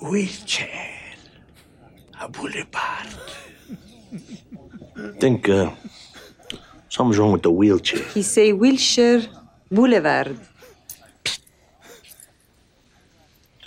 Wheelchair. 0.00 1.00
A 2.20 2.28
boulevard. 2.28 3.06
think 5.18 5.48
uh, 5.48 5.70
something's 6.88 7.18
wrong 7.18 7.32
with 7.32 7.42
the 7.42 7.50
wheelchair. 7.50 8.02
He 8.14 8.22
say 8.22 8.52
Wilshire 8.52 9.22
Boulevard. 9.70 10.38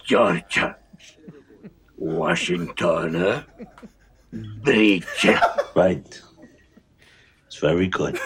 Georgia. 0.06 0.76
Washington. 1.98 3.44
Bridge. 4.64 5.28
Right. 5.76 6.22
It's 7.48 7.58
very 7.58 7.88
good. 7.88 8.20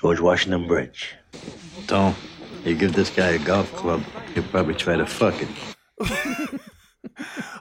George 0.00 0.20
Washington 0.20 0.66
Bridge. 0.66 1.14
Tom, 1.86 2.14
you 2.64 2.74
give 2.74 2.92
this 2.92 3.10
guy 3.10 3.30
a 3.30 3.38
golf 3.38 3.72
club, 3.74 4.02
he'll 4.34 4.42
probably 4.44 4.74
try 4.74 4.96
to 4.96 5.06
fuck 5.06 5.34
it. 5.40 6.60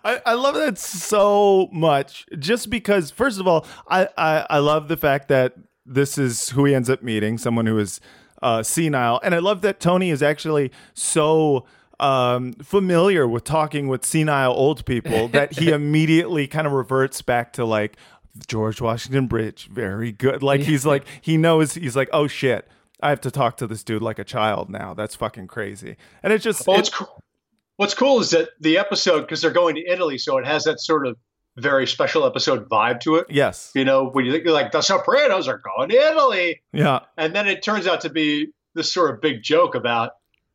I, 0.03 0.21
I 0.25 0.33
love 0.33 0.55
that 0.55 0.77
so 0.77 1.69
much 1.71 2.25
just 2.39 2.69
because, 2.69 3.11
first 3.11 3.39
of 3.39 3.47
all, 3.47 3.65
I, 3.87 4.07
I, 4.17 4.45
I 4.49 4.57
love 4.59 4.87
the 4.87 4.97
fact 4.97 5.27
that 5.29 5.55
this 5.85 6.17
is 6.17 6.49
who 6.49 6.65
he 6.65 6.73
ends 6.75 6.89
up 6.89 7.01
meeting, 7.03 7.37
someone 7.37 7.65
who 7.65 7.77
is 7.77 7.99
uh, 8.41 8.63
senile. 8.63 9.19
And 9.23 9.35
I 9.35 9.39
love 9.39 9.61
that 9.61 9.79
Tony 9.79 10.09
is 10.09 10.23
actually 10.23 10.71
so 10.93 11.65
um, 11.99 12.53
familiar 12.53 13.27
with 13.27 13.43
talking 13.43 13.87
with 13.87 14.05
senile 14.05 14.53
old 14.53 14.85
people 14.85 15.27
that 15.29 15.53
he 15.59 15.69
immediately 15.71 16.47
kind 16.47 16.65
of 16.65 16.73
reverts 16.73 17.21
back 17.21 17.53
to 17.53 17.65
like 17.65 17.97
George 18.47 18.81
Washington 18.81 19.27
Bridge. 19.27 19.67
Very 19.71 20.11
good. 20.11 20.41
Like 20.41 20.61
he's 20.61 20.85
like, 20.85 21.05
he 21.21 21.37
knows, 21.37 21.73
he's 21.75 21.95
like, 21.95 22.09
oh 22.13 22.27
shit. 22.27 22.67
I 23.03 23.09
have 23.09 23.21
to 23.21 23.31
talk 23.31 23.57
to 23.57 23.65
this 23.67 23.83
dude 23.83 24.03
like 24.03 24.19
a 24.19 24.23
child 24.23 24.69
now. 24.69 24.93
That's 24.93 25.15
fucking 25.15 25.47
crazy. 25.47 25.97
And 26.21 26.31
it's 26.31 26.43
just, 26.43 26.67
Well, 26.67 26.75
it- 26.75 26.79
what's 26.81 26.89
cool, 26.91 27.23
what's 27.81 27.95
cool 27.95 28.19
is 28.19 28.29
that 28.29 28.49
the 28.59 28.77
episode 28.77 29.21
because 29.21 29.41
they're 29.41 29.49
going 29.49 29.73
to 29.73 29.81
Italy, 29.87 30.19
so 30.19 30.37
it 30.37 30.45
has 30.45 30.65
that 30.65 30.79
sort 30.79 31.07
of 31.07 31.17
very 31.57 31.87
special 31.87 32.27
episode 32.27 32.69
vibe 32.69 32.99
to 32.99 33.15
it. 33.15 33.25
yes. 33.27 33.71
You 33.73 33.83
know, 33.85 34.05
when 34.11 34.23
you 34.25 34.31
think 34.31 34.45
like 34.45 34.71
the 34.71 34.81
Sopranos 34.81 35.47
are 35.47 35.59
going 35.75 35.89
to 35.89 35.95
Italy, 35.95 36.61
Yeah. 36.73 36.99
and 37.17 37.35
then 37.35 37.47
it 37.47 37.63
turns 37.63 37.87
out 37.87 38.01
to 38.01 38.09
be 38.11 38.49
this 38.75 38.93
sort 38.93 39.09
of 39.09 39.19
big 39.19 39.41
joke 39.41 39.73
about 39.73 40.11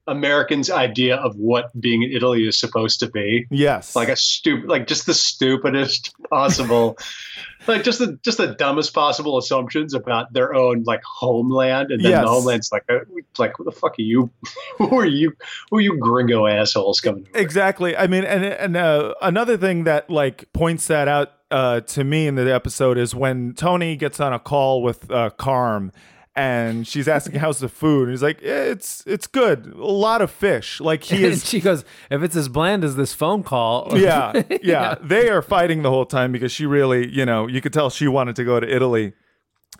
Americans' 0.06 0.70
idea 0.70 1.16
of 1.16 1.34
what 1.36 1.70
being 1.80 2.02
in 2.02 2.12
Italy 2.12 2.46
is 2.46 2.58
supposed 2.58 3.00
to 3.00 3.10
be. 3.10 3.46
Yes. 3.50 3.96
Like 3.96 4.08
a 4.08 4.16
stupid, 4.16 4.68
like 4.68 4.86
just 4.86 5.06
the 5.06 5.14
stupidest 5.14 6.14
possible, 6.30 6.96
like 7.66 7.82
just 7.82 7.98
the 7.98 8.18
just 8.22 8.38
the 8.38 8.48
dumbest 8.54 8.94
possible 8.94 9.36
assumptions 9.38 9.94
about 9.94 10.32
their 10.32 10.54
own 10.54 10.84
like 10.84 11.02
homeland, 11.04 11.90
and 11.90 12.02
then 12.02 12.12
Yes. 12.12 12.22
the 12.24 12.28
homeland's 12.28 12.70
like, 12.70 12.84
uh, 12.88 12.98
like, 13.38 13.54
who 13.56 13.64
the 13.64 13.72
fuck 13.72 13.92
are 13.98 14.02
you? 14.02 14.30
who 14.78 14.98
are 14.98 15.06
you? 15.06 15.32
Who 15.70 15.78
are 15.78 15.80
you 15.80 15.98
gringo 15.98 16.46
assholes 16.46 17.00
coming? 17.00 17.26
over? 17.28 17.38
Exactly. 17.38 17.96
I 17.96 18.06
mean, 18.06 18.24
and 18.24 18.44
and 18.44 18.76
uh, 18.76 19.14
another 19.22 19.56
thing 19.56 19.84
that 19.84 20.08
like 20.08 20.52
points 20.52 20.86
that 20.86 21.08
out 21.08 21.32
uh, 21.50 21.80
to 21.80 22.04
me 22.04 22.26
in 22.26 22.34
the 22.36 22.52
episode 22.54 22.98
is 22.98 23.14
when 23.14 23.54
Tony 23.54 23.96
gets 23.96 24.20
on 24.20 24.32
a 24.32 24.38
call 24.38 24.82
with 24.82 25.10
uh, 25.10 25.30
Carm, 25.30 25.92
and 26.36 26.86
she's 26.86 27.08
asking 27.08 27.40
how's 27.40 27.58
the 27.58 27.68
food, 27.68 28.02
and 28.02 28.10
he's 28.10 28.22
like, 28.22 28.40
"Eh, 28.42 28.64
it's 28.70 29.02
it's 29.06 29.26
good, 29.26 29.66
a 29.74 29.84
lot 29.84 30.20
of 30.20 30.30
fish. 30.30 30.80
Like 30.80 31.02
he 31.04 31.24
is. 31.30 31.48
she 31.48 31.60
goes, 31.60 31.84
if 32.10 32.22
it's 32.22 32.36
as 32.36 32.48
bland 32.48 32.84
as 32.84 32.94
this 32.94 33.12
phone 33.14 33.42
call. 33.42 33.90
yeah, 33.98 34.42
yeah, 34.62 34.94
They 35.02 35.30
are 35.30 35.42
fighting 35.42 35.82
the 35.82 35.90
whole 35.90 36.06
time 36.06 36.30
because 36.32 36.52
she 36.52 36.66
really, 36.66 37.08
you 37.10 37.24
know, 37.26 37.46
you 37.46 37.60
could 37.60 37.72
tell 37.72 37.88
she 37.90 38.06
wanted 38.06 38.36
to 38.36 38.44
go 38.44 38.60
to 38.60 38.68
Italy. 38.72 39.14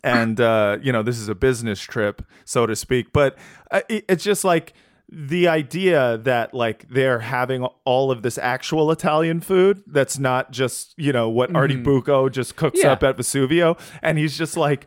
And, 0.05 0.40
uh, 0.40 0.79
you 0.83 0.92
know, 0.92 1.03
this 1.03 1.19
is 1.19 1.29
a 1.29 1.35
business 1.35 1.81
trip, 1.81 2.23
so 2.45 2.64
to 2.66 2.77
speak. 2.77 3.12
But 3.12 3.37
uh, 3.71 3.81
it- 3.88 4.05
it's 4.09 4.23
just 4.25 4.45
like 4.45 4.73
the 5.09 5.49
idea 5.49 6.19
that, 6.19 6.53
like, 6.55 6.88
they're 6.88 7.21
having 7.21 7.64
all 7.85 8.11
of 8.11 8.23
this 8.23 8.38
actual 8.38 8.90
Italian 8.92 9.40
food 9.40 9.83
that's 9.87 10.19
not 10.19 10.53
just, 10.53 10.95
you 10.97 11.12
know, 11.12 11.29
what 11.29 11.55
Artie 11.57 11.77
Bucco 11.77 12.29
just 12.29 12.57
cooks 12.57 12.81
Yeah. 12.83 12.92
up 12.92 13.03
at 13.03 13.16
Vesuvio. 13.16 13.79
And 14.03 14.16
he's 14.19 14.37
just 14.38 14.57
like, 14.57 14.87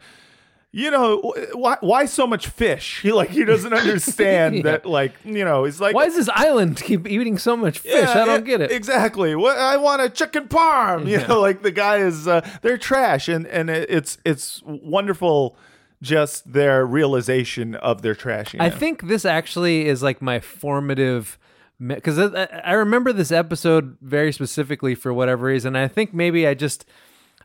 you 0.71 0.91
know, 0.91 1.33
why, 1.53 1.77
why 1.81 2.05
so 2.05 2.27
much 2.27 2.47
fish? 2.47 3.01
He 3.01 3.11
like 3.21 3.29
he 3.29 3.43
doesn't 3.43 3.73
understand 3.73 4.55
Yeah. 4.57 4.61
that 4.63 4.85
like 4.85 5.13
you 5.25 5.43
know 5.43 5.63
he's 5.63 5.81
like 5.81 5.95
Why 5.95 6.05
does 6.05 6.15
this 6.15 6.29
island 6.29 6.77
keep 6.81 7.07
eating 7.07 7.37
so 7.37 7.57
much 7.57 7.79
fish? 7.79 7.93
yeah, 7.95 8.11
I 8.21 8.25
don't 8.25 8.45
yeah, 8.45 8.57
get 8.57 8.61
it. 8.61 8.71
Exactly. 8.71 9.35
What 9.35 9.57
I 9.57 9.77
want 9.77 10.01
a 10.01 10.09
chicken 10.09 10.47
parm. 10.47 11.07
You 11.07 11.25
know, 11.27 11.39
like 11.47 11.63
the 11.63 11.71
guy 11.71 11.97
is 11.97 12.27
uh, 12.27 12.47
they're 12.61 12.77
trash, 12.77 13.27
and 13.27 13.47
and 13.47 13.69
it- 13.69 13.89
it's 13.89 14.17
it's 14.25 14.61
wonderful, 14.65 15.57
just 16.01 16.51
their 16.53 16.85
realization 16.85 17.73
of 17.75 18.01
their 18.03 18.13
trashiness. 18.15 18.61
I 18.61 18.69
think 18.69 19.07
this 19.07 19.25
actually 19.25 19.87
is 19.87 20.03
like 20.03 20.21
my 20.21 20.39
formative 20.39 21.37
because 21.85 22.19
I, 22.19 22.43
I 22.63 22.73
remember 22.73 23.11
this 23.13 23.31
episode 23.31 23.97
very 24.01 24.31
specifically 24.33 24.95
for 24.95 25.13
whatever 25.13 25.45
reason. 25.47 25.75
I 25.75 25.87
think 25.87 26.13
maybe 26.13 26.45
I 26.45 26.53
just 26.53 26.85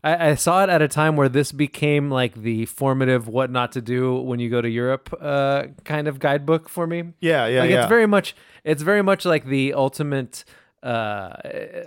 I, 0.05 0.31
I 0.31 0.35
saw 0.35 0.63
it 0.63 0.69
at 0.69 0.83
a 0.83 0.89
time 0.89 1.17
where 1.17 1.31
this 1.31 1.51
became 1.51 2.11
like 2.11 2.35
the 2.35 2.67
formative 2.67 3.27
what 3.27 3.51
not 3.51 3.73
to 3.73 3.81
do 3.81 4.15
when 4.17 4.39
you 4.39 4.51
go 4.51 4.61
to 4.61 4.69
Europe 4.69 5.13
uh, 5.19 5.65
kind 5.85 6.07
of 6.07 6.19
guidebook 6.19 6.69
for 6.69 6.87
me. 6.87 7.15
Yeah, 7.21 7.47
yeah, 7.47 7.61
like 7.61 7.71
yeah. 7.71 7.81
It's 7.81 7.89
very 7.89 8.07
much 8.07 8.37
it's 8.63 8.83
very 8.83 9.03
much 9.03 9.25
like 9.25 9.47
the 9.47 9.73
ultimate 9.73 10.45
uh 10.83 11.33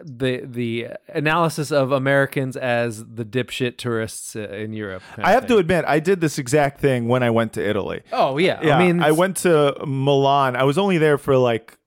the 0.03 0.41
the 0.43 0.87
analysis 1.09 1.71
of 1.71 1.91
Americans 1.91 2.57
as 2.57 3.05
the 3.05 3.23
dipshit 3.23 3.77
tourists 3.77 4.35
uh, 4.35 4.49
in 4.49 4.73
Europe. 4.73 5.03
I 5.17 5.33
have 5.33 5.45
to 5.47 5.57
admit, 5.57 5.85
I 5.87 5.99
did 5.99 6.19
this 6.19 6.39
exact 6.39 6.81
thing 6.81 7.07
when 7.07 7.21
I 7.21 7.29
went 7.29 7.53
to 7.53 7.69
Italy. 7.69 8.01
Oh 8.11 8.39
yeah, 8.39 8.59
Yeah, 8.63 8.77
I 8.77 8.83
mean 8.83 9.03
I 9.03 9.11
went 9.11 9.37
to 9.37 9.75
Milan. 9.85 10.55
I 10.55 10.63
was 10.63 10.79
only 10.79 10.97
there 10.97 11.19
for 11.19 11.37
like 11.37 11.77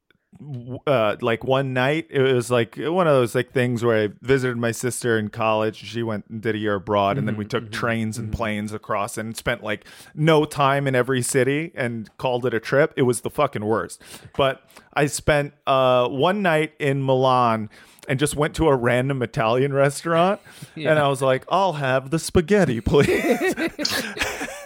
uh 0.87 1.17
like 1.21 1.43
one 1.45 1.75
night 1.75 2.07
it 2.09 2.23
was 2.23 2.51
like 2.51 2.77
one 2.77 3.07
of 3.07 3.13
those 3.13 3.35
like 3.35 3.53
things 3.53 3.85
where 3.85 4.05
i 4.05 4.09
visited 4.23 4.57
my 4.57 4.71
sister 4.71 5.19
in 5.19 5.29
college. 5.29 5.77
She 5.77 6.03
went 6.03 6.25
and 6.29 6.41
did 6.41 6.55
a 6.55 6.59
year 6.59 6.77
abroad 6.77 7.19
and 7.19 7.27
then 7.27 7.37
we 7.37 7.45
took 7.45 7.71
trains 7.73 8.17
and 8.17 8.33
planes 8.33 8.73
across 8.73 9.19
and 9.19 9.37
spent 9.37 9.63
like 9.63 9.85
no 10.15 10.45
time 10.45 10.87
in 10.87 10.95
every 10.95 11.21
city 11.21 11.73
and 11.75 12.17
called 12.17 12.47
it 12.47 12.55
a 12.55 12.61
trip. 12.61 12.95
It 12.97 13.03
was 13.03 13.23
the 13.23 13.31
fucking 13.31 13.65
worst. 13.65 14.01
But 14.37 14.63
i 14.95 15.07
spent 15.07 15.53
uh 15.67 16.09
one 16.09 16.43
night 16.43 16.75
in 16.79 17.03
milan 17.03 17.69
and 18.09 18.19
just 18.19 18.35
went 18.35 18.55
to 18.57 18.67
a 18.69 18.75
random 18.75 19.23
Italian 19.23 19.73
restaurant, 19.73 20.41
and 20.75 20.99
I 20.99 21.07
was 21.07 21.23
like, 21.23 21.45
"I'll 21.49 21.75
have 21.75 22.11
the 22.11 22.19
spaghetti, 22.19 22.81
please." 22.81 23.55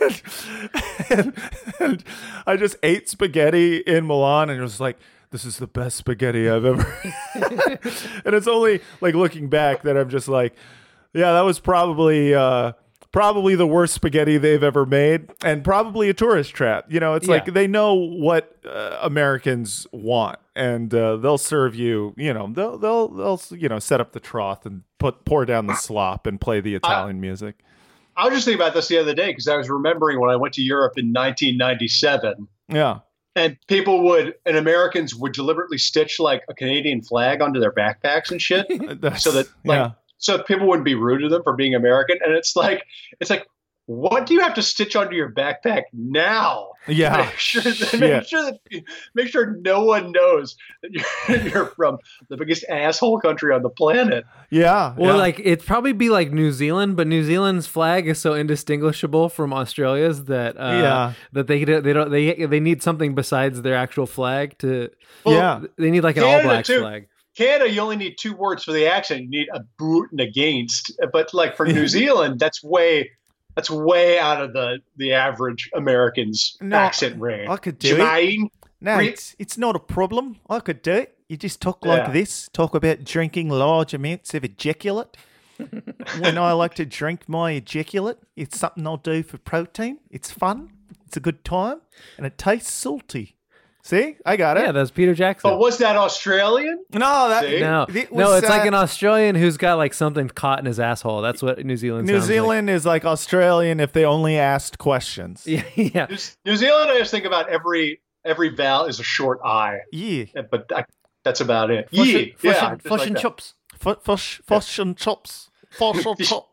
and, 1.11 1.35
and 1.81 2.05
I 2.46 2.57
just 2.57 2.77
ate 2.83 3.09
spaghetti 3.09 3.79
in 3.79 4.07
Milan 4.07 4.50
and 4.50 4.59
it 4.59 4.62
was 4.62 4.81
like, 4.81 4.98
this 5.35 5.44
is 5.44 5.57
the 5.59 5.66
best 5.66 5.97
spaghetti 5.97 6.49
I've 6.49 6.64
ever. 6.64 6.97
and 8.25 8.35
it's 8.37 8.47
only 8.47 8.81
like 9.01 9.16
looking 9.16 9.49
back 9.49 9.83
that 9.83 9.97
I'm 9.97 10.09
just 10.09 10.29
like, 10.29 10.55
yeah, 11.12 11.33
that 11.33 11.40
was 11.40 11.59
probably 11.59 12.33
uh, 12.33 12.70
probably 13.11 13.57
the 13.57 13.66
worst 13.66 13.94
spaghetti 13.94 14.38
they've 14.38 14.62
ever 14.62 14.87
made, 14.87 15.29
and 15.44 15.64
probably 15.64 16.09
a 16.09 16.14
tourist 16.14 16.53
trap. 16.55 16.87
You 16.88 17.01
know, 17.01 17.14
it's 17.14 17.27
Yeah. 17.27 17.35
like 17.35 17.47
they 17.53 17.66
know 17.66 17.95
what 17.95 18.57
uh, 18.64 18.99
Americans 19.03 19.89
want, 19.91 20.39
and 20.55 20.95
uh, 20.95 21.16
they'll 21.16 21.37
serve 21.37 21.74
you. 21.74 22.14
You 22.16 22.32
know, 22.32 22.49
they'll 22.53 22.78
they'll 22.78 23.09
they'll 23.09 23.41
you 23.59 23.68
know 23.68 23.80
set 23.80 24.01
up 24.01 24.12
the 24.12 24.20
trough 24.20 24.64
and 24.64 24.82
put 25.01 25.24
pour 25.24 25.45
down 25.45 25.66
the 25.66 25.74
slop 25.74 26.28
and 26.28 26.41
play 26.41 26.61
the 26.61 26.76
Italian 26.76 27.20
music. 27.20 27.57
I 28.16 28.26
was 28.26 28.35
just 28.35 28.45
thinking 28.45 28.61
about 28.62 28.74
this 28.74 28.87
the 28.87 28.99
other 28.99 29.14
day 29.16 29.30
because 29.32 29.49
I 29.49 29.57
was 29.57 29.68
remembering 29.68 30.20
when 30.20 30.30
I 30.30 30.37
went 30.37 30.55
to 30.55 30.62
Europe 30.62 30.93
in 30.97 31.12
1997, 31.12 32.47
Yeah. 32.68 33.01
And 33.37 33.57
people 33.68 34.03
would 34.05 34.35
and 34.47 34.57
Americans 34.57 35.14
would 35.14 35.32
deliberately 35.32 35.78
stitch 35.78 36.20
like 36.20 36.43
a 36.49 36.55
Canadian 36.55 37.03
flag 37.03 37.41
onto 37.41 37.61
their 37.61 37.72
backpacks 37.72 38.30
and 38.30 38.41
shit, 38.41 38.66
so 39.18 39.32
that 39.32 39.49
like 39.64 39.78
yeah. 39.78 39.91
so 40.18 40.43
people 40.43 40.66
wouldn't 40.66 40.85
be 40.85 40.95
rude 40.95 41.22
to 41.22 41.28
them 41.28 41.43
for 41.43 41.55
being 41.55 41.74
American. 41.74 42.18
And 42.24 42.35
it's 42.35 42.57
like, 42.57 42.85
it's 43.20 43.30
like, 43.30 43.47
what 43.87 44.24
do 44.24 44.32
you 44.32 44.41
have 44.41 44.55
to 44.55 44.62
stitch 44.62 44.97
onto 44.97 45.14
your 45.14 45.30
backpack 45.30 45.82
now? 45.93 46.70
Yeah. 46.89 47.16
Make 47.30 47.39
sure 47.39 47.62
that, 47.62 48.01
make 48.01 48.24
sure 48.26 48.43
that 48.45 48.85
make 49.14 49.28
sure 49.28 49.57
no 49.62 49.85
one 49.85 50.12
knows 50.12 50.57
that 50.82 50.91
you're, 50.93 51.39
you're 51.49 51.66
from 51.66 51.99
the 52.28 52.37
biggest 52.37 52.64
asshole 52.68 53.20
country 53.20 53.55
on 53.55 53.62
the 53.62 53.70
planet. 53.70 54.24
Yeah. 54.51 54.95
Well, 54.97 55.14
yeah. 55.14 55.20
like 55.20 55.41
it'd 55.41 55.64
probably 55.66 55.93
be 55.93 56.09
like 56.11 56.30
New 56.32 56.53
Zealand, 56.53 56.97
but 56.97 57.07
New 57.07 57.24
Zealand's 57.24 57.66
flag 57.66 58.07
is 58.07 58.18
so 58.18 58.35
indistinguishable 58.35 59.28
from 59.28 59.53
Australia's 59.53 60.24
that 60.24 60.57
uh, 60.59 60.72
Yeah. 60.72 61.12
that 61.32 61.47
they 61.47 61.64
they 61.64 61.93
don't 61.93 62.11
they 62.11 62.47
they 62.47 62.61
need 62.61 62.82
something 62.82 63.14
besides 63.14 63.62
their 63.62 63.76
actual 63.76 64.07
flag 64.07 64.59
to 64.59 64.91
yeah. 65.26 65.62
they 65.76 65.91
need 65.91 66.03
like 66.03 66.16
an 66.16 66.24
all 66.24 66.43
black 66.43 66.64
too. 66.64 66.80
flag. 66.80 67.09
Canada, 67.37 67.68
you 67.68 67.80
only 67.80 67.97
need 67.97 68.16
two 68.16 68.35
words 68.35 68.62
for 68.62 68.72
the 68.72 68.87
accent. 68.87 69.22
You 69.22 69.28
need 69.28 69.49
a 69.53 69.61
boot 69.78 70.09
and 70.12 70.20
against. 70.20 70.93
But 71.12 71.35
like 71.35 71.57
for 71.57 71.66
New 71.78 71.89
Zealand, 71.89 72.39
that's 72.39 72.62
way 72.62 73.11
that's 73.55 73.70
way 73.70 74.18
out 74.18 74.40
of 74.42 74.52
the 74.52 74.78
the 74.96 75.12
average 75.12 75.70
American's 75.74 76.57
No, 76.61 76.76
accent 76.76 77.20
range. 77.20 77.48
I 77.48 77.57
could 77.57 77.78
do 77.78 77.96
it. 77.98 78.50
No, 78.80 78.98
Re- 78.98 79.09
it's 79.09 79.34
it's 79.38 79.57
not 79.57 79.76
a 79.76 79.80
problem. 79.80 80.36
I 80.50 80.61
could 80.61 80.82
do 80.82 80.92
it. 80.92 81.16
You 81.28 81.36
just 81.38 81.61
talk 81.62 81.84
like 81.86 82.07
Yeah. 82.07 82.12
this. 82.12 82.48
Talk 82.52 82.74
about 82.74 83.05
drinking 83.05 83.48
large 83.48 83.94
amounts 83.94 84.34
of 84.34 84.44
ejaculate. 84.44 85.16
when 86.18 86.36
I 86.36 86.52
like 86.52 86.74
to 86.74 86.84
drink 86.84 87.28
my 87.28 87.52
ejaculate, 87.52 88.18
it's 88.36 88.59
something 88.59 88.86
I'll 88.86 88.96
do 88.96 89.22
for 89.22 89.38
protein. 89.38 89.98
It's 90.11 90.30
fun. 90.30 90.70
It's 91.07 91.16
a 91.16 91.20
good 91.20 91.44
time, 91.44 91.80
and 92.16 92.26
it 92.26 92.36
tastes 92.36 92.72
salty. 92.72 93.36
See, 93.87 94.16
I 94.24 94.37
got 94.39 94.57
it. 94.57 94.64
Yeah, 94.64 94.72
that's 94.72 94.91
Peter 94.91 95.12
Jackson. 95.14 95.51
but 95.51 95.59
was 95.59 95.76
that 95.76 95.95
Australian? 95.95 96.82
no, 96.95 97.28
that 97.28 97.45
See? 97.45 97.61
no, 97.61 97.82
it 97.93 98.11
no, 98.11 98.28
was, 98.30 98.39
it's 98.43 98.49
like 98.49 98.62
uh, 98.64 98.68
an 98.68 98.74
Australian 98.74 99.35
who's 99.35 99.59
got 99.59 99.74
like 99.76 99.93
something 99.93 100.26
caught 100.28 100.59
in 100.59 100.64
his 100.64 100.80
asshole. 100.80 101.20
That's 101.20 101.43
what 101.43 101.62
New 101.66 101.76
Zealand. 101.76 102.07
New 102.07 102.14
sounds 102.14 102.22
like. 102.24 102.35
Zealand 102.35 102.70
is 102.70 102.87
like 102.87 103.05
Australian 103.05 103.80
if 103.80 103.93
they 103.93 104.07
only 104.07 104.39
asked 104.39 104.78
questions. 104.78 105.45
Yeah, 105.47 105.64
yeah. 105.74 106.07
New, 106.09 106.16
New 106.47 106.57
Zealand, 106.57 106.91
I 106.93 106.99
just 106.99 107.11
think 107.11 107.26
about 107.26 107.51
every 107.51 108.01
every 108.24 108.49
vowel 108.57 108.87
is 108.87 109.01
a 109.01 109.03
short 109.03 109.41
I, 109.45 109.80
Yeah. 109.93 110.24
but 110.51 110.72
I, 110.74 110.87
that's 111.22 111.43
about 111.43 111.70
it. 111.70 111.91
Fish 111.91 111.99
Yeah, 112.09 112.18
and- 112.20 112.26
yeah, 112.28 112.35
fish 112.37 112.62
and- 112.62 112.78
just 112.78 112.82
fish 112.85 112.91
like 112.91 113.07
and 113.09 113.16
that. 113.16 113.20
chops. 113.22 113.55
F- 113.87 114.03
Fish, 114.03 114.41
fish 114.47 114.78
and 114.78 114.97
chops. 114.97 115.51
Fish 115.72 116.07
and 116.07 116.18
chop. 116.20 116.49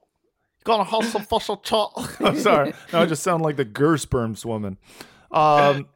Gonna 0.65 0.83
have 0.83 1.05
some 1.05 1.23
fish 1.23 1.47
and 1.47 1.63
chop. 1.63 1.93
I'm 2.19 2.37
sorry. 2.37 2.73
No, 2.91 3.03
I 3.03 3.05
just 3.05 3.23
sound 3.23 3.41
like 3.41 3.55
the 3.55 3.63
Gersperms 3.65 4.43
woman. 4.43 4.77
Um, 5.31 5.87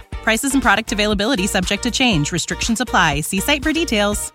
Prices 0.23 0.53
and 0.53 0.61
product 0.61 0.91
availability 0.91 1.47
subject 1.47 1.83
to 1.83 1.91
change. 1.91 2.31
Restrictions 2.31 2.81
apply. 2.81 3.21
See 3.21 3.39
site 3.39 3.63
for 3.63 3.73
details. 3.73 4.31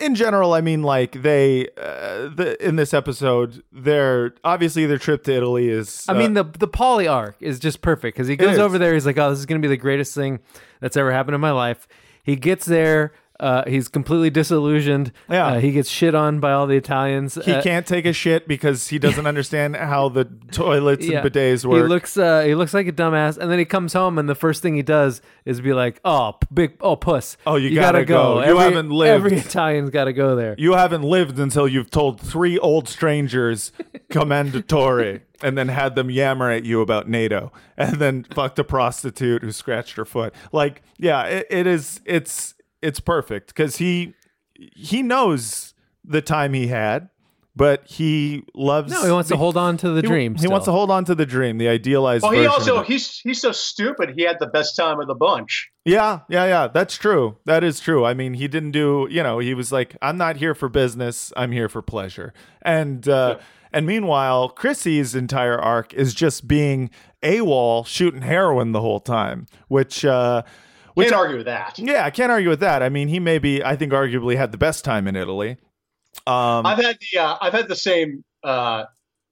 in 0.00 0.14
general, 0.14 0.54
I 0.54 0.60
mean, 0.60 0.82
like 0.82 1.22
they, 1.22 1.68
uh, 1.76 2.28
the 2.28 2.56
in 2.60 2.76
this 2.76 2.94
episode, 2.94 3.62
their 3.72 4.34
obviously 4.42 4.86
their 4.86 4.98
trip 4.98 5.24
to 5.24 5.32
Italy 5.32 5.68
is. 5.68 6.06
I 6.08 6.12
uh, 6.12 6.18
mean, 6.18 6.34
the 6.34 6.44
the 6.44 6.68
Paulie 6.68 7.10
arc 7.10 7.36
is 7.40 7.58
just 7.58 7.82
perfect 7.82 8.16
because 8.16 8.28
he 8.28 8.36
goes 8.36 8.58
over 8.58 8.78
there. 8.78 8.94
He's 8.94 9.06
like, 9.06 9.18
"Oh, 9.18 9.30
this 9.30 9.38
is 9.38 9.46
gonna 9.46 9.60
be 9.60 9.68
the 9.68 9.76
greatest 9.76 10.14
thing 10.14 10.40
that's 10.80 10.96
ever 10.96 11.12
happened 11.12 11.34
in 11.34 11.40
my 11.40 11.50
life." 11.50 11.86
He 12.22 12.36
gets 12.36 12.64
there. 12.64 13.12
Uh, 13.40 13.64
he's 13.66 13.88
completely 13.88 14.30
disillusioned. 14.30 15.10
Yeah. 15.28 15.46
Uh, 15.46 15.60
he 15.60 15.72
gets 15.72 15.88
shit 15.88 16.14
on 16.14 16.38
by 16.38 16.52
all 16.52 16.68
the 16.68 16.76
Italians. 16.76 17.34
he 17.44 17.52
Uh, 17.52 17.62
can't 17.62 17.84
take 17.84 18.06
a 18.06 18.12
shit 18.12 18.46
because 18.46 18.88
he 18.88 18.98
doesn't 18.98 19.26
understand 19.32 19.74
how 19.74 20.08
the 20.08 20.26
toilets 20.52 21.04
and 21.06 21.14
bidets 21.16 21.64
work. 21.64 21.82
He 21.82 21.88
looks 21.88 22.16
uh, 22.16 22.42
he 22.42 22.54
looks 22.54 22.72
like 22.72 22.86
a 22.86 22.92
dumbass, 22.92 23.36
and 23.36 23.50
then 23.50 23.58
he 23.58 23.64
comes 23.64 23.92
home, 23.92 24.18
and 24.18 24.28
the 24.28 24.36
first 24.36 24.62
thing 24.62 24.76
he 24.76 24.82
does 24.82 25.20
is 25.44 25.60
be 25.60 25.72
like, 25.72 26.00
"Oh, 26.04 26.34
p- 26.40 26.46
big, 26.54 26.76
oh, 26.80 26.94
puss. 26.94 27.36
Oh, 27.44 27.56
you 27.56 27.74
gotta 27.74 28.04
go. 28.04 28.36
You 28.38 28.44
Every, 28.50 28.62
haven't 28.62 28.90
lived." 28.90 29.24
Every 29.26 29.38
Italian's 29.38 29.90
got 29.90 30.04
to 30.04 30.12
go 30.12 30.36
there." 30.36 30.54
you 30.56 30.74
haven't 30.74 31.02
lived 31.02 31.38
until 31.38 31.66
you've 31.66 31.90
told 31.90 32.20
three 32.20 32.56
old 32.58 32.88
strangers 32.88 33.72
commendatore 34.10 35.20
and 35.42 35.58
then 35.58 35.68
had 35.68 35.94
them 35.94 36.10
yammer 36.10 36.50
at 36.50 36.64
you 36.64 36.80
about 36.80 37.08
NATO 37.08 37.52
and 37.76 37.96
then 37.96 38.24
fucked 38.24 38.58
a 38.58 38.64
prostitute 38.64 39.42
who 39.42 39.52
scratched 39.52 39.96
her 39.96 40.04
foot. 40.04 40.34
Like, 40.52 40.82
yeah, 40.98 41.24
it, 41.24 41.46
it 41.50 41.66
is 41.66 42.00
it's 42.04 42.54
it's 42.84 43.00
perfect 43.00 43.48
because 43.48 43.76
he 43.76 44.14
he 44.56 45.02
knows 45.02 45.74
the 46.04 46.20
time 46.22 46.52
he 46.52 46.66
had, 46.68 47.08
but 47.56 47.86
he 47.86 48.44
loves 48.54 48.92
No, 48.92 49.04
he 49.04 49.10
wants 49.10 49.28
to 49.30 49.36
hold 49.36 49.56
on 49.56 49.76
to 49.78 49.90
the 49.90 50.02
he- 50.02 50.06
dream. 50.06 50.34
He 50.34 50.46
wants 50.48 50.66
to 50.66 50.72
hold 50.72 50.90
on 50.90 51.04
to 51.06 51.14
the 51.14 51.26
dream, 51.26 51.58
the 51.58 51.68
idealized 51.68 52.22
Well, 52.22 52.32
he 52.32 52.38
version 52.38 52.50
also 52.52 52.76
of 52.80 52.86
he's 52.86 53.18
he's 53.20 53.40
so 53.40 53.52
stupid. 53.52 54.12
He 54.16 54.22
had 54.22 54.38
the 54.38 54.46
best 54.46 54.76
time 54.76 55.00
of 55.00 55.06
the 55.06 55.14
bunch. 55.14 55.70
Yeah, 55.84 56.20
yeah, 56.28 56.46
yeah. 56.46 56.68
That's 56.68 56.96
true. 56.96 57.36
That 57.44 57.62
is 57.64 57.80
true. 57.80 58.04
I 58.04 58.14
mean, 58.14 58.34
he 58.34 58.48
didn't 58.48 58.70
do, 58.72 59.06
you 59.10 59.22
know, 59.22 59.38
he 59.38 59.54
was 59.54 59.70
like, 59.72 59.96
I'm 60.02 60.16
not 60.16 60.36
here 60.36 60.54
for 60.54 60.68
business. 60.68 61.32
I'm 61.36 61.52
here 61.52 61.68
for 61.68 61.82
pleasure. 61.82 62.32
And 62.62 63.08
uh 63.08 63.38
and 63.72 63.86
meanwhile, 63.86 64.50
Chrissy's 64.50 65.14
entire 65.16 65.58
arc 65.58 65.92
is 65.94 66.14
just 66.14 66.46
being 66.46 66.90
AWOL 67.22 67.84
shooting 67.86 68.22
heroin 68.22 68.70
the 68.72 68.80
whole 68.80 69.00
time, 69.00 69.46
which 69.68 70.04
uh 70.04 70.42
which 70.94 71.08
Can't 71.10 71.20
argue 71.20 71.36
with 71.36 71.46
that. 71.46 71.78
yeah, 71.78 72.04
I 72.04 72.10
can't 72.10 72.30
argue 72.32 72.48
with 72.48 72.60
that. 72.60 72.82
I 72.82 72.88
mean, 72.88 73.08
he 73.08 73.20
maybe 73.20 73.62
I 73.64 73.76
think 73.76 73.92
arguably 73.92 74.36
had 74.36 74.52
the 74.52 74.58
best 74.58 74.84
time 74.84 75.06
in 75.06 75.16
Italy. 75.16 75.56
Um 76.26 76.64
I've 76.64 76.78
had 76.78 76.98
the 77.12 77.18
uh, 77.20 77.36
I've 77.40 77.52
had 77.52 77.68
the 77.68 77.76
same 77.76 78.24
uh, 78.44 78.84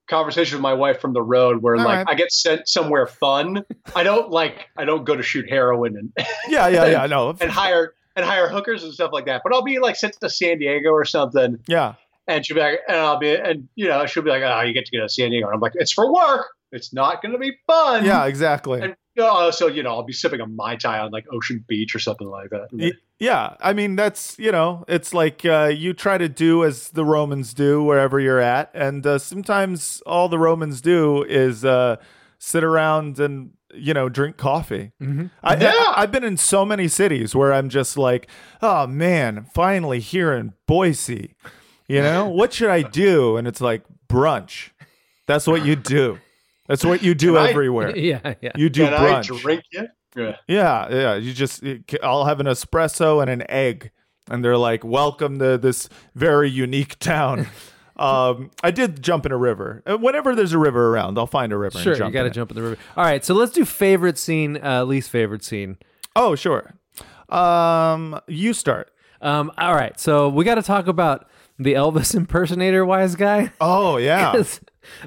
conversation 0.09 0.57
with 0.57 0.63
my 0.63 0.73
wife 0.75 1.01
from 1.01 1.13
the 1.13 1.23
road 1.23 1.63
where 1.63 1.77
like 1.77 1.87
right. 1.87 2.07
I 2.09 2.15
get 2.15 2.33
sent 2.33 2.69
somewhere 2.69 3.07
fun. 3.07 3.65
I 3.95 4.03
don't 4.03 4.31
like 4.31 4.67
I 4.77 4.85
don't 4.85 5.05
go 5.05 5.15
to 5.17 5.23
shoot 5.23 5.49
heroin 5.49 5.97
and 5.97 6.13
yeah, 6.49 6.69
yeah, 6.69 6.87
yeah, 6.87 7.07
no. 7.11 7.35
and 7.41 7.51
hire 7.51 7.95
and 8.17 8.27
hire 8.27 8.49
hookers 8.49 8.83
and 8.83 8.93
stuff 8.93 9.11
like 9.13 9.27
that. 9.27 9.43
But 9.45 9.55
I'll 9.55 9.63
be 9.63 9.79
like 9.79 9.97
sent 9.97 10.17
to 10.21 10.29
San 10.29 10.59
Diego 10.59 10.91
or 10.91 11.05
something, 11.05 11.59
Yeah. 11.67 11.95
and 12.27 12.45
she'll 12.45 12.57
be 12.57 12.61
like, 12.61 12.81
and 12.89 12.97
I'll 12.99 13.19
be 13.19 13.35
and 13.35 13.69
you 13.77 13.87
know 13.89 14.05
she'll 14.07 14.23
be 14.25 14.31
like, 14.31 14.43
oh, 14.43 14.61
you 14.63 14.75
get 14.75 14.85
to 14.87 14.97
go 14.97 15.03
to 15.03 15.09
San 15.09 15.31
Diego, 15.31 15.47
and 15.47 15.55
I'm 15.55 15.61
like, 15.61 15.73
it's 15.77 15.93
for 15.93 16.13
work. 16.13 16.47
It's 16.73 16.93
not 16.93 17.23
going 17.23 17.33
to 17.33 17.39
be 17.39 17.53
fun. 17.67 18.05
Yeah, 18.05 18.25
exactly. 18.27 18.81
And 18.81 18.97
uh, 19.19 19.51
so 19.51 19.67
you 19.67 19.83
know, 19.83 19.91
I'll 19.91 20.05
be 20.05 20.13
sipping 20.13 20.41
a 20.41 20.47
mai 20.47 20.77
tai 20.77 20.99
on 20.99 21.11
like 21.11 21.27
Ocean 21.31 21.65
Beach 21.69 21.95
or 21.95 21.99
something 21.99 22.29
like 22.29 22.51
that. 22.51 22.69
Yeah, 23.19 23.57
I 23.61 23.73
mean 23.73 23.95
that's 23.95 24.39
you 24.39 24.51
know 24.51 24.85
it's 24.89 25.13
like 25.13 25.45
uh, 25.45 25.71
you 25.75 25.93
try 25.93 26.19
to 26.19 26.29
do 26.29 26.65
as 26.65 26.91
the 26.91 27.05
Romans 27.05 27.55
do 27.55 27.83
wherever 27.83 28.19
you're 28.19 28.41
at, 28.41 28.71
and 28.75 29.07
uh, 29.07 29.19
sometimes 29.19 30.03
all 30.07 30.29
the 30.29 30.39
Romans 30.39 30.81
do 30.81 31.23
is 31.25 31.65
uh, 31.65 31.97
sit 32.39 32.65
around 32.65 33.21
and 33.21 33.53
you 33.75 33.95
know 33.95 34.09
drink 34.09 34.39
coffee. 34.39 34.93
Mm-hmm. 35.01 35.27
I, 35.43 35.57
Yeah. 35.57 35.73
I, 35.95 36.01
have 36.01 36.13
been 36.13 36.25
in 36.25 36.37
so 36.37 36.65
many 36.65 36.89
cities 36.89 37.35
where 37.35 37.53
I'm 37.53 37.69
just 37.69 37.97
like, 37.97 38.29
oh 38.61 38.87
man, 38.87 39.47
finally 39.55 40.01
here 40.01 40.33
in 40.33 40.55
Boise. 40.67 41.35
You 41.87 42.01
know 42.01 42.29
what 42.31 42.53
should 42.55 42.71
I 42.71 42.83
do? 42.83 43.37
And 43.37 43.47
it's 43.47 43.61
like 43.61 43.85
brunch. 44.09 44.71
That's 45.27 45.47
what 45.47 45.65
you 45.65 45.77
do. 45.77 46.19
That's 46.73 46.85
what 46.85 47.03
you 47.03 47.14
do 47.14 47.35
Can 47.35 47.43
I- 47.43 47.51
everywhere. 47.51 47.97
yeah, 47.97 48.35
yeah. 48.41 48.53
You 48.57 48.70
do 48.70 48.85
Can 48.85 48.93
brunch. 48.95 49.35
I 49.37 49.41
drink 49.41 49.64
it? 49.73 49.91
Yeah. 50.16 50.37
Yeah, 50.49 50.89
yeah. 50.91 51.14
You 51.16 51.33
just, 51.33 51.62
I'll 52.03 52.25
have 52.25 52.41
an 52.41 52.47
espresso 52.47 53.20
and 53.20 53.31
an 53.31 53.51
egg, 53.51 53.91
and 54.31 54.45
they're 54.45 54.57
like, 54.57 54.85
"Welcome 54.85 55.39
to 55.39 55.59
this 55.59 55.89
very 56.14 56.49
unique 56.51 56.99
town." 56.99 57.47
um, 57.97 58.51
I 58.62 58.70
did 58.70 59.03
jump 59.03 59.25
in 59.27 59.33
a 59.33 59.37
river. 59.37 59.83
Uh, 59.87 59.97
Whenever 59.99 60.35
there's 60.35 60.53
a 60.53 60.59
river 60.59 60.89
around, 60.95 61.18
I'll 61.18 61.27
find 61.27 61.53
a 61.53 61.57
river. 61.59 61.79
Sure, 61.79 61.93
and 61.93 61.99
jump 61.99 62.09
you 62.11 62.12
got 62.14 62.20
to 62.23 62.27
in 62.27 62.31
it. 62.33 62.35
jump 62.35 62.51
in 62.51 62.57
the 62.57 62.62
river. 62.62 62.77
All 62.97 63.05
right, 63.05 63.25
so 63.25 63.35
let's 63.35 63.53
do 63.53 63.64
favorite 63.64 64.18
scene, 64.18 64.59
uh, 64.62 64.85
least 64.85 65.11
favorite 65.11 65.45
scene. 65.45 65.77
Oh, 66.16 66.35
sure. 66.35 66.75
Um, 67.29 68.20
you 68.29 68.53
start. 68.53 68.91
Um, 69.20 69.51
all 69.57 69.75
right, 69.75 69.99
so 69.99 70.29
we 70.29 70.45
got 70.45 70.57
to 70.57 70.62
talk 70.62 70.87
about 70.89 71.29
the 71.59 71.75
Elvis 71.75 72.14
impersonator 72.16 72.85
wise 72.85 73.14
guy. 73.14 73.53
Oh, 73.61 73.97
yeah. 73.97 74.33
'Cause 74.33 74.61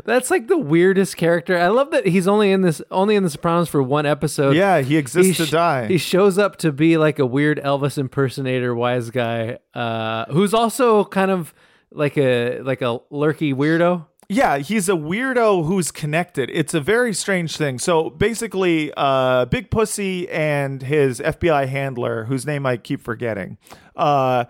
That's 0.03 0.32
like 0.32 0.47
the 0.47 0.57
weirdest 0.57 1.17
character. 1.17 1.57
I 1.57 1.67
love 1.67 1.91
that 1.91 2.07
he's 2.07 2.28
only 2.28 2.51
in 2.51 2.61
this 2.61 2.82
only 2.91 3.15
in 3.15 3.23
the 3.23 3.30
Sopranos 3.30 3.69
for 3.69 3.82
one 3.84 4.05
episode. 4.05 4.55
Yeah, 4.55 4.82
he 4.82 4.97
exists 4.97 5.38
to 5.38 5.45
sh- 5.45 5.51
die. 5.51 5.88
He 5.88 5.97
shows 5.97 6.38
up 6.38 6.57
to 6.57 6.71
be 6.71 6.97
like 6.97 7.19
a 7.19 7.26
weird 7.26 7.59
Elvis 7.63 7.97
impersonator, 7.97 8.73
wise 8.76 9.09
guy, 9.09 9.59
uh, 9.73 10.26
who's 10.32 10.53
also 10.53 11.05
kind 11.05 11.32
of 11.32 11.53
like 11.91 12.17
a 12.17 12.59
like 12.61 12.82
a 12.82 12.99
lurky 13.09 13.53
weirdo. 13.53 14.05
Yeah, 14.28 14.57
he's 14.57 14.89
a 14.89 14.93
weirdo 14.93 15.67
who's 15.67 15.91
connected. 15.91 16.49
It's 16.51 16.73
a 16.73 16.82
very 16.82 17.13
strange 17.13 17.57
thing. 17.57 17.78
So 17.78 18.09
basically, 18.09 18.91
uh, 18.97 19.45
Big 19.45 19.69
Pussy 19.69 20.28
and 20.30 20.82
his 20.82 21.19
FBI 21.19 21.67
handler, 21.67 22.26
whose 22.26 22.45
name 22.45 22.65
I 22.65 22.78
keep 22.78 23.01
forgetting, 23.01 23.59
uh, 23.95 24.45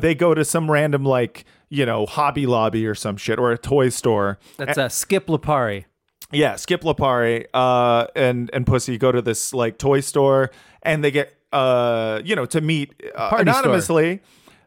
they 0.00 0.16
go 0.16 0.34
to 0.34 0.44
some 0.44 0.68
random 0.70 1.04
like 1.04 1.44
you 1.70 1.86
know 1.86 2.04
Hobby 2.04 2.46
Lobby 2.46 2.86
or 2.86 2.94
some 2.94 3.16
shit 3.16 3.38
or 3.38 3.50
a 3.52 3.58
toy 3.58 3.88
store. 3.88 4.38
That's 4.58 4.76
uh, 4.76 4.88
Skip 4.90 5.26
Lipari. 5.28 5.84
Yeah, 6.32 6.56
Skip 6.56 6.82
Lipari 6.82 7.46
uh, 7.54 8.06
and 8.14 8.50
and 8.52 8.66
Pussy 8.66 8.98
go 8.98 9.10
to 9.12 9.22
this 9.22 9.54
like 9.54 9.78
toy 9.78 10.00
store 10.00 10.50
and 10.82 11.02
they 11.02 11.10
get 11.10 11.32
uh, 11.52 12.20
you 12.24 12.36
know 12.36 12.44
to 12.46 12.60
meet 12.60 12.94
uh, 13.14 13.28
store. 13.28 13.40
anonymously. 13.40 14.20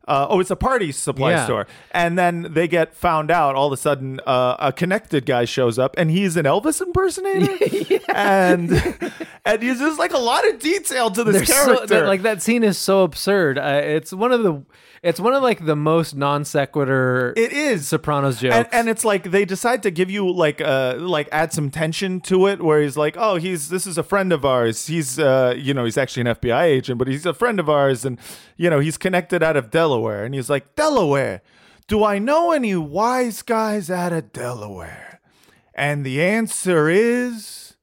Uh, 0.06 0.28
oh, 0.30 0.42
it's 0.42 0.52
a 0.52 0.56
party 0.58 0.92
supply 0.92 1.32
Yeah. 1.32 1.46
store, 1.46 1.66
and 1.92 2.18
then 2.20 2.48
they 2.52 2.68
get 2.68 2.94
found 2.94 3.32
out. 3.32 3.56
All 3.56 3.68
of 3.68 3.72
a 3.72 3.78
sudden, 3.78 4.20
uh, 4.28 4.58
a 4.60 4.74
connected 4.74 5.26
guy 5.26 5.46
shows 5.46 5.80
up, 5.80 5.96
and 5.98 6.12
he's 6.12 6.36
an 6.36 6.44
Elvis 6.44 6.82
impersonator, 6.82 8.02
and 8.14 8.70
and 9.46 9.64
he's 9.64 9.80
just 9.80 9.98
like 10.00 10.12
a 10.12 10.18
lot 10.18 10.46
of 10.50 10.60
detail 10.60 11.10
to 11.12 11.24
this 11.24 11.36
They're 11.38 11.46
so- 11.46 11.66
character. 11.76 12.00
that- 12.02 12.08
like 12.08 12.22
that 12.24 12.42
scene 12.42 12.66
is 12.66 12.78
so 12.78 13.04
absurd. 13.04 13.58
Uh, 13.58 13.80
it's 13.82 14.12
one 14.12 14.34
of 14.34 14.44
the 14.44 14.62
it's 15.04 15.20
one 15.20 15.34
of 15.34 15.44
like 15.44 15.66
the 15.66 15.76
most 15.76 16.16
non 16.16 16.46
sequitur. 16.46 17.34
It 17.36 17.52
is 17.52 17.88
Sopranos 17.88 18.40
jokes. 18.40 18.56
and, 18.56 18.68
and 18.72 18.90
it's 18.90 19.04
like 19.04 19.30
they 19.32 19.44
decide 19.46 19.84
to 19.84 19.92
give 19.92 20.10
you 20.10 20.32
like 20.32 20.62
uh 20.62 20.96
like 20.98 21.28
add 21.32 21.52
some 21.54 21.70
tension 21.70 22.22
to 22.22 22.48
it 22.48 22.62
where 22.64 22.82
he's 22.82 22.96
like 22.98 23.16
oh 23.18 23.36
he's 23.36 23.70
this 23.70 23.86
is 23.86 23.98
a 23.98 24.04
friend 24.04 24.32
of 24.32 24.46
ours 24.46 24.88
he's 24.88 25.20
uh 25.20 25.54
you 25.58 25.74
know 25.74 25.84
he's 25.84 25.98
actually 25.98 26.22
an 26.22 26.36
FBI 26.36 26.64
agent 26.64 26.98
but 26.98 27.08
he's 27.08 27.26
a 27.26 27.34
friend 27.34 27.60
of 27.60 27.70
ours 27.70 28.06
and 28.06 28.18
you 28.58 28.70
know 28.70 28.80
he's 28.80 28.98
connected 28.98 29.44
out 29.44 29.58
of 29.58 29.70
Delaware 29.70 30.24
and 30.26 30.34
he's 30.34 30.50
like 30.50 30.76
Delaware 30.76 31.42
do 31.88 32.04
I 32.04 32.18
know 32.18 32.52
any 32.52 32.76
wise 32.76 33.42
guys 33.42 33.92
out 33.92 34.14
of 34.14 34.32
Delaware 34.32 35.20
and 35.76 36.06
the 36.06 36.24
answer 36.24 36.88
is 36.90 37.76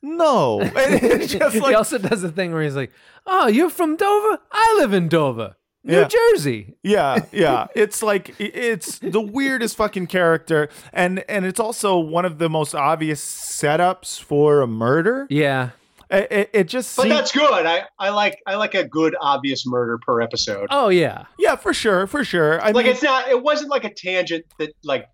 no 0.00 0.60
it's 0.62 1.32
he 1.54 1.74
also 1.74 1.98
does 1.98 2.22
the 2.22 2.30
thing 2.32 2.52
where 2.52 2.62
he's 2.62 2.76
like, 2.76 2.92
"Oh, 3.26 3.46
you're 3.48 3.70
from 3.70 3.96
Dover? 3.96 4.38
I 4.52 4.76
live 4.78 4.92
in 4.92 5.08
Dover, 5.08 5.56
New 5.84 5.98
Yeah. 6.00 6.08
Jersey." 6.08 6.74
yeah 6.82 7.24
yeah 7.32 7.66
it's 7.74 8.02
like 8.02 8.34
it's 8.38 8.98
the 9.00 9.20
weirdest 9.20 9.76
fucking 9.76 10.06
character 10.06 10.68
and 10.92 11.22
and 11.28 11.44
it's 11.44 11.60
also 11.60 11.98
one 11.98 12.24
of 12.24 12.38
the 12.38 12.48
most 12.48 12.74
obvious 12.74 13.22
setups 13.24 14.20
for 14.20 14.60
a 14.62 14.66
murder 14.66 15.26
Yeah, 15.30 15.70
it, 16.10 16.28
it, 16.30 16.50
it 16.52 16.64
just 16.68 16.96
But 16.96 17.02
seem- 17.04 17.10
that's 17.10 17.32
good. 17.32 17.66
I, 17.66 17.84
I 17.98 18.10
like 18.10 18.38
I 18.46 18.54
like 18.56 18.74
a 18.74 18.84
good 18.86 19.14
obvious 19.20 19.66
murder 19.66 19.98
per 19.98 20.20
episode. 20.20 20.68
Oh 20.70 20.88
yeah. 20.88 21.24
yeah 21.38 21.56
for 21.56 21.72
sure 21.74 22.06
for 22.06 22.24
sure 22.24 22.60
i 22.60 22.70
like 22.70 22.84
mean 22.86 22.94
it's 22.94 23.02
not 23.02 23.28
it 23.28 23.42
wasn't 23.42 23.70
like 23.70 23.84
a 23.84 23.92
tangent 23.92 24.44
that 24.58 24.70
like 24.84 25.06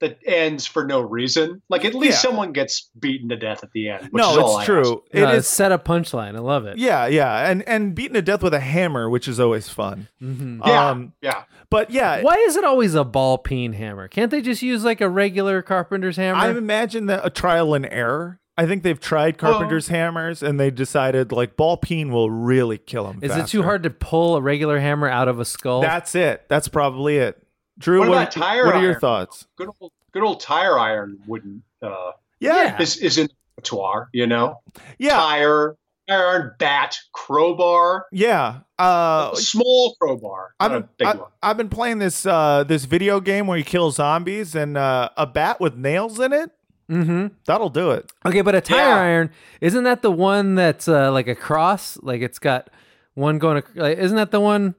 that 0.00 0.18
ends 0.26 0.64
for 0.66 0.84
no 0.86 1.00
reason. 1.00 1.60
Like 1.68 1.84
at 1.84 1.94
least 1.94 2.22
Yeah. 2.22 2.28
someone 2.30 2.52
gets 2.52 2.88
beaten 2.98 3.28
to 3.30 3.36
death 3.36 3.64
at 3.64 3.72
the 3.72 3.88
end. 3.88 4.08
Which 4.10 4.20
no 4.22 4.30
is 4.32 4.36
it's 4.38 4.54
I 4.56 4.64
true 4.64 4.80
ask. 4.80 4.98
It 5.12 5.20
No, 5.22 5.30
is. 5.32 5.38
it's 5.38 5.48
set 5.48 5.72
a 5.72 5.78
punchline. 5.78 6.36
I 6.36 6.40
love 6.40 6.66
it. 6.66 6.78
yeah 6.78 7.06
yeah 7.06 7.50
and 7.50 7.66
and 7.68 7.94
beaten 7.94 8.14
to 8.14 8.22
death 8.22 8.42
with 8.42 8.54
a 8.54 8.60
hammer 8.60 9.10
which 9.10 9.26
is 9.28 9.40
always 9.40 9.68
fun 9.68 10.08
Mhm. 10.22 10.60
Yeah, 10.66 10.90
um 10.90 11.12
yeah. 11.20 11.42
but 11.70 11.90
yeah 11.90 12.22
Why 12.22 12.34
is 12.34 12.56
it 12.56 12.64
always 12.64 12.94
a 12.94 13.04
ball 13.04 13.38
peen 13.38 13.72
hammer? 13.72 14.06
Can't 14.08 14.30
they 14.30 14.40
just 14.40 14.62
use 14.62 14.84
like 14.84 15.00
a 15.00 15.08
regular 15.08 15.62
carpenter's 15.62 16.16
hammer? 16.16 16.38
i 16.38 16.48
imagine 16.50 17.06
that 17.06 17.24
a 17.24 17.30
trial 17.30 17.74
and 17.74 17.86
error 17.86 18.38
I 18.56 18.66
think 18.66 18.82
they've 18.82 18.98
tried 18.98 19.38
carpenter's 19.38 19.86
hammers 19.86 20.42
and 20.42 20.58
they 20.58 20.70
decided 20.72 21.30
like 21.30 21.56
ball 21.56 21.76
peen 21.76 22.10
will 22.10 22.28
really 22.28 22.76
kill 22.76 23.04
them. 23.04 23.20
Is 23.22 23.36
it 23.36 23.46
too 23.46 23.62
hard 23.62 23.84
to 23.84 23.90
pull 23.90 24.34
a 24.34 24.40
regular 24.40 24.80
hammer 24.80 25.08
out 25.08 25.28
of 25.28 25.38
a 25.38 25.44
skull? 25.44 25.80
That's 25.80 26.16
it. 26.16 26.42
That's 26.48 26.66
probably 26.66 27.18
it. 27.18 27.40
Drew, 27.78 28.00
What 28.00 28.08
what, 28.08 28.16
about 28.16 28.32
tire 28.32 28.66
what 28.66 28.74
are 28.74 28.80
your 28.82 28.90
iron? 28.92 29.00
thoughts? 29.00 29.46
Good 29.56 29.68
old 29.80 29.92
good 30.12 30.22
old 30.22 30.40
tire 30.40 30.78
iron 30.78 31.18
wouldn't 31.26 31.62
uh 31.82 32.12
Yeah, 32.40 32.80
is 32.80 32.96
is 32.98 33.18
in 33.18 33.26
the 33.28 33.32
repertoire, 33.56 34.08
you 34.12 34.26
know? 34.26 34.60
yeah, 34.98 35.10
Tire, 35.16 35.76
tire 36.08 36.26
iron, 36.26 36.52
bat, 36.58 36.98
crowbar, 37.12 38.06
yeah. 38.12 38.60
Uh, 38.78 39.34
small 39.34 39.96
crowbar. 40.00 40.54
I've 40.60 40.70
not 40.70 40.76
a 40.76 40.80
been 40.80 40.88
big 40.98 41.06
I, 41.08 41.14
one. 41.16 41.30
I've 41.42 41.56
been 41.56 41.68
playing 41.68 41.98
this 41.98 42.26
uh 42.26 42.64
this 42.64 42.84
video 42.84 43.20
game 43.20 43.46
where 43.46 43.58
you 43.58 43.64
kill 43.64 43.90
zombies 43.90 44.54
and 44.54 44.76
uh, 44.76 45.08
a 45.16 45.26
bat 45.26 45.60
with 45.60 45.76
nails 45.76 46.18
in 46.20 46.32
it. 46.32 46.50
mm-hmm. 46.90 47.26
That'll 47.46 47.70
do 47.70 47.90
it. 47.90 48.10
Okay, 48.24 48.40
but 48.40 48.54
a 48.54 48.60
tire 48.60 48.78
Yeah. 48.78 48.96
iron 48.96 49.30
isn't 49.60 49.84
that 49.84 50.02
the 50.02 50.10
one 50.12 50.54
that's 50.54 50.88
uh, 50.88 51.10
like 51.12 51.26
a 51.28 51.34
cross? 51.34 51.98
Like 52.02 52.22
it's 52.22 52.38
got 52.38 52.70
one 53.14 53.38
going. 53.38 53.58
ac- 53.58 53.66
Like, 53.80 53.98
isn't 53.98 54.16
that 54.16 54.30
the 54.30 54.40
one 54.40 54.74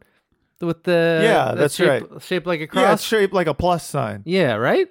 with 0.62 0.84
the 0.84 1.20
Yeah, 1.24 1.53
that's 1.55 1.76
shaped, 1.76 2.22
Shaped 2.24 2.47
like 2.47 2.60
a 2.60 2.64
Yeah, 2.64 2.93
it's 2.93 3.01
cross. 3.01 3.03
shaped 3.03 3.34
like 3.34 3.47
a 3.47 3.53
plus 3.53 3.86
sign. 3.86 4.24
Yeah, 4.26 4.55
right. 4.55 4.88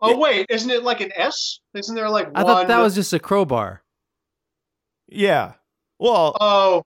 Oh 0.00 0.18
wait, 0.18 0.46
isn't 0.50 0.70
it 0.70 0.82
like 0.82 1.00
an 1.00 1.12
S? 1.14 1.60
Isn't 1.74 1.94
there 1.94 2.10
like 2.10 2.26
I 2.34 2.42
one 2.42 2.46
thought 2.46 2.68
that 2.68 2.78
was 2.80 2.94
just 2.94 3.12
a 3.12 3.18
crowbar. 3.20 3.82
Yeah. 5.08 5.52
Well, 5.98 6.36
Oh, 6.40 6.82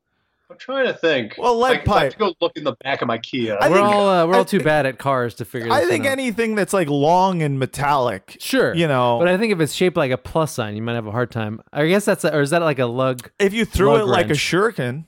I'm 0.51 0.59
trying 0.59 0.87
to 0.87 0.95
think. 0.95 1.35
Well, 1.39 1.59
lead 1.59 1.69
I, 1.69 1.71
I 1.73 1.75
have 1.77 1.85
pipe. 1.87 2.13
to 2.13 2.19
go 2.19 2.35
look 2.41 2.53
in 2.57 2.65
the 2.65 2.77
back 2.85 3.03
of 3.03 3.09
my 3.09 3.19
Kia. 3.19 3.57
I 3.61 3.69
we're 3.69 3.77
think- 3.77 3.87
all 3.89 4.09
uh, 4.09 4.27
we're 4.27 4.35
I 4.35 4.39
all 4.39 4.45
too 4.45 4.59
think- 4.59 4.65
bad 4.67 4.87
at 4.87 4.99
cars 4.99 5.35
to 5.37 5.45
figure. 5.45 5.69
This 5.69 5.77
I 5.77 5.87
think 5.87 6.05
out. 6.07 6.13
anything 6.13 6.55
that's 6.55 6.73
like 6.73 6.89
long 6.89 7.43
and 7.43 7.59
metallic, 7.59 8.37
Sure, 8.39 8.75
you 8.75 8.87
know, 8.87 9.19
But 9.19 9.29
I 9.29 9.39
think 9.39 9.53
if 9.53 9.61
it's 9.61 9.73
shaped 9.73 9.97
like 9.97 10.11
a 10.13 10.19
plus 10.19 10.53
sign, 10.53 10.77
you 10.77 10.83
might 10.83 10.95
have 10.95 11.07
a 11.07 11.11
hard 11.11 11.31
time. 11.31 11.61
I 11.73 11.87
guess 11.89 12.05
that's 12.05 12.23
a, 12.25 12.37
or 12.37 12.43
is 12.43 12.51
that 12.51 12.63
like 12.63 12.79
a 12.79 12.87
lug? 12.87 13.31
if 13.39 13.55
you 13.55 13.65
threw 13.65 13.93
lug 13.93 14.01
it 14.03 14.05
like 14.07 14.27
a 14.31 14.35
shuriken, 14.35 15.05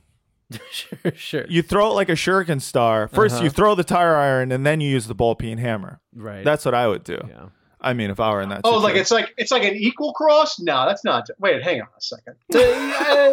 sure, 0.71 0.99
sure. 1.15 1.47
you 1.49 1.63
throw 1.63 1.91
it 1.91 1.95
like 1.95 2.09
a 2.09 2.13
shuriken 2.13 2.61
star. 2.61 3.09
1st 3.09 3.33
Uh-huh. 3.33 3.45
you 3.45 3.51
throw 3.51 3.75
the 3.75 3.85
tire 3.85 4.17
iron 4.17 4.51
and 4.53 4.65
then 4.65 4.81
you 4.81 4.89
use 4.91 5.07
the 5.07 5.15
ball 5.15 5.35
peen 5.35 5.59
hammer. 5.59 6.01
right. 6.15 6.45
That's 6.45 6.65
what 6.65 6.75
I 6.75 6.89
would 6.89 7.05
do. 7.05 7.19
yeah. 7.29 7.47
I 7.81 7.93
mean, 7.93 8.11
if 8.11 8.19
I 8.19 8.33
were 8.33 8.41
in 8.41 8.49
that. 8.49 8.63
Oh, 8.65 8.79
like 8.79 8.97
it's 8.97 9.13
like 9.13 9.33
it's 9.37 9.53
like 9.53 9.63
an 9.63 9.75
equal 9.77 10.13
cross? 10.13 10.59
No, 10.59 10.85
that's 10.87 11.05
not. 11.05 11.29
Wait, 11.39 11.63
hang 11.63 11.81
on 11.81 11.87
a 11.97 12.01
second. 12.01 12.35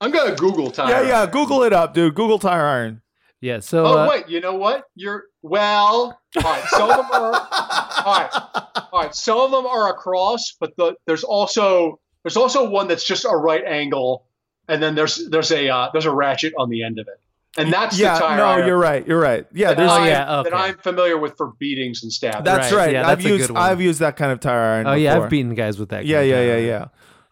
I'm 0.00 0.10
gonna 0.10 0.36
Google 0.36 0.70
tire. 0.70 0.88
yeah, 1.02 1.08
yeah. 1.08 1.20
iron. 1.22 1.30
Google 1.30 1.62
it 1.64 1.72
up, 1.72 1.94
dude. 1.94 2.14
Google 2.14 2.38
tire 2.38 2.64
iron. 2.64 3.02
Yeah. 3.40 3.60
So 3.60 3.86
Oh 3.86 3.98
uh, 3.98 4.08
wait, 4.08 4.28
you 4.28 4.40
know 4.40 4.54
what? 4.54 4.84
You're 4.94 5.24
well. 5.42 6.18
All 6.36 6.42
right, 6.42 6.64
some 6.68 6.90
of 6.90 6.96
them 6.96 7.06
are. 7.12 7.34
All 8.04 8.14
right, 8.14 8.30
all 8.92 9.00
right. 9.02 9.14
Some 9.14 9.38
of 9.38 9.50
them 9.50 9.66
are 9.66 9.90
across, 9.90 10.54
but 10.60 10.76
the, 10.76 10.94
there's 11.06 11.24
also 11.24 11.98
there's 12.22 12.36
also 12.36 12.68
one 12.68 12.86
that's 12.88 13.04
just 13.04 13.24
a 13.24 13.34
right 13.36 13.64
angle, 13.64 14.26
and 14.68 14.82
then 14.82 14.94
there's 14.94 15.28
there's 15.30 15.50
a 15.50 15.68
uh, 15.68 15.90
there's 15.92 16.06
a 16.06 16.10
ratchet 16.14 16.54
on 16.58 16.68
the 16.70 16.82
end 16.82 16.98
of 16.98 17.08
it, 17.08 17.20
and 17.56 17.72
that's 17.72 17.98
yeah, 17.98 18.14
the 18.14 18.20
tire. 18.20 18.36
no, 18.36 18.44
iron 18.46 18.66
you're 18.66 18.78
right. 18.78 19.06
You're 19.06 19.20
right. 19.20 19.46
Yeah, 19.52 19.68
that 19.68 19.76
there's. 19.76 19.90
Oh, 19.90 19.94
I'm- 19.94 20.06
yeah, 20.06 20.38
okay. 20.40 20.50
that 20.50 20.56
I'm 20.56 20.78
familiar 20.78 21.18
with 21.18 21.36
for 21.36 21.48
beatings 21.58 22.02
and 22.02 22.12
stabbing. 22.12 22.44
That's 22.44 22.72
Right, 22.72 22.78
right. 22.86 22.92
yeah, 22.92 23.02
I've 23.08 23.18
that's 23.18 23.26
a 23.26 23.28
used. 23.28 23.46
good 23.48 23.54
one. 23.54 23.62
I've 23.62 23.80
used 23.80 24.00
that 24.00 24.16
kind 24.16 24.32
of 24.32 24.40
tire 24.40 24.58
iron. 24.58 24.86
Oh 24.86 24.92
yeah, 24.94 25.14
before. 25.14 25.24
I've 25.24 25.30
beaten 25.30 25.54
guys 25.54 25.78
with 25.78 25.90
that. 25.90 26.06
Yeah, 26.06 26.20
of 26.20 26.26
yeah, 26.28 26.34
tire 26.36 26.44
yeah, 26.46 26.52
iron. 26.54 26.64
yeah. 26.66 26.86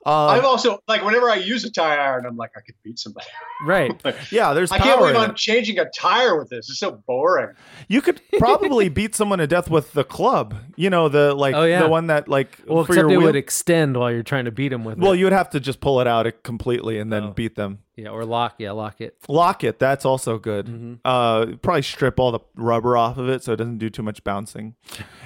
I've 0.05 0.43
Uh, 0.45 0.49
also 0.49 0.79
like 0.89 1.05
whenever 1.05 1.31
I 1.31 1.37
use 1.37 1.65
a 1.65 1.71
tire 1.71 2.01
iron, 2.01 2.27
I'm 2.27 2.37
like 2.37 2.51
I 2.57 2.61
could 2.61 2.75
beat 2.83 2.99
somebody. 2.99 3.27
Right. 3.65 3.93
yeah, 4.33 4.55
there's 4.55 4.73
I 4.73 4.79
power 4.79 4.87
can't 4.87 4.99
believe 5.01 5.15
in 5.15 5.21
I'm 5.21 5.31
it. 5.31 5.37
changing 5.37 5.79
a 5.79 5.89
tire 5.91 6.37
with 6.37 6.49
this. 6.51 6.69
It's 6.69 6.81
so 6.81 7.01
boring. 7.07 7.55
You 7.87 8.03
could 8.03 8.21
probably 8.39 8.89
beat 8.99 9.15
someone 9.15 9.39
to 9.39 9.47
death 9.47 9.71
with 9.71 9.93
the 9.93 10.03
club. 10.03 10.57
You 10.75 10.91
know, 10.91 11.09
the 11.09 11.33
like 11.33 11.55
Oh, 11.55 11.63
yeah. 11.63 11.83
the 11.85 11.89
one 11.89 12.09
that 12.09 12.27
like 12.27 12.59
Well, 12.67 12.85
for 12.85 12.93
except 12.95 13.03
your 13.03 13.13
it 13.13 13.17
wheel. 13.19 13.27
would 13.29 13.37
extend 13.37 13.97
while 13.97 14.11
you're 14.11 14.25
trying 14.25 14.47
to 14.47 14.51
beat 14.51 14.73
him 14.73 14.85
with 14.85 14.99
well, 14.99 15.13
it. 15.13 15.19
you 15.19 15.27
would 15.27 15.33
have 15.33 15.51
to 15.51 15.61
just 15.61 15.81
pull 15.81 16.01
it 16.01 16.09
out 16.09 16.27
completely 16.43 16.99
and 16.99 17.13
then 17.13 17.23
Oh. 17.27 17.31
beat 17.31 17.55
them. 17.55 17.79
Yeah, 17.97 18.09
or 18.09 18.25
lock. 18.25 18.55
Yeah, 18.59 18.73
lock 18.73 19.01
it. 19.03 19.17
Lock 19.29 19.65
it. 19.65 19.79
That's 19.79 20.05
also 20.07 20.39
good. 20.39 20.67
Mm-hmm. 20.67 20.95
Uh, 21.05 21.57
probably 21.61 21.83
strip 21.83 22.19
all 22.19 22.33
the 22.33 22.41
rubber 22.57 22.97
off 22.97 23.19
of 23.19 23.29
it 23.29 23.45
so 23.45 23.53
it 23.53 23.57
doesn't 23.57 23.79
do 23.79 23.91
too 23.91 24.03
much 24.03 24.25
bouncing. 24.25 24.75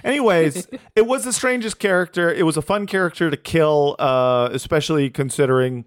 Anyways, 0.02 0.66
it 0.96 1.06
was 1.06 1.24
the 1.24 1.32
strangest 1.32 1.78
character. 1.78 2.32
It 2.32 2.44
was 2.44 2.56
a 2.56 2.62
fun 2.62 2.86
character 2.86 3.30
to 3.30 3.36
kill, 3.36 3.94
uh, 3.98 4.48
especially 4.52 5.10
considering. 5.10 5.84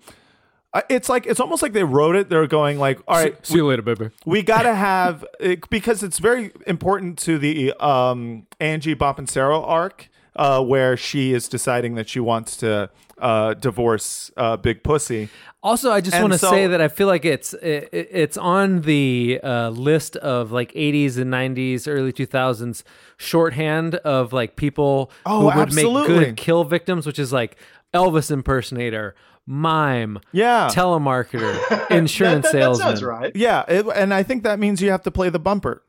Uh, 0.73 0.81
it's 0.87 1.09
like 1.09 1.25
it's 1.25 1.39
almost 1.39 1.61
like 1.63 1.73
they 1.73 1.83
wrote 1.83 2.15
it. 2.15 2.29
They're 2.29 2.47
going 2.47 2.77
like, 2.79 2.99
all 3.07 3.17
right, 3.17 3.45
See 3.45 3.55
you 3.55 3.65
later, 3.65 3.81
baby. 3.81 4.11
we 4.25 4.41
gotta 4.53 4.73
have 4.75 5.25
it, 5.39 5.67
because 5.69 6.03
it's 6.03 6.19
very 6.19 6.51
important 6.67 7.17
to 7.19 7.37
the 7.39 7.73
um, 7.83 8.45
Angie 8.59 8.95
Bonpensiero 8.95 9.67
arc, 9.67 10.09
uh, 10.35 10.63
where 10.63 10.95
she 10.95 11.33
is 11.33 11.47
deciding 11.47 11.95
that 11.95 12.07
she 12.07 12.19
wants 12.19 12.55
to 12.57 12.91
uh, 13.21 13.53
divorce 13.55 14.31
uh, 14.37 14.57
Big 14.57 14.83
Pussy. 14.83 15.29
Also, 15.61 15.91
I 15.91 15.99
just 15.99 16.19
want 16.21 16.31
to 16.33 16.39
so- 16.39 16.49
say 16.51 16.67
that 16.67 16.79
I 16.81 16.87
feel 16.87 17.07
like 17.07 17.25
it's 17.25 17.53
it, 17.55 17.89
it- 17.91 18.09
it's 18.11 18.37
on 18.37 18.81
the 18.81 19.39
uh, 19.43 19.69
list 19.69 20.15
of 20.17 20.51
like 20.51 20.71
80s 20.73 21.17
and 21.17 21.31
90s, 21.33 21.87
early 21.87 22.13
2000s 22.13 22.83
shorthand 23.17 23.95
of 23.95 24.33
like 24.33 24.55
people 24.55 25.11
Oh, 25.25 25.39
who 25.39 25.45
would 25.47 25.55
absolutely. 25.55 26.17
make 26.17 26.27
good 26.27 26.37
kill 26.37 26.63
victims, 26.63 27.05
which 27.05 27.19
is 27.19 27.33
like 27.33 27.57
Elvis 27.93 28.31
impersonator, 28.31 29.15
mime, 29.45 30.19
Yeah, 30.31 30.69
telemarketer, 30.71 31.89
insurance 31.91 32.45
that, 32.45 32.51
that, 32.53 32.57
that 32.59 32.61
salesman. 32.61 32.87
sounds 32.87 33.03
right. 33.03 33.35
yeah, 33.35 33.65
it, 33.67 33.85
and 33.95 34.13
I 34.13 34.23
think 34.23 34.43
that 34.43 34.59
means 34.59 34.81
you 34.81 34.91
have 34.91 35.03
to 35.03 35.11
play 35.11 35.29
the 35.29 35.39
bumper. 35.39 35.83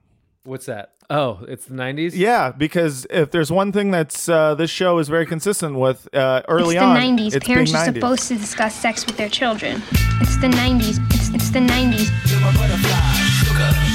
What's 0.45 0.67
that? 0.67 0.93
Oh, 1.11 1.41
it's 1.49 1.67
the 1.67 1.75
90s? 1.75 2.13
Yeah, 2.15 2.53
because 2.53 3.07
if 3.11 3.31
there's 3.31 3.51
one 3.51 3.73
thing 3.73 3.91
that's 3.91 4.29
uh, 4.29 4.55
this 4.55 4.71
show 4.71 4.99
is 4.99 5.09
very 5.09 5.27
consistent 5.27 5.77
with 5.77 6.09
uh, 6.15 6.43
early 6.49 6.77
it's 6.77 6.83
the 6.83 6.87
on, 6.87 6.97
90s. 7.19 7.35
it's 7.35 7.47
Parents 7.47 7.75
are 7.75 7.87
90s. 7.89 7.95
supposed 7.95 8.29
to 8.29 8.37
discuss 8.37 8.75
sex 8.75 9.05
with 9.05 9.17
their 9.17 9.29
children. 9.29 9.83
It's 10.21 10.37
the 10.39 10.49
90s. 10.49 10.99
It's, 11.13 11.29
it's 11.31 11.51
the 11.51 11.59
90s. 11.61 13.10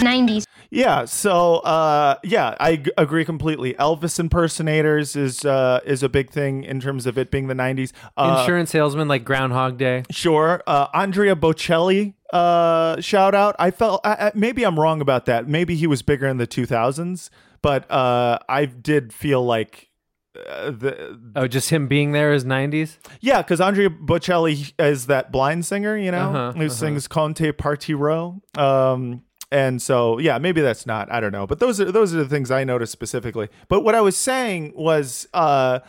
90s. 0.06 0.44
Yeah, 0.72 1.06
so 1.06 1.58
uh, 1.58 2.16
yeah, 2.24 2.56
I 2.60 2.78
g- 2.78 2.92
agree 2.98 3.24
completely. 3.26 3.74
Elvis 3.76 4.20
impersonators 4.20 5.16
is 5.16 5.46
uh, 5.46 5.80
is 5.86 6.04
a 6.04 6.10
big 6.10 6.30
thing 6.32 6.64
in 6.64 6.80
terms 6.80 7.06
of 7.06 7.18
it 7.18 7.32
being 7.32 7.48
the 7.48 7.54
'90s. 7.54 7.92
Uh, 8.18 8.38
Insurance 8.40 8.72
salesman 8.72 9.08
like 9.08 9.24
Groundhog 9.24 9.78
Day. 9.78 10.04
Sure. 10.12 10.62
Uh, 10.68 10.88
Andrea 10.94 11.36
Bocelli, 11.36 12.14
uh, 12.34 13.00
shout 13.02 13.36
out. 13.36 13.56
I 13.60 13.72
felt 13.72 14.02
I, 14.06 14.14
I, 14.28 14.32
maybe 14.36 14.66
I'm 14.66 14.80
wrong 14.80 15.02
about 15.02 15.26
that. 15.26 15.48
Maybe 15.48 15.76
he 15.76 15.88
was 15.88 16.02
bigger 16.02 16.28
in 16.28 16.38
the 16.38 16.48
2000s, 16.48 17.30
but 17.62 17.90
uh, 17.92 18.40
I 18.50 18.66
did 18.66 19.14
feel 19.14 19.46
like 19.46 19.90
uh, 20.36 20.72
the 20.72 21.20
Oh, 21.36 21.48
just 21.48 21.70
him 21.70 21.88
being 21.88 22.12
there 22.12 22.34
is 22.34 22.44
90s? 22.44 22.98
yeah, 23.22 23.42
because 23.42 23.62
Andrea 23.62 23.90
Bocelli 23.90 24.74
is 24.80 25.06
that 25.08 25.32
blind 25.32 25.66
singer, 25.66 25.96
you 25.96 26.12
know, 26.12 26.30
Uh-huh, 26.30 26.52
who 26.54 26.66
uh-huh. 26.66 26.70
sings 26.70 27.08
Con 27.08 27.34
te 27.34 27.52
partirò. 27.52 28.42
Um, 28.58 29.22
and 29.52 29.82
so 29.82 30.18
yeah, 30.20 30.38
maybe 30.38 30.62
that's 30.62 30.86
not. 30.86 31.12
I 31.12 31.20
don't 31.20 31.32
know, 31.32 31.46
but 31.48 31.60
those 31.60 31.80
are 31.82 31.92
those 31.92 32.14
are 32.14 32.18
the 32.18 32.30
things 32.30 32.52
I 32.52 32.64
noticed 32.64 32.92
specifically. 32.92 33.50
But 33.68 33.82
what 33.84 33.96
I 33.96 34.02
was 34.02 34.18
saying 34.18 34.74
was. 34.76 35.28
Uh, 35.34 35.80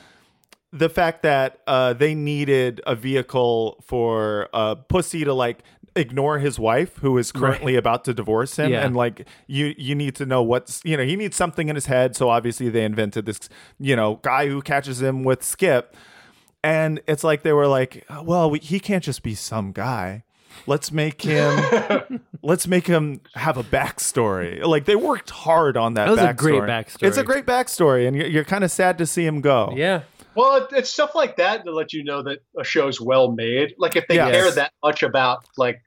the 0.73 0.89
fact 0.91 1.23
that 1.23 1.61
uh, 1.67 1.95
they 1.95 2.15
needed 2.15 2.83
a 2.87 2.95
vehicle 2.95 3.83
for 3.87 4.49
uh, 4.53 4.75
Pussy 4.75 5.25
to 5.25 5.33
like 5.33 5.63
ignore 5.95 6.39
his 6.39 6.59
wife 6.59 6.97
who 6.99 7.17
is 7.17 7.33
currently 7.33 7.77
about 7.77 8.05
to 8.05 8.13
divorce 8.13 8.57
him 8.59 8.71
Yeah. 8.73 8.85
and 8.85 8.95
like 8.95 9.27
you 9.47 9.75
you 9.79 9.95
need 9.95 10.15
to 10.17 10.27
know 10.27 10.43
what's 10.43 10.83
you 10.85 10.95
know 10.99 11.05
he 11.05 11.17
needs 11.17 11.35
something 11.37 11.69
in 11.71 11.77
his 11.77 11.87
head 11.87 12.15
so 12.15 12.29
obviously 12.29 12.69
they 12.69 12.85
invented 12.85 13.25
this 13.25 13.49
you 13.79 13.97
know 13.97 14.17
guy 14.17 14.49
who 14.49 14.61
catches 14.61 15.01
him 15.01 15.25
with 15.25 15.43
skip 15.43 15.97
and 16.63 17.01
it's 17.09 17.25
like 17.25 17.43
they 17.45 17.53
were 17.55 17.69
like 17.69 18.05
well 18.25 18.51
we, 18.51 18.59
he 18.59 18.79
can't 18.79 19.05
just 19.05 19.23
be 19.23 19.35
some 19.35 19.73
guy 19.73 20.25
let's 20.67 20.91
make 20.93 21.23
him 21.23 22.21
let's 22.43 22.67
make 22.67 22.87
him 22.87 23.21
have 23.35 23.57
a 23.57 23.65
backstory 23.65 24.65
like 24.65 24.85
they 24.85 24.97
worked 24.97 25.31
hard 25.31 25.77
on 25.77 25.95
that 25.95 26.07
That 26.07 26.11
was 26.11 26.21
a 26.21 26.35
great 26.35 26.63
backstory. 26.63 27.03
it's 27.09 27.17
a 27.17 27.25
great 27.25 27.47
backstory 27.47 28.07
and 28.07 28.17
you're, 28.17 28.27
you're 28.27 28.45
kind 28.45 28.65
of 28.65 28.71
sad 28.71 28.99
to 28.99 29.07
see 29.07 29.25
him 29.27 29.41
go 29.41 29.73
Yeah. 29.75 30.03
Well, 30.35 30.57
it, 30.65 30.69
it's 30.73 30.91
stuff 30.91 31.15
like 31.15 31.37
that 31.37 31.65
to 31.65 31.73
let 31.73 31.95
you 31.95 32.05
know 32.05 32.23
that 32.25 32.41
a 32.59 32.63
show's 32.63 33.01
well 33.01 33.33
made. 33.33 33.75
Like 33.79 33.97
if 33.97 34.07
they 34.07 34.17
Yes. 34.17 34.31
care 34.31 34.51
that 34.51 34.73
much 34.85 35.03
about 35.03 35.47
like 35.57 35.81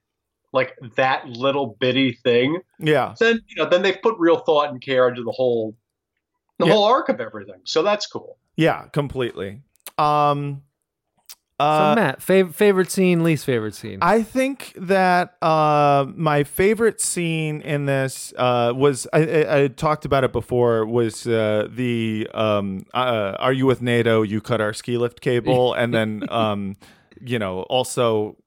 like 0.51 0.75
that 0.95 1.27
little 1.27 1.77
bitty 1.79 2.13
thing, 2.23 2.59
yeah 2.79 3.13
then 3.19 3.41
you 3.47 3.55
know 3.63 3.69
then 3.69 3.83
they've 3.83 4.01
put 4.01 4.15
real 4.17 4.37
thought 4.39 4.69
and 4.69 4.81
care 4.81 5.07
into 5.07 5.21
the 5.23 5.31
whole 5.31 5.75
the 6.57 6.65
Yeah. 6.65 6.73
whole 6.73 6.83
arc 6.85 7.09
of 7.09 7.21
everything. 7.21 7.61
So 7.65 7.83
that's 7.83 8.07
cool. 8.07 8.37
Yeah, 8.55 8.87
completely. 8.91 9.61
Um 9.99 10.63
So, 11.59 11.65
uh 11.65 11.93
Matt, 11.95 12.19
fav- 12.21 12.53
favorite 12.53 12.89
scene, 12.89 13.21
least 13.21 13.43
favorite 13.45 13.75
scene? 13.75 13.99
I 14.01 14.23
think 14.23 14.73
that 14.77 15.35
uh 15.41 16.05
my 16.15 16.43
favorite 16.45 17.01
scene 17.01 17.61
in 17.61 17.85
this 17.85 18.33
uh 18.37 18.71
was 18.73 19.07
I, 19.11 19.19
I, 19.25 19.63
I 19.63 19.67
talked 19.67 20.05
about 20.05 20.23
it 20.23 20.31
before 20.31 20.85
was 20.85 21.27
uh 21.27 21.67
the 21.69 22.29
um 22.33 22.85
uh, 22.93 23.35
are 23.39 23.51
you 23.51 23.65
with 23.65 23.81
NATO 23.81 24.21
you 24.21 24.39
cut 24.39 24.61
our 24.61 24.71
ski 24.73 24.97
lift 24.97 25.19
cable 25.19 25.73
and 25.79 25.93
then 25.93 26.23
um 26.29 26.77
you 27.19 27.37
know 27.39 27.63
also 27.63 28.37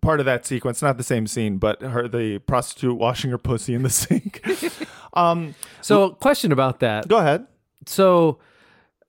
part 0.00 0.18
of 0.20 0.26
that 0.26 0.44
sequence 0.44 0.82
not 0.82 0.96
the 0.96 1.04
same 1.04 1.26
scene 1.28 1.58
but 1.58 1.80
her 1.82 2.08
the 2.08 2.38
prostitute 2.40 2.96
washing 2.98 3.30
her 3.30 3.38
pussy 3.38 3.74
in 3.74 3.82
the 3.84 3.90
sink 4.02 4.40
um 5.12 5.54
so, 5.82 6.10
question 6.10 6.50
about 6.50 6.80
that. 6.80 7.06
go 7.06 7.18
ahead 7.18 7.46
So, 7.86 8.38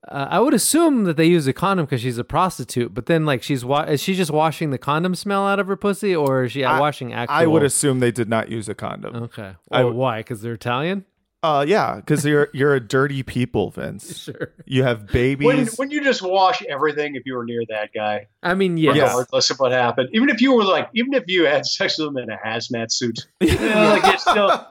uh, 0.06 0.28
I 0.30 0.38
would 0.40 0.54
assume 0.54 1.04
that 1.04 1.16
they 1.16 1.26
use 1.26 1.46
a 1.46 1.52
condom 1.52 1.86
because 1.86 2.00
she's 2.00 2.18
a 2.18 2.24
prostitute, 2.24 2.94
but 2.94 3.06
then 3.06 3.26
like 3.26 3.42
she's 3.42 3.64
wa- 3.64 3.82
is 3.82 4.02
she 4.02 4.14
just 4.14 4.30
washing 4.30 4.70
the 4.70 4.78
condom 4.78 5.14
smell 5.14 5.46
out 5.46 5.58
of 5.58 5.66
her 5.66 5.76
pussy, 5.76 6.14
or 6.14 6.44
is 6.44 6.52
she 6.52 6.64
I- 6.64 6.78
washing 6.78 7.12
actual? 7.12 7.34
I 7.34 7.46
would 7.46 7.62
assume 7.64 8.00
they 8.00 8.12
did 8.12 8.28
not 8.28 8.48
use 8.48 8.68
a 8.68 8.74
condom 8.74 9.16
Okay. 9.16 9.54
Well, 9.68 9.86
would- 9.86 9.94
why? 9.94 10.20
Because 10.20 10.42
they're 10.42 10.54
Italian. 10.54 11.04
Uh, 11.40 11.64
yeah, 11.66 11.96
because 11.96 12.24
you're 12.24 12.48
you're 12.52 12.74
a 12.74 12.80
dirty 12.80 13.22
people, 13.22 13.70
Vince. 13.70 14.18
Sure. 14.28 14.52
You 14.66 14.82
have 14.82 15.06
babies. 15.06 15.46
When 15.46 15.66
when 15.76 15.90
you 15.90 16.02
just 16.02 16.20
wash 16.20 16.62
everything 16.62 17.14
if 17.14 17.22
you 17.26 17.34
were 17.36 17.44
near 17.44 17.62
that 17.68 17.90
guy, 17.94 18.26
I 18.42 18.54
mean, 18.54 18.76
yeah. 18.76 18.90
regardless 18.90 19.48
of 19.50 19.58
what 19.60 19.70
happened, 19.70 20.08
even 20.12 20.30
if 20.30 20.40
you 20.40 20.52
were 20.52 20.64
like, 20.64 20.88
even 20.94 21.14
if 21.14 21.24
you 21.28 21.46
had 21.46 21.64
sex 21.64 21.96
with 21.98 22.08
him 22.08 22.18
in 22.18 22.30
a 22.30 22.36
hazmat 22.44 22.90
suit, 22.90 23.28
you 23.40 23.54
know, 23.56 23.90
like 23.90 24.02
you're 24.04 24.18
still 24.18 24.66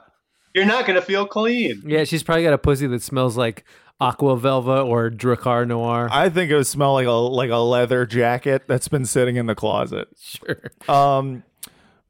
you're 0.54 0.66
not 0.66 0.86
gonna 0.86 1.02
feel 1.02 1.26
clean. 1.26 1.84
Yeah, 1.86 2.04
she's 2.04 2.22
probably 2.22 2.44
got 2.44 2.54
a 2.54 2.58
pussy 2.58 2.86
that 2.88 3.02
smells 3.02 3.38
like 3.38 3.64
Aqua 4.00 4.38
Velva 4.38 4.86
or 4.86 5.10
Drakkar 5.10 5.68
Noir. 5.68 6.08
I 6.12 6.30
think 6.30 6.52
it 6.52 6.56
would 6.56 6.68
smell 6.68 6.94
like 6.94 7.08
a 7.08 7.12
like 7.12 7.50
a 7.50 7.58
leather 7.58 8.06
jacket 8.06 8.64
that's 8.68 8.88
been 8.88 9.06
sitting 9.06 9.36
in 9.38 9.46
the 9.46 9.56
closet. 9.56 10.08
Sure. 10.18 10.72
Um, 10.88 11.44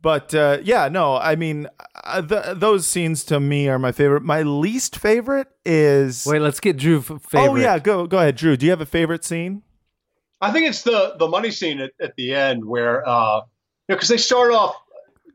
but 0.01 0.33
uh, 0.35 0.59
yeah, 0.63 0.89
no, 0.89 1.15
I 1.15 1.35
mean, 1.35 1.67
uh, 2.03 2.21
th- 2.21 2.57
those 2.57 2.87
scenes 2.87 3.23
to 3.25 3.39
me 3.39 3.67
are 3.67 3.79
my 3.79 3.91
favorite. 3.91 4.21
My 4.23 4.41
least 4.43 4.97
favorite 4.97 5.47
is. 5.65 6.25
Wait, 6.25 6.39
let's 6.39 6.59
get 6.59 6.77
Drew 6.77 6.99
f- 6.99 7.21
favorite. 7.23 7.49
Oh 7.49 7.55
yeah, 7.55 7.79
go 7.79 8.05
go 8.05 8.17
ahead, 8.19 8.35
Drew. 8.35 8.57
Do 8.57 8.65
you 8.65 8.71
have 8.71 8.81
a 8.81 8.85
favorite 8.85 9.23
scene? 9.23 9.63
I 10.41 10.51
think 10.51 10.67
it's 10.67 10.83
the 10.83 11.15
the 11.17 11.27
money 11.27 11.51
scene 11.51 11.79
at, 11.79 11.91
at 12.01 12.15
the 12.15 12.33
end 12.33 12.63
where 12.65 13.07
uh, 13.07 13.37
you 13.37 13.41
know 13.89 13.95
because 13.95 14.09
they 14.09 14.17
start 14.17 14.51
off 14.51 14.75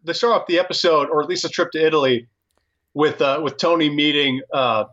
they 0.04 0.12
start 0.12 0.34
off 0.40 0.46
the 0.46 0.58
episode 0.58 1.08
or 1.10 1.22
at 1.22 1.28
least 1.28 1.44
a 1.44 1.48
trip 1.48 1.70
to 1.72 1.84
Italy 1.84 2.28
with 2.94 3.20
uh, 3.20 3.40
with 3.42 3.56
Tony 3.56 3.90
meeting 3.90 4.42
uh, 4.52 4.84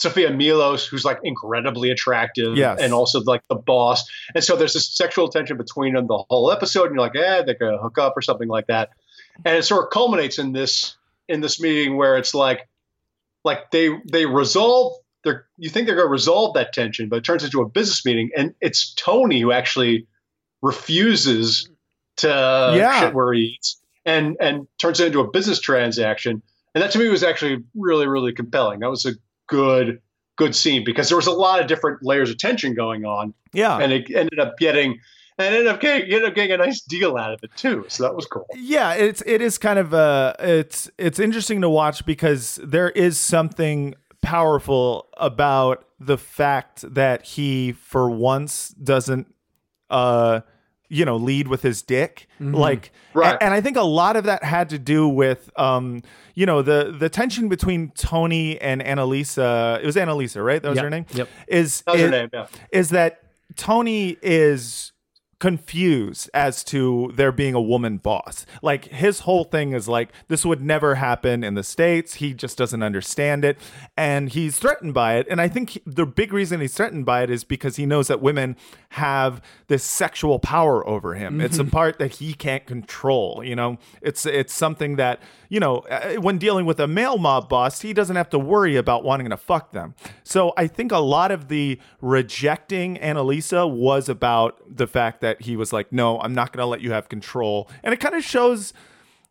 Sofia 0.00 0.30
Milos, 0.30 0.86
who's 0.86 1.04
like 1.04 1.18
incredibly 1.22 1.90
attractive, 1.90 2.56
Yes. 2.56 2.80
and 2.80 2.92
also 2.94 3.20
like 3.22 3.42
the 3.48 3.54
boss. 3.54 4.08
And 4.34 4.42
so 4.42 4.56
there's 4.56 4.72
this 4.72 4.88
sexual 4.88 5.28
tension 5.28 5.56
between 5.56 5.92
them 5.94 6.06
the 6.06 6.24
whole 6.30 6.50
episode, 6.50 6.86
and 6.86 6.94
you're 6.94 7.00
like, 7.06 7.16
eh, 7.16 7.42
they're 7.42 7.54
gonna 7.54 7.78
hook 7.78 7.98
up 7.98 8.14
or 8.16 8.22
something 8.22 8.48
like 8.48 8.66
that. 8.68 8.90
And 9.44 9.56
it 9.56 9.62
sort 9.64 9.84
of 9.84 9.90
culminates 9.90 10.38
in 10.38 10.52
this 10.52 10.96
in 11.28 11.40
this 11.42 11.60
meeting 11.60 11.96
where 11.96 12.16
it's 12.16 12.34
like 12.34 12.66
like 13.44 13.70
they 13.70 13.90
they 14.10 14.26
resolve 14.26 14.94
they're 15.22 15.46
you 15.58 15.68
think 15.68 15.86
they're 15.86 15.96
going 15.96 16.08
to 16.08 16.10
resolve 16.12 16.54
that 16.54 16.72
tension, 16.72 17.10
but 17.10 17.16
it 17.16 17.24
turns 17.24 17.44
into 17.44 17.60
a 17.60 17.68
business 17.68 18.04
meeting, 18.06 18.30
and 18.34 18.54
it's 18.62 18.94
Tony 18.94 19.38
who 19.40 19.52
actually 19.52 20.06
refuses 20.62 21.68
to 22.16 22.28
Yeah. 22.76 23.00
shit 23.00 23.14
where 23.14 23.32
he 23.32 23.40
eats, 23.56 23.80
and 24.04 24.36
and 24.40 24.66
turns 24.80 25.00
it 25.00 25.08
into 25.08 25.20
a 25.20 25.30
business 25.30 25.60
transaction. 25.60 26.42
And 26.74 26.82
that 26.82 26.90
to 26.92 26.98
me 26.98 27.08
was 27.08 27.22
actually 27.22 27.62
really 27.74 28.06
really 28.06 28.32
compelling. 28.32 28.80
That 28.80 28.90
was 28.90 29.04
a 29.06 29.12
good 29.50 30.00
good 30.36 30.54
scene 30.56 30.82
because 30.84 31.08
there 31.08 31.16
was 31.16 31.26
a 31.26 31.32
lot 31.32 31.60
of 31.60 31.66
different 31.66 32.02
layers 32.02 32.30
of 32.30 32.38
tension 32.38 32.72
going 32.72 33.04
on, 33.04 33.34
Yeah, 33.52 33.76
and 33.78 33.92
it 33.92 34.10
ended 34.14 34.38
up 34.38 34.56
getting. 34.58 34.98
And 35.38 35.54
ended 35.54 35.68
up 35.68 35.80
getting, 35.80 36.02
ended 36.02 36.24
up 36.26 36.34
getting 36.34 36.52
a 36.52 36.58
nice 36.58 36.82
deal 36.82 37.16
out 37.16 37.32
of 37.32 37.40
it 37.42 37.50
too, 37.56 37.86
so 37.88 38.02
that 38.02 38.14
was 38.14 38.26
cool. 38.26 38.46
yeah. 38.54 38.92
It's 38.92 39.22
it 39.24 39.40
is 39.40 39.56
kind 39.56 39.78
of 39.78 39.94
uh 39.94 40.34
it's 40.38 40.90
it's 40.98 41.18
interesting 41.18 41.62
to 41.62 41.68
watch 41.70 42.04
because 42.04 42.58
there 42.62 42.90
is 42.90 43.18
something 43.18 43.94
powerful 44.20 45.08
about 45.16 45.86
the 45.98 46.18
fact 46.18 46.84
that 46.94 47.24
he 47.24 47.72
for 47.72 48.10
once 48.10 48.68
doesn't 48.82 49.34
uh 49.88 50.40
you 50.92 51.04
know 51.04 51.16
lead 51.16 51.48
with 51.48 51.62
his 51.62 51.80
dick 51.82 52.26
like 52.40 52.90
Right. 53.14 53.32
and, 53.34 53.42
and 53.44 53.54
i 53.54 53.60
think 53.60 53.76
a 53.76 53.82
lot 53.82 54.16
of 54.16 54.24
that 54.24 54.42
had 54.44 54.68
to 54.70 54.78
do 54.78 55.08
with 55.08 55.48
um 55.58 56.02
you 56.34 56.44
know 56.46 56.62
the 56.62 56.94
the 56.98 57.08
tension 57.08 57.48
between 57.48 57.90
tony 57.92 58.60
and 58.60 58.82
annalisa 58.82 59.80
it 59.82 59.86
was 59.86 59.96
annalisa 59.96 60.44
right 60.44 60.60
that 60.62 60.68
was 60.68 60.76
Yep. 60.76 60.84
her 60.84 60.90
name 60.90 61.06
Yep. 61.14 61.28
is 61.48 61.82
That 61.82 61.92
was 61.92 62.00
her 62.00 62.06
is, 62.06 62.10
name, 62.10 62.30
yeah. 62.32 62.46
is 62.72 62.88
that 62.90 63.22
tony 63.56 64.16
is 64.20 64.89
confused 65.40 66.30
as 66.32 66.62
to 66.62 67.10
there 67.16 67.32
being 67.32 67.54
a 67.54 67.60
woman 67.60 67.96
boss. 67.96 68.46
Like 68.62 68.84
his 68.84 69.20
whole 69.20 69.44
thing 69.44 69.72
is 69.72 69.88
like 69.88 70.10
this 70.28 70.44
would 70.44 70.60
never 70.62 70.96
happen 70.96 71.42
in 71.42 71.54
the 71.54 71.62
states. 71.64 72.14
He 72.14 72.32
just 72.34 72.56
doesn't 72.56 72.82
understand 72.82 73.44
it 73.44 73.58
and 73.96 74.28
he's 74.28 74.58
threatened 74.58 74.94
by 74.94 75.16
it. 75.16 75.26
And 75.28 75.40
I 75.40 75.48
think 75.48 75.70
he- 75.70 75.82
the 75.86 76.06
big 76.06 76.32
reason 76.32 76.60
he's 76.60 76.74
threatened 76.74 77.06
by 77.06 77.22
it 77.22 77.30
is 77.30 77.42
because 77.42 77.76
he 77.76 77.86
knows 77.86 78.06
that 78.08 78.20
women 78.20 78.54
have 78.90 79.40
this 79.68 79.82
sexual 79.82 80.38
power 80.38 80.86
over 80.86 81.14
him. 81.14 81.40
It's 81.40 81.58
a 81.58 81.64
part 81.64 81.98
that 81.98 82.16
he 82.16 82.34
can't 82.34 82.66
control, 82.66 83.42
you 83.44 83.56
know. 83.56 83.78
It's 84.02 84.26
it's 84.26 84.52
something 84.52 84.96
that, 84.96 85.20
you 85.48 85.58
know, 85.58 85.78
uh, 85.90 86.14
when 86.20 86.36
dealing 86.38 86.66
with 86.66 86.78
a 86.80 86.86
male 86.86 87.16
mob 87.18 87.48
boss, 87.48 87.80
he 87.80 87.92
doesn't 87.94 88.16
have 88.16 88.28
to 88.30 88.38
worry 88.38 88.76
about 88.76 89.04
wanting 89.04 89.30
to 89.30 89.36
fuck 89.38 89.72
them. 89.72 89.94
So 90.22 90.52
I 90.56 90.66
think 90.66 90.92
a 90.92 90.98
lot 90.98 91.30
of 91.30 91.48
the 91.48 91.78
rejecting 92.00 92.96
Annalisa 92.98 93.70
was 93.70 94.08
about 94.08 94.60
the 94.68 94.86
fact 94.86 95.20
that 95.22 95.29
he 95.40 95.56
was 95.56 95.72
like, 95.72 95.92
no, 95.92 96.18
I'm 96.20 96.34
not 96.34 96.52
going 96.52 96.62
to 96.62 96.66
let 96.66 96.80
you 96.80 96.92
have 96.92 97.08
control. 97.08 97.68
And 97.84 97.92
it 97.94 98.00
kind 98.00 98.14
of 98.14 98.24
shows 98.24 98.72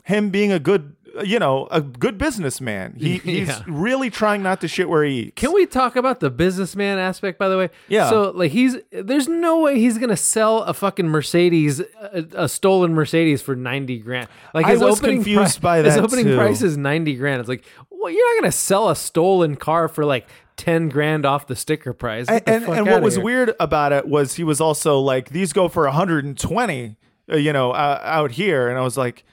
him 0.03 0.29
being 0.29 0.51
a 0.51 0.59
good, 0.59 0.95
you 1.23 1.37
know, 1.39 1.67
a 1.71 1.81
good 1.81 2.17
businessman. 2.17 2.95
He 2.97 3.17
he's 3.23 3.47
Yeah. 3.49 3.61
really 3.67 4.09
trying 4.09 4.41
not 4.41 4.61
to 4.61 4.67
shit 4.67 4.89
where 4.89 5.03
he 5.03 5.19
eats. 5.19 5.33
Can 5.35 5.53
we 5.53 5.65
talk 5.65 5.95
about 5.95 6.19
the 6.19 6.29
businessman 6.29 6.97
aspect, 6.97 7.37
by 7.37 7.47
the 7.49 7.57
way? 7.57 7.69
Yeah. 7.87 8.09
So, 8.09 8.31
like, 8.31 8.51
he's 8.51 8.77
there's 8.91 9.27
no 9.27 9.59
way 9.59 9.79
he's 9.79 9.97
gonna 9.97 10.17
sell 10.17 10.63
a 10.63 10.73
fucking 10.73 11.07
Mercedes, 11.07 11.79
a, 11.79 12.25
a 12.33 12.49
stolen 12.49 12.93
Mercedes 12.93 13.41
for 13.41 13.55
ninety 13.55 13.99
grand. 13.99 14.29
Like, 14.53 14.65
I 14.65 14.73
was 14.73 14.81
opening 14.99 15.17
confused 15.17 15.61
by 15.61 15.81
that 15.83 15.89
His 15.91 15.97
opening 15.97 16.25
too. 16.25 16.37
price 16.37 16.61
is 16.61 16.77
ninety 16.77 17.15
grand. 17.15 17.39
It's 17.41 17.49
like, 17.49 17.65
well, 17.91 18.11
you're 18.11 18.35
not 18.35 18.41
gonna 18.41 18.51
sell 18.51 18.89
a 18.89 18.95
stolen 18.95 19.55
car 19.57 19.87
for 19.89 20.05
like 20.05 20.27
ten 20.59 20.89
grand 20.89 21.25
off 21.25 21.47
the 21.47 21.55
sticker 21.55 21.93
price. 21.93 22.27
Get 22.27 22.43
and 22.47 22.63
and, 22.65 22.73
and 22.79 22.87
what 22.87 23.01
was 23.01 23.15
here. 23.15 23.23
weird 23.23 23.55
about 23.59 23.91
it 23.93 24.07
was 24.07 24.35
he 24.35 24.43
was 24.43 24.59
also 24.61 24.99
like 24.99 25.29
these 25.29 25.53
go 25.53 25.67
for 25.69 25.83
120 25.85 26.97
uh, 27.31 27.35
you 27.37 27.53
know 27.53 27.71
uh, 27.71 27.99
out 28.03 28.31
here 28.31 28.67
and 28.69 28.77
i 28.77 28.81
was 28.81 28.97
like 28.97 29.23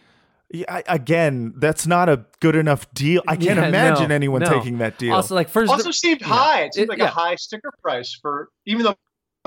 yeah, 0.52 0.64
I, 0.68 0.82
again 0.86 1.54
that's 1.56 1.86
not 1.86 2.08
a 2.08 2.24
good 2.40 2.54
enough 2.54 2.92
deal 2.94 3.22
i 3.26 3.34
can't 3.36 3.58
Yeah, 3.58 3.66
imagine 3.68 4.08
no, 4.10 4.14
anyone 4.14 4.42
no. 4.42 4.48
taking 4.48 4.78
that 4.78 4.96
deal 4.98 5.14
Also, 5.14 5.34
like, 5.34 5.48
first, 5.48 5.72
also 5.72 5.90
seemed 5.90 6.22
high. 6.22 6.62
It 6.62 6.74
seemed 6.74 6.84
It- 6.84 6.90
like 6.90 6.98
yeah. 7.00 7.06
a 7.06 7.08
high 7.10 7.34
sticker 7.34 7.72
price 7.82 8.16
for 8.22 8.48
even 8.64 8.84
though 8.84 8.94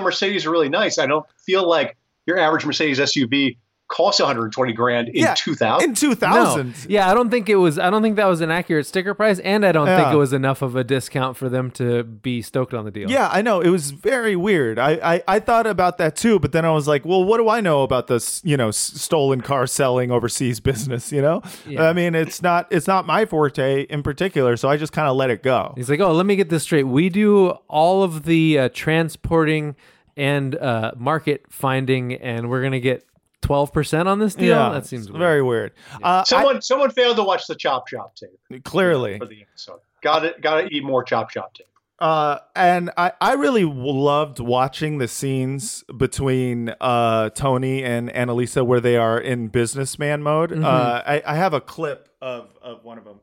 Mercedes 0.01 0.45
are 0.45 0.51
really 0.51 0.69
nice. 0.69 0.97
I 0.99 1.05
don't 1.07 1.25
feel 1.45 1.67
like 1.67 1.95
your 2.25 2.37
average 2.37 2.65
Mercedes 2.65 2.99
SUV 2.99 3.57
costs 3.89 4.21
120 4.21 4.71
grand 4.73 5.09
in 5.09 5.15
Yeah, 5.15 5.33
2000. 5.33 5.89
in 5.89 5.95
2000 5.95 6.67
No. 6.67 6.73
Yeah, 6.87 7.09
I 7.11 7.13
don't 7.13 7.29
think 7.29 7.49
it 7.49 7.55
was. 7.55 7.77
I 7.77 7.89
don't 7.89 8.01
think 8.01 8.15
that 8.15 8.27
was 8.27 8.39
an 8.39 8.51
accurate 8.51 8.85
sticker 8.85 9.13
price, 9.13 9.39
and 9.39 9.65
I 9.65 9.71
don't 9.71 9.87
think 9.87 10.13
it 10.13 10.15
was 10.15 10.31
enough 10.31 10.61
of 10.61 10.75
a 10.75 10.83
discount 10.83 11.35
for 11.35 11.49
them 11.49 11.71
to 11.71 12.03
be 12.03 12.41
stoked 12.41 12.73
on 12.73 12.85
the 12.85 12.91
deal. 12.91 13.09
Yeah, 13.09 13.27
I 13.31 13.41
know. 13.41 13.59
It 13.61 13.69
was 13.69 13.91
very 13.91 14.35
weird. 14.35 14.77
I, 14.79 14.91
I, 15.15 15.23
I 15.27 15.39
thought 15.39 15.65
about 15.67 15.97
that 15.97 16.15
too, 16.15 16.39
but 16.39 16.51
then 16.51 16.65
I 16.65 16.71
was 16.71 16.87
like, 16.87 17.03
well, 17.03 17.23
what 17.23 17.37
do 17.37 17.49
I 17.49 17.61
know 17.61 17.81
about 17.83 18.07
this, 18.07 18.41
you 18.45 18.55
know, 18.55 18.69
stolen 18.71 19.41
car 19.41 19.65
selling 19.67 20.11
overseas 20.11 20.59
business, 20.69 21.11
you 21.11 21.21
know? 21.21 21.41
Yeah. 21.67 21.83
I 21.89 21.93
mean, 21.93 22.13
it's 22.15 22.41
not 22.41 22.67
it's 22.71 22.87
not 22.87 23.05
my 23.07 23.25
forte 23.25 23.83
in 23.83 24.03
particular, 24.03 24.55
so 24.55 24.69
I 24.69 24.77
just 24.77 24.93
kind 24.93 25.07
of 25.07 25.15
let 25.15 25.29
it 25.31 25.41
go. 25.43 25.73
He's 25.75 25.89
like, 25.89 25.99
oh, 25.99 26.11
let 26.13 26.25
me 26.27 26.35
get 26.35 26.49
this 26.49 26.63
straight. 26.63 26.83
We 26.83 27.09
do 27.09 27.49
all 27.67 28.03
of 28.03 28.23
the 28.23 28.59
uh, 28.59 28.69
transporting 28.71 29.75
and 30.15 30.55
uh, 30.55 30.91
market 30.97 31.45
finding, 31.49 32.13
and 32.13 32.49
we're 32.49 32.61
gonna 32.61 32.79
get 32.79 33.03
twelve 33.41 33.71
percent 33.73 34.07
on 34.07 34.19
this 34.19 34.35
deal. 34.35 34.55
Yeah, 34.55 34.69
that 34.69 34.85
seems 34.85 35.09
weird. 35.09 35.19
very 35.19 35.41
weird. 35.41 35.71
Uh, 36.01 36.23
someone 36.23 36.61
someone 36.61 36.91
failed 36.91 37.17
to 37.17 37.23
watch 37.23 37.47
the 37.47 37.55
Chop 37.55 37.87
Shop 37.87 38.15
tape 38.15 38.63
clearly. 38.63 39.17
for 39.17 39.25
the 39.25 39.41
episode. 39.41 39.79
Got 40.01 40.19
to 40.19 40.35
got 40.41 40.61
to 40.61 40.67
eat 40.73 40.83
more 40.83 41.03
Chop 41.03 41.29
Shop 41.31 41.53
tape. 41.53 41.65
Uh, 41.99 42.39
and 42.55 42.91
I, 42.95 43.11
I 43.19 43.33
really 43.33 43.65
loved 43.65 44.39
watching 44.39 44.99
the 44.99 45.07
scenes 45.09 45.83
between 45.97 46.73
uh, 46.79 47.29
Tony 47.31 47.83
and 47.83 48.09
Annalisa 48.13 48.65
where 48.65 48.79
they 48.79 48.95
are 48.95 49.19
in 49.19 49.49
businessman 49.49 50.23
mode. 50.23 50.51
Mhm. 50.51 50.63
Uh, 50.63 51.03
I, 51.05 51.21
I 51.25 51.35
have 51.35 51.53
a 51.53 51.59
clip 51.59 52.07
of, 52.21 52.57
of 52.61 52.85
one 52.85 52.99
of 52.99 53.03
them. 53.03 53.19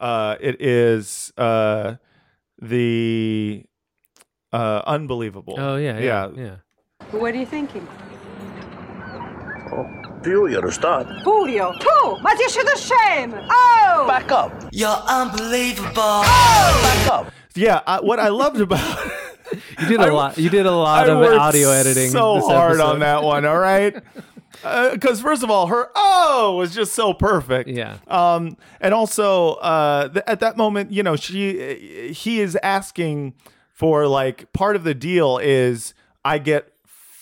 Uh, 0.00 0.36
it 0.40 0.62
is 0.62 1.34
uh, 1.36 1.96
the 2.62 3.64
uh, 4.54 4.82
unbelievable. 4.86 5.56
Oh 5.58 5.76
yeah, 5.76 5.98
yeah, 5.98 6.30
yeah. 6.34 6.56
What 7.10 7.34
are 7.34 7.38
you 7.38 7.44
thinking? 7.46 7.86
Furio 10.22 10.60
to 10.62 10.72
start. 10.72 11.06
Furio. 11.24 11.72
Tu! 11.78 12.22
Ma 12.22 12.30
dici 12.34 12.60
the 12.62 12.76
shame! 12.76 13.34
Oh! 13.34 14.04
Back 14.08 14.30
up. 14.32 14.52
You're 14.72 14.88
unbelievable. 14.88 15.92
Oh! 15.96 16.80
Back 16.82 17.12
up. 17.12 17.32
Yeah, 17.54 17.80
I, 17.86 18.00
what 18.00 18.18
I 18.20 18.28
loved 18.28 18.60
about 18.60 18.80
You 19.80 19.88
did 19.88 20.00
a 20.00 20.04
I- 20.04 20.10
lot. 20.10 20.38
You 20.38 20.50
did 20.50 20.66
a 20.66 20.70
lot 20.74 21.08
I 21.08 21.12
of 21.12 21.38
audio 21.40 21.70
editing. 21.70 22.10
so 22.10 22.34
this 22.36 22.44
hard 22.46 22.72
episode. 22.72 22.86
on 22.94 22.98
that 23.00 23.22
one. 23.22 23.44
All 23.44 23.58
right. 23.58 23.96
Because 24.92 25.20
first 25.20 25.44
of 25.44 25.50
all, 25.52 25.68
her 25.68 25.88
oh 25.94 26.56
was 26.58 26.74
just 26.74 26.92
so 26.92 27.14
perfect. 27.14 27.68
Yeah. 27.68 27.98
Um, 28.08 28.56
and 28.80 28.92
also 28.92 29.52
uh, 29.54 30.08
th- 30.08 30.24
at 30.26 30.40
that 30.40 30.56
moment, 30.56 30.90
you 30.90 31.04
know, 31.04 31.14
she 31.14 32.10
he 32.12 32.40
is 32.40 32.58
asking 32.60 33.34
for 33.72 34.08
like 34.08 34.52
part 34.52 34.74
of 34.74 34.82
the 34.82 34.94
deal 34.94 35.38
is 35.38 35.94
I 36.24 36.38
get 36.38 36.72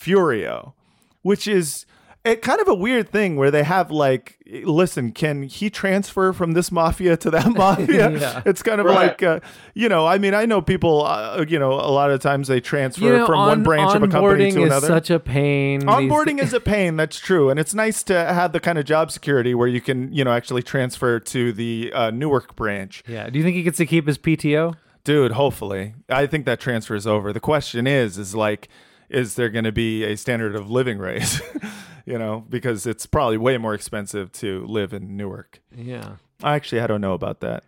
Furio, 0.00 0.72
which 1.20 1.46
is 1.46 1.84
it 2.26 2.42
kind 2.42 2.60
of 2.60 2.68
a 2.68 2.74
weird 2.74 3.08
thing 3.10 3.36
where 3.36 3.50
they 3.50 3.62
have 3.62 3.90
like, 3.90 4.38
listen, 4.64 5.12
can 5.12 5.44
he 5.44 5.70
transfer 5.70 6.32
from 6.32 6.52
this 6.52 6.70
mafia 6.72 7.16
to 7.18 7.30
that 7.30 7.48
mafia? 7.56 8.10
Yeah. 8.10 8.42
It's 8.44 8.62
kind 8.62 8.80
of 8.80 8.86
Right. 8.86 9.08
like, 9.08 9.22
uh, 9.22 9.40
you 9.74 9.88
know, 9.88 10.06
I 10.06 10.18
mean, 10.18 10.34
I 10.34 10.44
know 10.46 10.60
people, 10.60 11.04
uh, 11.06 11.44
you 11.48 11.58
know, 11.58 11.72
a 11.72 11.90
lot 11.90 12.10
of 12.10 12.20
times 12.20 12.48
they 12.48 12.60
transfer 12.60 13.04
You 13.04 13.10
know, 13.18 13.26
from 13.26 13.38
one 13.38 13.62
branch 13.62 13.94
of 13.94 14.02
a 14.02 14.08
company 14.08 14.50
onboarding 14.50 14.54
to 14.54 14.60
is 14.60 14.66
another. 14.66 14.86
such 14.86 15.10
a 15.10 15.18
pain. 15.20 15.80
These- 15.80 15.88
Onboarding 15.88 16.40
is 16.42 16.52
a 16.52 16.60
pain. 16.60 16.96
That's 16.96 17.18
true, 17.18 17.48
and 17.50 17.58
it's 17.60 17.74
nice 17.74 18.02
to 18.04 18.14
have 18.14 18.52
the 18.52 18.60
kind 18.60 18.78
of 18.78 18.84
job 18.84 19.10
security 19.10 19.54
where 19.54 19.68
you 19.68 19.80
can, 19.80 20.12
you 20.12 20.24
know, 20.24 20.32
actually 20.32 20.62
transfer 20.62 21.20
to 21.20 21.52
the 21.52 21.92
uh, 21.94 22.10
Newark 22.10 22.56
branch. 22.56 23.02
Yeah. 23.06 23.30
Do 23.30 23.38
you 23.38 23.44
think 23.44 23.56
he 23.56 23.62
gets 23.62 23.78
to 23.78 23.86
keep 23.86 24.06
his 24.06 24.18
PTO? 24.18 24.74
Dude, 25.04 25.32
hopefully, 25.32 25.94
I 26.08 26.26
think 26.26 26.46
that 26.46 26.58
transfer 26.58 26.94
is 26.96 27.06
over. 27.06 27.32
The 27.32 27.38
question 27.40 27.86
is, 27.86 28.18
is 28.18 28.34
like, 28.34 28.68
is 29.08 29.34
there 29.34 29.48
going 29.48 29.64
to 29.64 29.72
be 29.72 30.04
a 30.04 30.16
standard 30.16 30.54
of 30.56 30.70
living 30.70 30.98
raise? 30.98 31.40
you 32.06 32.18
know, 32.18 32.44
because 32.48 32.86
it's 32.86 33.06
probably 33.06 33.36
way 33.36 33.58
more 33.58 33.74
expensive 33.74 34.30
to 34.32 34.64
live 34.66 34.92
in 34.92 35.16
Newark. 35.16 35.60
Yeah. 35.74 36.16
I 36.42 36.54
actually, 36.54 36.80
I 36.80 36.86
don't 36.86 37.00
know 37.00 37.14
about 37.14 37.40
that. 37.40 37.64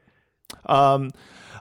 Um, 0.66 1.10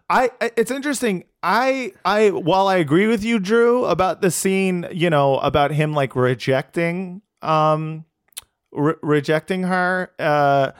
I 0.09 0.31
it's 0.55 0.71
interesting. 0.71 1.25
I 1.43 1.91
I 2.05 2.29
while 2.29 2.67
I 2.69 2.77
agree 2.77 3.07
with 3.07 3.23
you, 3.25 3.39
Drew, 3.39 3.83
about 3.85 4.21
the 4.21 4.31
scene, 4.31 4.87
you 4.91 5.09
know, 5.09 5.37
about 5.39 5.71
him 5.71 5.93
like 5.93 6.15
rejecting 6.15 7.21
um 7.41 8.05
re- 8.71 8.95
rejecting 9.01 9.63
her. 9.63 10.11
Uh, 10.17 10.71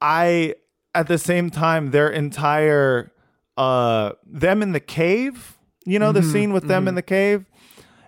I 0.00 0.54
at 0.94 1.06
the 1.08 1.18
same 1.18 1.50
time 1.50 1.90
their 1.90 2.08
entire 2.08 3.12
uh 3.58 4.12
them 4.26 4.62
in 4.62 4.72
the 4.72 4.80
cave. 4.80 5.58
You 5.84 5.98
know, 5.98 6.12
the 6.12 6.20
Mhm, 6.20 6.32
scene 6.32 6.52
with 6.52 6.66
them 6.66 6.88
in 6.88 6.94
mhm. 6.94 6.96
the 6.96 7.02
cave. 7.02 7.44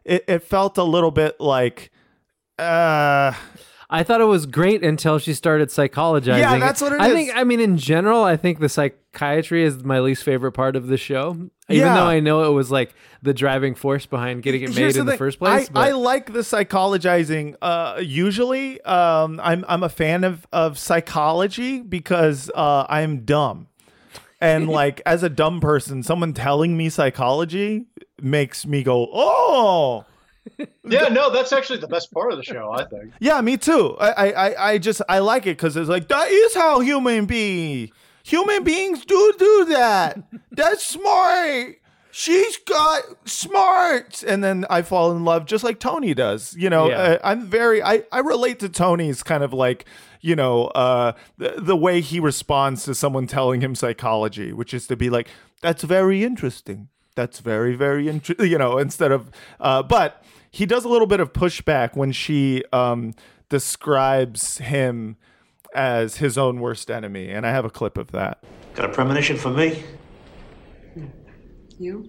It 0.09 0.25
it 0.27 0.43
felt 0.43 0.79
a 0.79 0.85
little 0.85 1.11
bit 1.11 1.39
like. 1.41 1.91
Uh, 2.59 3.33
I 3.91 4.03
thought 4.03 4.21
it 4.21 4.25
was 4.25 4.45
great 4.47 4.85
until 4.85 5.19
she 5.19 5.33
started 5.33 5.69
psychologizing. 5.71 6.41
Yeah, 6.41 6.59
that's 6.59 6.81
what 6.83 6.93
it 6.93 7.01
I 7.01 7.09
is. 7.09 7.15
think. 7.15 7.31
I 7.35 7.45
mean, 7.45 7.61
in 7.61 7.79
general, 7.79 8.23
I 8.23 8.37
think 8.37 8.59
the 8.59 8.69
psychiatry 8.69 9.65
is 9.65 9.83
my 9.85 10.01
least 10.01 10.25
favorite 10.25 10.53
part 10.53 10.77
of 10.77 10.89
the 10.89 10.97
show. 10.99 11.31
Even 11.71 11.87
Yeah. 11.87 11.95
though 11.95 12.07
I 12.07 12.21
know 12.21 12.45
it 12.51 12.53
was 12.55 12.71
like 12.71 12.95
the 13.23 13.33
driving 13.33 13.75
force 13.75 14.05
behind 14.07 14.43
getting 14.43 14.63
it 14.63 14.71
Here's 14.75 14.95
made 14.97 15.01
in 15.01 15.07
the 15.07 15.13
thing. 15.13 15.19
first 15.19 15.39
place. 15.39 15.69
I, 15.69 15.73
but 15.73 15.81
I 15.89 15.93
like 15.93 16.33
the 16.33 16.41
psychologizing. 16.41 17.55
Uh, 17.63 18.01
usually, 18.03 18.81
um, 18.83 19.41
I'm 19.43 19.65
I'm 19.69 19.83
a 19.83 19.89
fan 19.89 20.25
of 20.25 20.47
of 20.53 20.79
psychology 20.79 21.81
because 21.81 22.51
uh, 22.55 22.85
I'm 22.91 23.21
dumb, 23.25 23.69
and 24.41 24.69
like 24.69 25.01
as 25.07 25.23
a 25.23 25.29
dumb 25.29 25.61
person, 25.61 26.03
someone 26.03 26.33
telling 26.33 26.77
me 26.77 26.89
psychology 26.89 27.87
makes 28.21 28.67
me 28.67 28.83
go, 28.83 29.09
oh. 29.13 30.05
Yeah, 30.89 31.09
no, 31.09 31.31
that's 31.31 31.53
actually 31.53 31.79
the 31.81 31.89
best 31.89 32.11
part 32.11 32.33
of 32.33 32.39
the 32.39 32.43
show, 32.45 32.73
I 32.73 32.85
think. 32.87 33.13
Yeah, 33.21 33.41
me 33.43 33.57
too. 33.59 33.97
I 34.01 34.11
I, 34.11 34.49
I- 34.49 34.71
I 34.73 34.79
just 34.79 35.03
I 35.09 35.19
like 35.19 35.43
it 35.47 35.57
because 35.59 35.77
it's 35.77 35.91
like 35.91 36.09
that 36.09 36.31
is 36.31 36.55
how 36.55 36.81
human 36.81 37.27
be. 37.27 37.93
Human 38.25 38.65
beings 38.65 39.05
do 39.05 39.35
do 39.39 39.65
that. 39.71 40.19
That's 40.53 40.85
smart. 40.85 41.77
She's 42.11 42.57
got 42.59 43.03
smarts, 43.29 44.23
and 44.25 44.43
then 44.43 44.65
I 44.71 44.83
fall 44.83 45.13
in 45.13 45.25
love 45.25 45.47
just 45.47 45.63
like 45.65 45.79
Tony 45.81 46.15
does. 46.15 46.55
You 46.57 46.69
know, 46.71 46.89
Yeah. 46.89 46.97
uh, 46.97 47.19
I'm 47.25 47.47
very 47.47 47.83
I 47.83 48.03
I 48.11 48.21
relate 48.21 48.59
to 48.61 48.69
Tony's 48.69 49.23
kind 49.23 49.43
of 49.45 49.53
like 49.53 49.85
you 50.21 50.37
know 50.37 50.67
uh 50.69 51.13
the, 51.37 51.55
the 51.59 51.77
way 51.77 52.01
he 52.01 52.21
responds 52.21 52.85
to 52.85 52.95
someone 52.95 53.27
telling 53.27 53.61
him 53.61 53.75
psychology, 53.75 54.53
which 54.53 54.73
is 54.75 54.87
to 54.87 54.97
be 54.97 55.11
like 55.11 55.29
that's 55.61 55.83
very 55.83 56.25
interesting. 56.25 56.89
That's 57.15 57.41
very 57.41 57.75
very 57.75 58.09
interesting. 58.09 58.47
You 58.51 58.59
know, 58.59 58.79
instead 58.79 59.13
of 59.13 59.31
uh, 59.61 59.83
but 59.83 60.23
he 60.51 60.67
does 60.67 60.85
a 60.85 60.89
little 60.89 61.07
bit 61.07 61.21
of 61.21 61.33
pushback 61.33 61.97
when 61.97 62.13
she 62.13 62.65
um 62.73 63.15
describes 63.49 64.59
him 64.59 65.17
as 65.75 66.17
his 66.17 66.39
own 66.39 66.61
worst 66.61 66.91
enemy, 66.91 67.31
and 67.31 67.47
I 67.47 67.51
have 67.51 67.65
a 67.65 67.71
clip 67.71 67.99
of 67.99 68.13
that. 68.13 68.43
Got 68.75 68.87
a 68.87 68.93
premonition 68.93 69.37
for 69.37 69.51
me? 69.51 69.83
You? 71.79 72.09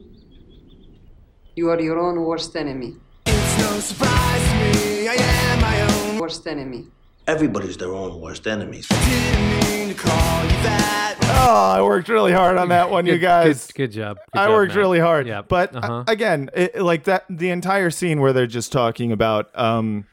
You 1.55 1.69
are 1.69 1.79
your 1.79 1.99
own 1.99 2.21
worst 2.21 2.55
enemy. 2.55 2.95
It's 3.25 3.59
no 3.59 3.79
surprise 3.79 4.49
to 4.49 4.55
me. 4.55 5.07
I 5.07 5.15
am 5.15 5.61
my 5.61 5.81
own. 5.81 6.19
Worst 6.19 6.47
enemy. 6.47 6.87
Everybody's 7.29 7.77
their 7.77 7.93
own 7.93 8.19
worst 8.19 8.47
enemies. 8.47 8.87
Didn't 8.87 9.59
mean 9.69 9.89
to 9.89 9.93
call 9.93 10.43
you 10.45 10.49
that. 10.49 11.15
Oh, 11.21 11.73
I 11.77 11.79
worked 11.83 12.09
really 12.09 12.31
hard 12.31 12.57
on 12.57 12.69
that 12.69 12.89
one, 12.89 13.05
you 13.05 13.19
guys. 13.19 13.67
Good, 13.67 13.75
good 13.75 13.91
job. 13.91 14.17
Good 14.33 14.39
I 14.39 14.45
job, 14.45 14.53
worked 14.55 14.69
Matt. 14.69 14.77
really 14.79 14.99
hard. 14.99 15.27
Yeah, 15.27 15.43
But 15.43 15.75
uh, 15.75 15.77
uh-huh. 15.77 16.03
again, 16.07 16.49
it, 16.55 16.81
like 16.81 17.03
that, 17.03 17.25
the 17.29 17.51
entire 17.51 17.91
scene 17.91 18.19
where 18.19 18.33
they're 18.33 18.47
just 18.47 18.71
talking 18.71 19.11
about, 19.11 19.55
um, 19.55 20.05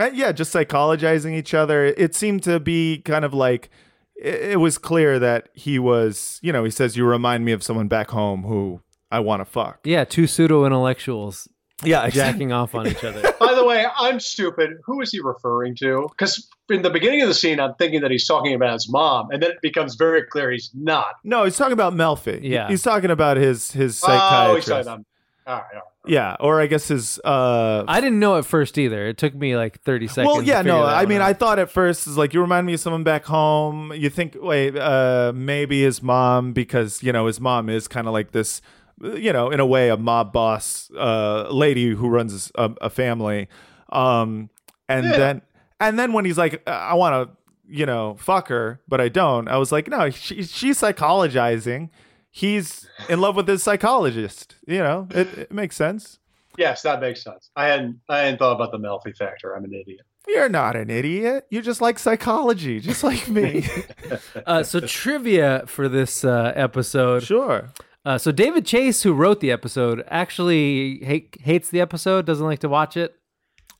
uh, 0.00 0.08
yeah, 0.14 0.32
just 0.32 0.50
psychologizing 0.54 1.34
each 1.36 1.52
other. 1.52 1.84
It 1.84 2.14
seemed 2.14 2.42
to 2.44 2.58
be 2.58 3.02
kind 3.04 3.26
of 3.26 3.34
like 3.34 3.68
it, 4.16 4.52
it 4.52 4.56
was 4.56 4.78
clear 4.78 5.18
that 5.18 5.50
he 5.52 5.78
was, 5.78 6.40
you 6.42 6.54
know, 6.54 6.64
he 6.64 6.70
says, 6.70 6.96
"You 6.96 7.04
remind 7.04 7.44
me 7.44 7.52
of 7.52 7.62
someone 7.62 7.88
back 7.88 8.12
home 8.12 8.44
who 8.44 8.80
I 9.10 9.20
want 9.20 9.42
to 9.42 9.44
fuck." 9.44 9.80
yeah, 9.84 10.04
two 10.04 10.26
pseudo 10.26 10.64
intellectuals. 10.64 11.48
Yeah, 11.84 12.08
jacking 12.08 12.50
off 12.50 12.74
on 12.74 12.86
each 12.86 13.04
other. 13.04 13.20
By 13.72 13.82
the 13.82 13.88
way, 13.88 13.94
I'm 13.96 14.20
stupid. 14.20 14.78
Who 14.84 15.00
is 15.00 15.12
he 15.12 15.20
referring 15.20 15.74
to? 15.76 16.06
Because 16.10 16.48
in 16.68 16.82
the 16.82 16.90
beginning 16.90 17.22
of 17.22 17.28
the 17.28 17.34
scene, 17.34 17.60
I'm 17.60 17.74
thinking 17.74 18.00
that 18.02 18.10
he's 18.10 18.26
talking 18.26 18.54
about 18.54 18.72
his 18.72 18.88
mom, 18.88 19.30
and 19.30 19.42
then 19.42 19.52
it 19.52 19.60
becomes 19.62 19.94
very 19.94 20.22
clear 20.24 20.50
he's 20.50 20.70
not. 20.74 21.14
No, 21.24 21.44
he's 21.44 21.56
talking 21.56 21.72
about 21.72 21.94
Melfi. 21.94 22.40
Yeah. 22.42 22.68
he's 22.68 22.82
talking 22.82 23.10
about 23.10 23.36
his 23.36 23.72
his 23.72 23.98
psychiatrist. 23.98 24.50
Oh, 24.50 24.54
he's 24.56 24.64
talking 24.86 25.02
about. 25.02 25.06
All 25.44 25.54
right, 25.56 25.64
all 25.74 25.80
right. 25.80 25.82
yeah, 26.06 26.36
or 26.38 26.60
I 26.60 26.66
guess 26.66 26.86
his. 26.86 27.18
uh 27.24 27.84
I 27.88 28.00
didn't 28.00 28.20
know 28.20 28.38
at 28.38 28.46
first 28.46 28.78
either. 28.78 29.08
It 29.08 29.18
took 29.18 29.34
me 29.34 29.56
like 29.56 29.80
30 29.80 30.06
seconds. 30.06 30.26
Well, 30.32 30.42
yeah, 30.42 30.58
figure 30.58 30.72
no. 30.72 30.84
I 30.84 31.04
mean, 31.06 31.20
out. 31.20 31.28
I 31.28 31.32
thought 31.32 31.58
at 31.58 31.68
first 31.68 32.06
is 32.06 32.16
like 32.16 32.32
you 32.32 32.40
remind 32.40 32.64
me 32.66 32.74
of 32.74 32.80
someone 32.80 33.02
back 33.02 33.24
home. 33.24 33.92
You 33.92 34.08
think, 34.08 34.36
wait, 34.40 34.76
uh, 34.76 35.32
maybe 35.34 35.82
his 35.82 36.00
mom 36.00 36.52
because 36.52 37.02
you 37.02 37.12
know 37.12 37.26
his 37.26 37.40
mom 37.40 37.68
is 37.68 37.88
kind 37.88 38.06
of 38.06 38.12
like 38.12 38.30
this, 38.30 38.62
you 39.02 39.32
know, 39.32 39.50
in 39.50 39.60
a 39.60 39.66
way, 39.66 39.88
a 39.90 39.96
mob 39.96 40.32
boss, 40.32 40.90
uh, 40.96 41.48
lady 41.50 41.90
who 41.90 42.08
runs 42.08 42.50
a, 42.54 42.70
a 42.80 42.90
family. 42.90 43.48
Um, 43.90 44.48
and 44.88 45.06
Yeah. 45.06 45.16
then 45.18 45.42
and 45.80 45.98
then 45.98 46.12
when 46.12 46.24
he's 46.24 46.38
like, 46.38 46.62
I 46.68 46.94
want 46.94 47.28
to, 47.30 47.36
you 47.66 47.86
know, 47.86 48.16
fuck 48.18 48.48
her, 48.48 48.80
but 48.86 49.00
I 49.00 49.08
don't. 49.08 49.48
I 49.48 49.56
was 49.58 49.72
like, 49.72 49.88
no, 49.88 50.10
she, 50.10 50.42
she's 50.44 50.78
psychologizing. 50.80 51.90
He's 52.30 52.88
in 53.08 53.20
love 53.20 53.36
with 53.36 53.48
his 53.48 53.62
psychologist. 53.62 54.54
You 54.66 54.78
know, 54.78 55.08
it, 55.10 55.26
it 55.36 55.52
makes 55.52 55.76
sense. 55.76 56.18
Yes, 56.56 56.82
that 56.82 57.00
makes 57.00 57.22
sense. 57.22 57.50
I 57.56 57.66
hadn't 57.66 58.00
I 58.08 58.18
hadn't 58.20 58.38
thought 58.38 58.52
about 58.54 58.70
the 58.72 58.78
Melfi 58.78 59.16
factor. 59.16 59.54
I'm 59.56 59.64
an 59.64 59.74
idiot. 59.74 60.00
You're 60.28 60.48
not 60.48 60.76
an 60.76 60.88
idiot. 60.88 61.46
You 61.50 61.60
just 61.62 61.80
like 61.80 61.98
psychology, 61.98 62.78
just 62.78 63.02
like 63.02 63.26
me. 63.28 63.66
uh, 64.46 64.62
so 64.62 64.78
trivia 64.80 65.64
for 65.66 65.88
this 65.88 66.24
uh, 66.24 66.52
episode. 66.54 67.24
Sure. 67.24 67.70
Uh, 68.04 68.18
so 68.18 68.32
David 68.32 68.66
Chase, 68.66 69.02
who 69.02 69.12
wrote 69.12 69.40
the 69.40 69.50
episode, 69.52 70.04
actually 70.08 71.04
hate, 71.04 71.36
hates 71.42 71.70
the 71.70 71.80
episode. 71.80 72.26
Doesn't 72.26 72.46
like 72.46 72.58
to 72.60 72.68
watch 72.68 72.96
it. 72.96 73.14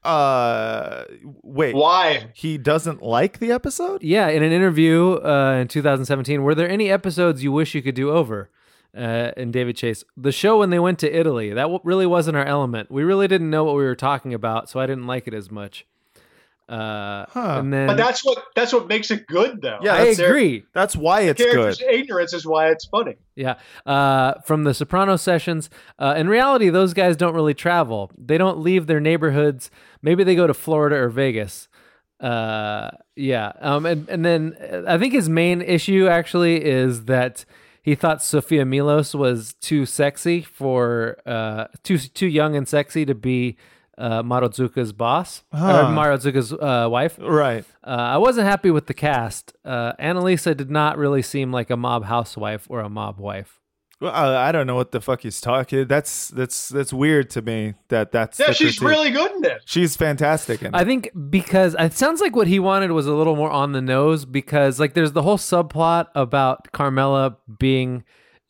Uh, 0.04 1.04
wait. 1.42 1.74
Why? 1.74 2.30
He 2.34 2.58
doesn't 2.58 3.02
like 3.02 3.38
the 3.38 3.52
episode? 3.52 4.02
Yeah, 4.02 4.28
in 4.28 4.42
an 4.42 4.52
interview 4.52 5.14
uh, 5.22 5.58
in 5.60 5.68
2017, 5.68 6.42
were 6.42 6.54
there 6.54 6.68
any 6.68 6.90
episodes 6.90 7.42
you 7.42 7.52
wish 7.52 7.74
you 7.74 7.82
could 7.82 7.94
do 7.94 8.10
over? 8.10 8.50
Uh, 8.94 9.30
and 9.36 9.52
David 9.52 9.76
Chase, 9.76 10.04
the 10.16 10.32
show 10.32 10.58
when 10.58 10.70
they 10.70 10.78
went 10.78 10.98
to 10.98 11.18
Italy, 11.18 11.50
that 11.50 11.62
w- 11.62 11.80
really 11.82 12.04
wasn't 12.04 12.36
our 12.36 12.44
element. 12.44 12.90
We 12.90 13.04
really 13.04 13.26
didn't 13.26 13.48
know 13.48 13.64
what 13.64 13.74
we 13.74 13.84
were 13.84 13.96
talking 13.96 14.34
about, 14.34 14.68
so 14.68 14.80
I 14.80 14.86
didn't 14.86 15.06
like 15.06 15.26
it 15.26 15.32
as 15.32 15.50
much. 15.50 15.86
Uh, 16.72 17.26
And 17.34 17.72
then, 17.72 17.86
But 17.86 17.96
that's 17.98 18.24
what 18.24 18.42
that's 18.54 18.72
what 18.72 18.88
makes 18.88 19.10
it 19.10 19.26
good, 19.26 19.60
though. 19.60 19.78
Yeah, 19.82 19.94
I 19.94 19.98
that's- 19.98 20.18
agree. 20.18 20.64
That's 20.72 20.96
why 20.96 21.22
it's 21.22 21.40
Characters' 21.42 21.78
good. 21.78 21.90
ignorance 21.94 22.32
is 22.32 22.46
why 22.46 22.68
it's 22.70 22.86
funny. 22.86 23.16
Yeah. 23.36 23.56
Uh, 23.84 24.34
from 24.46 24.64
the 24.64 24.72
Soprano 24.72 25.16
sessions. 25.16 25.68
Uh, 25.98 26.14
in 26.16 26.28
reality, 26.28 26.70
those 26.70 26.94
guys 26.94 27.16
don't 27.16 27.34
really 27.34 27.54
travel. 27.54 28.10
They 28.16 28.38
don't 28.38 28.58
leave 28.60 28.86
their 28.86 29.00
neighborhoods. 29.00 29.70
Maybe 30.00 30.24
they 30.24 30.34
go 30.34 30.46
to 30.46 30.54
Florida 30.54 30.96
or 30.96 31.08
Vegas. 31.10 31.68
Uh, 32.20 32.90
yeah. 33.16 33.52
Um, 33.60 33.84
and, 33.84 34.08
and 34.08 34.24
then 34.24 34.56
uh, 34.60 34.82
I 34.86 34.96
think 34.98 35.12
his 35.12 35.28
main 35.28 35.60
issue 35.60 36.06
actually 36.06 36.64
is 36.64 37.04
that 37.06 37.44
he 37.82 37.94
thought 37.96 38.22
Sofia 38.22 38.64
Milos 38.64 39.12
was 39.14 39.54
too 39.60 39.84
sexy 39.86 40.40
for, 40.40 41.18
uh, 41.26 41.66
too, 41.82 41.98
too 41.98 42.28
young 42.28 42.54
and 42.54 42.68
sexy 42.68 43.04
to 43.04 43.14
be 43.14 43.56
uh, 44.02 44.22
Mauro 44.22 44.48
Zucca's 44.48 44.92
boss, 44.92 45.44
Huh. 45.52 45.86
or 45.86 45.92
Mauro 45.92 46.16
Zucca's 46.18 46.52
uh, 46.52 46.88
wife. 46.90 47.14
Right. 47.20 47.64
Uh, 47.86 47.90
I 48.16 48.18
wasn't 48.18 48.46
happy 48.48 48.70
with 48.70 48.86
the 48.86 48.94
cast. 48.94 49.44
Uh, 49.64 49.92
Annalisa 49.98 50.56
did 50.56 50.70
not 50.70 50.98
really 50.98 51.22
seem 51.22 51.52
like 51.52 51.70
a 51.70 51.76
mob 51.76 52.04
housewife 52.04 52.66
or 52.68 52.80
a 52.80 52.88
mob 52.88 53.18
wife. 53.18 53.60
Well, 54.00 54.12
uh, 54.12 54.36
I 54.36 54.50
don't 54.50 54.66
know 54.66 54.74
what 54.74 54.90
the 54.90 55.00
fuck 55.00 55.20
he's 55.22 55.40
talking. 55.40 55.86
That's 55.86 56.26
that's 56.38 56.68
that's 56.70 56.92
weird 56.92 57.30
to 57.30 57.40
me. 57.42 57.74
That 57.88 58.10
that's 58.10 58.40
Yeah, 58.40 58.48
the 58.48 58.54
she's 58.54 58.76
critique. 58.80 58.88
really 58.98 59.10
good 59.12 59.30
in 59.36 59.44
it. 59.44 59.62
she's 59.64 59.94
fantastic 59.96 60.60
in 60.62 60.74
it. 60.74 60.74
I 60.74 60.84
think 60.84 61.10
because 61.30 61.76
it 61.78 61.92
sounds 61.92 62.20
like 62.20 62.34
what 62.34 62.48
he 62.48 62.58
wanted 62.58 62.90
was 62.90 63.06
a 63.06 63.12
little 63.14 63.36
more 63.36 63.50
on 63.50 63.70
the 63.70 63.80
nose 63.80 64.24
because 64.24 64.80
like 64.80 64.94
there's 64.94 65.12
the 65.12 65.22
whole 65.22 65.38
subplot 65.38 66.08
about 66.16 66.72
Carmela 66.72 67.36
being, 67.60 68.02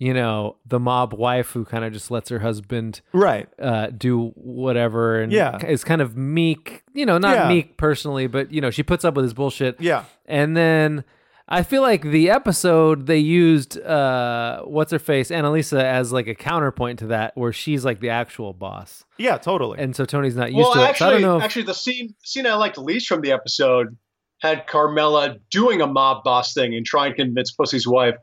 you 0.02 0.12
know, 0.12 0.56
the 0.66 0.80
mob 0.80 1.12
wife 1.12 1.50
who 1.52 1.64
kind 1.64 1.84
of 1.84 1.92
just 1.92 2.10
lets 2.10 2.28
her 2.28 2.40
husband 2.40 3.00
right. 3.12 3.48
uh, 3.60 3.86
do 3.86 4.32
whatever 4.34 5.20
and 5.22 5.30
Yeah. 5.32 5.64
is 5.64 5.84
kind 5.84 6.00
of 6.02 6.16
meek, 6.16 6.82
you 6.92 7.06
know, 7.06 7.18
not 7.18 7.36
Yeah. 7.36 7.48
meek 7.48 7.76
personally, 7.76 8.26
but 8.26 8.50
you 8.52 8.60
know, 8.60 8.70
she 8.70 8.82
puts 8.82 9.04
up 9.04 9.14
with 9.14 9.22
his 9.24 9.32
bullshit. 9.34 9.80
Yeah. 9.80 10.04
And 10.26 10.56
then 10.56 11.04
I 11.48 11.62
feel 11.62 11.82
like 11.82 12.02
the 12.02 12.30
episode 12.30 13.06
they 13.06 13.18
used 13.18 13.78
uh 13.80 14.62
what's 14.62 14.90
her 14.90 14.98
face 14.98 15.30
Annalisa 15.30 15.80
as 15.82 16.12
like 16.12 16.26
a 16.26 16.34
counterpoint 16.34 16.98
to 17.00 17.06
that 17.08 17.36
where 17.36 17.52
she's 17.52 17.84
like 17.84 18.00
the 18.00 18.10
actual 18.10 18.52
boss. 18.52 19.04
Yeah, 19.18 19.38
totally. 19.38 19.78
And 19.78 19.94
so 19.94 20.04
Tony's 20.04 20.34
not 20.34 20.52
used 20.52 20.58
Well, 20.66 20.72
to 20.74 20.78
it. 20.78 20.82
So 20.82 20.84
I 20.86 20.88
actually, 20.88 21.12
don't 21.12 21.22
know 21.22 21.36
if- 21.38 21.44
actually, 21.44 21.64
the 21.66 21.74
scene 21.74 22.14
scene 22.24 22.46
I 22.46 22.54
liked 22.54 22.76
least 22.76 23.06
from 23.06 23.20
the 23.20 23.30
episode 23.30 23.96
had 24.38 24.66
Carmela 24.66 25.36
doing 25.50 25.80
a 25.80 25.86
mob 25.86 26.24
boss 26.24 26.54
thing 26.54 26.74
and 26.74 26.84
trying 26.84 27.12
to 27.12 27.16
convince 27.16 27.52
Pussy's 27.52 27.86
wife 27.86 28.16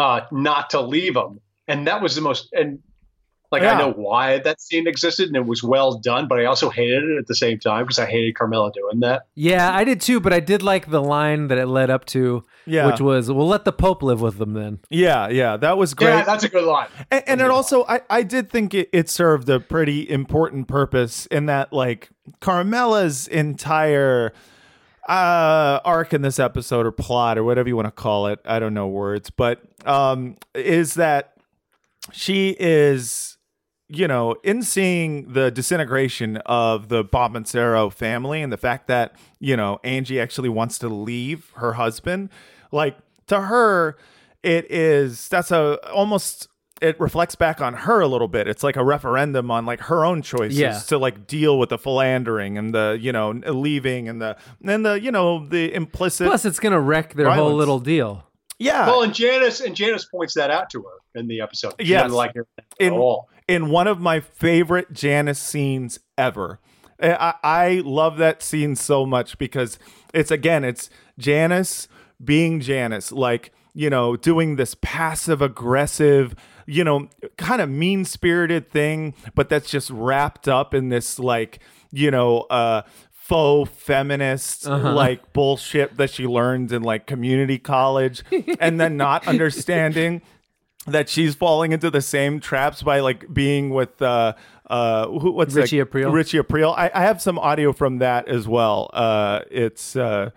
uh, 0.00 0.26
not 0.32 0.70
to 0.70 0.80
leave 0.80 1.14
him, 1.16 1.40
and 1.68 1.86
that 1.86 2.02
was 2.02 2.14
the 2.14 2.20
most 2.22 2.48
and. 2.52 2.80
Like 3.52 3.62
Yeah. 3.62 3.74
I 3.74 3.78
know 3.80 3.90
why 3.90 4.38
that 4.38 4.60
scene 4.60 4.86
existed 4.86 5.26
and 5.26 5.34
it 5.34 5.44
was 5.44 5.60
well 5.60 5.98
done, 5.98 6.28
but 6.28 6.38
I 6.38 6.44
also 6.44 6.70
hated 6.70 7.02
it 7.02 7.18
at 7.18 7.26
the 7.26 7.34
same 7.34 7.58
time 7.58 7.82
because 7.82 7.98
I 7.98 8.06
hated 8.06 8.36
Carmela 8.36 8.70
doing 8.70 9.00
that. 9.00 9.22
Yeah, 9.34 9.74
I 9.74 9.82
did 9.82 10.00
too, 10.00 10.20
but 10.20 10.32
I 10.32 10.38
did 10.38 10.62
like 10.62 10.88
the 10.88 11.02
line 11.02 11.48
that 11.48 11.58
it 11.58 11.66
led 11.66 11.90
up 11.90 12.04
to, 12.14 12.44
Yeah. 12.64 12.86
which 12.86 13.00
was, 13.00 13.28
"We'll 13.28 13.48
let 13.48 13.64
the 13.64 13.72
Pope 13.72 14.04
live 14.04 14.20
with 14.20 14.38
them." 14.38 14.52
Then, 14.52 14.78
Yeah, 14.88 15.26
yeah, 15.30 15.56
that 15.56 15.76
was 15.76 15.94
great. 15.94 16.10
Yeah, 16.10 16.22
that's 16.22 16.44
a 16.44 16.48
good 16.48 16.62
line. 16.62 16.86
and, 17.10 17.24
and 17.26 17.40
it 17.40 17.50
also 17.50 17.84
I, 17.88 18.02
I 18.08 18.22
did 18.22 18.50
think 18.50 18.72
it, 18.72 18.88
it 18.92 19.10
served 19.10 19.48
a 19.48 19.58
pretty 19.58 20.08
important 20.08 20.68
purpose 20.68 21.26
in 21.26 21.46
that 21.46 21.72
like 21.72 22.10
carmela's 22.40 23.26
entire 23.26 24.32
uh 25.08 25.80
arc 25.84 26.12
in 26.12 26.22
this 26.22 26.38
episode 26.38 26.86
or 26.86 26.92
plot 26.92 27.38
or 27.38 27.44
whatever 27.44 27.68
you 27.68 27.76
want 27.76 27.86
to 27.86 27.92
call 27.92 28.26
it 28.26 28.38
i 28.44 28.58
don't 28.58 28.74
know 28.74 28.86
words 28.86 29.30
but 29.30 29.60
um 29.86 30.36
is 30.54 30.94
that 30.94 31.32
she 32.12 32.54
is 32.60 33.38
you 33.88 34.06
know 34.06 34.36
in 34.44 34.62
seeing 34.62 35.32
the 35.32 35.50
disintegration 35.50 36.36
of 36.46 36.88
the 36.88 37.04
Bonpensiero 37.04 37.92
family 37.92 38.42
and 38.42 38.52
the 38.52 38.58
fact 38.58 38.88
that 38.88 39.14
you 39.38 39.56
know 39.56 39.80
angie 39.82 40.20
actually 40.20 40.48
wants 40.48 40.78
to 40.78 40.88
leave 40.88 41.50
her 41.56 41.72
husband 41.72 42.28
like 42.70 42.96
to 43.26 43.40
her 43.40 43.96
it 44.42 44.70
is 44.70 45.28
that's 45.28 45.50
a 45.50 45.78
almost 45.90 46.48
it 46.80 46.98
reflects 47.00 47.34
back 47.34 47.60
on 47.60 47.74
her 47.74 48.00
a 48.00 48.06
little 48.08 48.28
bit 48.28 48.48
it's 48.48 48.62
like 48.62 48.76
a 48.76 48.84
referendum 48.84 49.50
on 49.50 49.66
like 49.66 49.80
her 49.80 50.04
own 50.04 50.22
choices 50.22 50.58
Yeah. 50.58 50.78
to 50.88 50.98
like 50.98 51.26
deal 51.26 51.58
with 51.58 51.68
the 51.68 51.78
philandering 51.78 52.56
and 52.58 52.74
the 52.74 52.98
you 53.00 53.12
know 53.12 53.30
leaving 53.30 54.08
and 54.08 54.20
the 54.22 54.36
and 54.64 54.84
the 54.86 55.00
you 55.00 55.10
know 55.10 55.46
the 55.46 55.72
implicit 55.74 56.26
plus 56.28 56.44
it's 56.44 56.58
gonna 56.60 56.80
wreck 56.80 57.14
their 57.14 57.30
whole 57.30 57.54
little 57.54 57.80
deal. 57.80 58.24
yeah 58.58 58.86
Well, 58.86 59.02
and 59.02 59.14
Janice 59.14 59.60
and 59.60 59.74
Janice 59.76 60.04
points 60.06 60.34
that 60.34 60.50
out 60.50 60.70
to 60.70 60.82
her 60.82 61.18
in 61.20 61.26
the 61.28 61.40
episode. 61.40 61.74
She 61.80 61.86
Yes. 61.88 62.10
like 62.10 62.34
her 62.34 62.46
at 62.58 62.64
in 62.78 62.92
all. 62.94 63.28
in 63.48 63.68
one 63.70 63.86
of 63.86 64.00
my 64.00 64.20
favorite 64.20 64.92
Janice 64.92 65.38
scenes 65.40 65.98
ever. 66.16 66.60
I, 67.02 67.34
I 67.42 67.82
love 67.84 68.18
that 68.18 68.42
scene 68.42 68.76
so 68.76 69.06
much 69.06 69.38
because 69.38 69.78
it's 70.12 70.30
again 70.30 70.64
it's 70.64 70.90
Janice 71.18 71.88
being 72.22 72.60
Janice, 72.60 73.10
like 73.12 73.52
you 73.72 73.88
know, 73.88 74.16
doing 74.16 74.56
this 74.56 74.74
passive 74.82 75.40
aggressive, 75.40 76.34
you 76.70 76.84
know, 76.84 77.08
kind 77.36 77.60
of 77.60 77.68
mean 77.68 78.04
spirited 78.04 78.70
thing, 78.70 79.14
but 79.34 79.48
that's 79.48 79.70
just 79.70 79.90
wrapped 79.90 80.46
up 80.48 80.72
in 80.74 80.88
this 80.88 81.18
like 81.18 81.58
you 81.92 82.10
know, 82.10 82.42
uh, 82.50 82.82
faux 83.10 83.68
feminist 83.70 84.66
Uh-huh. 84.66 84.92
like 84.94 85.32
bullshit 85.32 85.96
that 85.96 86.10
she 86.10 86.26
learned 86.26 86.70
in 86.72 86.82
like 86.82 87.06
community 87.06 87.58
college, 87.58 88.22
and 88.60 88.80
then 88.80 88.96
not 88.96 89.26
understanding 89.34 90.22
that 90.86 91.08
she's 91.08 91.34
falling 91.34 91.72
into 91.72 91.90
the 91.90 92.00
same 92.00 92.40
traps 92.40 92.82
by 92.82 93.00
like 93.00 93.32
being 93.34 93.70
with 93.70 94.00
uh 94.00 94.32
uh 94.68 95.06
who, 95.08 95.32
what's 95.32 95.54
Richie 95.54 95.78
that? 95.78 95.90
Aprile? 95.90 96.12
Richie 96.12 96.38
Aprile. 96.38 96.72
I, 96.76 96.90
I 96.94 97.02
have 97.02 97.20
some 97.20 97.38
audio 97.38 97.72
from 97.72 97.98
that 97.98 98.28
as 98.28 98.48
well. 98.48 98.88
Uh 98.92 99.40
it's 99.50 99.94
uh 99.96 100.30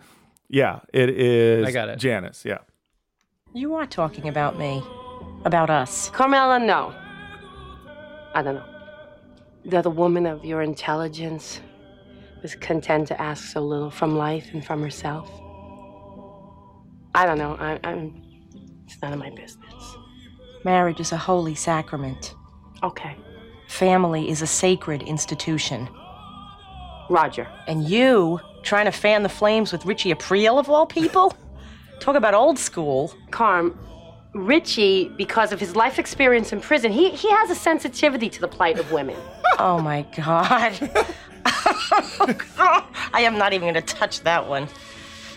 yeah, 0.50 0.80
it 0.94 1.10
is 1.10 1.66
I 1.66 1.72
got 1.72 1.90
it. 1.90 1.98
Janice, 2.00 2.44
yeah. 2.46 2.60
You 3.54 3.76
are 3.76 3.86
talking 3.86 4.28
about 4.28 4.58
me. 4.60 4.84
About 5.46 5.70
us. 5.70 6.10
Carmela, 6.10 6.60
no. 6.60 6.94
I 8.34 8.42
don't 8.42 8.56
know. 8.56 8.66
The 9.66 9.78
other 9.78 9.90
woman 9.90 10.26
of 10.26 10.44
your 10.44 10.62
intelligence 10.62 11.60
was 12.42 12.56
content 12.56 13.08
to 13.10 13.22
ask 13.22 13.52
so 13.52 13.62
little 13.62 13.92
from 13.92 14.18
life 14.18 14.50
and 14.54 14.64
from 14.66 14.82
herself. 14.82 15.30
I 17.16 17.26
don't 17.26 17.38
know. 17.38 17.56
I, 17.60 17.80
I'm. 17.84 18.22
It's 18.86 19.02
none 19.02 19.14
of 19.14 19.20
my 19.20 19.30
business. 19.30 19.96
Marriage 20.64 21.00
is 21.00 21.12
a 21.12 21.18
holy 21.18 21.56
sacrament. 21.56 22.36
Okay. 22.82 23.16
Family 23.68 24.30
is 24.30 24.42
a 24.42 24.48
sacred 24.48 25.04
institution. 25.04 25.90
Roger. 27.10 27.48
And 27.68 27.88
you, 27.88 28.40
trying 28.62 28.86
to 28.86 28.92
fan 28.92 29.24
the 29.24 29.30
flames 29.30 29.72
with 29.72 29.86
Richie 29.86 30.14
Aprile 30.14 30.60
of 30.60 30.70
all 30.70 30.86
people? 30.86 31.36
Talk 32.00 32.16
about 32.16 32.34
old 32.34 32.58
school. 32.58 33.14
Carm, 33.32 33.78
Richie, 34.34 35.10
because 35.10 35.52
of 35.52 35.60
his 35.60 35.76
life 35.76 36.00
experience 36.00 36.52
in 36.52 36.60
prison, 36.60 36.92
he, 36.92 37.12
he 37.12 37.30
has 37.30 37.50
a 37.50 37.56
sensitivity 37.56 38.30
to 38.30 38.42
the 38.42 38.48
plight 38.48 38.80
of 38.80 38.92
women. 38.92 39.16
Oh 39.60 39.80
my 39.80 40.02
God. 40.18 40.74
I 41.46 43.22
am 43.22 43.38
not 43.38 43.54
even 43.54 43.72
going 43.72 43.76
to 43.76 43.82
touch 43.82 44.22
that 44.22 44.48
one. 44.48 44.68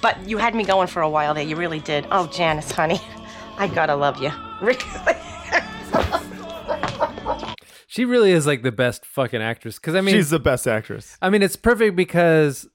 But 0.01 0.27
you 0.27 0.39
had 0.39 0.55
me 0.55 0.65
going 0.65 0.89
for 0.89 1.03
a 1.03 1.09
while 1.09 1.35
there. 1.35 1.45
You 1.45 1.55
really 1.57 1.81
did. 1.81 2.07
Oh, 2.11 2.27
Janice, 2.29 2.71
honey, 2.73 2.99
I 3.59 3.69
gotta 3.69 3.95
love 3.95 4.23
you. 4.23 4.31
Really. 4.63 4.81
She 7.89 8.05
really 8.05 8.33
is 8.33 8.47
like 8.47 8.63
the 8.63 8.73
best 8.73 9.05
fucking 9.05 9.43
actress. 9.43 9.77
Because 9.79 9.95
I 9.95 10.01
mean, 10.01 10.15
She's 10.15 10.31
the 10.31 10.39
best 10.39 10.67
actress. 10.67 11.17
I 11.21 11.29
mean, 11.31 11.43
it's 11.43 11.57
perfect 11.57 11.97
because, 11.97 12.67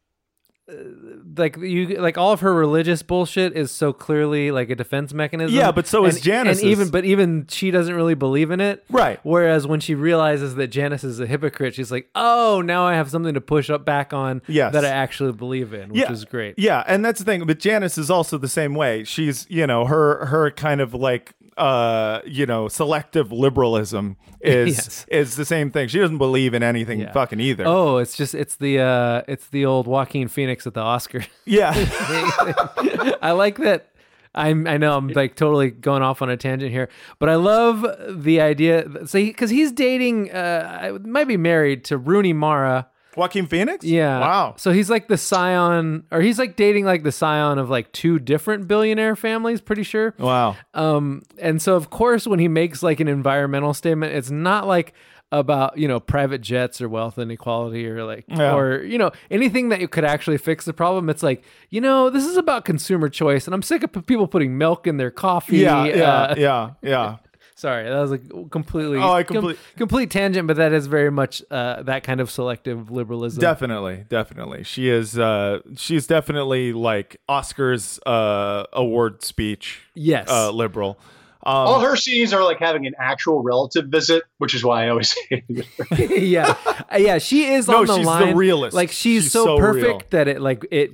like 1.38 1.57
you, 1.57 1.88
like 1.99 2.17
all 2.17 2.32
of 2.32 2.41
her 2.41 2.53
religious 2.53 3.01
bullshit 3.01 3.55
is 3.55 3.72
so 3.72 3.93
clearly 3.93 4.51
like 4.51 4.69
a 4.69 4.76
defense 4.76 5.13
mechanism. 5.13 5.55
Yeah, 5.55 5.72
but 5.72 5.88
so 5.88 6.05
is 6.05 6.19
Janice. 6.22 6.61
And 6.61 6.69
even, 6.69 6.89
but 6.89 7.05
even 7.05 7.47
she 7.47 7.72
doesn't 7.72 7.93
really 7.93 8.15
believe 8.15 8.51
in 8.51 8.59
it. 8.59 8.84
Right. 8.89 9.19
Whereas 9.24 9.67
when 9.67 9.80
she 9.80 9.95
realizes 9.95 10.55
that 10.55 10.67
Janice 10.67 11.03
is 11.03 11.19
a 11.19 11.26
hypocrite, 11.28 11.76
she's 11.76 11.91
like, 11.91 12.09
"Oh, 12.15 12.61
now 12.63 12.86
I 12.86 12.95
have 12.95 13.09
something 13.09 13.34
to 13.34 13.41
push 13.41 13.69
up 13.69 13.86
back 13.86 14.13
on 14.13 14.41
Yes. 14.47 14.74
that 14.74 14.86
I 14.86 14.89
actually 14.89 15.34
believe 15.34 15.74
in," 15.74 15.89
which 15.89 15.99
yeah, 15.99 16.11
is 16.11 16.26
great. 16.26 16.55
Yeah, 16.57 16.84
and 16.88 17.03
that's 17.03 17.19
the 17.19 17.26
thing. 17.26 17.45
But 17.45 17.59
Janice 17.59 17.97
is 17.97 18.09
also 18.09 18.38
the 18.38 18.49
same 18.49 18.74
way. 18.76 19.03
She's, 19.03 19.47
you 19.49 19.67
know, 19.67 19.86
her 19.86 20.26
her 20.26 20.51
kind 20.51 20.82
of 20.82 20.93
like 20.93 21.34
uh, 21.62 22.22
you 22.26 22.45
know, 22.45 22.68
selective 22.68 23.32
liberalism 23.32 24.18
is 24.41 24.68
Yes. 24.78 25.05
is 25.09 25.36
the 25.36 25.45
same 25.45 25.70
thing. 25.72 25.88
She 25.89 25.99
doesn't 25.99 26.18
believe 26.18 26.53
in 26.55 26.64
anything 26.64 27.01
Yeah. 27.01 27.12
fucking 27.12 27.39
either. 27.39 27.64
Oh, 27.68 27.97
it's 27.97 28.18
just 28.18 28.34
it's 28.34 28.55
the 28.55 28.80
uh 28.80 29.22
it's 29.28 29.47
the 29.47 29.66
old 29.66 29.86
Joaquin 29.88 30.28
Phoenix 30.28 30.66
at 30.66 30.74
the 30.74 30.82
Oscar. 30.82 31.22
Yeah. 31.45 31.72
I 33.22 33.32
like 33.32 33.57
that. 33.57 33.88
I'm 34.34 34.66
I 34.66 34.78
know 34.78 34.95
I'm 34.97 35.09
like 35.09 35.36
totally 35.36 35.70
going 35.72 36.01
off 36.03 36.22
on 36.22 36.30
a 36.30 36.38
tangent 36.38 36.72
here, 36.72 36.88
but 37.20 37.28
I 37.30 37.36
love 37.36 37.86
the 38.24 38.39
idea. 38.41 38.86
So 39.05 39.20
because 39.20 39.49
he's 39.49 39.72
dating, 39.72 40.32
uh, 40.32 40.80
I 40.82 40.91
might 41.07 41.28
be 41.28 41.38
married 41.38 41.84
to 41.86 41.97
Rooney 41.97 42.34
Mara. 42.34 42.88
Joaquin 43.18 43.45
Phoenix? 43.47 43.84
Yeah. 43.86 44.20
Wow. 44.20 44.55
So 44.57 44.72
he's 44.72 44.89
like 44.89 45.07
the 45.07 45.18
scion, 45.18 46.05
or 46.12 46.22
he's 46.22 46.39
like 46.39 46.55
dating 46.55 46.86
like 46.86 47.03
the 47.03 47.12
scion 47.12 47.57
of 47.59 47.70
like 47.70 47.91
two 47.91 48.20
different 48.20 48.68
billionaire 48.68 49.16
families. 49.16 49.62
Pretty 49.62 49.84
sure. 49.84 50.14
Wow. 50.18 50.55
Um, 50.74 51.24
and 51.39 51.62
so 51.62 51.76
of 51.76 51.89
course 51.89 52.26
when 52.26 52.39
he 52.39 52.47
makes 52.47 52.82
like 52.84 52.99
an 52.99 53.07
environmental 53.07 53.74
statement, 53.74 54.14
it's 54.14 54.32
not 54.32 54.68
like 54.68 54.93
about 55.34 55.78
you 55.78 55.88
know 55.88 55.97
private 55.99 56.41
jets 56.41 56.82
or 56.82 56.89
wealth 56.89 57.18
inequality 57.18 57.88
or 57.88 58.03
like 58.03 58.26
Yeah. 58.28 58.53
or 58.53 58.84
you 58.84 58.97
know 58.97 59.12
anything 59.30 59.70
that 59.70 59.89
could 59.91 60.03
actually 60.03 60.38
fix 60.38 60.66
the 60.66 60.74
problem. 60.74 61.09
It's 61.09 61.24
like 61.24 61.43
you 61.70 61.80
know 61.80 62.09
this 62.09 62.26
is 62.26 62.36
about 62.38 62.66
consumer 62.66 63.07
choice, 63.09 63.45
and 63.47 63.53
I'm 63.53 63.62
sick 63.62 63.84
of 63.84 64.05
people 64.05 64.28
putting 64.28 64.57
milk 64.57 64.88
in 64.88 64.97
their 64.97 65.12
coffee. 65.12 65.59
Yeah, 65.59 65.86
yeah, 65.86 66.03
uh, 66.03 66.36
yeah, 66.38 66.70
yeah. 66.82 67.18
Sorry, 67.62 67.88
that 67.88 67.99
was 67.99 68.12
a 68.12 68.18
completely 68.49 68.97
Oh, 68.97 69.12
I 69.12 69.22
com- 69.22 69.36
complete- 69.36 69.59
complete 69.78 70.09
tangent, 70.09 70.47
but 70.47 70.57
that 70.57 70.74
is 70.74 70.88
very 70.88 71.12
much 71.12 71.43
uh, 71.51 71.84
that 71.84 72.01
kind 72.01 72.20
of 72.20 72.32
selective 72.32 72.89
liberalism. 72.89 73.39
Definitely, 73.39 74.05
definitely. 74.09 74.64
She 74.64 74.89
is 74.89 75.20
uh 75.20 75.59
she's 75.78 76.07
definitely 76.07 76.74
like 76.74 77.18
Oscars 77.30 77.99
uh 78.07 78.66
award 78.74 79.22
speech. 79.24 79.82
Yes. 79.93 80.28
Uh 80.28 80.49
liberal. 80.51 80.97
Um, 81.43 81.53
All 81.55 81.80
her 81.82 81.95
scenes 81.95 82.34
are 82.34 82.43
like 82.43 82.57
having 82.59 82.88
an 82.88 82.93
actual 82.99 83.43
relative 83.43 83.86
visit, 83.89 84.24
which 84.39 84.55
is 84.55 84.64
why 84.64 84.86
I 84.86 84.89
always 84.89 85.16
hated 85.30 85.66
her. 85.89 85.95
yeah, 86.16 86.55
Uh, 86.91 86.97
yeah, 86.97 87.20
she 87.20 87.45
is 87.45 87.68
No, 87.68 87.82
on 87.82 87.86
the 87.86 87.95
she's 87.97 88.05
the 88.05 88.09
line. 88.09 88.36
realist. 88.36 88.76
Like 88.76 88.89
she's, 88.89 89.24
She's 89.26 89.32
so, 89.32 89.45
so 89.45 89.57
perfect 89.59 89.86
real. 89.86 90.01
that 90.12 90.28
it 90.28 90.41
like 90.41 90.66
it 90.72 90.89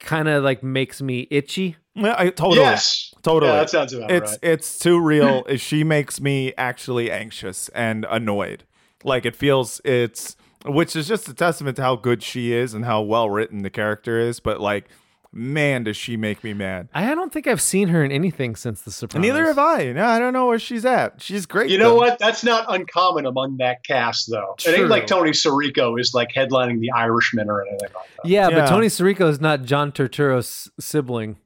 kind 0.00 0.26
of 0.28 0.42
like 0.42 0.64
makes 0.64 1.00
me 1.00 1.28
itchy. 1.30 1.76
Yeah, 1.94 2.14
I 2.18 2.30
totally. 2.30 2.58
Yes. 2.58 3.07
Totally. 3.22 3.52
Yeah, 3.52 3.58
that 3.58 3.70
sounds 3.70 3.92
about 3.92 4.10
it's, 4.10 4.32
right. 4.32 4.38
It's 4.42 4.78
too 4.78 5.00
real. 5.00 5.44
she 5.56 5.84
makes 5.84 6.20
me 6.20 6.52
actually 6.56 7.10
anxious 7.10 7.68
and 7.70 8.06
annoyed. 8.08 8.64
Like 9.04 9.24
it 9.26 9.36
feels 9.36 9.80
it's 9.84 10.36
which 10.64 10.96
is 10.96 11.06
just 11.06 11.28
a 11.28 11.34
testament 11.34 11.76
to 11.76 11.82
how 11.82 11.96
good 11.96 12.22
she 12.22 12.52
is 12.52 12.74
and 12.74 12.84
how 12.84 13.00
well 13.02 13.30
written 13.30 13.62
the 13.62 13.70
character 13.70 14.18
is, 14.18 14.40
but 14.40 14.60
like 14.60 14.88
man 15.32 15.84
does 15.84 15.96
she 15.96 16.16
make 16.16 16.42
me 16.42 16.54
mad. 16.54 16.88
I 16.94 17.14
don't 17.14 17.32
think 17.32 17.46
I've 17.46 17.60
seen 17.60 17.88
her 17.88 18.04
in 18.04 18.10
anything 18.10 18.56
since 18.56 18.82
The 18.82 18.90
Sopranos. 18.90 19.26
Neither 19.26 19.46
have 19.46 19.58
I. 19.58 19.92
No, 19.92 20.04
I 20.04 20.18
don't 20.18 20.32
know 20.32 20.46
where 20.46 20.58
she's 20.58 20.84
at. 20.84 21.20
She's 21.20 21.46
great. 21.46 21.70
You 21.70 21.78
know 21.78 21.90
though. 21.90 21.96
what? 21.96 22.18
That's 22.18 22.42
not 22.42 22.64
uncommon 22.68 23.26
among 23.26 23.58
that 23.58 23.84
cast, 23.84 24.30
though. 24.30 24.54
It 24.58 24.62
True. 24.62 24.74
ain't 24.74 24.88
like 24.88 25.06
Tony 25.06 25.30
Sirico 25.32 26.00
is 26.00 26.14
like 26.14 26.30
headlining 26.34 26.80
The 26.80 26.90
Irishman 26.92 27.50
or 27.50 27.62
anything 27.62 27.80
like 27.82 27.92
that. 27.92 28.26
Yeah, 28.28 28.48
Yeah. 28.48 28.60
but 28.60 28.68
Tony 28.68 28.86
Sirico 28.86 29.28
is 29.28 29.40
not 29.40 29.62
John 29.64 29.92
Turturro's 29.92 30.70
sibling. 30.80 31.36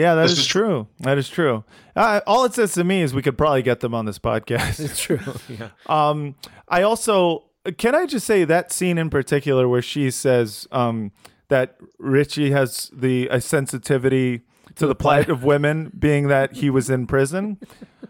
Yeah, 0.00 0.14
that 0.14 0.22
This 0.22 0.32
is, 0.32 0.38
is 0.40 0.46
true. 0.46 0.86
That 1.00 1.18
is 1.18 1.28
true. 1.28 1.64
Uh, 1.94 2.20
all 2.26 2.44
it 2.44 2.54
says 2.54 2.72
to 2.74 2.84
me 2.84 3.02
is 3.02 3.12
we 3.12 3.22
could 3.22 3.36
probably 3.36 3.62
get 3.62 3.80
them 3.80 3.94
on 3.94 4.06
this 4.06 4.18
podcast. 4.18 4.80
It's 4.80 5.00
true. 5.00 5.20
Yeah. 5.48 5.68
Um, 5.86 6.34
I 6.68 6.82
also 6.82 7.44
can 7.76 7.94
I 7.94 8.06
just 8.06 8.26
say 8.26 8.44
that 8.44 8.72
scene 8.72 8.96
in 8.96 9.10
particular 9.10 9.68
where 9.68 9.82
she 9.82 10.10
says 10.10 10.66
um, 10.72 11.12
that 11.48 11.76
Richie 11.98 12.52
has 12.52 12.90
the 12.92 13.28
a 13.30 13.40
sensitivity 13.40 14.42
to 14.76 14.86
the 14.86 14.94
plight 14.94 15.28
of 15.28 15.44
women, 15.44 15.92
being 15.98 16.28
that 16.28 16.54
he 16.54 16.70
was 16.70 16.88
in 16.88 17.06
prison, 17.06 17.58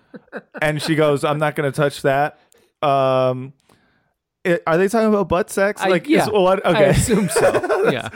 and 0.62 0.80
she 0.80 0.95
goes, 0.95 1.24
"I'm 1.24 1.38
not 1.38 1.57
going 1.57 1.70
to 1.70 1.74
touch 1.76 2.03
that." 2.03 2.38
Um, 2.80 3.53
it- 4.45 4.62
are 4.66 4.78
they 4.78 4.86
talking 4.88 5.09
about 5.09 5.28
butt 5.28 5.51
sex? 5.51 5.80
I- 5.82 5.88
Like, 5.88 6.07
yeah, 6.09 6.24
is, 6.26 6.30
what? 6.30 6.64
I 6.64 6.70
Okay, 6.70 6.91
assume 6.91 7.28
so. 7.28 7.91
Yeah. 7.91 8.09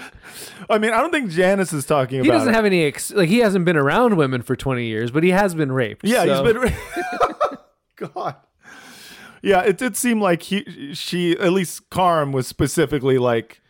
I 0.70 0.78
mean, 0.78 0.92
I 0.92 1.00
don't 1.00 1.10
think 1.10 1.30
Janice 1.30 1.72
is 1.72 1.84
talking 1.86 2.22
He 2.22 2.28
about. 2.28 2.38
doesn't 2.38 2.52
it. 2.54 2.56
have 2.56 2.64
any 2.64 2.84
ex- 2.84 3.12
like 3.12 3.28
he 3.28 3.38
hasn't 3.38 3.64
been 3.64 3.76
around 3.76 4.16
women 4.16 4.42
for 4.42 4.56
20 4.56 4.84
years, 4.86 5.10
but 5.10 5.22
he 5.22 5.30
has 5.30 5.54
been 5.54 5.72
raped. 5.72 6.04
Yeah, 6.06 6.24
so- 6.24 6.44
he's 6.44 6.52
been. 6.52 6.74
God. 7.96 8.36
Yeah, 9.42 9.60
it 9.60 9.76
did 9.76 9.96
seem 9.96 10.20
like 10.22 10.42
he, 10.42 10.94
she, 10.94 11.32
at 11.38 11.52
least 11.52 11.90
Carm 11.90 12.32
was 12.32 12.46
specifically 12.46 13.18
like 13.18 13.60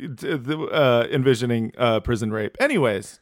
uh, 0.00 1.06
envisioning 1.10 1.72
uh, 1.76 2.00
prison 2.00 2.30
rape. 2.30 2.56
Anyways, 2.60 3.20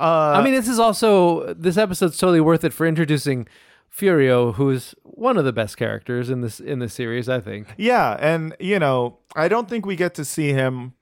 uh, 0.00 0.04
I 0.36 0.42
mean, 0.42 0.54
this 0.54 0.68
is 0.68 0.78
also 0.78 1.52
this 1.54 1.76
episode's 1.76 2.16
totally 2.18 2.40
worth 2.40 2.64
it 2.64 2.72
for 2.72 2.86
introducing 2.86 3.46
Furio, 3.94 4.54
who's 4.54 4.94
one 5.02 5.36
of 5.36 5.44
the 5.44 5.52
best 5.52 5.76
characters 5.76 6.30
in 6.30 6.40
this 6.42 6.60
in 6.60 6.78
the 6.78 6.88
series, 6.88 7.28
I 7.28 7.40
think. 7.40 7.74
yeah, 7.76 8.16
and 8.20 8.54
you 8.60 8.78
know, 8.78 9.18
I 9.36 9.48
don't 9.48 9.68
think 9.68 9.84
we 9.84 9.96
get 9.96 10.14
to 10.14 10.24
see 10.24 10.52
him 10.52 10.94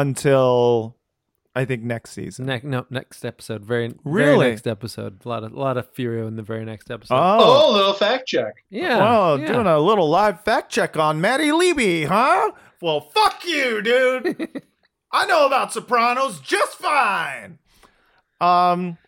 until 0.00 0.96
I 1.54 1.64
think 1.64 1.82
next 1.82 2.10
season. 2.10 2.46
Next, 2.46 2.64
no, 2.64 2.84
next 2.90 3.24
episode, 3.24 3.64
very 3.64 3.94
Really? 4.04 4.36
very 4.38 4.50
next 4.50 4.66
episode. 4.66 5.24
A 5.24 5.28
lot 5.28 5.42
of 5.42 5.52
a 5.52 5.58
lot 5.58 5.76
of 5.78 5.92
Furio 5.94 6.28
in 6.28 6.36
the 6.36 6.42
very 6.42 6.64
next 6.64 6.90
episode. 6.90 7.14
Oh, 7.18 7.70
a 7.70 7.74
little 7.74 7.94
fact 7.94 8.26
check. 8.28 8.62
yeah, 8.70 8.98
Oh, 9.00 9.36
yeah. 9.36 9.46
doing 9.46 9.66
a 9.66 9.78
little 9.78 10.08
live 10.08 10.42
fact 10.44 10.70
check 10.70 10.96
on 10.96 11.20
Maddie 11.20 11.52
Levy, 11.52 12.04
huh? 12.04 12.52
Well, 12.82 13.00
fuck 13.00 13.42
you, 13.46 13.80
dude. 13.80 14.62
I 15.12 15.24
know 15.26 15.46
about 15.46 15.72
Sopranos 15.72 16.40
just 16.40 16.74
fine. 16.76 17.58
Um, 18.38 18.98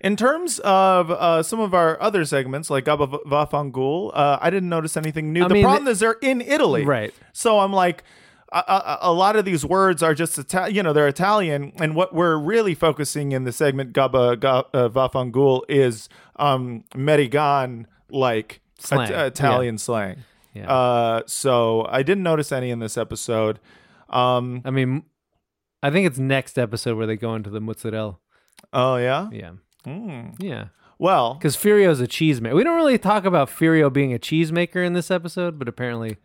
in 0.00 0.16
terms 0.16 0.58
of 0.60 1.10
uh, 1.10 1.42
some 1.42 1.60
of 1.60 1.74
our 1.74 2.00
other 2.00 2.24
segments, 2.24 2.70
like 2.70 2.86
Gabba 2.86 3.22
Vafangul, 3.26 4.10
uh, 4.14 4.38
I 4.40 4.48
didn't 4.48 4.70
notice 4.70 4.96
anything 4.96 5.34
new. 5.34 5.44
I 5.44 5.48
the 5.48 5.54
mean, 5.54 5.64
problem 5.64 5.88
is 5.88 5.98
they're 6.00 6.12
in 6.22 6.40
Italy, 6.40 6.84
Right. 6.86 7.12
So 7.34 7.58
I'm 7.58 7.74
like, 7.74 8.04
a, 8.52 8.58
a, 8.66 8.98
a 9.02 9.12
lot 9.12 9.36
of 9.36 9.44
these 9.44 9.64
words 9.64 10.02
are 10.02 10.14
just 10.14 10.38
you 10.70 10.82
know 10.82 10.92
they're 10.92 11.08
Italian, 11.08 11.72
and 11.80 11.94
what 11.94 12.14
we're 12.14 12.36
really 12.38 12.74
focusing 12.74 13.32
in 13.32 13.44
the 13.44 13.52
segment 13.52 13.92
Gabba 13.92 14.38
Ga- 14.40 14.64
uh, 14.72 14.88
Vafangul 14.88 15.62
is 15.68 16.08
um, 16.36 16.84
Merigan 16.94 17.86
like 18.10 18.60
Slang. 18.78 19.10
It- 19.12 19.26
Italian 19.26 19.78
slang. 19.78 20.24
Yeah. 20.54 20.70
Uh, 20.72 21.22
so 21.26 21.86
I 21.90 22.02
didn't 22.02 22.22
notice 22.24 22.50
any 22.52 22.70
in 22.70 22.78
this 22.78 22.96
episode. 22.96 23.60
Um, 24.08 24.62
I 24.64 24.70
mean, 24.70 25.02
I 25.82 25.90
think 25.90 26.06
it's 26.06 26.18
next 26.18 26.58
episode 26.58 26.96
where 26.96 27.06
they 27.06 27.16
go 27.16 27.34
into 27.34 27.50
the 27.50 27.60
mozzarella. 27.60 28.18
oh 28.72 28.96
yeah. 28.96 29.28
Yeah, 29.30 29.52
Hmm. 29.84 30.30
yeah. 30.38 30.66
Well, 30.98 31.34
Because 31.34 31.56
Furio's 31.56 32.00
a 32.00 32.08
cheese 32.08 32.40
maker. 32.40 32.56
We 32.56 32.64
don't 32.64 32.74
really 32.74 32.98
talk 32.98 33.24
about 33.24 33.48
Furio 33.48 33.92
being 33.92 34.12
a 34.12 34.18
cheese 34.18 34.50
maker 34.50 34.82
in 34.82 34.94
this 34.94 35.12
episode, 35.12 35.56
but 35.58 35.68
apparently 35.68 36.16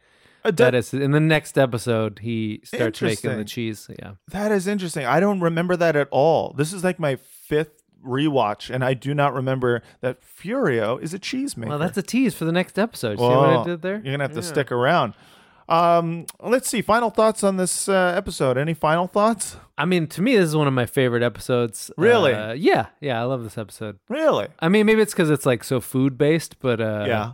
that 0.43 0.57
that, 0.57 0.75
is 0.75 0.93
in 0.93 1.11
the 1.11 1.19
next 1.19 1.57
episode. 1.57 2.19
He 2.19 2.61
starts 2.63 3.01
making 3.01 3.37
the 3.37 3.45
cheese. 3.45 3.89
Yeah. 3.99 4.13
that 4.29 4.51
is 4.51 4.67
interesting. 4.67 5.05
I 5.05 5.19
don't 5.19 5.39
remember 5.39 5.75
that 5.77 5.95
at 5.95 6.07
all. 6.11 6.53
This 6.57 6.73
is 6.73 6.83
like 6.83 6.99
my 6.99 7.15
fifth 7.15 7.83
rewatch, 8.05 8.73
and 8.73 8.83
I 8.83 8.93
do 8.93 9.13
not 9.13 9.33
remember 9.33 9.81
that 10.01 10.19
Furio 10.21 11.01
is 11.01 11.13
a 11.13 11.19
cheese 11.19 11.55
maker. 11.55 11.69
Well, 11.69 11.79
that's 11.79 11.97
a 11.97 12.03
tease 12.03 12.33
for 12.33 12.45
the 12.45 12.51
next 12.51 12.77
episode. 12.77 13.17
See 13.17 13.23
what 13.23 13.49
I 13.49 13.63
did 13.63 13.81
there? 13.81 14.01
You're 14.03 14.13
gonna 14.13 14.23
have 14.23 14.33
to 14.33 14.43
stick 14.43 14.71
around. 14.71 15.13
Um, 15.69 16.25
let's 16.41 16.67
see. 16.67 16.81
Final 16.81 17.09
thoughts 17.09 17.43
on 17.43 17.57
this 17.57 17.87
uh, 17.87 18.13
episode. 18.15 18.57
Any 18.57 18.73
final 18.73 19.07
thoughts? 19.07 19.55
I 19.77 19.85
mean, 19.85 20.07
to 20.07 20.21
me, 20.21 20.35
this 20.35 20.49
is 20.49 20.55
one 20.55 20.67
of 20.67 20.73
my 20.73 20.85
favorite 20.85 21.23
episodes. 21.23 21.89
Really? 21.97 22.33
Uh, 22.33 22.53
yeah, 22.53 22.87
yeah, 22.99 23.19
I 23.19 23.23
love 23.23 23.43
this 23.43 23.57
episode. 23.57 23.97
Really? 24.09 24.47
I 24.59 24.69
mean, 24.69 24.85
maybe 24.85 25.01
it's 25.01 25.13
because 25.13 25.29
it's 25.29 25.45
like 25.45 25.63
so 25.63 25.79
food 25.79 26.17
based, 26.17 26.59
but 26.59 26.81
uh, 26.81 27.05
yeah. 27.07 27.31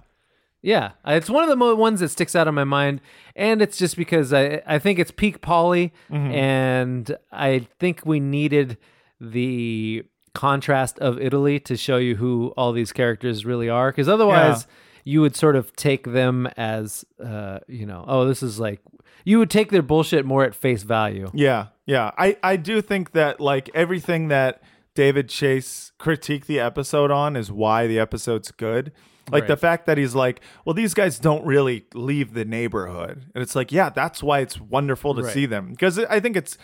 Yeah, 0.61 0.91
it's 1.05 1.29
one 1.29 1.43
of 1.43 1.49
the 1.49 1.55
mo- 1.55 1.75
ones 1.75 2.01
that 2.01 2.09
sticks 2.09 2.35
out 2.35 2.47
in 2.47 2.53
my 2.55 2.65
mind, 2.65 2.99
and 3.35 3.61
it's 3.61 3.77
just 3.77 3.95
because 3.95 4.33
I 4.33 4.61
I 4.67 4.77
think 4.79 4.99
it's 4.99 5.11
peak 5.11 5.41
Paulie, 5.41 5.91
Mm-hmm. 6.11 6.31
and 6.33 7.17
I 7.31 7.67
think 7.79 8.05
we 8.05 8.19
needed 8.19 8.77
the 9.21 10.03
contrast 10.33 10.99
of 10.99 11.19
Italy 11.19 11.59
to 11.61 11.75
show 11.75 11.97
you 11.97 12.15
who 12.15 12.53
all 12.57 12.71
these 12.73 12.91
characters 12.91 13.45
really 13.45 13.69
are, 13.69 13.91
because 13.91 14.07
otherwise. 14.09 14.67
You 15.05 15.21
would 15.21 15.35
sort 15.35 15.55
of 15.55 15.75
take 15.75 16.03
them 16.11 16.45
as, 16.55 17.03
uh, 17.23 17.59
you 17.67 17.85
know, 17.87 18.03
oh, 18.07 18.25
this 18.27 18.43
is 18.43 18.59
like 18.59 18.79
you 19.23 19.39
would 19.39 19.49
take 19.49 19.71
their 19.71 19.81
bullshit 19.81 20.23
more 20.25 20.43
at 20.43 20.53
face 20.53 20.83
value. 20.83 21.31
Yeah, 21.33 21.67
yeah. 21.87 22.11
I 22.17 22.37
I 22.43 22.57
do 22.57 22.79
think 22.81 23.13
that 23.13 23.39
like 23.39 23.71
everything 23.73 24.27
that 24.27 24.61
David 24.93 25.29
Chase 25.29 25.93
critiqued 25.99 26.45
the 26.45 26.59
episode 26.59 27.09
on 27.11 27.35
is 27.37 27.49
why 27.51 27.87
the 27.87 27.97
episode's 27.97 28.51
good. 28.51 28.91
Like 29.31 29.47
the 29.47 29.57
fact 29.57 29.85
that 29.85 29.97
he's 29.97 30.15
like, 30.15 30.41
well, 30.65 30.73
these 30.73 30.93
guys 30.93 31.19
don't 31.19 31.45
really 31.45 31.85
leave 31.93 32.33
the 32.33 32.45
neighborhood, 32.45 33.25
and 33.33 33.41
it's 33.41 33.55
like, 33.55 33.71
yeah, 33.71 33.89
that's 33.89 34.21
why 34.23 34.39
it's 34.39 34.59
wonderful 34.59 35.15
to 35.15 35.23
Right. 35.23 35.33
see 35.33 35.45
them. 35.45 35.71
Because 35.71 35.99
I 35.99 36.19
think 36.19 36.35
it's 36.35 36.57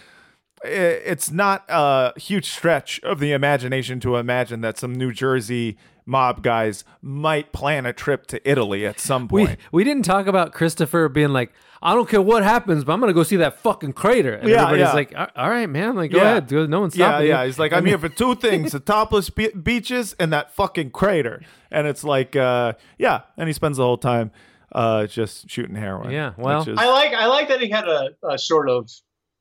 eh, 0.64 1.00
it's 1.06 1.32
not 1.32 1.64
a 1.70 2.14
huge 2.20 2.50
stretch 2.50 3.00
of 3.04 3.20
the 3.20 3.32
imagination 3.32 4.00
to 4.02 4.16
imagine 4.18 4.62
that 4.62 4.78
some 4.78 4.94
New 4.94 5.12
Jersey 5.12 5.78
mob 6.06 6.44
guys 6.44 6.84
might 7.02 7.52
plan 7.52 7.86
a 7.86 7.94
trip 7.94 8.28
to 8.28 8.50
Italy 8.50 8.86
at 8.86 9.00
some 9.00 9.28
point. 9.28 9.58
we 9.72 9.84
didn't 9.84 10.04
talk 10.04 10.28
about 10.28 10.54
Christopher 10.54 11.10
being 11.10 11.30
like, 11.30 11.52
I 11.82 11.94
don't 11.94 12.08
care 12.10 12.22
what 12.22 12.44
happens, 12.44 12.84
but 12.84 12.94
I'm 12.94 13.00
gonna 13.00 13.14
go 13.14 13.24
see 13.24 13.36
that 13.38 13.60
fucking 13.60 13.94
crater. 13.94 14.34
And 14.34 14.50
Yeah, 14.50 14.64
everybody's 14.64 14.88
yeah. 14.88 14.94
like, 14.94 15.14
"All- 15.16 15.44
all 15.44 15.50
right, 15.50 15.70
man, 15.70 15.96
like 15.96 16.12
go 16.12 16.18
Yeah. 16.18 16.32
ahead, 16.32 16.48
go- 16.48 16.66
no 16.66 16.80
one's 16.80 16.96
yeah, 16.96 17.10
stopping 17.10 17.28
you." 17.28 17.34
yeah. 17.34 17.46
He's 17.46 17.60
like, 17.60 17.74
I 17.74 17.78
I'm 17.78 17.84
mean- 17.84 17.92
here 17.92 18.00
for 18.00 18.10
two 18.10 18.34
things: 18.48 18.72
the 18.72 18.80
topless 18.80 19.30
be- 19.30 19.50
beaches 19.50 20.16
and 20.20 20.32
that 20.34 20.54
fucking 20.56 20.92
crater. 20.92 21.42
And 21.72 21.86
it's 21.86 22.04
like, 22.04 22.36
uh, 22.36 22.74
yeah. 22.98 23.22
And 23.38 23.48
he 23.50 23.54
spends 23.54 23.78
the 23.78 23.84
whole 23.84 23.98
time 23.98 24.32
uh, 24.72 25.06
just 25.08 25.50
shooting 25.50 25.76
heroin. 25.76 26.12
Yeah, 26.12 26.34
well- 26.38 26.62
is- 26.68 26.78
I 26.78 26.88
like 26.88 27.14
I 27.14 27.28
like 27.28 27.50
that 27.50 27.62
he 27.62 27.70
had 27.70 27.88
a, 27.88 28.10
a 28.28 28.38
sort 28.40 28.70
of 28.70 28.90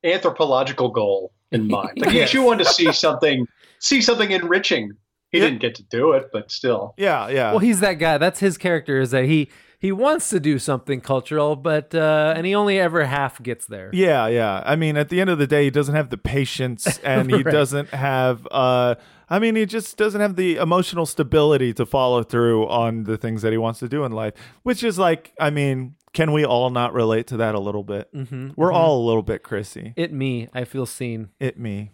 anthropological 0.04 0.90
goal 0.90 1.32
in 1.50 1.68
mind. 1.68 1.98
Like 1.98 2.10
he 2.10 2.22
actually 2.22 2.44
wanted 2.44 2.64
to 2.64 2.70
see 2.70 2.92
something 2.92 3.46
see 3.78 4.00
something 4.00 4.30
enriching. 4.30 4.92
He 5.34 5.40
didn't 5.40 5.60
get 5.60 5.74
to 5.76 5.82
do 5.82 6.12
it, 6.12 6.30
but 6.32 6.50
still. 6.50 6.94
yeah, 6.96 7.28
yeah. 7.28 7.50
Well, 7.50 7.58
he's 7.60 7.80
that 7.80 7.94
guy. 7.94 8.18
That's 8.18 8.40
his 8.40 8.56
character. 8.58 9.00
Is 9.00 9.10
that 9.10 9.24
he 9.24 9.50
he 9.78 9.92
wants 9.92 10.30
to 10.30 10.40
do 10.40 10.58
something 10.58 11.00
cultural, 11.02 11.56
but 11.56 11.94
uh, 11.94 12.32
and 12.36 12.46
he 12.46 12.54
only 12.54 12.78
ever 12.80 13.04
half 13.04 13.42
gets 13.42 13.66
there. 13.66 13.90
Yeah, 13.92 14.26
yeah. 14.28 14.62
I 14.64 14.76
mean, 14.76 14.96
at 14.96 15.10
the 15.10 15.20
end 15.20 15.28
of 15.30 15.38
the 15.38 15.46
day, 15.46 15.64
he 15.64 15.70
doesn't 15.70 15.94
have 15.94 16.08
the 16.10 16.16
patience 16.16 16.98
and 17.04 17.30
he 17.30 17.42
Right. 17.42 17.52
doesn't 17.52 17.90
have 17.90 18.46
uh 18.50 18.94
I 19.28 19.38
mean, 19.38 19.56
he 19.56 19.64
just 19.66 19.96
doesn't 19.96 20.20
have 20.20 20.36
the 20.36 20.56
emotional 20.56 21.06
stability 21.06 21.72
to 21.74 21.86
follow 21.86 22.22
through 22.22 22.68
on 22.68 23.04
the 23.04 23.16
things 23.16 23.40
that 23.42 23.52
he 23.52 23.58
wants 23.58 23.78
to 23.80 23.88
do 23.88 24.04
in 24.04 24.12
life, 24.12 24.34
which 24.64 24.84
is 24.84 24.98
like, 24.98 25.32
I 25.40 25.48
mean, 25.50 25.94
can 26.12 26.30
we 26.32 26.44
all 26.44 26.68
not 26.70 26.92
relate 26.92 27.26
to 27.28 27.38
that 27.38 27.54
a 27.54 27.58
little 27.58 27.82
bit? 27.84 28.12
Mhm, 28.14 28.52
We're 28.54 28.70
mhm. 28.70 28.74
all 28.74 29.02
a 29.02 29.04
little 29.06 29.22
bit 29.22 29.42
Chrissy. 29.42 29.94
It 29.96 30.12
me. 30.12 30.48
I 30.54 30.64
feel 30.64 30.84
seen. 30.86 31.30
It 31.40 31.58
me. 31.58 31.92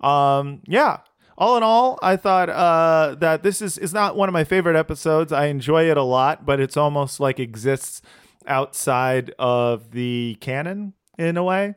Um, 0.00 0.60
yeah. 0.66 0.98
All 1.38 1.56
in 1.56 1.62
all, 1.62 1.98
I 2.02 2.16
thought 2.16 2.48
uh, 2.50 3.16
that 3.18 3.42
this 3.42 3.62
is 3.62 3.78
is 3.78 3.92
not 3.92 4.16
one 4.16 4.28
of 4.28 4.32
my 4.32 4.44
favorite 4.44 4.76
episodes. 4.76 5.32
I 5.32 5.46
enjoy 5.46 5.90
it 5.90 5.96
a 5.96 6.02
lot, 6.02 6.44
but 6.44 6.60
it's 6.60 6.76
almost 6.76 7.20
like 7.20 7.40
exists 7.40 8.02
outside 8.46 9.34
of 9.38 9.92
the 9.92 10.36
canon 10.40 10.94
in 11.18 11.36
a 11.36 11.44
way. 11.44 11.74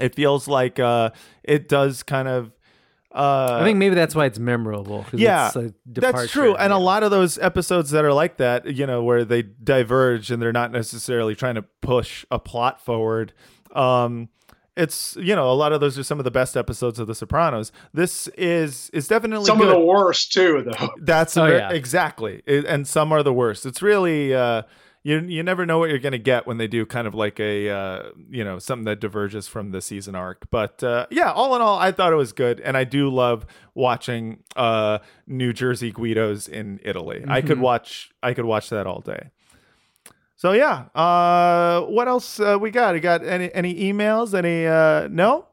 It 0.00 0.14
feels 0.14 0.46
like 0.46 0.78
uh, 0.78 1.10
it 1.42 1.68
does 1.68 2.02
kind 2.02 2.28
of. 2.28 2.52
Uh, 3.14 3.58
I 3.62 3.64
think 3.64 3.78
maybe 3.78 3.94
that's 3.94 4.14
why 4.14 4.26
it's 4.26 4.38
memorable. 4.38 5.06
yeah, 5.12 5.46
it's 5.46 5.56
a 5.56 5.74
that's 5.86 6.30
true. 6.30 6.54
And 6.54 6.72
a 6.72 6.78
lot 6.78 7.02
of 7.02 7.10
those 7.10 7.38
episodes 7.38 7.90
that 7.92 8.04
are 8.04 8.12
like 8.12 8.36
that, 8.36 8.66
you 8.74 8.86
know, 8.86 9.02
where 9.02 9.24
they 9.24 9.42
diverge 9.42 10.30
and 10.30 10.40
they're 10.42 10.52
not 10.52 10.70
necessarily 10.70 11.34
trying 11.34 11.54
to 11.54 11.62
push 11.80 12.26
a 12.30 12.38
plot 12.38 12.84
forward. 12.84 13.32
Um, 13.74 14.28
it's 14.76 15.16
you 15.20 15.34
know, 15.34 15.50
a 15.50 15.54
lot 15.54 15.72
of 15.72 15.80
those 15.80 15.98
are 15.98 16.02
some 16.02 16.18
of 16.18 16.24
the 16.24 16.30
best 16.30 16.56
episodes 16.56 16.98
of 16.98 17.06
The 17.06 17.14
Sopranos. 17.14 17.72
This 17.94 18.28
is 18.36 18.90
is 18.90 19.08
definitely 19.08 19.46
Some 19.46 19.58
good. 19.58 19.68
of 19.68 19.74
the 19.74 19.80
worst 19.80 20.32
too, 20.32 20.62
though. 20.70 20.88
That's 21.00 21.36
Oh, 21.36 21.46
ver- 21.46 21.56
yeah. 21.58 21.70
exactly, 21.70 22.42
It- 22.46 22.64
and 22.66 22.86
some 22.86 23.12
are 23.12 23.22
the 23.22 23.32
worst. 23.32 23.64
It's 23.66 23.80
really 23.82 24.34
uh, 24.34 24.62
you 25.02 25.20
you 25.20 25.42
never 25.44 25.64
know 25.64 25.78
what 25.78 25.88
you're 25.88 26.00
gonna 26.00 26.18
get 26.18 26.46
when 26.48 26.58
they 26.58 26.66
do 26.66 26.84
kind 26.84 27.06
of 27.06 27.14
like 27.14 27.38
a 27.38 27.70
uh, 27.70 28.02
you 28.28 28.42
know 28.44 28.58
something 28.58 28.84
that 28.86 28.98
diverges 29.00 29.46
from 29.48 29.70
the 29.70 29.80
season 29.80 30.14
arc. 30.16 30.50
But 30.50 30.82
uh, 30.82 31.06
yeah, 31.10 31.30
all 31.32 31.54
in 31.54 31.62
all, 31.62 31.78
I 31.78 31.92
thought 31.92 32.12
it 32.12 32.16
was 32.16 32.32
good, 32.32 32.58
and 32.60 32.76
I 32.76 32.82
do 32.84 33.08
love 33.08 33.46
watching 33.74 34.42
uh, 34.56 34.98
New 35.26 35.52
Jersey 35.52 35.92
Guidos 35.92 36.48
in 36.48 36.80
Italy. 36.82 37.24
I 37.28 37.40
could 37.40 37.58
Mhm. 37.58 37.62
watch 37.62 38.10
I 38.22 38.34
could 38.34 38.46
watch 38.46 38.68
that 38.70 38.86
all 38.86 39.00
day. 39.00 39.30
So 40.36 40.52
yeah, 40.52 40.84
uh, 40.94 41.82
what 41.86 42.08
else 42.08 42.38
uh, 42.38 42.58
we 42.60 42.70
got? 42.70 42.94
You 42.94 43.00
got 43.00 43.24
any 43.24 43.52
any 43.54 43.74
emails? 43.92 44.34
Any 44.34 44.66
uh, 44.66 45.08
no? 45.08 45.46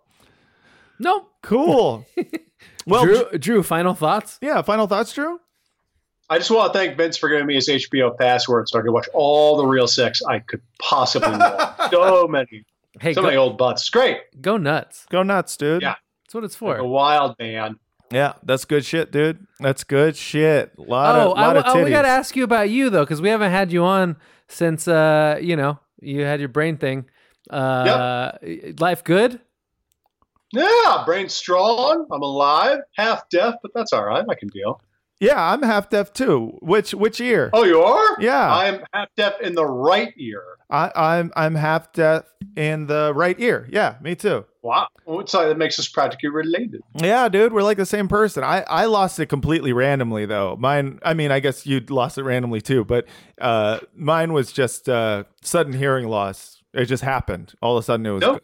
Nope. 0.99 1.31
Cool. 1.41 2.05
well, 2.85 3.03
Drew, 3.05 3.25
Drew, 3.37 3.63
final 3.63 3.93
thoughts? 3.93 4.39
yeah. 4.41 4.61
Final 4.61 4.87
thoughts, 4.87 5.13
Drew. 5.13 5.39
I 6.29 6.37
just 6.37 6.49
want 6.49 6.71
to 6.71 6.79
thank 6.79 6.97
Vince 6.97 7.17
for 7.17 7.29
giving 7.29 7.45
me 7.45 7.55
his 7.55 7.67
HBO 7.67 8.17
password 8.17 8.69
so 8.69 8.79
I 8.79 8.81
could 8.81 8.91
watch 8.91 9.07
all 9.13 9.57
the 9.57 9.65
real 9.65 9.87
sex 9.87 10.21
I 10.23 10.39
could 10.39 10.61
possibly 10.79 11.29
watch. 11.29 11.75
so 11.91 12.27
many. 12.27 12.65
Hey, 12.99 13.13
so 13.13 13.21
go, 13.21 13.27
many 13.27 13.37
old 13.37 13.57
butts. 13.57 13.89
Great. 13.89 14.17
go 14.41 14.57
nuts. 14.57 15.05
Go 15.09 15.23
nuts, 15.23 15.57
dude. 15.57 15.81
Yeah. 15.81 15.95
That's 16.25 16.33
what 16.33 16.43
it's 16.45 16.61
Like 16.61 16.79
a 16.79 16.85
wild 16.87 17.35
man. 17.39 17.77
Yeah, 18.11 18.33
that's 18.43 18.65
good 18.65 18.85
shit, 18.85 19.11
dude. 19.11 19.45
That's 19.59 19.83
good 19.83 20.15
shit. 20.15 20.77
lot 20.77 21.15
Oh, 21.15 21.31
of, 21.31 21.37
I, 21.37 21.47
lot 21.47 21.57
of 21.57 21.65
I- 21.65 21.83
we 21.83 21.89
got 21.89 22.03
to 22.03 22.07
ask 22.07 22.35
you 22.35 22.43
about 22.43 22.69
you 22.69 22.89
though, 22.89 23.03
because 23.03 23.21
we 23.21 23.29
haven't 23.29 23.51
had 23.51 23.71
you 23.71 23.83
on 23.83 24.15
since 24.53 24.87
uh, 24.87 25.39
you 25.41 25.55
know 25.55 25.79
you 26.01 26.21
had 26.21 26.39
your 26.39 26.49
brain 26.49 26.77
thing. 26.77 27.05
Uh, 27.49 28.31
life 28.79 29.03
good? 29.03 29.39
Yeah, 30.53 31.03
brain 31.05 31.29
strong. 31.29 32.05
I'm 32.11 32.21
alive, 32.21 32.79
half 32.95 33.27
deaf, 33.29 33.55
but 33.61 33.71
that's 33.73 33.91
all 33.91 34.05
right. 34.05 34.23
I 34.29 34.35
can 34.35 34.49
deal. 34.49 34.81
Yeah, 35.23 35.51
I'm 35.51 35.61
half 35.63 35.89
deaf 35.89 36.13
too. 36.13 36.57
Which 36.61 36.93
which 36.93 37.19
ear? 37.21 37.49
Oh, 37.53 37.63
you 37.63 37.81
are? 37.81 38.17
Yeah. 38.19 38.53
I'm 38.53 38.81
half 38.93 39.07
deaf 39.15 39.39
in 39.41 39.55
the 39.55 39.65
right 39.65 40.13
ear. 40.17 40.43
I, 40.69 40.91
I'm 40.95 41.31
I'm 41.35 41.55
half 41.55 41.93
deaf 41.93 42.23
in 42.55 42.87
the 42.87 43.13
right 43.15 43.39
ear. 43.39 43.67
Yeah, 43.71 43.95
me 44.01 44.15
too. 44.15 44.45
Wow. 44.61 44.87
Well, 45.05 45.27
so 45.27 45.47
that 45.47 45.57
makes 45.57 45.77
us 45.77 45.87
practically 45.87 46.29
related. 46.29 46.81
Yeah, 46.95 47.27
dude, 47.29 47.51
we're 47.53 47.63
like 47.63 47.77
the 47.77 47.85
same 47.85 48.07
person. 48.07 48.43
I 48.43 48.61
I 48.67 48.85
lost 48.85 49.19
it 49.19 49.27
completely 49.27 49.73
randomly 49.73 50.25
though. 50.25 50.55
Mine, 50.59 50.99
I 51.03 51.13
mean, 51.13 51.31
I 51.31 51.39
guess 51.39 51.65
you 51.65 51.79
lost 51.89 52.17
it 52.17 52.23
randomly 52.23 52.61
too, 52.61 52.83
but 52.85 53.05
uh, 53.41 53.79
mine 53.95 54.33
was 54.33 54.51
just 54.51 54.87
uh, 54.89 55.25
sudden 55.41 55.73
hearing 55.73 56.07
loss. 56.07 56.61
It 56.73 56.85
just 56.85 57.03
happened. 57.03 57.53
All 57.61 57.77
of 57.77 57.83
a 57.83 57.85
sudden, 57.85 58.05
it 58.05 58.11
was. 58.11 58.21
No, 58.21 58.33
it 58.35 58.43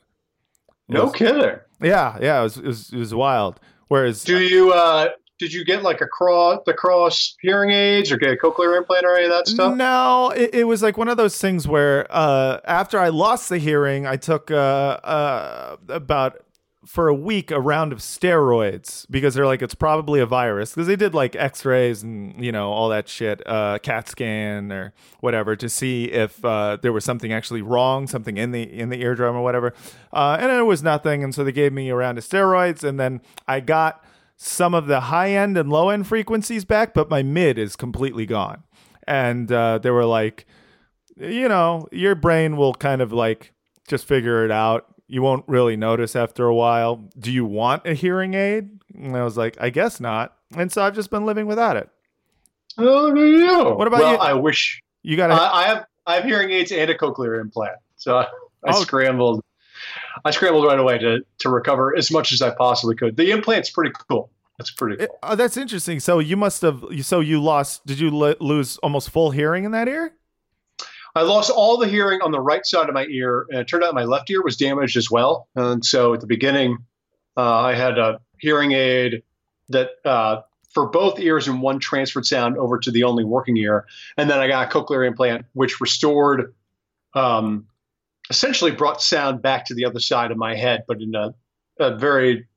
no 0.89 1.05
was- 1.05 1.13
kidding. 1.13 1.57
Yeah, 1.81 2.17
yeah, 2.21 2.39
it 2.41 2.43
was, 2.43 2.57
it 2.57 2.65
was 2.65 2.93
it 2.93 2.97
was 2.97 3.15
wild. 3.15 3.59
Whereas 3.87 4.23
Do 4.23 4.39
you 4.39 4.71
uh 4.73 5.07
did 5.39 5.53
you 5.53 5.65
get 5.65 5.81
like 5.81 6.01
a 6.01 6.07
cross 6.07 6.59
the 6.65 6.73
cross 6.73 7.35
hearing 7.41 7.71
aids 7.71 8.11
or 8.11 8.17
get 8.17 8.31
a 8.31 8.35
cochlear 8.35 8.77
implant 8.77 9.05
or 9.05 9.15
any 9.15 9.25
of 9.25 9.31
that 9.31 9.47
stuff? 9.47 9.75
No, 9.75 10.31
it, 10.35 10.53
it 10.53 10.63
was 10.65 10.83
like 10.83 10.97
one 10.97 11.07
of 11.07 11.17
those 11.17 11.39
things 11.39 11.67
where 11.67 12.05
uh, 12.09 12.59
after 12.65 12.99
I 12.99 13.09
lost 13.09 13.49
the 13.49 13.57
hearing, 13.57 14.05
I 14.05 14.17
took 14.17 14.51
uh, 14.51 14.55
uh, 14.55 15.77
about 15.87 16.41
for 16.85 17.07
a 17.07 17.13
week 17.13 17.51
a 17.51 17.59
round 17.59 17.91
of 17.93 17.99
steroids 17.99 19.05
because 19.11 19.35
they're 19.35 19.45
like 19.45 19.61
it's 19.61 19.75
probably 19.75 20.19
a 20.19 20.25
virus 20.25 20.71
because 20.73 20.87
they 20.87 20.95
did 20.95 21.13
like 21.13 21.35
X-rays 21.35 22.03
and 22.03 22.43
you 22.43 22.51
know 22.51 22.71
all 22.71 22.89
that 22.89 23.07
shit, 23.07 23.41
uh, 23.47 23.79
CAT 23.79 24.09
scan 24.09 24.71
or 24.71 24.93
whatever 25.21 25.55
to 25.55 25.69
see 25.69 26.05
if 26.05 26.43
uh, 26.43 26.77
there 26.81 26.91
was 26.91 27.05
something 27.05 27.31
actually 27.31 27.61
wrong, 27.61 28.07
something 28.07 28.37
in 28.37 28.51
the 28.51 28.63
in 28.63 28.89
the 28.89 29.01
eardrum 29.01 29.35
or 29.37 29.41
whatever, 29.41 29.73
uh, 30.11 30.37
and 30.39 30.51
it 30.51 30.63
was 30.63 30.83
nothing. 30.83 31.23
And 31.23 31.33
so 31.33 31.45
they 31.45 31.53
gave 31.53 31.71
me 31.71 31.89
a 31.89 31.95
round 31.95 32.17
of 32.17 32.25
steroids, 32.25 32.83
and 32.83 32.99
then 32.99 33.21
I 33.47 33.61
got 33.61 34.03
some 34.41 34.73
of 34.73 34.87
the 34.87 35.01
high 35.01 35.31
end 35.31 35.57
and 35.57 35.69
low 35.69 35.89
end 35.89 36.07
frequencies 36.07 36.63
back, 36.63 36.93
but 36.93 37.09
my 37.09 37.21
mid 37.21 37.57
is 37.57 37.75
completely 37.75 38.25
gone. 38.25 38.63
And 39.05 39.51
uh, 39.51 39.79
they 39.79 39.89
were 39.91 40.05
like, 40.05 40.45
you 41.17 41.49
know, 41.49 41.87
your 41.91 42.15
brain 42.15 42.55
will 42.55 42.73
kind 42.73 43.01
of 43.01 43.11
like 43.11 43.51
just 43.87 44.05
figure 44.05 44.45
it 44.45 44.51
out. 44.51 44.85
You 45.07 45.21
won't 45.21 45.43
really 45.47 45.75
notice 45.75 46.15
after 46.15 46.45
a 46.45 46.55
while. 46.55 47.09
Do 47.17 47.31
you 47.33 47.43
want 47.43 47.85
a 47.85 47.93
hearing 47.93 48.33
aid? 48.33 48.79
And 48.95 49.17
I 49.17 49.23
was 49.25 49.35
like, 49.35 49.57
I 49.59 49.71
guess 49.71 49.99
not. 49.99 50.37
And 50.55 50.71
so 50.71 50.83
I've 50.83 50.95
just 50.95 51.09
been 51.09 51.25
living 51.25 51.45
without 51.45 51.75
it. 51.75 51.89
Oh, 52.77 53.13
there 53.13 53.25
you. 53.27 53.63
What 53.75 53.87
about 53.87 53.99
well, 53.99 54.11
you? 54.13 54.17
I 54.19 54.33
wish 54.35 54.81
You 55.03 55.17
got 55.17 55.27
to. 55.27 55.33
I, 55.33 55.63
I 55.63 55.67
have 55.67 55.85
I 56.07 56.15
have 56.15 56.23
hearing 56.23 56.51
aids 56.51 56.71
and 56.71 56.89
a 56.89 56.97
cochlear 56.97 57.41
implant. 57.41 57.75
So 57.97 58.17
I, 58.19 58.21
I 58.65 58.71
Oh. 58.71 58.81
scrambled 58.83 59.41
I 60.25 60.31
scrambled 60.31 60.65
right 60.65 60.79
away 60.79 60.97
to 60.99 61.19
to 61.39 61.49
recover 61.49 61.95
as 61.95 62.11
much 62.11 62.31
as 62.31 62.41
I 62.41 62.51
possibly 62.51 62.95
could. 62.95 63.17
The 63.17 63.31
implant's 63.31 63.69
pretty 63.69 63.91
cool. 64.09 64.29
That's 64.57 64.71
pretty 64.71 64.97
cool. 64.97 65.19
oh, 65.23 65.35
that's 65.35 65.55
interesting. 65.55 65.99
So 65.99 66.19
you 66.19 66.35
must 66.35 66.61
have. 66.61 66.83
So 67.01 67.21
you 67.21 67.41
lost. 67.41 67.85
Did 67.85 67.99
you 67.99 68.11
lo- 68.11 68.35
lose 68.39 68.77
almost 68.79 69.09
full 69.09 69.31
hearing 69.31 69.63
in 69.63 69.71
that 69.71 69.87
ear? 69.87 70.13
I 71.15 71.23
lost 71.23 71.49
all 71.49 71.77
the 71.77 71.87
hearing 71.87 72.21
on 72.21 72.31
the 72.31 72.39
right 72.39 72.65
side 72.65 72.87
of 72.87 72.93
my 72.93 73.05
ear, 73.05 73.45
and 73.49 73.59
it 73.59 73.67
turned 73.67 73.83
out 73.83 73.93
my 73.93 74.03
left 74.03 74.29
ear 74.29 74.43
was 74.43 74.57
damaged 74.57 74.95
as 74.95 75.09
well. 75.09 75.47
And 75.55 75.83
so 75.83 76.13
at 76.13 76.21
the 76.21 76.27
beginning, 76.27 76.77
uh, 77.35 77.61
I 77.61 77.73
had 77.73 77.97
a 77.97 78.19
hearing 78.39 78.73
aid 78.73 79.23
that 79.69 79.91
uh, 80.05 80.41
for 80.73 80.87
both 80.87 81.19
ears 81.19 81.47
and 81.47 81.61
one 81.61 81.79
transferred 81.79 82.25
sound 82.25 82.57
over 82.57 82.77
to 82.79 82.91
the 82.91 83.03
only 83.03 83.23
working 83.23 83.57
ear, 83.57 83.85
and 84.17 84.29
then 84.29 84.39
I 84.39 84.47
got 84.47 84.67
a 84.67 84.71
cochlear 84.71 85.07
implant, 85.07 85.45
which 85.53 85.81
restored, 85.81 86.53
um, 87.15 87.65
essentially 88.29 88.71
brought 88.71 89.01
sound 89.01 89.41
back 89.41 89.65
to 89.65 89.73
the 89.73 89.85
other 89.85 89.99
side 89.99 90.31
of 90.31 90.37
my 90.37 90.55
head, 90.55 90.83
but 90.87 91.01
in 91.01 91.15
a, 91.15 91.33
a 91.79 91.97
very 91.97 92.47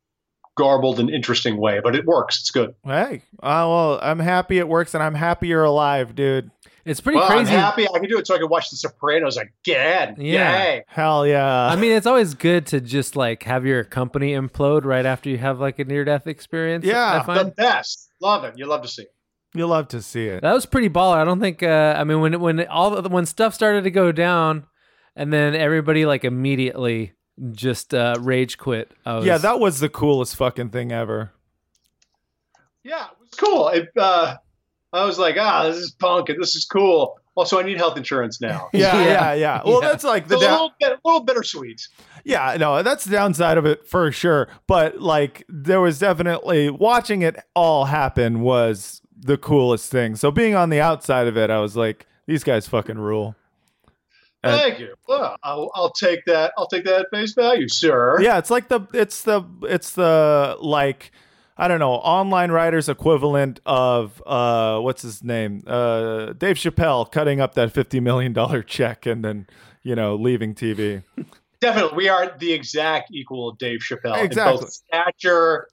garbled 0.57 1.01
and 1.01 1.09
interesting 1.09 1.57
way. 1.57 1.81
But 1.83 1.97
it 1.97 2.05
works. 2.05 2.41
It's 2.41 2.51
good. 2.51 2.75
Hey, 2.85 3.23
uh, 3.43 3.67
well, 3.69 3.99
I'm 4.03 4.19
happy 4.19 4.59
it 4.59 4.69
works, 4.69 4.95
and 4.95 5.03
I'm 5.03 5.15
happy 5.15 5.49
you're 5.49 5.65
alive, 5.65 6.15
dude. 6.15 6.51
It's 6.85 7.01
pretty 7.01 7.19
well, 7.19 7.29
crazy. 7.29 7.53
I'm 7.53 7.61
happy 7.61 7.87
I 7.89 7.99
can 8.01 8.09
do 8.09 8.19
it 8.19 8.27
so 8.27 8.35
I 8.35 8.39
can 8.39 8.49
watch 8.49 8.69
The 8.71 8.77
Sopranos 8.77 9.37
again. 9.37 10.17
Yeah. 10.19 10.65
Yay. 10.65 10.85
Hell 10.89 11.25
yeah. 11.25 11.67
I 11.69 11.77
mean, 11.77 11.93
it's 11.93 12.09
always 12.09 12.35
good 12.35 12.67
to 12.67 12.81
just 12.81 13.15
like 13.15 13.45
have 13.45 13.65
your 13.65 13.85
company 13.85 14.33
implode 14.33 14.85
right 14.85 15.07
after 15.07 15.31
you 15.31 15.39
have 15.39 15.61
like 15.61 15.79
a 15.79 15.85
near 15.85 16.05
death 16.05 16.27
experience. 16.27 16.85
Yeah. 16.85 17.21
I 17.21 17.25
find. 17.25 17.51
The 17.51 17.53
best. 17.53 18.11
Love 18.21 18.43
it. 18.43 18.59
You 18.59 18.67
love 18.67 18.83
to 18.83 18.89
see 18.89 19.03
it. 19.03 19.15
you 19.55 19.67
love 19.67 19.89
to 19.89 20.03
see 20.03 20.27
it. 20.27 20.43
That 20.43 20.55
was 20.55 20.67
pretty 20.67 20.89
baller. 20.89 21.17
I 21.17 21.25
don't 21.25 21.41
think. 21.41 21.63
Uh, 21.63 21.95
I 21.97 22.03
mean, 22.03 22.21
when 22.21 22.41
when 22.41 22.67
all 22.67 22.91
the, 23.01 23.09
when 23.09 23.27
stuff 23.27 23.55
started 23.55 23.85
to 23.85 23.91
go 23.91 24.11
down, 24.11 24.67
and 25.17 25.33
then 25.33 25.55
everybody 25.55 26.07
like 26.07 26.25
immediately 26.25 27.13
just 27.53 27.95
uh, 27.95 28.17
rage 28.21 28.59
quit. 28.59 28.93
I 29.07 29.17
was, 29.17 29.27
Yeah, 29.27 29.39
that 29.39 29.59
was 29.61 29.81
the 29.81 29.89
coolest 29.89 30.37
fucking 30.37 30.71
thing 30.71 30.93
ever. 30.93 31.33
Yeah, 32.85 33.05
it 33.07 33.17
was 33.21 33.31
cool. 33.37 33.69
It, 33.69 33.89
uh, 33.97 34.37
I 34.93 35.05
was 35.05 35.19
like, 35.19 35.37
ah, 35.39 35.65
this 35.65 35.77
is 35.79 35.93
punk 35.93 36.29
and 36.29 36.41
this 36.43 36.55
is 36.57 36.65
cool. 36.65 37.19
Also, 37.35 37.59
I 37.59 37.63
need 37.63 37.79
health 37.79 37.97
insurance 37.97 38.41
now. 38.41 38.69
Yeah, 38.75 38.95
Yeah. 39.01 39.05
yeah, 39.05 39.33
yeah. 39.35 39.63
Well, 39.65 39.81
Yeah. 39.83 39.89
that's 39.89 40.05
like 40.05 40.25
It's 40.25 40.33
a 40.33 40.37
the 40.37 40.41
down- 40.43 40.53
little, 40.53 40.73
bit, 40.81 40.93
a 40.93 40.99
little 41.09 41.25
bittersweet. 41.25 41.89
Yeah, 42.25 42.57
no, 42.59 42.83
that's 42.83 43.05
the 43.05 43.13
downside 43.13 43.57
of 43.57 43.65
it 43.67 43.87
for 43.89 44.13
sure. 44.13 44.49
But 44.67 45.01
like, 45.01 45.45
there 45.49 45.81
was 45.81 45.99
definitely 45.99 46.69
watching 46.71 47.23
it 47.23 47.37
all 47.55 47.87
happen 47.87 48.41
was 48.43 49.01
the 49.19 49.39
coolest 49.39 49.91
thing. 49.91 50.17
So 50.17 50.31
being 50.31 50.55
on 50.55 50.69
the 50.69 50.81
outside 50.81 51.27
of 51.27 51.37
it, 51.39 51.49
I 51.49 51.59
was 51.61 51.77
like, 51.77 52.07
these 52.27 52.45
guys 52.45 52.69
fucking 52.69 52.99
rule. 52.99 53.35
Uh, 54.45 54.59
Thank 54.59 54.81
you. 54.81 54.95
Well, 55.07 55.37
I'll, 55.43 55.71
I'll 55.75 55.91
take 55.93 56.25
that. 56.27 56.53
I'll 56.59 56.67
take 56.67 56.85
that 56.85 57.01
at 57.03 57.11
face 57.11 57.33
value, 57.33 57.69
sir. 57.69 58.21
Yeah, 58.21 58.39
it's 58.39 58.51
like 58.51 58.69
the 58.69 58.81
it's 58.93 59.23
the 59.23 59.43
it's 59.63 59.93
the 59.93 60.57
like 60.61 61.13
I 61.57 61.69
don't 61.69 61.79
know 61.79 61.93
online 61.93 62.51
writers 62.51 62.89
equivalent 62.89 63.61
of 63.67 64.21
uh 64.27 64.81
what's 64.81 65.03
his 65.03 65.23
name 65.23 65.63
uh 65.67 66.33
Dave 66.33 66.57
Chappelle 66.57 67.11
cutting 67.11 67.41
up 67.41 67.55
that 67.55 67.73
fifty 67.73 68.01
million 68.01 68.33
dollar 68.33 68.63
check 68.63 69.07
and 69.07 69.25
then 69.25 69.47
you 69.85 69.95
know 69.95 70.17
leaving 70.17 70.55
TV. 70.55 71.03
Definitely, 71.61 71.97
we 71.97 72.09
are 72.09 72.37
the 72.39 72.53
exact 72.53 73.13
equal 73.13 73.51
of 73.51 73.59
Dave 73.59 73.79
Chappelle 73.79 74.19
in 74.19 74.25
Exactly. 74.27 74.63
both 74.63 74.73
stature, 74.73 75.69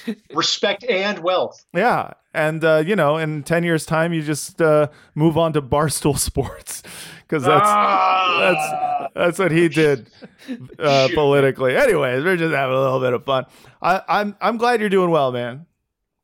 respect, 0.34 0.84
and 0.84 1.18
wealth. 1.20 1.64
Yeah, 1.74 2.12
and 2.34 2.64
uh, 2.64 2.82
you 2.86 2.96
know, 2.96 3.16
in 3.16 3.42
ten 3.42 3.64
years' 3.64 3.86
time, 3.86 4.12
you 4.12 4.22
just 4.22 4.60
uh, 4.60 4.88
move 5.14 5.36
on 5.38 5.52
to 5.54 5.62
Barstool 5.62 6.18
Sports 6.30 6.82
because 7.20 7.44
that's 7.44 7.64
Ah! 7.66 8.38
that's 8.40 9.12
that's 9.14 9.38
what 9.38 9.52
he 9.52 9.68
did 9.68 10.10
uh, 10.78 11.08
politically. 11.14 11.76
Anyways, 11.76 12.24
we're 12.24 12.36
just 12.36 12.54
having 12.54 12.76
a 12.76 12.80
little 12.80 13.00
bit 13.00 13.12
of 13.12 13.24
fun. 13.24 13.46
I, 13.80 14.02
I'm 14.08 14.36
I'm 14.40 14.56
glad 14.56 14.80
you're 14.80 14.88
doing 14.88 15.10
well, 15.10 15.32
man. 15.32 15.66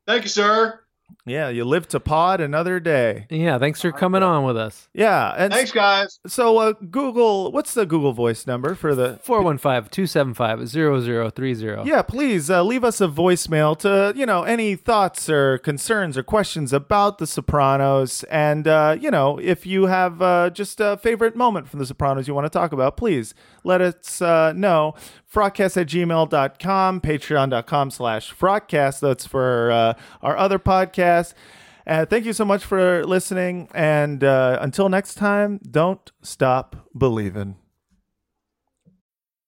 Thank 0.06 0.24
you, 0.24 0.30
sir. 0.30 0.80
Yeah, 1.26 1.48
you 1.50 1.64
live 1.64 1.86
to 1.88 2.00
pod 2.00 2.40
another 2.40 2.80
day. 2.80 3.26
Yeah, 3.28 3.58
thanks 3.58 3.82
for 3.82 3.92
coming 3.92 4.22
on 4.22 4.44
with 4.44 4.56
us. 4.56 4.88
Yeah, 4.94 5.34
and 5.36 5.52
Thanks, 5.52 5.72
guys. 5.72 6.18
so 6.26 6.56
uh, 6.58 6.72
Google, 6.90 7.52
what's 7.52 7.74
the 7.74 7.84
Google 7.84 8.14
Voice 8.14 8.46
number 8.46 8.74
for 8.74 8.94
the 8.94 9.20
415-275-0030. 9.26 11.86
Yeah, 11.86 12.02
please 12.02 12.50
uh, 12.50 12.62
leave 12.62 12.84
us 12.84 13.00
a 13.00 13.08
voicemail 13.08 13.76
to, 13.80 14.12
you 14.16 14.26
know, 14.26 14.42
any 14.44 14.76
thoughts 14.76 15.28
or 15.28 15.58
concerns 15.58 16.16
or 16.16 16.22
questions 16.22 16.72
about 16.72 17.18
The 17.18 17.26
Sopranos. 17.26 18.22
And, 18.24 18.66
uh, 18.66 18.96
you 18.98 19.10
know, 19.10 19.38
if 19.38 19.66
you 19.66 19.86
have 19.86 20.22
uh, 20.22 20.48
just 20.50 20.80
a 20.80 20.96
favorite 20.96 21.36
moment 21.36 21.68
from 21.68 21.80
The 21.80 21.86
Sopranos 21.86 22.26
you 22.28 22.34
want 22.34 22.46
to 22.46 22.50
talk 22.50 22.72
about, 22.72 22.96
please 22.96 23.34
let 23.68 23.80
us 23.80 24.20
uh, 24.20 24.52
know. 24.54 24.94
Frogcast 25.32 25.76
at 25.76 25.86
gmail.com, 25.86 27.00
patreon.com 27.00 27.90
slash 27.90 28.34
frogcast. 28.34 29.00
That's 29.00 29.26
for 29.26 29.70
uh, 29.70 29.94
our 30.22 30.36
other 30.36 30.58
podcast. 30.58 31.34
Uh, 31.86 32.04
thank 32.06 32.24
you 32.24 32.32
so 32.32 32.44
much 32.44 32.64
for 32.64 33.04
listening. 33.04 33.68
And 33.74 34.24
uh, 34.24 34.58
until 34.60 34.88
next 34.88 35.14
time, 35.14 35.60
don't 35.70 36.10
stop 36.22 36.88
believing. 36.96 37.56